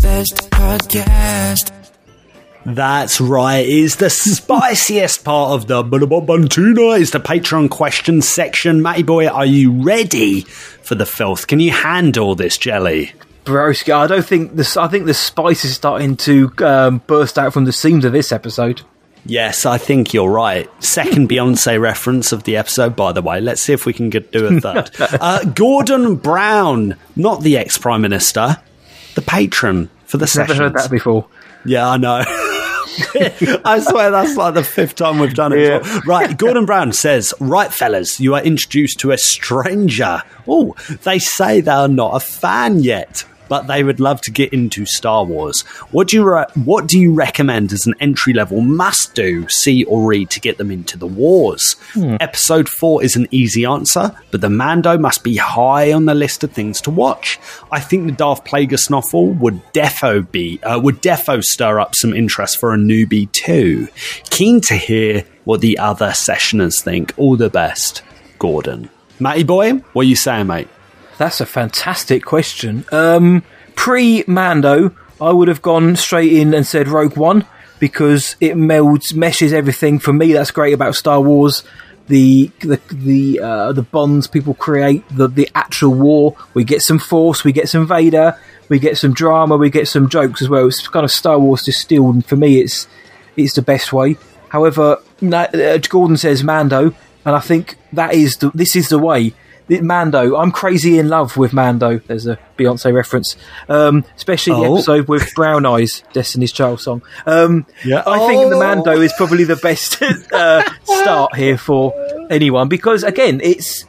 Best 0.00 0.50
podcast. 0.52 1.77
That's 2.74 3.18
right. 3.18 3.66
Is 3.66 3.96
the 3.96 4.10
spiciest 4.10 5.24
part 5.24 5.52
of 5.52 5.68
the 5.68 5.82
Bantina 5.82 6.98
is 6.98 7.12
the 7.12 7.18
Patreon 7.18 7.70
question 7.70 8.20
section. 8.20 8.82
Matty 8.82 9.02
boy, 9.02 9.26
are 9.26 9.46
you 9.46 9.72
ready 9.82 10.42
for 10.42 10.94
the 10.94 11.06
filth? 11.06 11.46
Can 11.46 11.60
you 11.60 11.70
handle 11.70 12.34
this 12.34 12.58
jelly? 12.58 13.12
Broski, 13.46 13.94
I 13.94 14.06
don't 14.06 14.24
think 14.24 14.54
this. 14.56 14.76
I 14.76 14.86
think 14.88 15.06
the 15.06 15.14
spice 15.14 15.64
is 15.64 15.74
starting 15.74 16.16
to 16.18 16.52
um, 16.58 16.98
burst 17.06 17.38
out 17.38 17.54
from 17.54 17.64
the 17.64 17.72
seams 17.72 18.04
of 18.04 18.12
this 18.12 18.32
episode. 18.32 18.82
Yes, 19.24 19.64
I 19.64 19.78
think 19.78 20.12
you're 20.12 20.30
right. 20.30 20.70
Second 20.84 21.30
Beyonce 21.30 21.80
reference 21.80 22.32
of 22.32 22.44
the 22.44 22.58
episode, 22.58 22.94
by 22.94 23.12
the 23.12 23.22
way. 23.22 23.40
Let's 23.40 23.62
see 23.62 23.72
if 23.72 23.86
we 23.86 23.94
can 23.94 24.10
get, 24.10 24.30
do 24.30 24.46
a 24.46 24.60
third. 24.60 24.90
uh, 24.98 25.44
Gordon 25.44 26.16
Brown, 26.16 26.96
not 27.16 27.42
the 27.42 27.56
ex 27.56 27.78
Prime 27.78 28.02
Minister, 28.02 28.58
the 29.14 29.22
patron 29.22 29.88
for 30.04 30.18
the 30.18 30.24
Never 30.36 30.52
sessions. 30.52 30.58
heard 30.58 30.74
that 30.74 30.90
before. 30.90 31.26
Yeah, 31.64 31.88
I 31.88 31.96
know. 31.96 32.24
I 33.64 33.84
swear 33.86 34.10
that's 34.10 34.36
like 34.36 34.54
the 34.54 34.64
fifth 34.64 34.96
time 34.96 35.18
we've 35.18 35.34
done 35.34 35.52
it. 35.52 35.60
Yeah. 35.60 36.00
Right, 36.06 36.36
Gordon 36.36 36.64
Brown 36.66 36.92
says, 36.92 37.32
Right, 37.40 37.72
fellas, 37.72 38.18
you 38.20 38.34
are 38.34 38.42
introduced 38.42 39.00
to 39.00 39.12
a 39.12 39.18
stranger. 39.18 40.22
Oh, 40.46 40.74
they 41.04 41.18
say 41.18 41.60
they 41.60 41.70
are 41.70 41.88
not 41.88 42.16
a 42.16 42.20
fan 42.20 42.80
yet, 42.80 43.24
but 43.48 43.66
they 43.66 43.82
would 43.84 44.00
love 44.00 44.20
to 44.22 44.30
get 44.30 44.52
into 44.52 44.86
Star 44.86 45.24
Wars. 45.24 45.62
What 45.90 46.08
do 46.08 46.16
you, 46.16 46.24
re- 46.28 46.44
what 46.54 46.86
do 46.86 46.98
you 46.98 47.12
recommend 47.12 47.72
as 47.72 47.86
an 47.86 47.94
entry 48.00 48.32
level 48.32 48.60
must 48.60 49.14
do, 49.14 49.48
see 49.48 49.84
or 49.84 50.06
read 50.06 50.30
to 50.30 50.40
get 50.40 50.58
them 50.58 50.70
into 50.70 50.98
the 50.98 51.06
wars? 51.06 51.76
Episode 52.20 52.68
4 52.68 53.02
is 53.02 53.16
an 53.16 53.26
easy 53.30 53.64
answer, 53.64 54.14
but 54.30 54.40
the 54.40 54.50
Mando 54.50 54.98
must 54.98 55.24
be 55.24 55.36
high 55.36 55.92
on 55.92 56.04
the 56.04 56.14
list 56.14 56.44
of 56.44 56.52
things 56.52 56.80
to 56.82 56.90
watch. 56.90 57.38
I 57.72 57.80
think 57.80 58.06
the 58.06 58.12
Darth 58.12 58.44
Plagueis 58.44 58.90
novel 58.90 59.32
would 59.34 59.60
defo 59.72 60.30
be 60.30 60.62
uh, 60.62 60.78
would 60.80 61.02
defo 61.02 61.42
stir 61.42 61.80
up 61.80 61.94
some 61.94 62.14
interest 62.14 62.58
for 62.58 62.72
a 62.72 62.76
newbie 62.76 63.30
too. 63.32 63.88
Keen 64.30 64.60
to 64.62 64.74
hear 64.74 65.24
what 65.44 65.60
the 65.60 65.78
other 65.78 66.12
sessioners 66.12 66.82
think. 66.82 67.12
All 67.16 67.36
the 67.36 67.50
best, 67.50 68.02
Gordon. 68.38 68.90
Matty 69.20 69.42
boy, 69.42 69.72
what 69.92 70.02
are 70.02 70.08
you 70.08 70.16
saying, 70.16 70.46
mate? 70.46 70.68
That's 71.18 71.40
a 71.40 71.46
fantastic 71.46 72.24
question. 72.24 72.84
Um, 72.92 73.42
Pre 73.74 74.24
Mando, 74.26 74.92
I 75.20 75.32
would 75.32 75.48
have 75.48 75.62
gone 75.62 75.96
straight 75.96 76.32
in 76.32 76.54
and 76.54 76.66
said 76.66 76.88
Rogue 76.88 77.16
One 77.16 77.44
because 77.80 78.36
it 78.40 78.54
melds, 78.54 79.14
meshes 79.14 79.52
everything. 79.52 79.98
For 79.98 80.12
me, 80.12 80.32
that's 80.32 80.50
great 80.52 80.74
about 80.74 80.94
Star 80.94 81.20
Wars. 81.20 81.64
the 82.08 82.50
the 82.60 82.80
the 82.90 83.40
uh, 83.40 83.72
the 83.72 83.82
bonds 83.82 84.26
people 84.26 84.54
create, 84.54 85.04
the 85.10 85.28
the 85.28 85.48
actual 85.54 85.94
war. 85.94 86.36
We 86.54 86.64
get 86.64 86.82
some 86.82 86.98
Force, 86.98 87.44
we 87.44 87.52
get 87.52 87.68
some 87.68 87.86
Vader, 87.86 88.36
we 88.68 88.78
get 88.78 88.98
some 88.98 89.12
drama, 89.12 89.56
we 89.56 89.70
get 89.70 89.88
some 89.88 90.08
jokes 90.08 90.42
as 90.42 90.48
well. 90.48 90.66
It's 90.66 90.86
kind 90.88 91.04
of 91.04 91.10
Star 91.10 91.38
Wars 91.38 91.62
distilled, 91.62 92.14
and 92.14 92.26
for 92.26 92.36
me, 92.36 92.60
it's 92.60 92.88
it's 93.36 93.54
the 93.54 93.62
best 93.62 93.92
way. 93.92 94.16
However, 94.48 94.98
uh, 95.22 95.78
Gordon 95.88 96.16
says 96.16 96.42
Mando, 96.42 96.94
and 97.24 97.36
I 97.36 97.40
think 97.40 97.76
that 97.92 98.14
is 98.14 98.38
the, 98.38 98.50
this 98.54 98.74
is 98.74 98.88
the 98.88 98.98
way. 98.98 99.34
The- 99.68 99.80
Mando, 99.82 100.36
I'm 100.36 100.50
crazy 100.50 100.98
in 100.98 101.08
love 101.08 101.36
with 101.36 101.52
Mando. 101.52 101.98
There's 102.06 102.26
a 102.26 102.38
Beyonce 102.58 102.92
reference, 102.92 103.36
um, 103.68 104.04
especially 104.16 104.60
the 104.60 104.68
Oh. 104.68 104.74
episode 104.76 105.08
with 105.08 105.32
Brown 105.34 105.64
Eyes, 105.66 106.02
Destiny's 106.12 106.52
Child 106.52 106.80
song. 106.80 107.02
Um, 107.26 107.66
Yeah. 107.84 108.02
I 108.06 108.18
think 108.26 108.50
the 108.50 108.56
Oh. 108.56 108.60
Mando 108.60 109.00
is 109.00 109.12
probably 109.16 109.44
the 109.44 109.56
best 109.56 110.02
uh, 110.32 110.62
start 110.84 111.36
here 111.36 111.56
for 111.58 111.92
anyone 112.30 112.68
because 112.68 113.04
again, 113.04 113.40
it's 113.44 113.84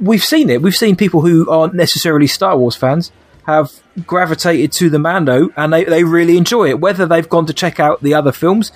we've 0.00 0.24
seen 0.24 0.50
it. 0.50 0.62
We've 0.62 0.76
seen 0.76 0.96
people 0.96 1.20
who 1.22 1.48
aren't 1.50 1.74
necessarily 1.74 2.26
Star 2.26 2.56
Wars 2.56 2.76
fans 2.76 3.12
have 3.46 3.70
gravitated 4.06 4.72
to 4.72 4.90
the 4.90 4.98
Mando 4.98 5.50
and 5.56 5.72
they, 5.72 5.84
they 5.84 6.04
really 6.04 6.36
enjoy 6.36 6.68
it. 6.70 6.80
Whether 6.80 7.06
they've 7.06 7.28
gone 7.28 7.46
to 7.46 7.52
check 7.52 7.80
out 7.80 8.02
the 8.02 8.14
other 8.14 8.32
films, 8.32 8.70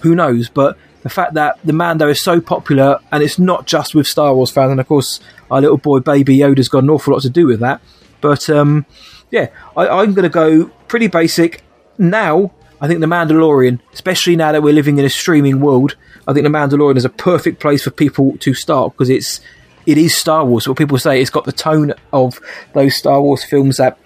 who 0.00 0.14
knows? 0.14 0.48
But 0.48 0.76
the 1.08 1.14
fact 1.14 1.32
that 1.34 1.58
the 1.64 1.72
Mando 1.72 2.06
is 2.06 2.20
so 2.20 2.38
popular 2.38 3.00
and 3.10 3.22
it's 3.22 3.38
not 3.38 3.66
just 3.66 3.94
with 3.94 4.06
Star 4.06 4.34
Wars 4.34 4.50
fans, 4.50 4.70
and 4.70 4.78
of 4.78 4.86
course 4.86 5.20
our 5.50 5.62
little 5.62 5.78
boy 5.78 6.00
Baby 6.00 6.36
Yoda's 6.36 6.68
got 6.68 6.82
an 6.82 6.90
awful 6.90 7.14
lot 7.14 7.22
to 7.22 7.30
do 7.30 7.46
with 7.46 7.60
that. 7.60 7.80
But 8.20 8.50
um, 8.50 8.84
yeah, 9.30 9.48
I, 9.74 9.88
I'm 9.88 10.12
going 10.12 10.24
to 10.24 10.28
go 10.28 10.66
pretty 10.86 11.06
basic 11.06 11.62
now. 11.96 12.52
I 12.78 12.86
think 12.86 13.00
the 13.00 13.06
Mandalorian, 13.06 13.80
especially 13.94 14.36
now 14.36 14.52
that 14.52 14.62
we're 14.62 14.74
living 14.74 14.98
in 14.98 15.04
a 15.06 15.10
streaming 15.10 15.60
world, 15.60 15.96
I 16.26 16.34
think 16.34 16.44
the 16.44 16.50
Mandalorian 16.50 16.98
is 16.98 17.06
a 17.06 17.10
perfect 17.10 17.58
place 17.58 17.82
for 17.82 17.90
people 17.90 18.36
to 18.38 18.52
start 18.52 18.92
because 18.92 19.08
it's 19.08 19.40
it 19.86 19.96
is 19.96 20.14
Star 20.14 20.44
Wars. 20.44 20.68
What 20.68 20.76
people 20.76 20.98
say, 20.98 21.22
it's 21.22 21.30
got 21.30 21.46
the 21.46 21.52
tone 21.52 21.94
of 22.12 22.38
those 22.74 22.96
Star 22.96 23.22
Wars 23.22 23.42
films 23.44 23.78
that 23.78 23.98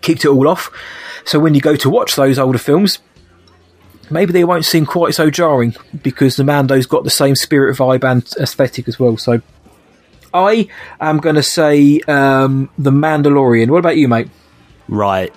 kicked 0.00 0.24
it 0.24 0.28
all 0.28 0.48
off. 0.48 0.70
So 1.26 1.38
when 1.38 1.54
you 1.54 1.60
go 1.60 1.76
to 1.76 1.90
watch 1.90 2.16
those 2.16 2.38
older 2.38 2.58
films, 2.58 2.98
maybe 4.10 4.32
they 4.32 4.44
won't 4.44 4.64
seem 4.64 4.86
quite 4.86 5.14
so 5.14 5.30
jarring 5.30 5.74
because 6.02 6.36
the 6.36 6.44
Mando's 6.44 6.86
got 6.86 7.04
the 7.04 7.10
same 7.10 7.36
spirit, 7.36 7.76
vibe, 7.76 8.04
and 8.04 8.22
aesthetic 8.38 8.88
as 8.88 8.98
well. 8.98 9.16
So 9.16 9.40
I 10.32 10.68
am 11.00 11.18
going 11.18 11.36
to 11.36 11.42
say 11.42 12.00
um, 12.06 12.70
the 12.78 12.90
Mandalorian. 12.90 13.68
What 13.68 13.78
about 13.78 13.96
you, 13.96 14.08
mate? 14.08 14.28
Right. 14.88 15.34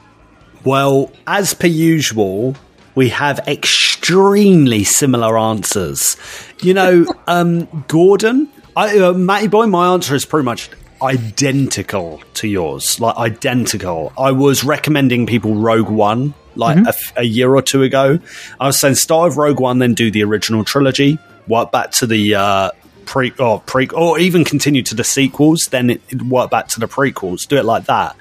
Well, 0.64 1.12
as 1.28 1.54
per 1.54 1.68
usual, 1.68 2.56
we 2.96 3.10
have 3.10 3.40
extremely 3.48 4.84
similar 4.84 5.38
answers. 5.38 6.18
You 6.62 6.74
know, 6.74 7.06
um, 7.28 7.86
Gordon, 7.88 8.50
I, 8.76 8.98
uh, 9.00 9.14
Matty 9.14 9.48
Boy, 9.48 9.68
my 9.68 9.94
answer 9.94 10.16
is 10.16 10.26
pretty 10.26 10.46
much 10.46 10.70
identical 11.02 12.22
to 12.36 12.48
yours. 12.48 13.00
Like, 13.00 13.18
identical. 13.18 14.14
I 14.18 14.32
was 14.32 14.64
recommending 14.64 15.26
people 15.26 15.56
Rogue 15.56 15.90
One 15.90 16.34
like 16.56 16.78
a 16.86 16.90
f- 16.90 17.14
a, 17.18 17.24
year 17.24 17.54
or 17.54 17.62
two 17.62 17.84
ago. 17.84 18.20
I 18.60 18.68
was 18.68 18.80
saying 18.80 18.96
start 18.96 19.30
with 19.30 19.38
Rogue 19.38 19.60
One, 19.60 19.80
then 19.80 19.94
do 19.94 20.12
the 20.12 20.24
original 20.24 20.64
trilogy, 20.64 21.20
work 21.48 21.72
back 21.72 21.92
to 21.92 22.08
the. 22.08 22.36
Uh, 22.36 22.72
Pre 23.06 23.34
or 23.38 23.60
pre 23.60 23.90
or 23.90 24.18
even 24.18 24.46
continue 24.46 24.82
to 24.84 24.96
the 24.96 25.04
sequels, 25.04 25.68
then 25.72 25.90
it, 25.90 26.02
it 26.08 26.22
work 26.22 26.50
back 26.50 26.70
to 26.70 26.80
the 26.80 26.88
prequels. 26.88 27.46
Do 27.46 27.58
it 27.58 27.66
like 27.66 27.88
that. 27.88 28.16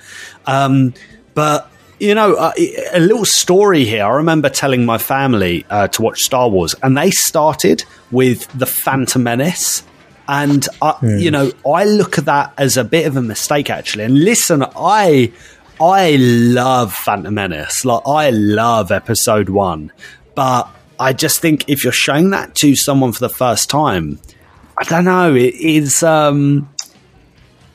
Um, 0.44 0.94
but 1.34 1.70
you 2.02 2.16
know, 2.16 2.34
uh, 2.34 2.52
a 2.92 2.98
little 2.98 3.24
story 3.24 3.84
here. 3.84 4.04
I 4.04 4.16
remember 4.16 4.48
telling 4.48 4.84
my 4.84 4.98
family 4.98 5.64
uh, 5.70 5.86
to 5.86 6.02
watch 6.02 6.18
Star 6.18 6.48
Wars, 6.48 6.74
and 6.82 6.98
they 6.98 7.12
started 7.12 7.84
with 8.10 8.48
the 8.58 8.66
Phantom 8.66 9.22
Menace. 9.22 9.84
And 10.26 10.66
uh, 10.80 10.94
you 11.02 11.30
know, 11.30 11.52
I 11.64 11.84
look 11.84 12.18
at 12.18 12.24
that 12.24 12.54
as 12.58 12.76
a 12.76 12.82
bit 12.82 13.06
of 13.06 13.16
a 13.16 13.22
mistake, 13.22 13.70
actually. 13.70 14.02
And 14.02 14.24
listen, 14.24 14.64
I 14.76 15.32
I 15.82 16.14
love 16.14 16.94
Phantom 16.94 17.34
Menace. 17.34 17.84
Like 17.84 18.02
I 18.06 18.30
love 18.30 18.92
Episode 18.92 19.48
One, 19.48 19.90
but 20.36 20.68
I 21.00 21.12
just 21.12 21.40
think 21.40 21.68
if 21.68 21.82
you're 21.82 21.92
showing 21.92 22.30
that 22.30 22.54
to 22.56 22.76
someone 22.76 23.10
for 23.10 23.18
the 23.18 23.28
first 23.28 23.68
time, 23.68 24.20
I 24.78 24.84
don't 24.84 25.04
know. 25.04 25.34
It 25.34 25.54
is. 25.56 26.04
Um, 26.04 26.68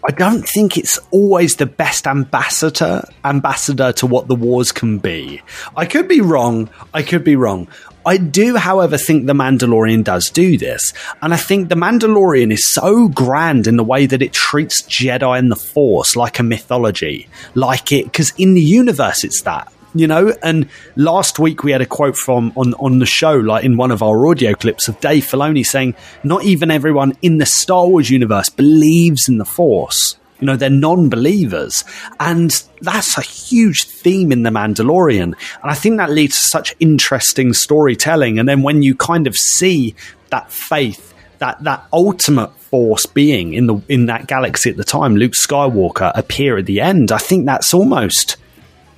I 0.07 0.11
don't 0.11 0.47
think 0.47 0.77
it's 0.77 0.97
always 1.11 1.57
the 1.57 1.65
best 1.65 2.07
ambassador 2.07 3.03
ambassador 3.25 3.91
to 3.93 4.07
what 4.07 4.29
the 4.29 4.35
wars 4.35 4.71
can 4.71 4.99
be. 4.99 5.41
I 5.75 5.85
could 5.85 6.07
be 6.07 6.21
wrong. 6.21 6.69
I 6.93 7.03
could 7.03 7.25
be 7.25 7.35
wrong. 7.35 7.67
I 8.07 8.15
do, 8.17 8.55
however, 8.55 8.97
think 8.97 9.27
the 9.27 9.33
Mandalorian 9.33 10.03
does 10.03 10.29
do 10.29 10.57
this, 10.57 10.93
and 11.21 11.33
I 11.33 11.37
think 11.37 11.67
the 11.67 11.75
Mandalorian 11.75 12.53
is 12.53 12.65
so 12.65 13.09
grand 13.09 13.67
in 13.67 13.75
the 13.75 13.83
way 13.83 14.05
that 14.05 14.21
it 14.21 14.31
treats 14.31 14.81
Jedi 14.83 15.37
and 15.37 15.51
the 15.51 15.57
Force 15.57 16.15
like 16.15 16.39
a 16.39 16.43
mythology, 16.43 17.27
like 17.53 17.91
it 17.91 18.05
because 18.05 18.33
in 18.37 18.53
the 18.53 18.61
universe 18.61 19.23
it's 19.25 19.41
that 19.41 19.71
you 19.95 20.07
know? 20.07 20.33
And 20.43 20.69
last 20.95 21.39
week 21.39 21.63
we 21.63 21.71
had 21.71 21.81
a 21.81 21.85
quote 21.85 22.15
from 22.15 22.53
on 22.55 22.73
on 22.75 22.99
the 22.99 23.05
show 23.05 23.35
like 23.35 23.65
in 23.65 23.77
one 23.77 23.91
of 23.91 24.03
our 24.03 24.27
audio 24.27 24.53
clips 24.53 24.87
of 24.87 24.99
Dave 24.99 25.23
Filoni 25.25 25.65
saying 25.65 25.95
not 26.23 26.43
even 26.43 26.71
everyone 26.71 27.13
in 27.21 27.37
the 27.37 27.45
Star 27.45 27.87
Wars 27.87 28.09
universe 28.09 28.49
believes 28.49 29.27
in 29.27 29.37
the 29.37 29.45
force 29.45 30.17
you 30.39 30.47
know 30.47 30.55
they're 30.55 30.69
non-believers. 30.69 31.83
And 32.19 32.51
that's 32.81 33.17
a 33.17 33.21
huge 33.21 33.85
theme 33.85 34.31
in 34.31 34.43
the 34.43 34.49
Mandalorian. 34.49 35.23
And 35.23 35.35
I 35.63 35.73
think 35.73 35.97
that 35.97 36.11
leads 36.11 36.37
to 36.37 36.43
such 36.43 36.75
interesting 36.79 37.53
storytelling. 37.53 38.39
And 38.39 38.47
then 38.47 38.61
when 38.61 38.81
you 38.81 38.95
kind 38.95 39.27
of 39.27 39.35
see 39.35 39.95
that 40.29 40.51
faith 40.51 41.13
that 41.39 41.63
that 41.63 41.85
ultimate 41.93 42.51
force 42.57 43.05
being 43.05 43.53
in 43.53 43.67
the 43.67 43.79
in 43.87 44.07
that 44.07 44.25
galaxy 44.25 44.71
at 44.71 44.75
the 44.75 44.83
time 44.83 45.15
Luke 45.15 45.33
Skywalker 45.33 46.11
appear 46.15 46.57
at 46.57 46.65
the 46.65 46.81
end 46.81 47.11
I 47.11 47.19
think 47.19 47.45
that's 47.45 47.75
almost 47.75 48.37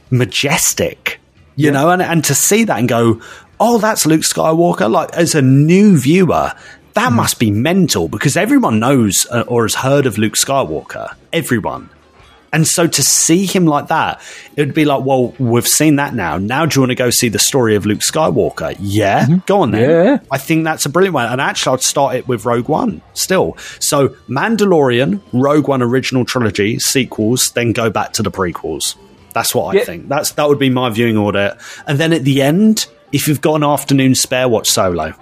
majestic, 0.10 1.20
you 1.56 1.72
know, 1.72 1.90
and, 1.90 2.02
and 2.02 2.24
to 2.26 2.36
see 2.36 2.64
that 2.66 2.80
and 2.80 2.90
go, 2.90 3.22
oh, 3.60 3.78
that's 3.78 4.06
Luke 4.06 4.22
Skywalker, 4.22 4.90
like 4.90 5.14
as 5.14 5.36
a 5.36 5.42
new 5.42 5.98
viewer, 5.98 6.54
that 6.94 7.12
must 7.14 7.40
be 7.40 7.52
mental 7.52 8.08
because 8.08 8.36
everyone 8.38 8.80
knows 8.80 9.26
uh, 9.32 9.44
or 9.48 9.64
has 9.64 9.76
heard 9.76 10.06
of 10.06 10.18
Luke 10.18 10.34
Skywalker, 10.36 11.14
everyone. 11.32 11.90
And 12.52 12.68
so 12.68 12.88
to 12.88 13.04
see 13.04 13.46
him 13.46 13.66
like 13.68 13.90
that, 13.90 14.20
it 14.56 14.66
would 14.66 14.74
be 14.74 14.84
like, 14.84 15.06
well, 15.06 15.36
we've 15.38 15.68
seen 15.68 15.98
that 15.98 16.16
now. 16.16 16.40
Now, 16.40 16.66
do 16.66 16.76
you 16.76 16.82
want 16.82 16.90
to 16.90 16.96
go 16.96 17.12
see 17.12 17.30
the 17.30 17.38
story 17.38 17.76
of 17.76 17.86
Luke 17.86 18.00
Skywalker? 18.00 18.76
Yeah, 18.80 19.28
go 19.46 19.62
on 19.62 19.70
then. 19.70 19.88
Yeah. 19.88 20.18
I 20.32 20.40
think 20.40 20.64
that's 20.64 20.84
a 20.88 20.90
brilliant 20.90 21.14
one. 21.14 21.28
And 21.32 21.40
actually, 21.40 21.76
I'd 21.76 21.82
start 21.84 22.16
it 22.16 22.28
with 22.28 22.46
Rogue 22.46 22.68
One 22.68 23.04
still. 23.14 23.56
So, 23.80 24.10
Mandalorian, 24.28 25.22
Rogue 25.32 25.68
One 25.68 25.84
original 25.84 26.26
trilogy, 26.26 26.80
sequels, 26.80 27.52
then 27.52 27.72
go 27.72 27.92
back 27.92 28.14
to 28.14 28.24
the 28.24 28.32
prequels. 28.32 28.96
That's 29.34 29.54
what 29.54 29.76
I 29.76 29.80
Yeah. 29.80 29.86
think. 29.86 30.10
That's 30.10 30.32
That 30.32 30.50
would 30.50 30.58
be 30.58 30.72
my 30.72 30.90
viewing 30.90 31.18
order. 31.18 31.56
And 31.86 32.00
then 32.00 32.14
at 32.14 32.24
the 32.24 32.42
end, 32.42 32.88
if 33.12 33.28
you've 33.28 33.42
got 33.42 33.56
an 33.58 33.64
afternoon 33.64 34.16
spare, 34.16 34.50
watch 34.50 34.68
Solo. 34.72 35.14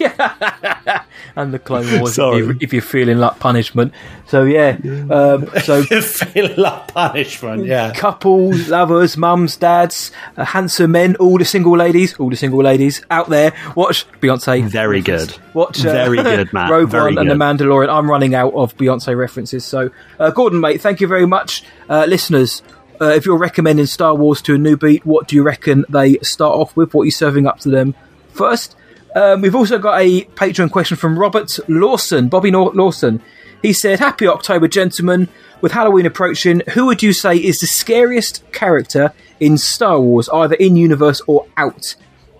and 1.36 1.52
the 1.52 1.58
Clone 1.58 2.00
Wars 2.00 2.14
Sorry. 2.14 2.42
if, 2.42 2.62
if 2.62 2.72
you're 2.72 2.82
feeling 2.82 3.18
like 3.18 3.38
punishment. 3.38 3.92
So 4.26 4.44
yeah, 4.44 4.76
um, 5.10 5.48
so 5.62 5.82
Feel 5.82 6.54
like 6.56 6.88
punishment, 6.88 7.66
yeah. 7.66 7.92
couples, 7.92 8.68
lovers, 8.68 9.16
mums, 9.16 9.56
dads, 9.56 10.10
uh, 10.36 10.44
handsome 10.44 10.92
men, 10.92 11.16
all 11.16 11.38
the 11.38 11.44
single 11.44 11.76
ladies, 11.76 12.14
all 12.18 12.30
the 12.30 12.36
single 12.36 12.62
ladies 12.62 13.04
out 13.10 13.28
there. 13.28 13.52
Watch 13.74 14.06
Beyonce. 14.20 14.64
Very 14.64 15.00
good. 15.00 15.36
Watch 15.52 15.84
uh, 15.84 15.92
Very 15.92 16.16
good, 16.22 16.52
Matt. 16.52 16.70
Rogue 16.70 16.92
One 16.92 17.18
and 17.18 17.30
The. 17.30 17.34
Mandalorian. 17.34 17.88
I'm 17.88 18.10
running 18.10 18.34
out 18.34 18.54
of 18.54 18.76
Beyonce 18.76 19.16
references. 19.16 19.64
So, 19.64 19.90
uh, 20.18 20.30
Gordon, 20.30 20.60
mate, 20.60 20.80
thank 20.80 21.00
you 21.00 21.06
very 21.06 21.26
much, 21.26 21.64
uh, 21.88 22.06
listeners. 22.08 22.62
Uh, 23.00 23.06
if 23.06 23.26
you're 23.26 23.36
recommending 23.36 23.86
Star 23.86 24.14
Wars 24.14 24.40
to 24.42 24.54
a 24.54 24.58
new 24.58 24.76
beat, 24.76 25.04
what 25.04 25.26
do 25.26 25.34
you 25.36 25.42
reckon 25.42 25.84
they 25.88 26.16
start 26.18 26.54
off 26.54 26.76
with? 26.76 26.94
What 26.94 27.02
are 27.02 27.06
you 27.06 27.10
serving 27.10 27.46
up 27.46 27.58
to 27.60 27.68
them 27.68 27.94
first? 28.32 28.76
Um, 29.14 29.42
we've 29.42 29.54
also 29.54 29.78
got 29.78 30.00
a 30.00 30.22
Patreon 30.22 30.70
question 30.70 30.96
from 30.96 31.18
Robert 31.18 31.58
Lawson, 31.68 32.28
Bobby 32.28 32.50
Lawson. 32.50 33.22
He 33.62 33.72
said, 33.72 34.00
Happy 34.00 34.26
October, 34.26 34.68
gentlemen. 34.68 35.28
With 35.60 35.72
Halloween 35.72 36.04
approaching, 36.04 36.60
who 36.74 36.84
would 36.86 37.02
you 37.02 37.14
say 37.14 37.36
is 37.36 37.60
the 37.60 37.66
scariest 37.66 38.44
character 38.52 39.14
in 39.40 39.56
Star 39.56 39.98
Wars, 39.98 40.28
either 40.28 40.56
in 40.56 40.76
universe 40.76 41.22
or 41.26 41.46
out? 41.56 41.94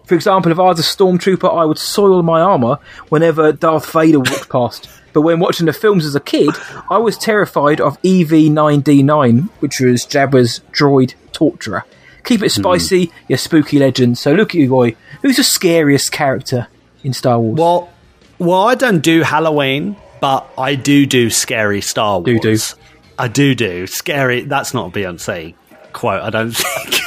For 0.04 0.14
example, 0.14 0.52
if 0.52 0.58
I 0.58 0.64
was 0.64 0.80
a 0.80 0.82
stormtrooper, 0.82 1.50
I 1.50 1.64
would 1.64 1.78
soil 1.78 2.22
my 2.22 2.42
armor 2.42 2.78
whenever 3.08 3.52
Darth 3.52 3.90
Vader 3.90 4.18
walked 4.18 4.50
past. 4.50 4.90
But 5.14 5.22
when 5.22 5.40
watching 5.40 5.64
the 5.66 5.72
films 5.72 6.04
as 6.04 6.14
a 6.14 6.20
kid, 6.20 6.50
I 6.90 6.98
was 6.98 7.16
terrified 7.16 7.80
of 7.80 8.02
EV9D9, 8.02 9.48
which 9.60 9.80
was 9.80 10.04
Jabba's 10.04 10.60
droid 10.72 11.14
torturer. 11.32 11.84
Keep 12.24 12.42
it 12.42 12.50
spicy, 12.50 13.12
your 13.28 13.38
spooky 13.38 13.78
legend. 13.78 14.18
So 14.18 14.32
look 14.32 14.50
at 14.50 14.54
you, 14.60 14.68
boy. 14.68 14.96
Who's 15.22 15.36
the 15.36 15.44
scariest 15.44 16.10
character 16.12 16.68
in 17.02 17.12
Star 17.12 17.38
Wars? 17.38 17.58
Well, 17.58 17.92
well, 18.38 18.62
I 18.68 18.74
don't 18.74 19.00
do 19.02 19.22
Halloween, 19.22 19.96
but 20.20 20.48
I 20.58 20.74
do 20.74 21.06
do 21.06 21.30
scary 21.30 21.80
Star 21.80 22.20
Wars. 22.20 22.24
Do 22.24 22.38
do. 22.40 22.56
I 23.18 23.28
do 23.28 23.54
do 23.54 23.86
scary. 23.86 24.42
That's 24.42 24.74
not 24.74 24.88
a 24.88 24.90
Beyonce 24.98 25.54
quote. 25.92 26.22
I 26.22 26.30
don't 26.30 26.50
think. 26.56 27.00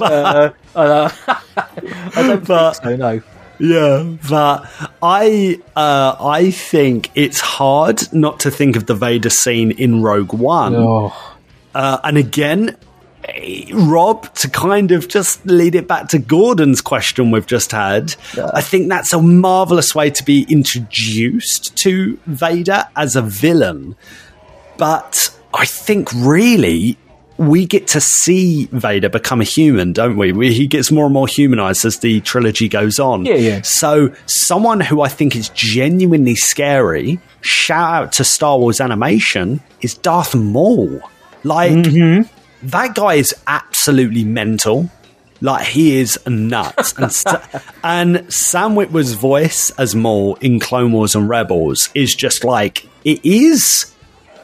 uh, 0.00 0.50
uh, 0.74 1.10
I 1.26 2.10
don't 2.14 2.46
think 2.46 2.74
so, 2.76 2.96
no. 2.96 3.22
Yeah, 3.58 4.16
but 4.26 4.70
I 5.02 5.60
uh, 5.76 6.16
I 6.18 6.50
think 6.50 7.10
it's 7.14 7.40
hard 7.40 8.10
not 8.10 8.40
to 8.40 8.50
think 8.50 8.76
of 8.76 8.86
the 8.86 8.94
Vader 8.94 9.28
scene 9.28 9.70
in 9.72 10.00
Rogue 10.02 10.32
One. 10.32 10.74
Oh. 10.76 11.36
Uh, 11.74 11.98
and 12.02 12.16
again, 12.16 12.76
Rob, 13.72 14.32
to 14.34 14.48
kind 14.48 14.92
of 14.92 15.08
just 15.08 15.44
lead 15.46 15.74
it 15.74 15.86
back 15.88 16.08
to 16.08 16.18
Gordon's 16.18 16.80
question 16.80 17.30
we've 17.30 17.46
just 17.46 17.72
had, 17.72 18.14
I 18.54 18.60
think 18.60 18.88
that's 18.88 19.12
a 19.12 19.20
marvelous 19.22 19.94
way 19.94 20.10
to 20.10 20.24
be 20.24 20.46
introduced 20.48 21.76
to 21.78 22.18
Vader 22.26 22.84
as 22.96 23.16
a 23.16 23.22
villain. 23.22 23.96
But 24.78 25.36
I 25.54 25.66
think 25.66 26.08
really 26.14 26.96
we 27.36 27.64
get 27.64 27.86
to 27.88 28.00
see 28.00 28.66
Vader 28.66 29.08
become 29.08 29.40
a 29.40 29.44
human, 29.44 29.92
don't 29.94 30.16
we? 30.18 30.30
we? 30.32 30.52
He 30.52 30.66
gets 30.66 30.90
more 30.90 31.06
and 31.06 31.14
more 31.14 31.26
humanized 31.26 31.86
as 31.86 31.98
the 32.00 32.20
trilogy 32.20 32.68
goes 32.68 32.98
on. 32.98 33.24
Yeah, 33.24 33.36
yeah. 33.36 33.62
So, 33.62 34.14
someone 34.26 34.80
who 34.80 35.00
I 35.00 35.08
think 35.08 35.34
is 35.34 35.48
genuinely 35.50 36.34
scary, 36.34 37.18
shout 37.40 37.94
out 37.94 38.12
to 38.12 38.24
Star 38.24 38.58
Wars 38.58 38.78
animation, 38.78 39.60
is 39.80 39.94
Darth 39.94 40.34
Maul. 40.34 41.00
Like, 41.42 41.72
Mm-hmm. 41.72 42.30
That 42.62 42.94
guy 42.94 43.14
is 43.14 43.34
absolutely 43.46 44.24
mental. 44.24 44.90
Like, 45.42 45.66
he 45.68 45.98
is 45.98 46.18
nuts. 46.26 46.92
and, 46.98 47.10
Sa- 47.12 47.40
and 47.82 48.32
Sam 48.32 48.74
Witwer's 48.74 49.12
voice 49.14 49.70
as 49.78 49.94
Maul 49.94 50.34
in 50.36 50.60
Clone 50.60 50.92
Wars 50.92 51.14
and 51.14 51.28
Rebels 51.28 51.88
is 51.94 52.14
just 52.14 52.44
like, 52.44 52.86
it 53.04 53.24
is 53.24 53.94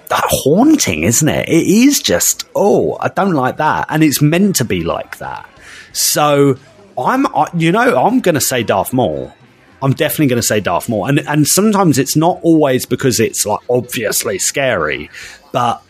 that 0.08 0.24
haunting, 0.26 1.02
isn't 1.02 1.28
it? 1.28 1.48
It 1.48 1.66
is 1.66 2.00
just, 2.00 2.46
oh, 2.54 2.96
I 3.00 3.08
don't 3.08 3.34
like 3.34 3.58
that. 3.58 3.86
And 3.90 4.02
it's 4.02 4.22
meant 4.22 4.56
to 4.56 4.64
be 4.64 4.84
like 4.84 5.18
that. 5.18 5.46
So 5.92 6.56
I'm, 6.96 7.26
I- 7.36 7.50
you 7.54 7.72
know, 7.72 8.02
I'm 8.02 8.20
going 8.20 8.36
to 8.36 8.40
say 8.40 8.62
Darth 8.62 8.92
Maul. 8.94 9.32
I'm 9.82 9.92
definitely 9.92 10.28
going 10.28 10.40
to 10.40 10.46
say 10.46 10.60
Darth 10.60 10.88
Maul. 10.88 11.04
And, 11.06 11.18
and 11.28 11.46
sometimes 11.46 11.98
it's 11.98 12.16
not 12.16 12.38
always 12.42 12.86
because 12.86 13.20
it's 13.20 13.44
like 13.44 13.60
obviously 13.68 14.38
scary, 14.38 15.10
but 15.52 15.82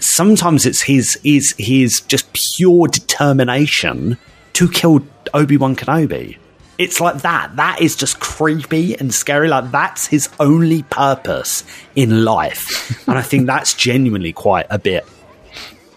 sometimes 0.00 0.66
it's 0.66 0.82
his, 0.82 1.18
his, 1.22 1.54
his 1.58 2.00
just 2.02 2.26
pure 2.32 2.88
determination 2.88 4.18
to 4.54 4.68
kill 4.68 5.00
Obi-Wan 5.34 5.76
Kenobi. 5.76 6.38
It's 6.78 7.00
like 7.00 7.22
that. 7.22 7.56
That 7.56 7.80
is 7.80 7.96
just 7.96 8.20
creepy 8.20 8.98
and 8.98 9.14
scary. 9.14 9.48
Like 9.48 9.70
that's 9.70 10.06
his 10.06 10.28
only 10.38 10.82
purpose 10.84 11.64
in 11.94 12.24
life, 12.24 13.06
and 13.08 13.16
I 13.16 13.22
think 13.22 13.46
that's 13.46 13.72
genuinely 13.72 14.32
quite 14.32 14.66
a 14.68 14.78
bit, 14.78 15.06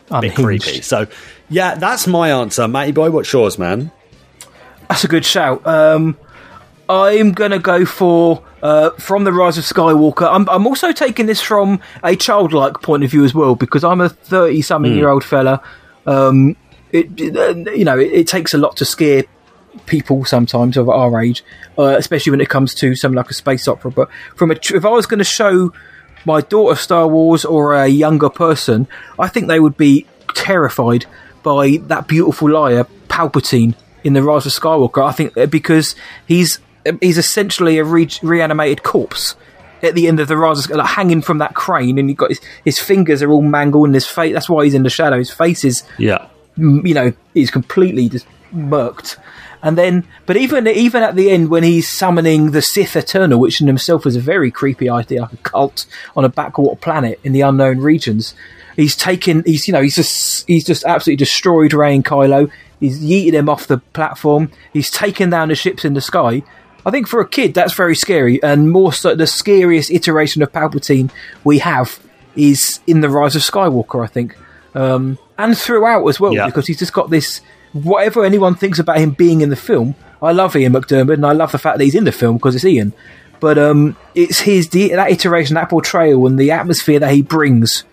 a 0.09 0.21
bit 0.21 0.35
creepy. 0.35 0.81
So, 0.81 1.07
yeah, 1.49 1.75
that's 1.75 2.07
my 2.07 2.31
answer, 2.31 2.67
Matty 2.67 2.93
boy. 2.93 3.11
What's 3.11 3.31
yours, 3.33 3.59
man? 3.59 3.91
That's 4.87 5.03
a 5.03 5.09
good 5.09 5.25
shout. 5.25 5.67
Um, 5.67 6.17
I'm 6.87 7.33
going 7.33 7.51
to 7.51 7.59
go 7.59 7.85
for 7.85 8.43
uh, 8.61 8.89
from 8.91 9.23
the 9.23 9.33
Rise 9.33 9.57
of 9.57 9.63
Skywalker. 9.63 10.27
I'm, 10.31 10.47
I'm 10.49 10.67
also 10.67 10.91
taking 10.91 11.25
this 11.25 11.41
from 11.41 11.79
a 12.03 12.15
childlike 12.15 12.81
point 12.81 13.03
of 13.03 13.11
view 13.11 13.23
as 13.23 13.33
well 13.33 13.55
because 13.55 13.83
I'm 13.83 14.01
a 14.01 14.09
thirty-something 14.09 14.91
Hmm. 14.91 14.97
year 14.97 15.09
old 15.09 15.23
fella. 15.23 15.61
Um, 16.05 16.55
it, 16.91 17.07
it- 17.19 17.77
you 17.77 17.85
know, 17.85 17.97
it, 17.97 18.11
it 18.11 18.27
takes 18.27 18.53
a 18.53 18.57
lot 18.57 18.77
to 18.77 18.85
scare 18.85 19.23
people 19.85 20.25
sometimes 20.25 20.77
of 20.77 20.89
our 20.89 21.21
age, 21.21 21.43
uh, 21.77 21.95
especially 21.97 22.31
when 22.31 22.41
it 22.41 22.49
comes 22.49 22.73
to 22.75 22.95
something 22.95 23.15
like 23.15 23.29
a 23.29 23.33
space 23.33 23.67
opera. 23.67 23.91
But 23.91 24.09
from 24.35 24.51
a, 24.51 24.55
tr- 24.55 24.75
if 24.75 24.85
I 24.85 24.89
was 24.89 25.05
going 25.05 25.19
to 25.19 25.23
show 25.23 25.71
my 26.25 26.41
daughter 26.41 26.75
Star 26.75 27.07
Wars 27.07 27.45
or 27.45 27.75
a 27.75 27.87
younger 27.87 28.29
person, 28.29 28.87
I 29.17 29.27
think 29.27 29.47
they 29.47 29.59
would 29.59 29.77
be 29.77 30.05
terrified 30.35 31.05
by 31.43 31.77
that 31.83 32.07
beautiful 32.07 32.49
liar 32.51 32.85
Palpatine 33.07 33.75
in 34.03 34.13
the 34.13 34.23
Rise 34.23 34.45
of 34.45 34.51
Skywalker. 34.51 35.05
I 35.07 35.11
think 35.11 35.37
uh, 35.37 35.45
because 35.45 35.95
he's 36.27 36.59
Um, 36.87 36.97
he's 37.01 37.17
essentially 37.17 37.77
a 37.77 37.83
re- 37.83 38.09
reanimated 38.21 38.83
corpse 38.83 39.35
at 39.81 39.95
the 39.95 40.07
end 40.07 40.19
of 40.19 40.27
the 40.27 40.37
Rise, 40.37 40.69
like 40.69 40.85
hanging 40.87 41.21
from 41.21 41.37
that 41.39 41.53
crane, 41.55 41.97
and 41.97 42.09
you've 42.09 42.17
got 42.17 42.29
his, 42.29 42.41
his 42.65 42.79
fingers 42.79 43.21
are 43.21 43.31
all 43.31 43.41
mangled, 43.41 43.85
and 43.87 43.95
his 43.95 44.07
face. 44.07 44.33
That's 44.33 44.49
why 44.49 44.63
he's 44.65 44.73
in 44.73 44.83
the 44.83 44.89
shadow. 44.89 45.17
His 45.17 45.31
face 45.31 45.63
is 45.63 45.83
Yeah. 45.97 46.27
you 46.57 46.93
know, 46.93 47.13
is 47.33 47.49
completely 47.51 48.09
just 48.09 48.25
murked. 48.53 49.17
And 49.61 49.77
then, 49.77 50.07
but 50.25 50.37
even 50.37 50.67
even 50.67 51.03
at 51.03 51.15
the 51.15 51.29
end 51.29 51.49
when 51.49 51.63
he's 51.63 51.87
summoning 51.89 52.51
the 52.51 52.61
Sith 52.61 52.95
Eternal, 52.95 53.39
which 53.39 53.59
in 53.59 53.67
himself 53.67 54.05
is 54.05 54.15
a 54.15 54.21
very 54.21 54.51
creepy 54.51 54.89
idea, 54.89 55.21
like 55.23 55.33
a 55.33 55.37
cult 55.37 55.85
on 56.15 56.23
a 56.23 56.29
backwater 56.29 56.79
planet 56.79 57.19
in 57.25 57.33
the 57.33 57.41
unknown 57.41 57.79
regions, 57.79 58.33
he's 58.77 58.95
taken, 58.95 59.43
he's 59.45 59.67
you 59.67 59.73
know, 59.73 59.81
he's 59.81 59.95
just 59.95 60.47
he's 60.47 60.63
just 60.65 60.85
absolutely 60.85 61.17
destroyed 61.17 61.73
Rey 61.73 61.93
and 61.93 62.05
Kylo. 62.05 62.49
He's 62.79 63.01
yeeted 63.03 63.33
him 63.33 63.49
off 63.49 63.67
the 63.67 63.79
platform. 63.79 64.49
He's 64.71 64.89
taken 64.89 65.29
down 65.29 65.49
the 65.49 65.55
ships 65.55 65.83
in 65.83 65.93
the 65.93 65.99
sky. 66.01 66.41
I 66.89 66.91
think 66.91 67.07
for 67.07 67.21
a 67.21 67.27
kid 67.29 67.53
that's 67.53 67.73
very 67.73 67.95
scary, 67.95 68.41
and 68.41 68.71
more 68.71 68.91
so 68.91 69.13
the 69.13 69.27
scariest 69.27 69.91
iteration 69.91 70.41
of 70.41 70.51
Palpatine 70.51 71.11
we 71.43 71.59
have 71.59 71.99
is 72.35 72.79
in 72.87 73.01
the 73.01 73.09
Rise 73.09 73.35
of 73.35 73.43
Skywalker. 73.43 74.03
I 74.03 74.07
think 74.07 74.35
um, 74.73 75.19
and 75.37 75.55
throughout 75.55 76.07
as 76.07 76.19
well, 76.19 76.33
because 76.47 76.65
he's 76.65 76.79
just 76.79 76.93
got 76.93 77.11
this. 77.11 77.41
Whatever 77.73 78.25
anyone 78.25 78.55
thinks 78.55 78.79
about 78.79 78.97
him 78.97 79.11
being 79.11 79.41
in 79.41 79.49
the 79.49 79.55
film, 79.55 79.93
I 80.19 80.31
love 80.31 80.55
Ian 80.55 80.73
McDiarmid, 80.73 81.13
and 81.13 81.25
I 81.27 81.33
love 81.33 81.51
the 81.51 81.59
fact 81.59 81.77
that 81.77 81.83
he's 81.83 81.93
in 81.93 82.05
the 82.05 82.11
film 82.11 82.37
because 82.37 82.55
it's 82.55 82.65
Ian. 82.65 82.93
But 83.39 83.59
um, 83.59 83.95
it's 84.15 84.39
his 84.39 84.69
the, 84.69 84.89
that 84.89 85.11
iteration, 85.11 85.53
that 85.53 85.69
portrayal, 85.69 86.25
and 86.25 86.39
the 86.39 86.49
atmosphere 86.49 86.97
that 86.99 87.11
he 87.11 87.21
brings 87.21 87.83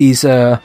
is 0.00 0.24
uh, 0.24 0.58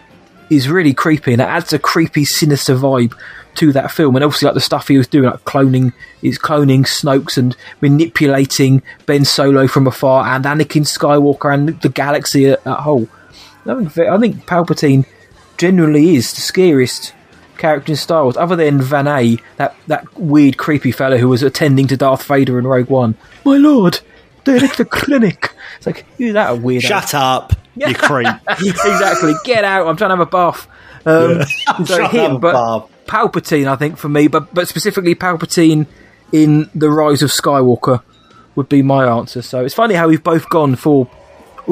is 0.50 0.70
really 0.70 0.94
creepy, 0.94 1.34
and 1.34 1.42
it 1.42 1.48
adds 1.48 1.74
a 1.74 1.80
creepy, 1.80 2.26
sinister 2.26 2.76
vibe 2.76 3.14
to 3.56 3.72
that 3.74 3.92
film. 3.92 4.16
And 4.16 4.24
obviously, 4.24 4.48
like 4.48 4.56
the 4.56 4.62
stuff 4.62 4.88
he 4.88 4.98
was 4.98 5.08
doing, 5.08 5.26
like 5.26 5.44
cloning, 5.46 5.94
is 6.22 6.38
cloning 6.38 6.82
Snokes 6.82 7.38
and 7.38 7.56
manipulating 7.82 8.82
Ben 9.06 9.26
Solo 9.26 9.68
from 9.68 9.88
afar, 9.88 10.26
and 10.26 10.46
Anakin 10.46 10.84
Skywalker 10.84 11.54
and 11.54 11.80
the 11.82 11.90
galaxy 11.90 12.48
at, 12.48 12.66
at 12.66 12.80
whole. 12.80 13.08
I 13.66 13.84
think, 13.84 14.46
Palpatine 14.46 15.06
genuinely 15.58 16.16
is 16.16 16.34
the 16.34 16.42
scariest 16.42 17.14
character 17.58 17.92
in 17.92 17.98
Star 17.98 18.24
Wars, 18.24 18.38
other 18.38 18.56
than 18.56 18.82
Van 18.82 19.06
that, 19.58 19.76
that 19.88 20.18
weird, 20.18 20.58
creepy 20.58 20.92
fellow 20.92 21.18
who 21.18 21.28
was 21.28 21.44
attending 21.44 21.88
to 21.88 21.98
Darth 21.98 22.24
Vader 22.24 22.58
in 22.58 22.66
Rogue 22.66 22.90
One. 22.90 23.16
My 23.46 23.58
lord, 23.58 24.00
they're 24.46 24.64
at 24.64 24.78
the 24.78 24.86
clinic. 24.90 25.54
It's 25.78 25.86
like, 25.86 26.06
who's 26.18 26.34
that 26.34 26.52
a 26.52 26.56
weird? 26.56 26.82
Shut 26.82 27.14
up, 27.14 27.54
you 27.88 27.94
creep. 27.96 28.28
exactly. 28.50 29.34
Get 29.44 29.64
out. 29.64 29.88
I'm 29.88 29.96
trying 29.98 30.10
to 30.10 30.18
have 30.18 30.28
a 30.28 30.30
bath. 30.30 30.68
Um, 31.06 31.32
Yeah. 31.40 31.46
I'm 31.68 31.86
so 31.86 31.98
trying 31.98 32.10
to 32.12 32.18
have 32.18 32.32
him, 32.34 32.40
but 32.40 32.54
bath. 32.54 32.90
Palpatine, 33.08 33.68
I 33.68 33.76
think, 33.76 33.98
for 33.98 34.10
me, 34.10 34.28
but 34.28 34.54
but 34.54 34.68
specifically 34.68 35.16
Palpatine 35.16 35.88
in 36.32 36.70
the 36.76 36.90
Rise 36.92 37.22
of 37.24 37.32
Skywalker 37.32 38.04
would 38.56 38.70
be 38.70 38.82
my 38.82 39.06
answer. 39.08 39.42
So 39.42 39.64
it's 39.66 39.74
funny 39.74 39.96
how 39.96 40.08
we've 40.08 40.24
both 40.24 40.50
gone 40.50 40.76
for 40.76 41.10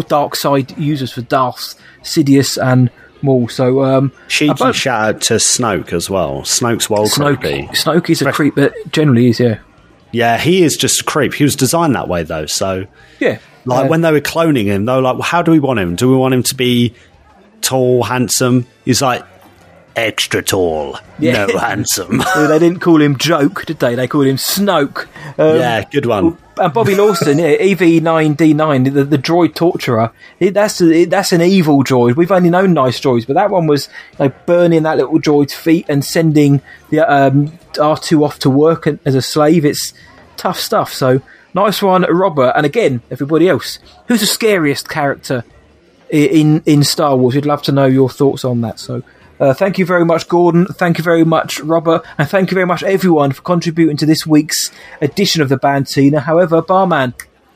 dark 0.08 0.36
side 0.36 0.78
users 0.78 1.12
for 1.12 1.22
Darth, 1.22 1.76
Sidious, 2.04 2.58
and 2.62 2.90
Maul. 3.22 3.48
So 3.50 3.84
um, 3.84 4.12
Cheeky 4.28 4.52
about- 4.52 4.76
shout 4.76 5.16
out 5.16 5.22
to 5.24 5.34
Snoke 5.36 5.92
as 5.94 6.10
well. 6.10 6.42
Snoke's 6.42 6.90
well 6.90 7.06
Snoke, 7.08 7.40
creepy. 7.42 7.68
Snoke 7.70 8.10
is 8.10 8.22
a 8.22 8.32
creep, 8.32 8.56
but 8.56 8.74
generally 8.92 9.30
is 9.30 9.40
yeah. 9.40 9.60
Yeah, 10.12 10.38
he 10.38 10.64
is 10.64 10.78
just 10.78 11.02
a 11.02 11.04
creep. 11.04 11.34
He 11.34 11.44
was 11.44 11.56
designed 11.56 11.96
that 11.96 12.08
way 12.08 12.24
though, 12.24 12.46
so 12.46 12.86
Yeah. 13.20 13.40
Like 13.68 13.90
when 13.90 14.02
they 14.02 14.12
were 14.12 14.22
cloning 14.22 14.66
him, 14.66 14.86
they 14.86 14.94
were 14.94 15.02
like, 15.02 15.16
well, 15.16 15.24
"How 15.24 15.42
do 15.42 15.52
we 15.52 15.60
want 15.60 15.80
him? 15.80 15.96
Do 15.96 16.10
we 16.10 16.16
want 16.18 16.34
him 16.34 16.44
to 16.44 16.56
be 16.56 16.94
tall, 17.62 18.04
handsome?" 18.04 18.66
He's 18.86 19.02
like, 19.02 19.24
"Extra 19.96 20.42
tall, 20.42 20.98
Yeah. 21.20 21.46
no 21.48 21.58
handsome." 21.60 22.22
Well, 22.36 22.48
they 22.48 22.60
didn't 22.60 22.80
call 22.82 23.02
him 23.02 23.18
Joke, 23.18 23.66
did 23.66 23.80
they? 23.80 23.96
They 23.96 24.08
called 24.08 24.28
him 24.28 24.38
Snoke. 24.38 25.06
Um, 25.38 25.58
yeah, 25.58 25.84
good 25.84 26.06
one. 26.06 26.38
and 26.58 26.74
Bobby 26.74 26.96
Lawson, 26.96 27.38
yeah, 27.40 27.56
EV9D9, 27.58 28.94
the, 28.94 29.04
the 29.04 29.18
droid 29.18 29.54
torturer, 29.56 30.12
it, 30.40 30.54
that's 30.54 30.82
a, 30.82 30.90
it, 30.92 31.10
that's 31.10 31.32
an 31.32 31.42
evil 31.42 31.84
droid. 31.84 32.16
We've 32.16 32.32
only 32.32 32.50
known 32.50 32.74
nice 32.74 33.00
droids, 33.00 33.28
but 33.28 33.34
that 33.34 33.50
one 33.50 33.68
was 33.68 33.90
like 34.20 34.46
burning 34.46 34.84
that 34.84 34.98
little 34.98 35.20
droid's 35.20 35.54
feet 35.54 35.86
and 35.90 36.04
sending 36.04 36.62
the 36.90 37.00
um, 37.02 37.50
R2 37.74 38.24
off 38.24 38.40
to 38.40 38.50
work 38.50 38.88
as 39.06 39.14
a 39.16 39.22
slave. 39.22 39.66
It's 39.66 39.94
tough 40.36 40.60
stuff. 40.60 40.92
So 40.94 41.22
nice 41.58 41.82
one, 41.82 42.04
Robert. 42.04 42.54
And 42.56 42.66
again, 42.66 43.02
everybody 43.10 43.50
else, 43.50 43.80
who's 44.08 44.22
the 44.22 44.26
scariest 44.26 44.88
character 44.90 45.44
in 46.10 46.62
in 46.66 46.84
Star 46.84 47.16
Wars? 47.18 47.36
We'd 47.36 47.46
love 47.46 47.64
to 47.64 47.72
know 47.72 47.86
your 47.86 48.10
thoughts 48.10 48.46
on 48.46 48.62
that. 48.62 48.80
So. 48.80 49.04
Uh, 49.40 49.54
thank 49.54 49.78
you 49.78 49.86
very 49.86 50.04
much, 50.04 50.28
Gordon. 50.28 50.66
Thank 50.66 50.98
you 50.98 51.04
very 51.04 51.24
much, 51.24 51.60
Robert. 51.60 52.02
And 52.18 52.28
thank 52.28 52.50
you 52.50 52.56
very 52.56 52.66
much, 52.66 52.82
everyone, 52.82 53.32
for 53.34 53.44
contributing 53.44 53.96
to 53.98 54.06
this 54.08 54.26
week's 54.26 54.72
edition 55.00 55.44
of 55.44 55.50
the 55.50 55.58
Bantina. 55.58 56.22
However, 56.22 56.60
Barman, 56.60 57.14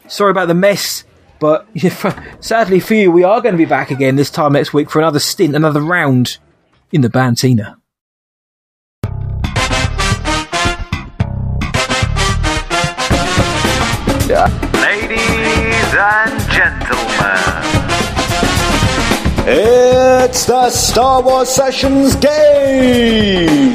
sorry 0.08 0.30
about 0.30 0.48
the 0.48 0.54
mess, 0.54 1.04
but 1.40 1.68
sadly 2.40 2.80
for 2.80 2.94
you, 2.94 3.12
we 3.12 3.24
are 3.24 3.42
going 3.42 3.54
to 3.54 3.58
be 3.58 3.66
back 3.66 3.90
again 3.90 4.16
this 4.16 4.30
time 4.30 4.54
next 4.54 4.76
week 4.76 4.92
for 4.92 5.00
another 5.00 5.18
stint, 5.18 5.56
another 5.56 5.82
round 5.82 6.38
in 6.92 7.02
the 7.02 7.10
Bantina. 7.10 7.81
Yeah. 14.32 14.48
Ladies 14.82 15.92
and 15.94 16.40
gentlemen, 16.50 17.44
it's 19.46 20.46
the 20.46 20.70
Star 20.70 21.22
Wars 21.22 21.50
Sessions 21.50 22.16
game. 22.16 23.74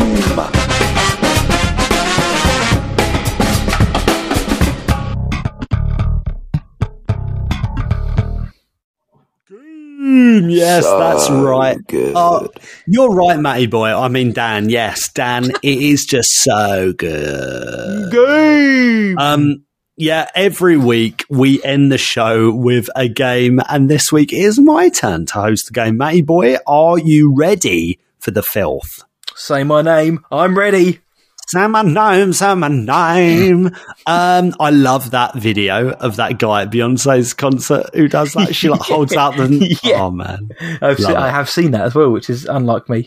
Mm, 10.01 10.51
yes, 10.51 10.85
so 10.85 10.99
that's 10.99 11.29
right. 11.29 11.77
Oh, 12.15 12.49
you're 12.87 13.11
right, 13.11 13.39
Matty 13.39 13.67
boy. 13.67 13.89
I 13.89 14.09
mean, 14.09 14.33
Dan. 14.33 14.71
Yes, 14.71 15.11
Dan. 15.13 15.51
it 15.63 15.79
is 15.83 16.07
just 16.07 16.31
so 16.31 16.95
good. 16.95 18.11
Game. 18.11 19.19
Um, 19.19 19.66
yeah, 19.97 20.29
every 20.35 20.77
week 20.77 21.25
we 21.31 21.63
end 21.65 21.91
the 21.91 21.99
show 21.99 22.53
with 22.53 22.89
a 22.95 23.09
game, 23.09 23.61
and 23.69 23.89
this 23.89 24.13
week 24.13 24.33
it 24.33 24.39
is 24.39 24.59
my 24.59 24.91
turn 24.91 25.25
to 25.27 25.35
host 25.35 25.67
the 25.67 25.73
game. 25.73 25.97
Matty 25.97 26.21
boy, 26.21 26.57
are 26.67 26.99
you 26.99 27.35
ready 27.35 27.99
for 28.19 28.31
the 28.31 28.43
filth? 28.43 29.03
Say 29.35 29.65
my 29.65 29.81
name. 29.81 30.25
I'm 30.31 30.57
ready. 30.57 31.01
Say 31.49 31.67
my 31.69 31.83
name, 31.83 32.33
say 32.33 32.55
my 32.55 32.69
name. 32.69 33.71
Um, 34.07 34.55
I 34.61 34.71
love 34.71 35.13
that 35.13 35.35
video 35.35 35.91
of 35.93 36.17
that 36.17 36.39
guy 36.39 36.63
at 36.63 36.71
Beyonce's 36.71 37.33
concert 37.33 37.95
who 37.95 38.09
does 38.09 38.33
that. 38.33 38.55
She 38.55 38.69
like 38.69 38.81
holds 38.81 39.15
out 39.15 39.37
the. 39.37 39.79
Yeah. 39.83 40.03
Oh 40.03 40.11
man, 40.11 40.51
I've 40.83 40.99
se- 40.99 41.05
Love 41.05 41.17
I 41.17 41.31
have 41.31 41.49
seen 41.49 41.71
that 41.71 41.83
as 41.83 41.95
well, 41.95 42.11
which 42.11 42.29
is 42.29 42.45
unlike 42.45 42.89
me. 42.91 43.07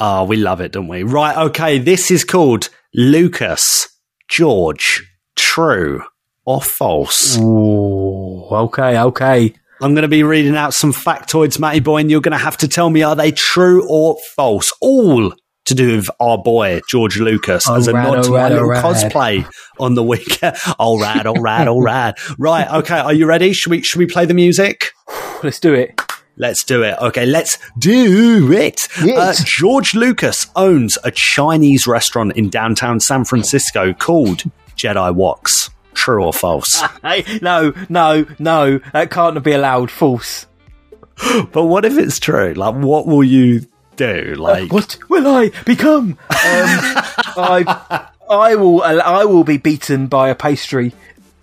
Oh, 0.00 0.24
we 0.24 0.36
love 0.36 0.60
it, 0.60 0.72
don't 0.72 0.88
we? 0.88 1.04
Right, 1.04 1.36
okay. 1.36 1.78
This 1.78 2.10
is 2.10 2.24
called 2.24 2.70
Lucas 2.92 3.88
George. 4.28 5.08
True 5.36 6.02
or 6.44 6.60
false? 6.60 7.38
Ooh, 7.38 8.44
okay, 8.44 8.98
okay. 8.98 9.54
I'm 9.80 9.94
going 9.94 10.02
to 10.02 10.08
be 10.08 10.22
reading 10.22 10.56
out 10.56 10.72
some 10.72 10.92
factoids, 10.92 11.58
Matty 11.58 11.80
Boy, 11.80 11.98
and 11.98 12.10
you're 12.10 12.20
going 12.20 12.32
to 12.32 12.38
have 12.38 12.56
to 12.58 12.68
tell 12.68 12.88
me 12.88 13.02
are 13.02 13.16
they 13.16 13.32
true 13.32 13.86
or 13.88 14.16
false? 14.36 14.72
All 14.80 15.32
to 15.66 15.74
do 15.74 15.96
with 15.96 16.10
our 16.20 16.38
boy 16.38 16.80
George 16.88 17.18
Lucas 17.18 17.68
as 17.68 17.88
a 17.88 17.92
nod 17.92 18.22
to 18.24 18.30
my 18.30 18.48
little 18.48 18.64
alright. 18.64 18.84
cosplay 18.84 19.50
on 19.78 19.94
the 19.94 20.02
weekend. 20.02 20.56
all 20.78 21.00
right, 21.00 21.24
all 21.26 21.40
right, 21.40 21.66
all 21.66 21.82
right. 21.82 22.14
Right, 22.38 22.70
okay. 22.70 22.98
Are 22.98 23.12
you 23.12 23.26
ready? 23.26 23.52
Should 23.52 23.70
we 23.70 23.82
should 23.82 23.98
we 23.98 24.06
play 24.06 24.26
the 24.26 24.34
music? 24.34 24.92
Let's 25.42 25.58
do 25.60 25.74
it. 25.74 26.00
Let's 26.36 26.64
do 26.64 26.82
it. 26.82 26.96
Okay, 27.00 27.26
let's 27.26 27.58
do 27.78 28.50
it. 28.50 28.88
Uh, 28.98 29.32
George 29.44 29.94
Lucas 29.94 30.48
owns 30.56 30.98
a 31.04 31.12
Chinese 31.12 31.86
restaurant 31.86 32.36
in 32.36 32.50
downtown 32.50 32.98
San 32.98 33.24
Francisco 33.24 33.92
called 33.92 34.42
Jedi 34.76 35.14
Woks. 35.14 35.70
True 35.94 36.24
or 36.24 36.32
false? 36.32 36.82
No, 37.42 37.72
no, 37.88 38.26
no. 38.38 38.78
That 38.92 39.10
can't 39.10 39.42
be 39.42 39.52
allowed. 39.52 39.90
False. 39.90 40.46
but 41.52 41.64
what 41.64 41.84
if 41.84 41.96
it's 41.96 42.18
true? 42.18 42.54
Like, 42.54 42.74
what 42.74 43.06
will 43.06 43.22
you 43.24 43.66
do? 43.96 44.34
Like, 44.36 44.72
what 44.72 44.98
will 45.08 45.26
I 45.28 45.50
become? 45.64 46.10
Um, 46.12 46.16
I, 47.36 48.08
I 48.28 48.54
will. 48.56 48.82
I 48.82 49.24
will 49.24 49.44
be 49.44 49.56
beaten 49.58 50.06
by 50.08 50.28
a 50.30 50.34
pastry 50.34 50.92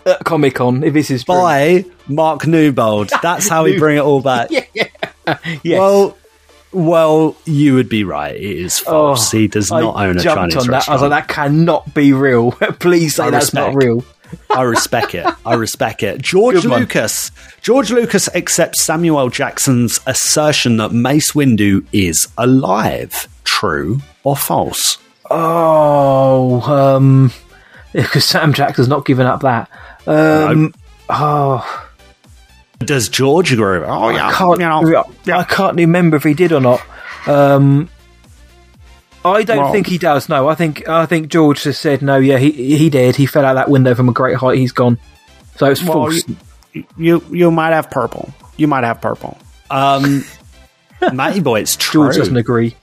at 0.05 0.23
Comic 0.25 0.55
Con 0.55 0.83
if 0.83 0.93
this 0.93 1.09
is 1.11 1.23
true. 1.23 1.35
by 1.35 1.85
Mark 2.07 2.45
Newbold. 2.47 3.11
That's 3.21 3.47
how 3.47 3.63
we 3.63 3.77
bring 3.79 3.97
it 3.97 4.01
all 4.01 4.21
back. 4.21 4.49
yeah, 4.51 4.65
yes. 5.63 5.79
Well, 5.79 6.17
well, 6.73 7.35
you 7.45 7.75
would 7.75 7.89
be 7.89 8.03
right. 8.03 8.35
It 8.35 8.41
is 8.41 8.79
false. 8.79 9.31
he 9.31 9.47
does 9.47 9.69
not 9.71 9.83
Oh, 9.83 9.89
I 9.91 10.07
own 10.07 10.17
a 10.17 10.23
Chinese 10.23 10.55
on 10.55 10.67
that. 10.67 10.71
restaurant. 10.71 10.89
I 10.89 10.93
was 10.93 11.01
like, 11.09 11.27
that 11.27 11.33
cannot 11.33 11.93
be 11.93 12.13
real. 12.13 12.51
Please 12.51 13.15
say 13.15 13.25
I 13.25 13.29
that's 13.29 13.53
not 13.53 13.75
real. 13.75 14.03
I 14.49 14.61
respect 14.63 15.15
it. 15.15 15.25
I 15.45 15.53
respect 15.55 16.03
it. 16.03 16.21
George 16.21 16.61
Good 16.61 16.69
one. 16.69 16.79
Lucas. 16.81 17.31
George 17.61 17.91
Lucas 17.91 18.27
accepts 18.35 18.83
Samuel 18.83 19.29
Jackson's 19.29 19.99
assertion 20.05 20.77
that 20.77 20.91
Mace 20.91 21.31
Windu 21.31 21.85
is 21.91 22.27
alive. 22.37 23.27
True 23.43 23.99
or 24.23 24.35
false? 24.35 24.97
Oh, 25.29 26.61
um, 26.61 27.31
because 27.93 28.25
Sam 28.25 28.53
Jackson's 28.53 28.87
not 28.87 29.05
given 29.05 29.25
up 29.25 29.41
that. 29.41 29.69
Um, 30.07 30.73
oh, 31.09 31.89
Does 32.79 33.07
George 33.09 33.53
agree? 33.53 33.79
Oh 33.85 34.09
yeah, 34.09 34.27
I 34.27 34.31
can't. 34.33 34.59
you 34.59 34.65
know, 34.67 35.37
I 35.37 35.43
can't 35.43 35.77
remember 35.77 36.17
if 36.17 36.23
he 36.23 36.33
did 36.33 36.51
or 36.51 36.59
not. 36.59 36.81
Um, 37.27 37.89
I 39.23 39.43
don't 39.43 39.57
Well- 39.57 39.72
think 39.72 39.88
he 39.88 39.98
does. 39.98 40.30
No, 40.30 40.49
I 40.49 40.56
think 40.56 40.88
I 40.88 41.06
think 41.06 41.27
George 41.30 41.64
just 41.64 41.81
said 41.81 42.02
no. 42.02 42.18
Yeah, 42.18 42.38
he 42.38 42.52
he 42.52 42.89
did. 42.89 43.15
He 43.15 43.26
fell 43.26 43.45
out 43.45 43.53
that 43.56 43.69
window 43.69 43.93
from 43.95 44.10
a 44.10 44.14
great 44.14 44.38
height. 44.38 44.57
He's 44.57 44.72
gone. 44.72 44.98
So 45.57 45.68
it's 45.68 45.84
Well, 45.84 45.93
false. 45.93 46.23
you, 46.73 46.85
you 46.98 47.23
you 47.31 47.52
might 47.52 47.72
have 47.73 47.89
purple. 47.91 48.34
You 48.57 48.68
might 48.68 48.84
have 48.84 48.99
purple. 49.02 49.38
Um, 49.69 50.23
Matty 51.14 51.39
boy, 51.39 51.60
it's 51.61 51.76
true. 51.76 52.03
George 52.06 52.18
doesn't 52.18 52.38
agree. 52.38 52.76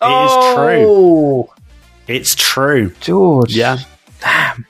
It 0.00 0.06
is 0.06 0.54
true. 0.54 0.84
Oh, 0.86 1.52
It's 2.06 2.34
true. 2.34 2.92
George. 3.00 3.54
Yeah. 3.56 3.78
Damn. 4.20 4.66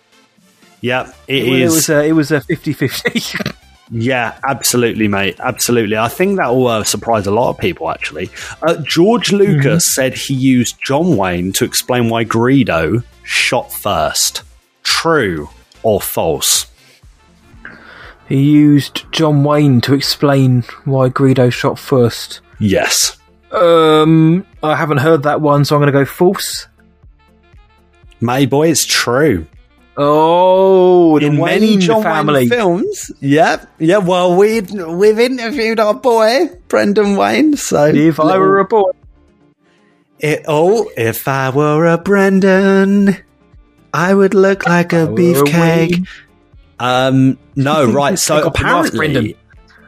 Yeah, 0.81 1.13
it 1.27 1.45
Well, 1.45 1.55
it 1.55 1.63
is. 1.63 1.75
was 1.75 1.89
a 1.91 2.05
it 2.05 2.13
was 2.13 2.31
a 2.31 2.41
50-50. 2.41 3.55
Yeah, 3.91 4.39
absolutely, 4.47 5.09
mate. 5.09 5.37
Absolutely. 5.41 5.97
I 5.97 6.09
think 6.09 6.39
that 6.39 6.49
will 6.49 6.67
uh, 6.67 6.85
surprise 6.85 7.27
a 7.27 7.31
lot 7.31 7.51
of 7.51 7.59
people, 7.59 7.91
actually. 7.91 8.31
Uh, 8.67 8.77
George 8.83 9.33
Lucas 9.33 9.95
said 9.95 10.15
he 10.15 10.35
used 10.35 10.81
John 10.83 11.17
Wayne 11.17 11.53
to 11.55 11.65
explain 11.65 12.09
why 12.09 12.25
Greedo 12.25 13.03
shot 13.23 13.73
first. 13.73 14.43
True 14.83 15.49
or 15.83 16.01
false? 16.01 16.67
he 18.29 18.43
used 18.43 19.11
John 19.11 19.43
Wayne 19.43 19.81
to 19.83 19.95
explain 19.95 20.63
why 20.85 21.09
Greedo 21.09 21.51
shot 21.51 21.79
first. 21.79 22.41
Yes. 22.59 23.17
Um, 23.51 24.45
I 24.63 24.77
haven't 24.77 24.99
heard 24.99 25.23
that 25.23 25.41
one, 25.41 25.65
so 25.65 25.75
I'm 25.75 25.81
going 25.81 25.93
to 25.93 25.99
go 25.99 26.05
false. 26.05 26.67
Matty 28.21 28.47
boy, 28.47 28.69
it's 28.69 28.85
true. 28.85 29.47
Oh, 30.01 31.17
In 31.19 31.39
many 31.39 31.77
John 31.77 32.05
family. 32.05 32.43
Wayne 32.43 32.49
films. 32.49 33.11
Yep. 33.19 33.69
Yeah, 33.81 33.99
well, 33.99 34.37
we've 34.37 34.71
we've 34.71 35.19
interviewed 35.19 35.81
our 35.81 35.95
boy, 35.95 36.51
Brendan 36.69 37.17
Wayne. 37.17 37.57
So 37.57 37.87
If 37.87 38.21
I 38.21 38.39
were 38.39 38.61
a 38.61 38.65
boy, 38.65 38.93
It, 40.21 40.45
oh, 40.47 40.89
if 40.97 41.27
I 41.27 41.51
were 41.51 41.87
a 41.87 41.99
Brendan, 41.99 43.17
I 43.93 44.15
would 44.15 44.35
look 44.35 44.67
like 44.67 44.93
a 44.93 45.09
beefcake. 45.09 46.07
Um, 46.79 47.37
no, 47.57 47.85
right. 47.91 48.17
So 48.17 48.37
off 48.47 48.55
the 48.55 48.63
mask, 48.63 48.95
apparently, 48.95 48.99
Brendan. 48.99 49.35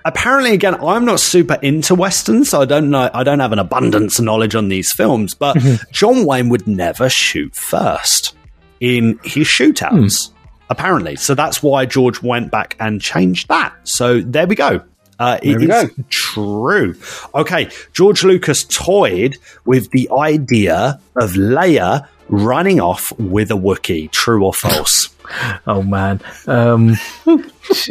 apparently, 0.04 0.52
again, 0.54 0.74
I'm 0.82 1.04
not 1.04 1.20
super 1.20 1.54
into 1.62 1.94
westerns, 1.94 2.50
so 2.50 2.62
I 2.62 2.64
don't 2.64 2.90
know. 2.90 3.10
I 3.14 3.22
don't 3.22 3.38
have 3.38 3.52
an 3.52 3.60
abundance 3.60 4.18
of 4.18 4.24
knowledge 4.24 4.56
on 4.56 4.70
these 4.70 4.92
films. 4.92 5.34
But 5.34 5.56
John 5.92 6.24
Wayne 6.26 6.48
would 6.48 6.66
never 6.66 7.08
shoot 7.08 7.54
first 7.54 8.34
in 8.80 9.20
his 9.22 9.46
shootouts, 9.46 10.30
apparently. 10.68 11.16
So 11.16 11.34
that's 11.34 11.62
why 11.62 11.86
George 11.86 12.22
went 12.22 12.50
back 12.50 12.76
and 12.80 13.00
changed 13.00 13.48
that. 13.48 13.74
So 13.84 14.20
there 14.20 14.46
we 14.46 14.56
go. 14.56 14.82
Uh, 15.18 15.38
it 15.42 15.58
we 15.58 15.64
is 15.64 15.68
go. 15.68 16.04
true. 16.08 16.96
Okay, 17.34 17.68
George 17.92 18.24
Lucas 18.24 18.64
toyed 18.64 19.36
with 19.66 19.90
the 19.90 20.08
idea 20.10 20.98
of 21.14 21.32
Leia 21.32 22.08
running 22.30 22.80
off 22.80 23.12
with 23.18 23.50
a 23.50 23.54
Wookiee. 23.54 24.10
True 24.10 24.46
or 24.46 24.54
false? 24.54 25.14
oh 25.66 25.82
man, 25.82 26.22
um, 26.46 26.94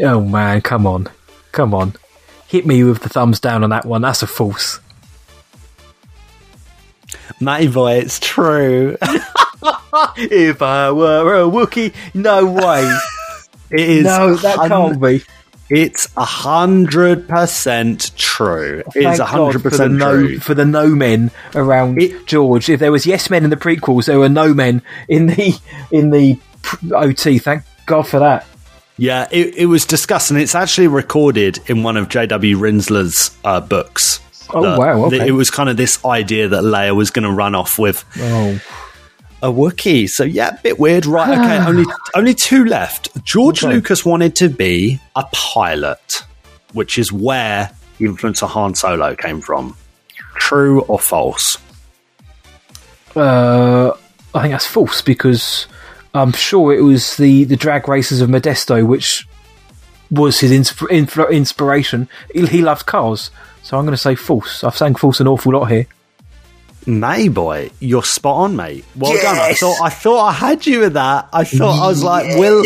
oh 0.01 0.21
man, 0.21 0.61
come 0.61 0.87
on, 0.87 1.07
come 1.51 1.75
on, 1.75 1.93
hit 2.47 2.65
me 2.65 2.83
with 2.83 3.03
the 3.03 3.09
thumbs 3.09 3.39
down 3.39 3.63
on 3.63 3.69
that 3.69 3.85
one. 3.85 4.01
That's 4.01 4.23
a 4.23 4.27
false. 4.27 4.79
Matty 7.39 7.67
boy, 7.67 7.93
it's 7.93 8.19
true. 8.19 8.97
if 10.17 10.61
I 10.61 10.91
were 10.91 11.41
a 11.41 11.47
Wookiee, 11.47 11.93
no 12.13 12.45
way. 12.45 12.97
It 13.71 13.87
is 13.87 14.03
no, 14.03 14.33
that 14.33 14.67
can't 14.67 14.99
be. 14.99 15.21
It's 15.69 16.11
a 16.17 16.25
hundred 16.25 17.27
percent 17.27 18.17
true. 18.17 18.81
It's 18.87 18.95
Thank 18.95 19.19
a 19.19 19.25
hundred 19.25 19.53
God 19.53 19.61
for 19.61 19.69
the 19.69 19.69
percent 19.69 19.93
no 19.93 20.11
true. 20.11 20.39
for 20.39 20.55
the 20.55 20.65
no 20.65 20.87
men 20.87 21.29
around 21.53 22.01
it, 22.01 22.25
George. 22.25 22.67
If 22.67 22.79
there 22.79 22.91
was 22.91 23.05
yes 23.05 23.29
men 23.29 23.43
in 23.43 23.51
the 23.51 23.55
prequels, 23.55 24.05
there 24.07 24.17
were 24.17 24.27
no 24.27 24.55
men 24.55 24.81
in 25.07 25.27
the 25.27 25.59
in 25.91 26.09
the 26.09 26.39
OT. 26.91 27.37
Thank 27.37 27.63
God 27.85 28.07
for 28.07 28.17
that. 28.17 28.47
Yeah, 28.97 29.27
it, 29.31 29.55
it 29.55 29.65
was 29.67 29.85
discussed, 29.85 30.31
and 30.31 30.39
it's 30.39 30.55
actually 30.55 30.87
recorded 30.87 31.59
in 31.69 31.83
one 31.83 31.95
of 31.95 32.09
J.W. 32.09 32.57
Rinzler's 32.57 33.37
uh, 33.45 33.61
books. 33.61 34.19
Oh, 34.51 34.79
wow, 34.79 35.05
okay. 35.05 35.27
It 35.27 35.31
was 35.31 35.49
kind 35.49 35.69
of 35.69 35.77
this 35.77 36.03
idea 36.03 36.47
that 36.47 36.63
Leia 36.63 36.95
was 36.95 37.11
going 37.11 37.23
to 37.23 37.31
run 37.31 37.53
off 37.55 37.77
with 37.77 38.03
Oh, 38.17 38.59
a 39.41 39.47
Wookiee. 39.47 40.09
So 40.09 40.23
yeah, 40.23 40.49
a 40.57 40.61
bit 40.61 40.79
weird, 40.79 41.05
right? 41.05 41.37
Okay, 41.37 41.65
only 41.65 41.85
only 42.15 42.33
two 42.33 42.65
left. 42.65 43.09
George 43.23 43.63
Okay. 43.63 43.73
Lucas 43.73 44.05
wanted 44.05 44.35
to 44.37 44.49
be 44.49 44.99
a 45.15 45.23
pilot, 45.31 46.23
which 46.73 46.97
is 46.97 47.11
where 47.11 47.71
the 47.97 48.05
influence 48.05 48.41
of 48.43 48.49
Han 48.51 48.75
Solo 48.75 49.15
came 49.15 49.41
from. 49.41 49.75
True 50.35 50.81
or 50.81 50.99
false? 50.99 51.57
uh, 53.15 53.91
I 54.33 54.41
think 54.41 54.51
that's 54.53 54.65
false 54.67 55.01
because 55.01 55.67
I'm 56.13 56.31
sure 56.31 56.73
it 56.73 56.81
was 56.81 57.17
the 57.17 57.43
the 57.45 57.55
drag 57.55 57.87
races 57.87 58.21
of 58.21 58.29
Modesto 58.29 58.85
which 58.85 59.27
was 60.11 60.39
his 60.39 60.51
insp- 60.51 61.29
inspiration. 61.31 62.07
He, 62.33 62.45
he 62.47 62.61
loved 62.61 62.85
cars, 62.85 63.31
so 63.63 63.77
I'm 63.77 63.85
going 63.85 63.93
to 63.93 63.97
say 63.97 64.15
false. 64.15 64.63
I've 64.63 64.75
saying 64.77 64.95
false 64.95 65.19
an 65.19 65.27
awful 65.27 65.53
lot 65.53 65.65
here. 65.65 65.85
May 66.89 67.27
boy, 67.27 67.71
you're 67.79 68.03
spot 68.03 68.37
on, 68.37 68.55
mate. 68.55 68.85
Well 68.95 69.13
done. 69.21 69.37
I 69.37 69.53
thought 69.53 69.81
I 69.81 69.89
thought 69.89 70.25
I 70.25 70.31
had 70.31 70.65
you 70.65 70.79
with 70.81 70.93
that. 70.93 71.29
I 71.31 71.43
thought 71.43 71.83
I 71.83 71.87
was 71.87 72.03
like, 72.03 72.37
will 72.37 72.65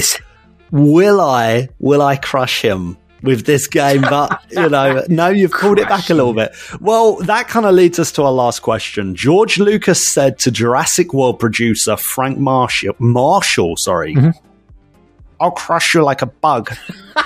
will 0.71 1.21
I 1.21 1.69
will 1.79 2.01
I 2.01 2.15
crush 2.15 2.61
him? 2.61 2.97
with 3.23 3.45
this 3.45 3.67
game, 3.67 4.01
but 4.01 4.43
you 4.51 4.69
know, 4.69 5.01
no, 5.09 5.29
you've 5.29 5.51
pulled 5.51 5.79
it 5.79 5.87
back 5.87 6.09
a 6.09 6.13
little 6.13 6.33
bit. 6.33 6.53
Well, 6.81 7.15
that 7.21 7.47
kind 7.47 7.65
of 7.65 7.73
leads 7.73 7.97
us 7.97 8.11
to 8.13 8.23
our 8.23 8.31
last 8.31 8.59
question. 8.59 9.15
George 9.15 9.57
Lucas 9.57 10.13
said 10.13 10.37
to 10.39 10.51
Jurassic 10.51 11.13
World 11.13 11.39
producer 11.39 11.95
Frank 11.95 12.37
Marshall, 12.37 12.95
Marshall, 12.99 13.75
sorry, 13.77 14.13
mm-hmm. 14.13 14.31
I'll 15.39 15.51
crush 15.51 15.93
you 15.93 16.03
like 16.03 16.21
a 16.21 16.27
bug. 16.27 16.75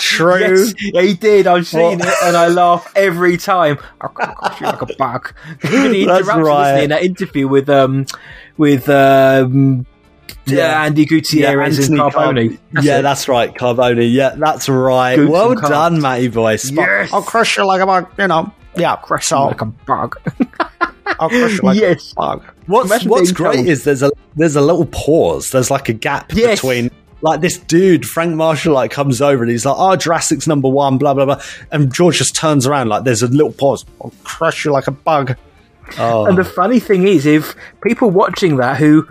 True. 0.00 0.38
Yes, 0.40 0.74
yeah, 0.80 1.02
he 1.02 1.14
did. 1.14 1.46
I've 1.46 1.66
seen 1.66 2.00
it, 2.00 2.14
and 2.24 2.36
I 2.36 2.48
laugh 2.48 2.92
every 2.96 3.36
time. 3.36 3.78
I'll 4.00 4.12
like 4.60 4.82
a 4.82 4.86
bug. 4.98 5.34
he 5.62 6.04
That's 6.04 6.26
right. 6.26 6.82
in 6.84 6.90
that 6.90 7.02
interview 7.02 7.48
with 7.48 7.68
um 7.68 8.06
with 8.56 8.88
um 8.88 9.86
Yeah. 10.46 10.88
Andi 10.88 11.08
Gutierrez 11.08 11.78
Anthony 11.78 12.00
and 12.00 12.12
Carboni. 12.12 12.58
Car- 12.74 12.84
yeah, 12.84 13.00
that's 13.00 13.28
right, 13.28 13.54
Carboni. 13.54 14.12
Yeah, 14.12 14.34
that's 14.36 14.68
right. 14.68 15.18
Well 15.18 15.54
done, 15.54 16.00
Matty 16.00 16.28
boy. 16.28 16.52
Yes. 16.64 17.12
I'll 17.12 17.22
crush 17.22 17.56
you 17.56 17.64
like 17.66 17.80
a 17.80 17.86
bug. 17.86 18.08
You 18.18 18.28
know, 18.28 18.52
yeah, 18.76 18.96
crush 18.96 19.26
so- 19.26 19.38
you 19.38 19.46
like 19.48 19.60
a 19.60 19.64
bug. 19.66 20.16
I'll 21.20 21.28
crush 21.28 21.52
you 21.52 21.60
like 21.62 21.78
yes. 21.78 22.12
a 22.12 22.14
bug. 22.16 22.44
What's 22.66 22.90
Imagine 22.90 23.10
What's 23.10 23.32
great 23.32 23.54
told. 23.56 23.66
is 23.68 23.84
there's 23.84 24.02
a 24.02 24.10
there's 24.36 24.56
a 24.56 24.60
little 24.60 24.86
pause. 24.86 25.50
There's 25.50 25.70
like 25.70 25.88
a 25.88 25.92
gap 25.92 26.32
Yes. 26.34 26.60
between. 26.60 26.90
Like 27.20 27.40
this 27.40 27.56
dude, 27.56 28.06
Frank 28.06 28.34
Marshall, 28.34 28.74
like 28.74 28.90
comes 28.90 29.22
over 29.22 29.42
and 29.42 29.50
he's 29.50 29.64
like, 29.64 29.76
"Oh, 29.78 29.96
Jurassic's 29.96 30.46
number 30.46 30.68
one," 30.68 30.98
blah 30.98 31.14
blah 31.14 31.24
blah, 31.24 31.42
and 31.72 31.92
George 31.92 32.18
just 32.18 32.34
turns 32.34 32.66
around 32.66 32.88
like 32.88 33.04
there's 33.04 33.22
a 33.22 33.28
little 33.28 33.52
pause. 33.52 33.84
I'll 34.02 34.12
crush 34.24 34.64
you 34.64 34.72
like 34.72 34.86
a 34.86 34.92
bug. 34.92 35.36
Oh, 35.98 36.26
And 36.26 36.36
the 36.36 36.42
oh. 36.42 36.44
funny 36.44 36.80
thing 36.80 37.06
is, 37.06 37.26
if 37.26 37.54
people 37.82 38.10
watching 38.10 38.56
that 38.56 38.78
who, 38.78 39.06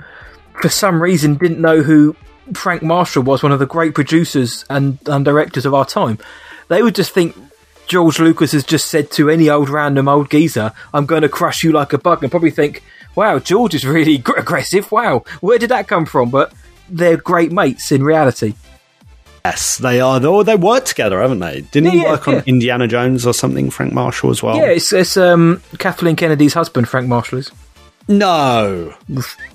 for 0.61 0.69
some 0.69 1.01
reason, 1.01 1.35
didn't 1.35 1.61
know 1.61 1.81
who 1.81 2.15
Frank 2.53 2.84
Marshall 2.84 3.23
was, 3.23 3.43
one 3.43 3.51
of 3.51 3.59
the 3.59 3.65
great 3.65 3.95
producers 3.95 4.65
and, 4.69 4.97
and 5.07 5.23
directors 5.23 5.65
of 5.65 5.73
our 5.73 5.85
time, 5.85 6.17
they 6.67 6.81
would 6.81 6.95
just 6.95 7.11
think 7.11 7.35
George 7.88 8.19
Lucas 8.19 8.51
has 8.53 8.63
just 8.63 8.89
said 8.89 9.11
to 9.11 9.30
any 9.30 9.49
old 9.49 9.69
random 9.69 10.07
old 10.07 10.31
geezer, 10.31 10.71
"I'm 10.93 11.05
going 11.05 11.21
to 11.21 11.30
crush 11.30 11.63
you 11.63 11.71
like 11.71 11.93
a 11.93 11.97
bug," 11.97 12.23
and 12.23 12.31
probably 12.31 12.51
think, 12.51 12.84
"Wow, 13.15 13.39
George 13.39 13.75
is 13.75 13.85
really 13.85 14.15
aggressive. 14.38 14.91
Wow, 14.91 15.23
where 15.41 15.57
did 15.57 15.69
that 15.69 15.88
come 15.88 16.05
from?" 16.05 16.30
But 16.30 16.53
they're 16.89 17.18
great 17.18 17.51
mates 17.51 17.91
in 17.91 18.03
reality. 18.03 18.53
yes, 19.45 19.77
they 19.77 19.99
are. 19.99 20.19
They, 20.19 20.43
they 20.43 20.55
work 20.55 20.85
together, 20.85 21.22
haven't 21.22 21.39
they? 21.39 21.61
Didn't 21.61 21.91
he 21.91 21.99
work 22.01 22.27
yeah. 22.27 22.35
on 22.35 22.43
Indiana 22.45 22.88
Jones 22.88 23.26
or 23.26 23.34
something? 23.34 23.69
Frank 23.69 23.93
Marshall 23.93 24.30
as 24.30 24.41
well. 24.43 24.55
Yeah, 24.57 24.69
it's, 24.69 24.91
it's 24.93 25.18
um, 25.18 25.61
Kathleen 25.80 26.15
Kennedy's 26.15 26.53
husband, 26.53 26.88
Frank 26.89 27.07
Marshall 27.07 27.39
is. 27.39 27.51
No. 28.07 28.93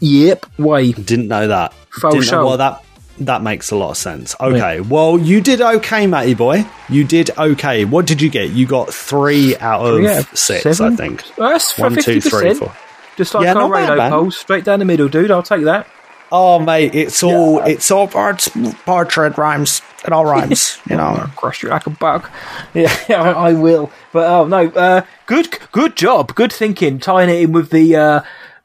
Yep. 0.00 0.46
Why? 0.56 0.90
Didn't 0.92 1.28
know 1.28 1.48
that. 1.48 1.74
Didn't 2.00 2.14
know- 2.14 2.20
show. 2.22 2.46
well, 2.46 2.56
that 2.58 2.84
that 3.20 3.42
makes 3.42 3.70
a 3.72 3.76
lot 3.76 3.90
of 3.90 3.96
sense. 3.96 4.34
Okay. 4.40 4.80
Well, 4.80 5.18
you 5.18 5.40
did 5.40 5.60
okay, 5.60 6.06
Matty 6.06 6.34
boy. 6.34 6.64
You 6.88 7.04
did 7.04 7.30
okay. 7.36 7.84
What 7.84 8.06
did 8.06 8.22
you 8.22 8.30
get? 8.30 8.50
You 8.50 8.66
got 8.66 8.94
three 8.94 9.56
out 9.58 9.84
of 9.84 10.04
of 10.04 10.38
six, 10.38 10.62
seven? 10.62 10.92
I 10.92 10.96
think. 10.96 11.24
Well, 11.36 11.50
that's 11.50 11.76
One, 11.78 11.96
two, 11.96 12.20
three, 12.20 12.50
50%. 12.50 12.58
four. 12.58 12.76
Just 13.16 13.34
like 13.34 13.44
Yeah, 13.44 13.54
our 13.54 13.70
radio 13.70 13.96
man. 13.96 14.12
polls, 14.12 14.38
straight 14.38 14.64
down 14.64 14.78
the 14.78 14.84
middle, 14.84 15.08
dude. 15.08 15.30
I'll 15.32 15.42
take 15.42 15.64
that. 15.64 15.88
Oh, 16.30 16.58
mate, 16.58 16.94
it's 16.94 17.22
all 17.22 17.60
it's 17.60 17.90
all 17.90 18.06
parts 18.06 18.48
portrait 18.84 19.38
rhymes. 19.38 19.80
It 20.04 20.12
all 20.12 20.24
rhymes, 20.26 20.78
you 20.90 20.96
know. 20.96 21.26
Crush 21.36 21.62
you 21.62 21.70
like 21.70 21.86
a 21.86 21.90
bug. 21.90 22.28
Yeah, 22.74 22.92
I, 23.08 23.14
I 23.50 23.52
will. 23.54 23.90
But 24.12 24.28
oh 24.30 24.46
no, 24.46 24.68
uh, 24.68 25.02
good, 25.26 25.58
good 25.72 25.96
job, 25.96 26.34
good 26.34 26.52
thinking, 26.52 26.98
tying 26.98 27.30
it 27.30 27.40
in 27.42 27.52
with 27.52 27.70
the 27.70 27.96
uh, 27.96 28.20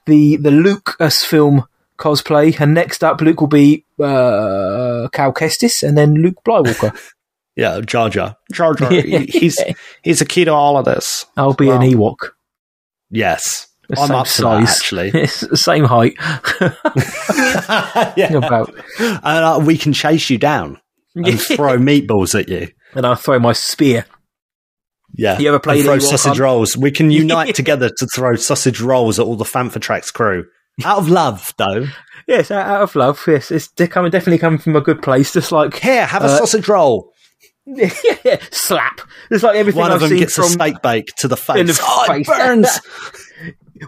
the 0.05 0.35
the 0.37 0.51
Lucas 0.51 1.23
film 1.23 1.65
cosplay. 1.97 2.59
And 2.59 2.73
next 2.73 3.03
up, 3.03 3.21
Luke 3.21 3.39
will 3.39 3.47
be 3.47 3.85
uh, 3.99 5.07
Cal 5.13 5.31
Kestis, 5.33 5.81
and 5.83 5.97
then 5.97 6.15
Luke 6.15 6.43
Blywalker. 6.45 6.97
Yeah, 7.55 7.81
Jar 7.81 8.09
Jar. 8.09 8.35
Jar 8.51 8.73
Jar. 8.73 8.91
He- 8.91 9.27
he's 9.27 9.63
he's 10.01 10.21
a 10.21 10.25
key 10.25 10.43
to 10.45 10.51
all 10.51 10.75
of 10.75 10.85
this. 10.85 11.27
I'll 11.37 11.53
be 11.53 11.69
an 11.69 11.81
Ewok. 11.81 12.31
Yes. 13.11 13.67
The 13.89 13.99
I'm 13.99 14.11
up 14.11 14.25
to 14.27 14.41
that, 14.43 14.65
size. 14.67 14.69
actually. 14.77 15.09
it's 15.13 15.41
the 15.41 15.57
same 15.57 15.83
height. 15.83 16.13
yeah. 18.17 18.33
About. 18.33 18.73
And 18.99 19.23
uh, 19.23 19.61
we 19.65 19.77
can 19.77 19.93
chase 19.93 20.29
you 20.29 20.37
down 20.37 20.79
and 21.15 21.39
throw 21.39 21.77
meatballs 21.77 22.39
at 22.39 22.49
you. 22.49 22.69
And 22.93 23.05
I'll 23.05 23.15
throw 23.15 23.39
my 23.39 23.53
spear. 23.53 24.05
Yeah. 25.15 25.37
You 25.37 25.53
ever 25.53 25.69
and 25.69 25.83
throw 25.83 25.99
sausage 25.99 26.39
rolls? 26.39 26.75
We 26.75 26.91
can 26.91 27.11
unite 27.11 27.55
together 27.55 27.89
to 27.97 28.07
throw 28.15 28.35
sausage 28.35 28.81
rolls 28.81 29.19
at 29.19 29.25
all 29.25 29.35
the 29.35 29.45
Fanfatrax 29.45 30.11
crew. 30.11 30.45
Out 30.83 30.97
of 30.97 31.09
love, 31.09 31.53
though. 31.57 31.85
Yes, 32.27 32.49
out 32.49 32.81
of 32.81 32.95
love. 32.95 33.21
Yes, 33.27 33.51
it's 33.51 33.67
coming, 33.67 34.09
definitely 34.09 34.39
coming 34.39 34.57
from 34.59 34.75
a 34.75 34.81
good 34.81 35.03
place. 35.03 35.31
Just 35.33 35.51
like 35.51 35.75
Here, 35.77 36.05
have 36.05 36.23
a 36.23 36.27
Uh, 36.27 36.37
sausage 36.37 36.67
roll. 36.67 37.11
yeah, 37.65 38.39
slap. 38.49 39.01
It's 39.29 39.43
like 39.43 39.55
everything 39.55 39.81
One 39.81 39.91
I've 39.91 39.95
of 39.97 40.01
them 40.01 40.09
seen 40.09 40.19
gets 40.19 40.33
from 40.35 40.45
a 40.45 40.49
steak 40.49 40.81
bake 40.81 41.09
to 41.17 41.27
the 41.27 41.37
face. 41.37 41.77
the 41.77 41.83
oh, 41.85 42.05
face. 42.07 42.27
it 42.27 42.31
burns. 42.31 42.79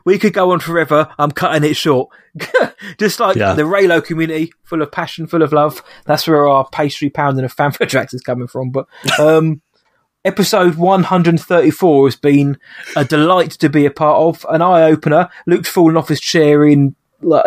We 0.03 0.17
could 0.19 0.33
go 0.33 0.51
on 0.51 0.59
forever. 0.59 1.07
I'm 1.17 1.31
cutting 1.31 1.69
it 1.69 1.75
short. 1.75 2.09
Just 2.99 3.19
like 3.19 3.35
Yeah. 3.37 3.53
the 3.53 3.63
Reylo 3.63 4.03
community, 4.03 4.51
full 4.63 4.81
of 4.81 4.91
passion, 4.91 5.27
full 5.27 5.41
of 5.43 5.53
love. 5.53 5.83
That's 6.05 6.27
where 6.27 6.47
our 6.47 6.67
pastry 6.71 7.09
pound 7.09 7.25
pounding 7.25 7.45
of 7.45 7.53
fanfare 7.53 7.87
tracks 7.87 8.13
is 8.13 8.21
coming 8.21 8.47
from. 8.47 8.71
But 8.71 8.87
um, 9.19 9.61
episode 10.25 10.75
134 10.75 12.07
has 12.07 12.15
been 12.15 12.57
a 12.95 13.05
delight 13.05 13.51
to 13.51 13.69
be 13.69 13.85
a 13.85 13.91
part 13.91 14.17
of, 14.21 14.45
an 14.53 14.61
eye 14.61 14.83
opener. 14.83 15.29
Luke's 15.47 15.69
fallen 15.69 15.97
off 15.97 16.09
his 16.09 16.19
chair 16.19 16.65
in 16.65 16.95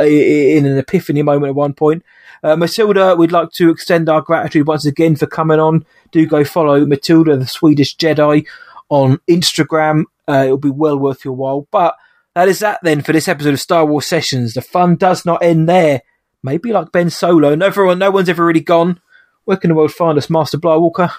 in 0.00 0.66
an 0.66 0.78
epiphany 0.78 1.22
moment 1.22 1.50
at 1.50 1.54
one 1.54 1.72
point. 1.74 2.02
Uh, 2.42 2.56
Matilda, 2.56 3.14
we'd 3.16 3.30
like 3.32 3.50
to 3.52 3.70
extend 3.70 4.08
our 4.08 4.20
gratitude 4.22 4.66
once 4.66 4.84
again 4.86 5.14
for 5.14 5.26
coming 5.26 5.60
on. 5.60 5.84
Do 6.10 6.24
go 6.26 6.42
follow 6.44 6.84
Matilda, 6.86 7.36
the 7.36 7.46
Swedish 7.46 7.96
Jedi, 7.96 8.46
on 8.88 9.18
Instagram. 9.28 10.04
Uh, 10.28 10.44
it'll 10.46 10.56
be 10.58 10.70
well 10.70 10.98
worth 10.98 11.24
your 11.24 11.34
while. 11.34 11.68
But 11.70 11.94
that 12.38 12.48
is 12.48 12.60
that 12.60 12.78
then 12.84 13.02
for 13.02 13.12
this 13.12 13.26
episode 13.26 13.54
of 13.54 13.60
Star 13.60 13.84
Wars 13.84 14.06
Sessions. 14.06 14.54
The 14.54 14.62
fun 14.62 14.94
does 14.94 15.26
not 15.26 15.42
end 15.42 15.68
there. 15.68 16.02
Maybe 16.40 16.72
like 16.72 16.92
Ben 16.92 17.10
Solo. 17.10 17.56
No, 17.56 17.66
everyone, 17.66 17.98
no 17.98 18.12
one's 18.12 18.28
ever 18.28 18.46
really 18.46 18.60
gone. 18.60 19.00
Where 19.44 19.56
can 19.56 19.70
the 19.70 19.74
world 19.74 19.90
find 19.90 20.16
us, 20.16 20.30
Master 20.30 20.56
Blywalker? 20.56 21.10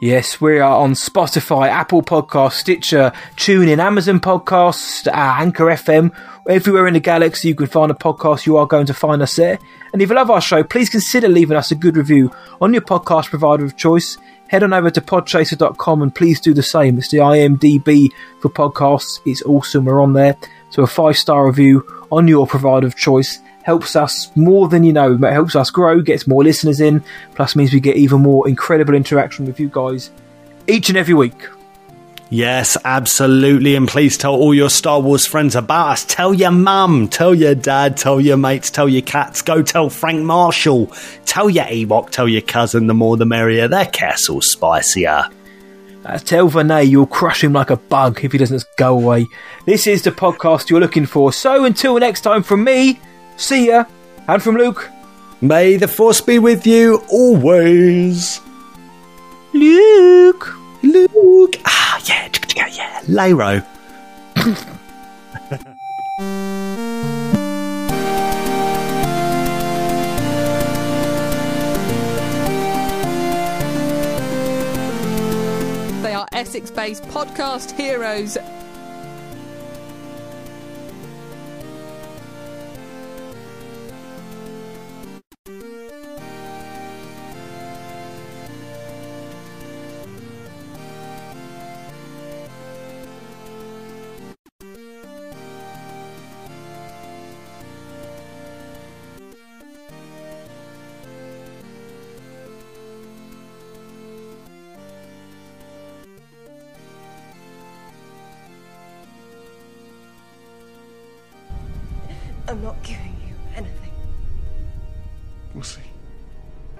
Yes, 0.00 0.40
we 0.40 0.60
are 0.60 0.78
on 0.78 0.92
Spotify, 0.92 1.68
Apple 1.68 2.02
Podcasts, 2.02 2.52
Stitcher, 2.52 3.12
TuneIn, 3.34 3.78
Amazon 3.78 4.20
Podcasts, 4.20 5.08
uh, 5.08 5.10
Anchor 5.12 5.64
FM. 5.64 6.14
Everywhere 6.48 6.86
in 6.86 6.94
the 6.94 7.00
galaxy 7.00 7.48
you 7.48 7.56
can 7.56 7.66
find 7.66 7.90
a 7.90 7.94
podcast, 7.94 8.46
you 8.46 8.56
are 8.58 8.66
going 8.66 8.86
to 8.86 8.94
find 8.94 9.22
us 9.22 9.34
there. 9.34 9.58
And 9.92 10.00
if 10.00 10.08
you 10.08 10.14
love 10.14 10.30
our 10.30 10.40
show, 10.40 10.62
please 10.62 10.88
consider 10.88 11.28
leaving 11.28 11.56
us 11.56 11.72
a 11.72 11.74
good 11.74 11.96
review 11.96 12.30
on 12.60 12.72
your 12.72 12.82
podcast 12.82 13.30
provider 13.30 13.64
of 13.64 13.76
choice. 13.76 14.18
Head 14.46 14.62
on 14.62 14.72
over 14.72 14.88
to 14.88 15.00
podchaser.com 15.00 16.02
and 16.02 16.14
please 16.14 16.38
do 16.38 16.54
the 16.54 16.62
same. 16.62 16.96
It's 16.98 17.08
the 17.08 17.18
IMDb 17.18 18.10
for 18.38 18.50
podcasts. 18.50 19.18
It's 19.26 19.42
awesome. 19.42 19.84
We're 19.84 20.00
on 20.00 20.12
there. 20.12 20.36
So 20.70 20.84
a 20.84 20.86
five 20.86 21.18
star 21.18 21.44
review 21.44 21.84
on 22.12 22.28
your 22.28 22.46
provider 22.46 22.86
of 22.86 22.94
choice 22.94 23.40
helps 23.68 23.96
us 23.96 24.34
more 24.34 24.66
than 24.66 24.82
you 24.82 24.94
know. 24.94 25.12
It 25.12 25.30
helps 25.30 25.54
us 25.54 25.68
grow, 25.68 26.00
gets 26.00 26.26
more 26.26 26.42
listeners 26.42 26.80
in, 26.80 27.04
plus 27.34 27.54
means 27.54 27.70
we 27.70 27.80
get 27.80 27.96
even 27.96 28.22
more 28.22 28.48
incredible 28.48 28.94
interaction 28.94 29.44
with 29.44 29.60
you 29.60 29.68
guys 29.68 30.10
each 30.66 30.88
and 30.88 30.96
every 30.96 31.12
week. 31.12 31.46
Yes, 32.30 32.78
absolutely. 32.82 33.74
And 33.74 33.86
please 33.86 34.16
tell 34.16 34.32
all 34.32 34.54
your 34.54 34.70
Star 34.70 35.00
Wars 35.00 35.26
friends 35.26 35.54
about 35.54 35.88
us. 35.90 36.04
Tell 36.06 36.32
your 36.32 36.50
mum, 36.50 37.08
tell 37.08 37.34
your 37.34 37.54
dad, 37.54 37.98
tell 37.98 38.22
your 38.22 38.38
mates, 38.38 38.70
tell 38.70 38.88
your 38.88 39.02
cats. 39.02 39.42
Go 39.42 39.62
tell 39.62 39.90
Frank 39.90 40.22
Marshall. 40.22 40.86
Tell 41.26 41.50
your 41.50 41.66
Ewok, 41.66 42.08
tell 42.08 42.26
your 42.26 42.40
cousin. 42.40 42.86
The 42.86 42.94
more 42.94 43.18
the 43.18 43.26
merrier. 43.26 43.68
Their 43.68 43.84
castle's 43.84 44.50
spicier. 44.50 45.24
Uh, 46.06 46.16
tell 46.16 46.48
Vaneé 46.48 46.88
you'll 46.88 47.06
crush 47.06 47.44
him 47.44 47.52
like 47.52 47.68
a 47.68 47.76
bug 47.76 48.24
if 48.24 48.32
he 48.32 48.38
doesn't 48.38 48.64
go 48.78 48.98
away. 48.98 49.26
This 49.66 49.86
is 49.86 50.04
the 50.04 50.10
podcast 50.10 50.70
you're 50.70 50.80
looking 50.80 51.04
for. 51.04 51.34
So 51.34 51.66
until 51.66 51.98
next 51.98 52.22
time, 52.22 52.42
from 52.42 52.64
me, 52.64 52.98
see 53.38 53.68
ya, 53.68 53.84
and 54.28 54.42
from 54.42 54.56
Luke, 54.56 54.90
May 55.40 55.76
the 55.76 55.86
force 55.86 56.20
be 56.20 56.40
with 56.40 56.66
you 56.66 57.00
always. 57.08 58.40
Luke. 59.52 60.52
Luke. 60.82 61.60
Ah, 61.64 62.00
yeah, 62.06 62.28
yeah, 62.56 62.66
yeah. 62.66 63.02
Lyro. 63.06 63.64
They 76.02 76.14
are 76.14 76.26
Essex 76.32 76.72
based 76.72 77.04
podcast 77.04 77.70
heroes. 77.70 78.36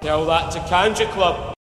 Tell 0.08 0.24
that 0.24 0.50
to 0.52 0.58
Kanjiklub. 0.60 1.57